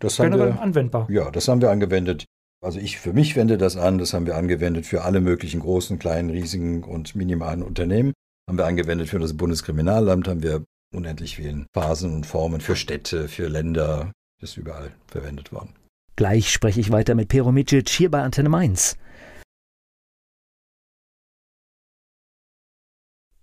das 0.00 0.18
wir, 0.18 0.60
anwendbar. 0.60 1.08
Ja, 1.10 1.30
das 1.30 1.46
haben 1.48 1.60
wir 1.60 1.70
angewendet. 1.70 2.24
Also 2.62 2.78
ich 2.78 2.98
für 2.98 3.12
mich 3.12 3.36
wende 3.36 3.56
das 3.56 3.76
an, 3.76 3.98
das 3.98 4.12
haben 4.12 4.26
wir 4.26 4.36
angewendet 4.36 4.86
für 4.86 5.02
alle 5.02 5.20
möglichen 5.20 5.60
großen, 5.60 5.98
kleinen, 5.98 6.30
riesigen 6.30 6.84
und 6.84 7.14
minimalen 7.14 7.62
Unternehmen. 7.62 8.12
Haben 8.48 8.58
wir 8.58 8.66
angewendet 8.66 9.08
für 9.08 9.18
das 9.18 9.36
Bundeskriminalamt, 9.36 10.28
haben 10.28 10.42
wir 10.42 10.64
unendlich 10.94 11.36
vielen 11.36 11.66
Phasen 11.72 12.12
und 12.14 12.26
Formen 12.26 12.60
für 12.60 12.76
Städte, 12.76 13.28
für 13.28 13.48
Länder. 13.48 14.12
Das 14.40 14.50
ist 14.50 14.56
überall 14.56 14.92
verwendet 15.06 15.52
worden. 15.52 15.74
Gleich 16.16 16.50
spreche 16.50 16.80
ich 16.80 16.90
weiter 16.90 17.14
mit 17.14 17.28
Pero 17.28 17.52
Micic 17.52 17.88
hier 17.88 18.10
bei 18.10 18.22
Antenne 18.22 18.48
Mainz. 18.48 18.96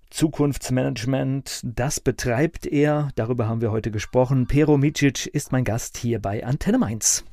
Zukunftsmanagement, 0.09 1.61
das 1.63 1.99
betreibt 1.99 2.65
er. 2.65 3.09
Darüber 3.15 3.47
haben 3.47 3.61
wir 3.61 3.71
heute 3.71 3.91
gesprochen. 3.91 4.47
Pero 4.47 4.77
Micic 4.77 5.27
ist 5.27 5.51
mein 5.51 5.63
Gast 5.63 5.97
hier 5.97 6.19
bei 6.19 6.43
Antenne 6.43 6.79
Mainz. 6.79 7.23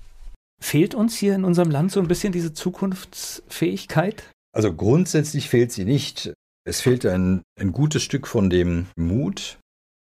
Fehlt 0.62 0.95
uns 0.95 1.16
hier 1.16 1.35
in 1.35 1.45
unserem 1.45 1.70
Land 1.70 1.93
so 1.93 2.01
ein 2.01 2.09
bisschen 2.09 2.32
diese 2.32 2.53
Zukunftsfähigkeit? 2.53 4.31
Also 4.55 4.74
grundsätzlich 4.74 5.49
fehlt 5.49 5.73
sie 5.73 5.85
nicht. 5.85 6.35
Es 6.66 6.81
fehlt 6.81 7.07
ein, 7.07 7.43
ein 7.59 7.73
gutes 7.73 8.03
Stück 8.03 8.27
von 8.27 8.51
dem 8.51 8.86
Mut 8.97 9.59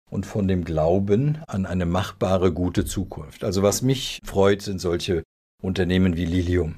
und 0.09 0.25
von 0.25 0.47
dem 0.47 0.63
Glauben 0.63 1.39
an 1.47 1.65
eine 1.65 1.85
machbare, 1.85 2.51
gute 2.53 2.85
Zukunft. 2.85 3.43
Also 3.43 3.63
was 3.63 3.81
mich 3.81 4.19
freut, 4.23 4.61
sind 4.61 4.79
solche 4.79 5.23
Unternehmen 5.61 6.15
wie 6.15 6.25
Lilium, 6.25 6.75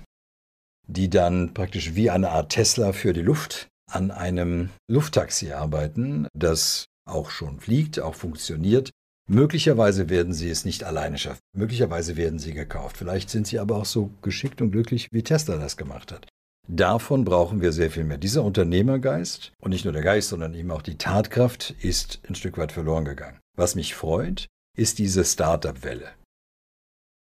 die 0.88 1.10
dann 1.10 1.53
praktisch 1.53 1.95
wie 1.95 2.10
eine 2.10 2.30
Art 2.30 2.51
Tesla 2.51 2.93
für 2.93 3.14
die 3.14 3.22
Luft 3.22 3.68
an 3.91 4.11
einem 4.11 4.69
Lufttaxi 4.89 5.51
arbeiten, 5.51 6.27
das 6.34 6.85
auch 7.07 7.30
schon 7.30 7.60
fliegt, 7.60 7.99
auch 7.99 8.15
funktioniert. 8.15 8.91
Möglicherweise 9.27 10.10
werden 10.10 10.34
sie 10.34 10.49
es 10.49 10.65
nicht 10.65 10.84
alleine 10.84 11.18
schaffen. 11.18 11.41
Möglicherweise 11.56 12.18
werden 12.18 12.39
sie 12.39 12.53
gekauft. 12.53 12.97
Vielleicht 12.97 13.30
sind 13.30 13.45
sie 13.45 13.60
aber 13.60 13.77
auch 13.77 13.85
so 13.85 14.10
geschickt 14.22 14.61
und 14.61 14.72
glücklich, 14.72 15.10
wie 15.11 15.23
Tesla 15.23 15.57
das 15.57 15.77
gemacht 15.77 16.11
hat. 16.11 16.27
Davon 16.72 17.26
brauchen 17.26 17.62
wir 17.62 17.72
sehr 17.72 17.90
viel 17.90 18.04
mehr. 18.04 18.20
Dieser 18.20 18.44
Unternehmergeist 18.44 19.54
und 19.60 19.72
nicht 19.72 19.86
nur 19.86 19.94
der 19.94 20.04
Geist, 20.04 20.30
sondern 20.30 20.54
eben 20.54 20.70
auch 20.70 20.84
die 20.84 21.00
Tatkraft 21.00 21.72
ist 21.82 22.22
ein 22.30 22.36
Stück 22.36 22.60
weit 22.60 22.72
verloren 22.72 23.06
gegangen. 23.06 23.40
Was 23.58 23.74
mich 23.74 23.96
freut, 23.96 24.46
ist 24.78 25.00
diese 25.00 25.26
Start-up-Welle. 25.26 26.10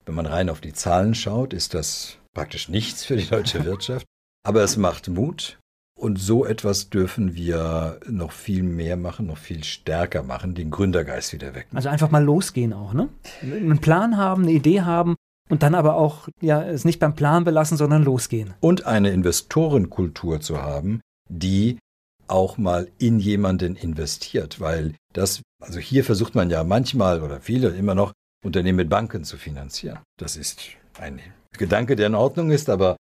Wenn 0.05 0.17
man 0.17 0.27
rein 0.27 0.51
auf 0.51 0.61
die 0.61 0.73
Zahlen 0.73 1.15
schaut, 1.15 1.53
ist 1.53 1.75
das 1.75 2.19
praktisch 2.35 2.69
nichts 2.69 3.05
für 3.05 3.17
die 3.17 3.29
deutsche 3.29 3.65
Wirtschaft. 3.65 4.07
Aber 4.45 4.65
es 4.65 4.77
macht 4.77 5.07
Mut 5.07 5.61
und 5.97 6.19
so 6.19 6.45
etwas 6.45 6.91
dürfen 6.91 7.37
wir 7.37 8.01
noch 8.09 8.33
viel 8.33 8.65
mehr 8.65 8.97
machen, 8.97 9.29
noch 9.29 9.39
viel 9.39 9.63
stärker 9.63 10.25
machen, 10.25 10.57
den 10.57 10.73
Gründergeist 10.73 11.33
wieder 11.33 11.55
wecken. 11.55 11.77
Also 11.77 11.89
einfach 11.89 12.11
mal 12.11 12.25
losgehen 12.25 12.73
auch, 12.73 12.93
ne? 12.93 13.09
Einen 13.43 13.81
Plan 13.81 14.17
haben, 14.17 14.43
eine 14.43 14.53
Idee 14.53 14.81
haben 14.81 15.15
und 15.49 15.63
dann 15.63 15.75
aber 15.75 15.97
auch 15.97 16.29
ja 16.41 16.63
es 16.63 16.85
nicht 16.85 17.01
beim 17.01 17.15
Plan 17.15 17.45
belassen, 17.45 17.77
sondern 17.77 18.05
losgehen. 18.05 18.55
Und 18.61 18.87
eine 18.87 19.11
Investorenkultur 19.11 20.41
zu 20.41 20.63
haben, 20.63 21.01
die 21.29 21.79
auch 22.27 22.59
mal 22.59 22.89
in 22.99 23.19
jemanden 23.19 23.77
investiert, 23.77 24.61
weil 24.61 24.95
das, 25.13 25.43
also 25.63 25.79
hier 25.79 26.05
versucht 26.05 26.35
man 26.35 26.51
ja 26.51 26.63
manchmal 26.65 27.23
oder 27.23 27.41
viele 27.41 27.69
immer 27.71 27.95
noch 27.95 28.13
Unternehmen 28.45 28.77
mit 28.77 28.91
Banken 28.91 29.25
zu 29.25 29.37
finanzieren. 29.37 29.99
Das 30.19 30.37
ist 30.37 30.61
ein 30.99 31.21
Gedanke, 31.57 31.97
der 31.97 32.09
in 32.09 32.15
Ordnung 32.15 32.51
ist, 32.51 32.69
aber 32.69 32.97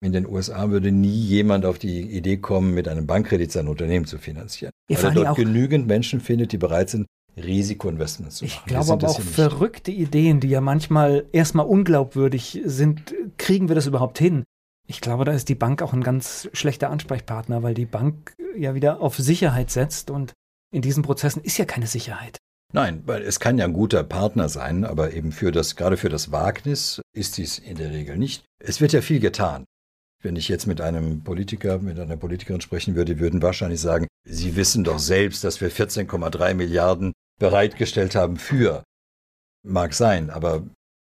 in 0.00 0.12
den 0.12 0.26
USA 0.26 0.70
würde 0.70 0.92
nie 0.92 1.08
jemand 1.08 1.64
auf 1.64 1.78
die 1.78 2.00
Idee 2.00 2.36
kommen, 2.36 2.72
mit 2.72 2.86
einem 2.86 3.06
Bankkredit 3.06 3.50
sein 3.50 3.66
Unternehmen 3.66 4.06
zu 4.06 4.18
finanzieren. 4.18 4.70
Ja, 4.88 5.02
weil 5.02 5.18
er 5.18 5.24
dort 5.24 5.36
genügend 5.36 5.88
Menschen 5.88 6.20
findet, 6.20 6.52
die 6.52 6.58
bereit 6.58 6.90
sind, 6.90 7.06
Risikoinvestments 7.44 8.36
zu 8.36 8.44
machen. 8.44 8.54
Ich 8.56 8.64
glaube 8.66 8.92
aber 8.92 9.08
auch 9.08 9.20
verrückte 9.20 9.90
Ideen, 9.90 10.40
die 10.40 10.48
ja 10.48 10.60
manchmal 10.60 11.26
erstmal 11.32 11.66
unglaubwürdig 11.66 12.60
sind, 12.64 13.14
kriegen 13.36 13.68
wir 13.68 13.74
das 13.74 13.86
überhaupt 13.86 14.18
hin? 14.18 14.44
Ich 14.86 15.00
glaube, 15.00 15.24
da 15.24 15.32
ist 15.32 15.48
die 15.48 15.54
Bank 15.54 15.82
auch 15.82 15.92
ein 15.92 16.02
ganz 16.02 16.48
schlechter 16.52 16.90
Ansprechpartner, 16.90 17.62
weil 17.62 17.74
die 17.74 17.86
Bank 17.86 18.34
ja 18.56 18.74
wieder 18.74 19.00
auf 19.00 19.16
Sicherheit 19.16 19.70
setzt 19.70 20.10
und 20.10 20.32
in 20.72 20.82
diesen 20.82 21.02
Prozessen 21.02 21.42
ist 21.42 21.58
ja 21.58 21.64
keine 21.64 21.86
Sicherheit. 21.86 22.38
Nein, 22.72 23.02
weil 23.06 23.22
es 23.22 23.40
kann 23.40 23.56
ja 23.56 23.64
ein 23.64 23.72
guter 23.72 24.04
Partner 24.04 24.48
sein, 24.48 24.84
aber 24.84 25.12
eben 25.14 25.32
für 25.32 25.52
das, 25.52 25.76
gerade 25.76 25.96
für 25.96 26.10
das 26.10 26.32
Wagnis 26.32 27.00
ist 27.14 27.38
dies 27.38 27.58
in 27.58 27.76
der 27.76 27.90
Regel 27.90 28.18
nicht. 28.18 28.44
Es 28.62 28.80
wird 28.80 28.92
ja 28.92 29.00
viel 29.00 29.20
getan. 29.20 29.64
Wenn 30.22 30.36
ich 30.36 30.48
jetzt 30.48 30.66
mit 30.66 30.80
einem 30.80 31.22
Politiker, 31.22 31.78
mit 31.78 31.98
einer 31.98 32.16
Politikerin 32.16 32.60
sprechen 32.60 32.94
würde, 32.94 33.14
die 33.14 33.20
würden 33.20 33.40
wahrscheinlich 33.40 33.80
sagen, 33.80 34.06
Sie 34.24 34.56
wissen 34.56 34.84
doch 34.84 34.98
selbst, 34.98 35.44
dass 35.44 35.60
wir 35.60 35.70
14,3 35.70 36.52
Milliarden 36.54 37.12
bereitgestellt 37.38 38.14
haben 38.14 38.36
für. 38.36 38.82
Mag 39.66 39.94
sein, 39.94 40.30
aber 40.30 40.64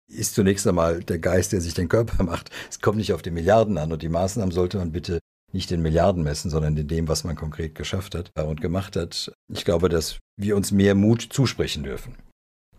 ist 0.09 0.35
zunächst 0.35 0.65
einmal 0.67 1.03
der 1.03 1.19
Geist, 1.19 1.51
der 1.51 1.61
sich 1.61 1.73
den 1.73 1.89
Körper 1.89 2.23
macht. 2.25 2.49
Es 2.69 2.79
kommt 2.79 2.97
nicht 2.97 3.13
auf 3.13 3.21
die 3.21 3.31
Milliarden 3.31 3.77
an 3.77 3.91
und 3.91 4.01
die 4.01 4.09
Maßnahmen 4.09 4.51
sollte 4.51 4.77
man 4.77 4.91
bitte 4.91 5.19
nicht 5.53 5.71
in 5.71 5.81
Milliarden 5.81 6.23
messen, 6.23 6.51
sondern 6.51 6.75
in 6.75 6.87
dem, 6.87 7.07
was 7.07 7.23
man 7.23 7.35
konkret 7.35 7.75
geschafft 7.75 8.15
hat 8.15 8.31
und 8.37 8.61
gemacht 8.61 8.95
hat. 8.95 9.31
Ich 9.53 9.63
glaube, 9.63 9.89
dass 9.89 10.19
wir 10.37 10.55
uns 10.55 10.71
mehr 10.71 10.93
Mut 10.93 11.21
zusprechen 11.21 11.83
dürfen. 11.83 12.15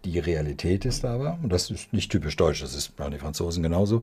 Die 0.04 0.18
Realität 0.18 0.84
ist 0.84 1.04
aber, 1.04 1.38
und 1.42 1.50
das 1.50 1.70
ist 1.70 1.92
nicht 1.92 2.12
typisch 2.12 2.36
deutsch, 2.36 2.60
das 2.60 2.74
ist 2.74 2.94
bei 2.96 3.08
den 3.08 3.18
Franzosen 3.18 3.62
genauso, 3.62 4.00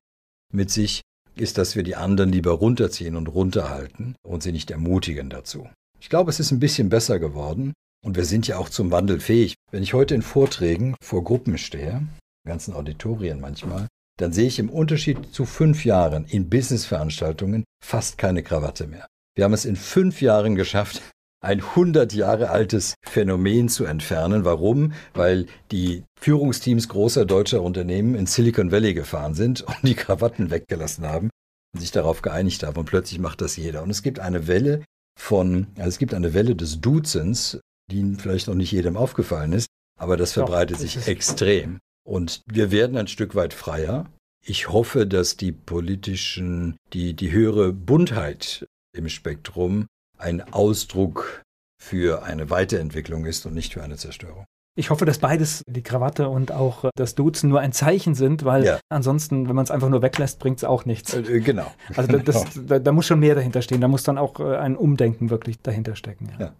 mit 0.51 0.71
sich, 0.71 1.01
ist, 1.35 1.57
dass 1.57 1.75
wir 1.75 1.83
die 1.83 1.95
anderen 1.95 2.31
lieber 2.31 2.51
runterziehen 2.51 3.15
und 3.15 3.27
runterhalten 3.27 4.15
und 4.25 4.41
sie 4.41 4.51
nicht 4.51 4.71
ermutigen 4.71 5.29
dazu. 5.29 5.69
Ich 5.99 6.09
glaube, 6.09 6.29
es 6.29 6.39
ist 6.39 6.51
ein 6.51 6.59
bisschen 6.59 6.89
besser 6.89 7.19
geworden 7.19 7.73
und 8.05 8.15
wir 8.15 8.25
sind 8.25 8.47
ja 8.47 8.57
auch 8.57 8.69
zum 8.69 8.91
Wandel 8.91 9.19
fähig. 9.19 9.55
Wenn 9.71 9.81
ich 9.81 9.95
heute 9.95 10.13
in 10.13 10.21
Vorträgen 10.21 10.95
vor 11.01 11.23
Gruppen 11.23 11.57
stehe, 11.57 12.03
ganzen 12.47 12.73
Auditorien 12.73 13.41
manchmal, 13.41 13.87
dann 14.17 14.31
sehe 14.31 14.45
ich 14.47 14.59
im 14.59 14.69
Unterschied 14.69 15.33
zu 15.33 15.45
fünf 15.45 15.83
Jahren 15.85 16.25
in 16.25 16.47
Businessveranstaltungen 16.47 17.65
fast 17.83 18.17
keine 18.19 18.43
Krawatte 18.43 18.85
mehr. 18.85 19.07
Wir 19.35 19.43
haben 19.43 19.53
es 19.53 19.65
in 19.65 19.75
fünf 19.75 20.21
Jahren 20.21 20.55
geschafft, 20.55 21.01
ein 21.43 21.61
100 21.61 22.13
Jahre 22.13 22.51
altes 22.51 22.93
Phänomen 23.03 23.69
zu 23.69 23.85
entfernen. 23.85 24.45
Warum? 24.45 24.93
Weil 25.13 25.47
die 25.71 26.03
Führungsteams 26.19 26.87
großer 26.87 27.25
deutscher 27.25 27.63
Unternehmen 27.63 28.15
in 28.15 28.27
Silicon 28.27 28.71
Valley 28.71 28.93
gefahren 28.93 29.33
sind 29.33 29.61
und 29.61 29.77
die 29.81 29.95
Krawatten 29.95 30.51
weggelassen 30.51 31.07
haben 31.07 31.29
und 31.73 31.81
sich 31.81 31.91
darauf 31.91 32.21
geeinigt 32.21 32.63
haben. 32.63 32.77
Und 32.77 32.85
plötzlich 32.85 33.19
macht 33.19 33.41
das 33.41 33.57
jeder. 33.57 33.81
Und 33.81 33.89
es 33.89 34.03
gibt 34.03 34.19
eine 34.19 34.47
Welle 34.47 34.83
von, 35.19 35.67
also 35.75 35.89
es 35.89 35.97
gibt 35.97 36.13
eine 36.13 36.33
Welle 36.33 36.55
des 36.55 36.81
Duzens, 36.81 37.59
die 37.91 38.15
vielleicht 38.15 38.47
noch 38.47 38.55
nicht 38.55 38.71
jedem 38.71 38.97
aufgefallen 38.97 39.53
ist, 39.53 39.67
aber 39.99 40.17
das 40.17 40.33
verbreitet 40.33 40.77
Doch, 40.77 40.81
sich 40.81 41.07
extrem. 41.07 41.79
Und 42.03 42.41
wir 42.45 42.71
werden 42.71 42.97
ein 42.97 43.07
Stück 43.07 43.35
weit 43.35 43.53
freier. 43.53 44.05
Ich 44.45 44.69
hoffe, 44.69 45.07
dass 45.07 45.37
die 45.37 45.51
politischen, 45.51 46.77
die, 46.93 47.13
die 47.15 47.31
höhere 47.31 47.73
Buntheit 47.73 48.65
im 48.95 49.09
Spektrum 49.09 49.87
ein 50.17 50.41
Ausdruck 50.53 51.43
für 51.81 52.23
eine 52.23 52.49
Weiterentwicklung 52.49 53.25
ist 53.25 53.45
und 53.45 53.53
nicht 53.53 53.73
für 53.73 53.83
eine 53.83 53.97
Zerstörung. 53.97 54.45
Ich 54.77 54.89
hoffe, 54.89 55.05
dass 55.05 55.19
beides, 55.19 55.63
die 55.67 55.83
Krawatte 55.83 56.27
und 56.27 56.51
auch 56.51 56.89
das 56.95 57.15
Duzen, 57.15 57.49
nur 57.49 57.61
ein 57.61 57.71
Zeichen 57.71 58.13
sind, 58.13 58.43
weil 58.43 58.65
ja. 58.65 58.79
ansonsten, 58.89 59.47
wenn 59.47 59.55
man 59.55 59.63
es 59.63 59.71
einfach 59.71 59.87
nur 59.87 60.01
weglässt, 60.01 60.39
bringt 60.39 60.57
es 60.57 60.63
auch 60.65 60.83
nichts. 60.83 61.13
Äh, 61.13 61.21
äh, 61.21 61.39
genau. 61.39 61.71
Also 61.95 62.17
das, 62.17 62.43
genau. 62.53 62.67
da, 62.67 62.79
da, 62.79 62.91
muss 62.91 63.05
schon 63.05 63.19
mehr 63.19 63.35
dahinter 63.35 63.61
stehen. 63.61 63.79
Da 63.79 63.87
muss 63.87 64.03
dann 64.03 64.17
auch 64.17 64.39
äh, 64.41 64.57
ein 64.57 64.75
Umdenken 64.75 65.29
wirklich 65.29 65.61
dahinter 65.61 65.95
stecken. 65.95 66.29
Ja. 66.37 66.47
Ja. 66.47 66.53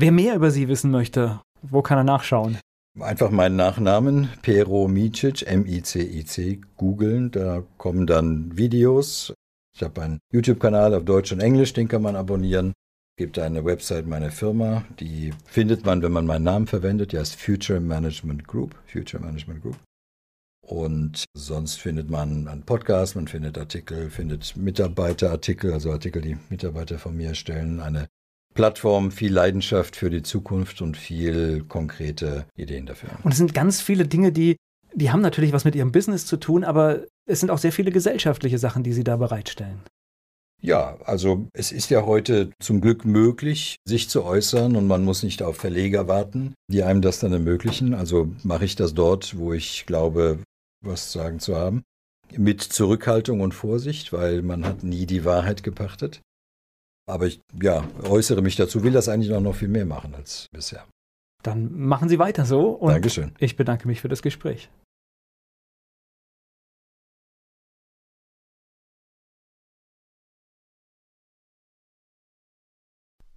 Wer 0.00 0.12
mehr 0.12 0.36
über 0.36 0.52
Sie 0.52 0.68
wissen 0.68 0.92
möchte, 0.92 1.40
wo 1.60 1.82
kann 1.82 1.98
er 1.98 2.04
nachschauen? 2.04 2.56
Einfach 3.00 3.32
meinen 3.32 3.56
Nachnamen, 3.56 4.28
Pero 4.42 4.86
Micic, 4.86 5.44
M-I-C-I-C, 5.44 6.60
googeln. 6.76 7.32
Da 7.32 7.64
kommen 7.78 8.06
dann 8.06 8.56
Videos, 8.56 9.34
ich 9.74 9.82
habe 9.82 10.00
einen 10.02 10.18
YouTube-Kanal 10.32 10.94
auf 10.94 11.04
Deutsch 11.04 11.32
und 11.32 11.40
Englisch, 11.40 11.72
den 11.72 11.88
kann 11.88 12.02
man 12.02 12.14
abonnieren. 12.14 12.74
Es 13.16 13.24
gibt 13.24 13.40
eine 13.40 13.64
Website 13.64 14.06
meiner 14.06 14.30
Firma, 14.30 14.84
die 15.00 15.32
findet 15.46 15.84
man, 15.84 16.00
wenn 16.00 16.12
man 16.12 16.26
meinen 16.26 16.44
Namen 16.44 16.68
verwendet. 16.68 17.10
Die 17.10 17.18
heißt 17.18 17.34
Future 17.34 17.80
Management 17.80 18.46
Group. 18.46 18.76
Future 18.86 19.20
Management 19.20 19.62
Group. 19.62 19.78
Und 20.64 21.24
sonst 21.34 21.74
findet 21.74 22.08
man 22.08 22.46
einen 22.46 22.62
Podcast, 22.62 23.16
man 23.16 23.26
findet 23.26 23.58
Artikel, 23.58 24.10
findet 24.10 24.56
Mitarbeiterartikel, 24.56 25.72
also 25.72 25.90
Artikel, 25.90 26.22
die 26.22 26.38
Mitarbeiter 26.50 27.00
von 27.00 27.16
mir 27.16 27.34
stellen, 27.34 27.80
eine 27.80 28.06
Plattform, 28.58 29.12
viel 29.12 29.32
Leidenschaft 29.32 29.94
für 29.94 30.10
die 30.10 30.22
Zukunft 30.22 30.82
und 30.82 30.96
viel 30.96 31.64
konkrete 31.68 32.46
Ideen 32.56 32.86
dafür. 32.86 33.10
Und 33.22 33.30
es 33.30 33.38
sind 33.38 33.54
ganz 33.54 33.80
viele 33.80 34.04
Dinge, 34.06 34.32
die 34.32 34.56
die 34.94 35.10
haben 35.10 35.20
natürlich 35.20 35.52
was 35.52 35.64
mit 35.64 35.76
ihrem 35.76 35.92
Business 35.92 36.26
zu 36.26 36.36
tun, 36.36 36.64
aber 36.64 37.04
es 37.26 37.40
sind 37.40 37.50
auch 37.50 37.58
sehr 37.58 37.72
viele 37.72 37.92
gesellschaftliche 37.92 38.58
Sachen, 38.58 38.82
die 38.82 38.92
sie 38.92 39.04
da 39.04 39.16
bereitstellen. 39.16 39.80
Ja, 40.60 40.96
also 41.04 41.46
es 41.52 41.70
ist 41.70 41.88
ja 41.90 42.04
heute 42.04 42.50
zum 42.58 42.80
Glück 42.80 43.04
möglich, 43.04 43.76
sich 43.84 44.08
zu 44.08 44.24
äußern 44.24 44.74
und 44.74 44.88
man 44.88 45.04
muss 45.04 45.22
nicht 45.22 45.42
auf 45.42 45.56
Verleger 45.56 46.08
warten, 46.08 46.54
die 46.68 46.82
einem 46.82 47.00
das 47.00 47.20
dann 47.20 47.32
ermöglichen. 47.32 47.94
Also 47.94 48.32
mache 48.42 48.64
ich 48.64 48.74
das 48.74 48.92
dort, 48.92 49.38
wo 49.38 49.52
ich 49.52 49.86
glaube, 49.86 50.40
was 50.84 51.12
zu 51.12 51.18
sagen 51.18 51.38
zu 51.38 51.54
haben. 51.54 51.84
Mit 52.36 52.60
Zurückhaltung 52.60 53.40
und 53.40 53.54
Vorsicht, 53.54 54.12
weil 54.12 54.42
man 54.42 54.64
hat 54.64 54.82
nie 54.82 55.06
die 55.06 55.24
Wahrheit 55.24 55.62
gepachtet. 55.62 56.22
Aber 57.08 57.26
ich 57.26 57.40
ja, 57.60 57.82
äußere 58.04 58.42
mich 58.42 58.56
dazu, 58.56 58.82
will 58.82 58.92
das 58.92 59.08
eigentlich 59.08 59.32
auch 59.32 59.40
noch 59.40 59.54
viel 59.54 59.68
mehr 59.68 59.86
machen 59.86 60.14
als 60.14 60.46
bisher. 60.52 60.86
Dann 61.42 61.72
machen 61.72 62.08
Sie 62.08 62.18
weiter 62.18 62.44
so 62.44 62.70
und 62.70 62.92
Dankeschön. 62.92 63.34
ich 63.38 63.56
bedanke 63.56 63.88
mich 63.88 64.00
für 64.02 64.08
das 64.08 64.20
Gespräch. 64.20 64.68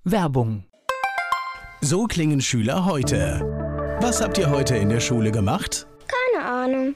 Werbung. 0.03 0.65
So 1.80 2.06
klingen 2.07 2.41
Schüler 2.41 2.85
heute. 2.85 3.39
Was 4.02 4.22
habt 4.22 4.38
ihr 4.38 4.49
heute 4.49 4.76
in 4.76 4.89
der 4.89 4.99
Schule 4.99 5.31
gemacht? 5.31 5.88
Keine 6.07 6.45
Ahnung. 6.45 6.95